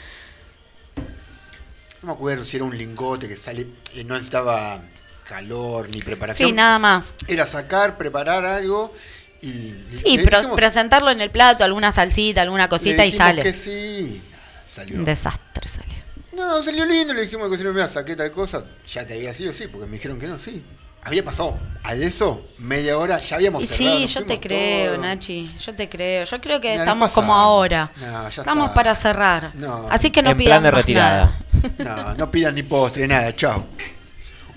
No 2.02 2.08
me 2.08 2.14
acuerdo 2.14 2.46
si 2.46 2.58
era 2.58 2.66
un 2.66 2.78
lingote 2.78 3.28
que 3.28 3.38
sale, 3.38 3.68
eh, 3.96 4.04
no 4.04 4.14
necesitaba 4.16 4.82
calor 5.28 5.90
ni 5.94 6.02
preparación. 6.02 6.50
Sí, 6.50 6.54
nada 6.54 6.78
más. 6.80 7.14
Era 7.28 7.46
sacar, 7.46 7.98
preparar 7.98 8.46
algo 8.46 8.94
y. 9.42 9.74
Sí, 9.96 10.18
le 10.18 10.24
pero 10.24 10.38
dijimos- 10.40 10.56
presentarlo 10.56 11.10
en 11.12 11.22
el 11.22 11.32
plato, 11.32 11.64
alguna 11.64 11.92
salsita, 11.92 12.42
alguna 12.42 12.70
cosita 12.70 13.04
le 13.04 13.08
y 13.08 13.12
sale. 13.12 13.44
que 13.44 13.54
sí. 13.54 14.22
Salió. 14.68 14.98
Un 14.98 15.06
desastre 15.06 15.68
salió. 15.68 15.96
No, 16.34 16.64
salió 16.64 16.86
lindo, 16.86 17.14
le 17.14 17.24
dijimos 17.24 17.50
que 17.50 17.58
si 17.58 17.64
no 17.64 17.74
me 17.74 17.88
saqué 17.88 18.16
tal 18.16 18.32
cosa, 18.32 18.66
ya 18.88 19.06
te 19.06 19.16
había 19.16 19.34
sido 19.34 19.52
sí, 19.52 19.68
porque 19.68 19.86
me 19.86 19.94
dijeron 19.94 20.18
que 20.20 20.28
no, 20.28 20.40
sí. 20.40 20.64
Había 21.04 21.26
pasado 21.26 21.58
a 21.84 21.96
eso 21.96 22.46
media 22.60 22.98
hora, 22.98 23.20
ya 23.20 23.38
habíamos 23.38 23.66
cerrado. 23.66 23.98
sí, 23.98 24.06
yo 24.08 24.24
te 24.26 24.40
creo. 24.40 24.98
Nachi, 24.98 25.46
yo 25.58 25.74
te 25.76 25.90
creo. 25.90 26.26
Yo 26.26 26.40
creo 26.40 26.62
que 26.62 26.70
Mira, 26.70 26.84
estamos 26.84 27.12
como 27.12 27.34
ahora. 27.34 27.92
No, 28.00 28.30
ya 28.30 28.42
estamos 28.42 28.66
está. 28.66 28.76
para 28.76 28.94
cerrar. 28.96 29.56
No. 29.56 29.88
Así 29.90 30.12
que 30.12 30.22
no 30.22 30.30
En 30.32 30.38
pidan 30.38 30.62
plan 30.62 30.64
de 30.64 30.72
más 30.72 30.80
retirada. 30.82 31.40
nada. 31.80 32.04
No, 32.14 32.14
no 32.16 32.32
pidan 32.32 32.54
ni 32.56 32.64
postre, 32.64 33.08
nada, 33.08 33.36
chao. 33.36 33.66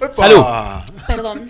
¡Epa! 0.01 0.15
Salud. 0.17 0.45
Perdón. 1.07 1.49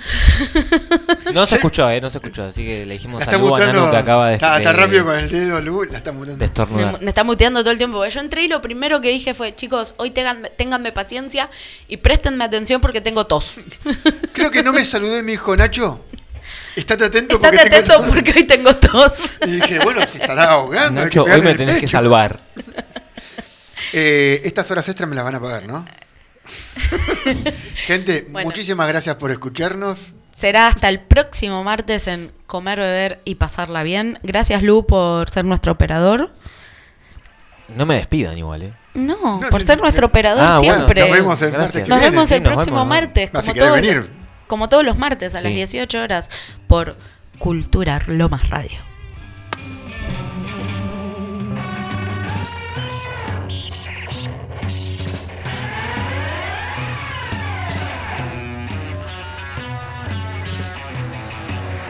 No 1.33 1.47
se 1.47 1.57
escuchó, 1.57 1.89
eh, 1.91 2.01
no 2.01 2.11
se 2.11 2.19
escuchó. 2.19 2.45
Así 2.45 2.65
que 2.65 2.85
le 2.85 2.95
dijimos 2.95 3.21
La 3.21 3.25
está 3.25 3.33
salud 3.39 3.53
a 3.55 3.91
que 3.91 3.97
acaba 3.97 4.29
de, 4.29 4.35
Está, 4.35 4.57
está 4.59 4.73
de- 4.73 4.79
rápido 4.79 5.05
con 5.05 5.17
el 5.19 5.31
dedo, 5.31 5.61
Lu, 5.61 5.85
la 5.85 5.99
está 5.99 6.13
mutando. 6.13 6.33
de 6.37 6.39
Me, 6.39 6.45
estornudar. 6.47 7.01
me 7.03 7.09
está 7.11 7.25
muteando 7.25 7.61
todo 7.61 7.71
el 7.71 7.79
tiempo. 7.79 7.99
porque 7.99 8.11
Yo 8.11 8.21
entré 8.21 8.43
y 8.43 8.49
lo 8.49 8.61
primero 8.61 9.01
que 9.01 9.09
dije 9.11 9.35
fue, 9.35 9.55
chicos, 9.55 9.95
hoy 9.97 10.11
tengan, 10.11 10.49
ténganme 10.57 10.93
paciencia 10.93 11.49
y 11.89 11.99
préstenme 11.99 12.45
atención 12.45 12.81
porque 12.81 13.01
tengo 13.01 13.27
tos. 13.27 13.55
Creo 14.33 14.51
que 14.51 14.63
no 14.63 14.73
me 14.73 14.85
saludó 14.85 15.19
y 15.19 15.23
me 15.23 15.33
dijo, 15.33 15.57
Nacho, 15.57 16.05
estate 16.77 17.05
atento 17.05 17.37
Estate 17.37 17.57
porque 17.57 17.69
atento 17.77 17.93
tengo... 18.01 18.13
porque 18.15 18.33
hoy 18.37 18.45
tengo 18.45 18.77
tos. 18.77 19.13
Y 19.47 19.51
dije, 19.53 19.79
bueno, 19.85 20.01
se 20.07 20.19
estará 20.19 20.51
ahogando. 20.51 21.01
hay 21.03 21.09
que 21.11 21.19
Nacho, 21.19 21.23
hoy 21.23 21.27
pegarle 21.27 21.45
me 21.45 21.51
el 21.53 21.57
tenés 21.59 21.75
que 21.77 21.81
pecho. 21.83 21.93
salvar. 21.93 22.43
Eh, 23.97 24.41
estas 24.45 24.69
horas 24.73 24.89
extras 24.89 25.09
me 25.09 25.15
las 25.15 25.25
van 25.25 25.37
a 25.37 25.41
pagar, 25.41 25.67
¿no? 25.67 25.87
Gente, 27.75 28.27
Bueno. 28.31 28.47
muchísimas 28.47 28.89
gracias 28.89 29.17
por 29.17 29.31
escucharnos. 29.31 30.15
Será 30.33 30.67
hasta 30.67 30.89
el 30.89 31.01
próximo 31.01 31.63
martes 31.65 32.07
en 32.09 32.33
Comer, 32.47 32.81
Beber 32.81 33.21
y 33.25 33.37
Pasarla 33.37 33.83
Bien. 33.83 34.19
Gracias, 34.23 34.63
Lu, 34.63 34.85
por 34.87 35.31
ser 35.31 35.45
nuestro 35.45 35.73
operador. 35.73 36.33
No 37.69 37.87
me 37.87 37.95
despidan 37.95 38.37
igual, 38.37 38.63
eh. 38.65 38.73
No, 38.95 39.41
No, 39.41 39.49
por 39.51 39.61
sí, 39.61 39.67
ser 39.69 39.81
nuestro 39.81 40.07
operador 40.07 40.45
Ah, 40.47 40.59
bueno, 40.59 40.75
siempre. 40.75 41.01
Nos 41.03 41.11
vemos 41.19 41.43
el 41.43 41.53
martes 41.53 41.73
que 41.83 41.89
Nos 41.89 41.99
viene. 41.99 42.11
vemos 42.11 42.29
Sí, 42.29 42.35
el 42.35 42.43
nos 42.43 42.53
próximo 42.53 42.77
vemos. 42.77 42.89
martes, 42.89 43.31
si 43.31 43.53
como 43.53 43.55
todos, 43.55 43.75
venir. 43.81 44.11
como 44.47 44.69
todos 44.69 44.85
los 44.85 44.99
martes 44.99 45.35
a 45.35 45.41
las 45.41 45.45
Sí. 45.51 45.55
18 45.55 46.03
horas, 46.03 46.31
por 46.67 46.97
Cultura 47.39 48.03
Lomas 48.07 48.51
Radio. 48.51 48.79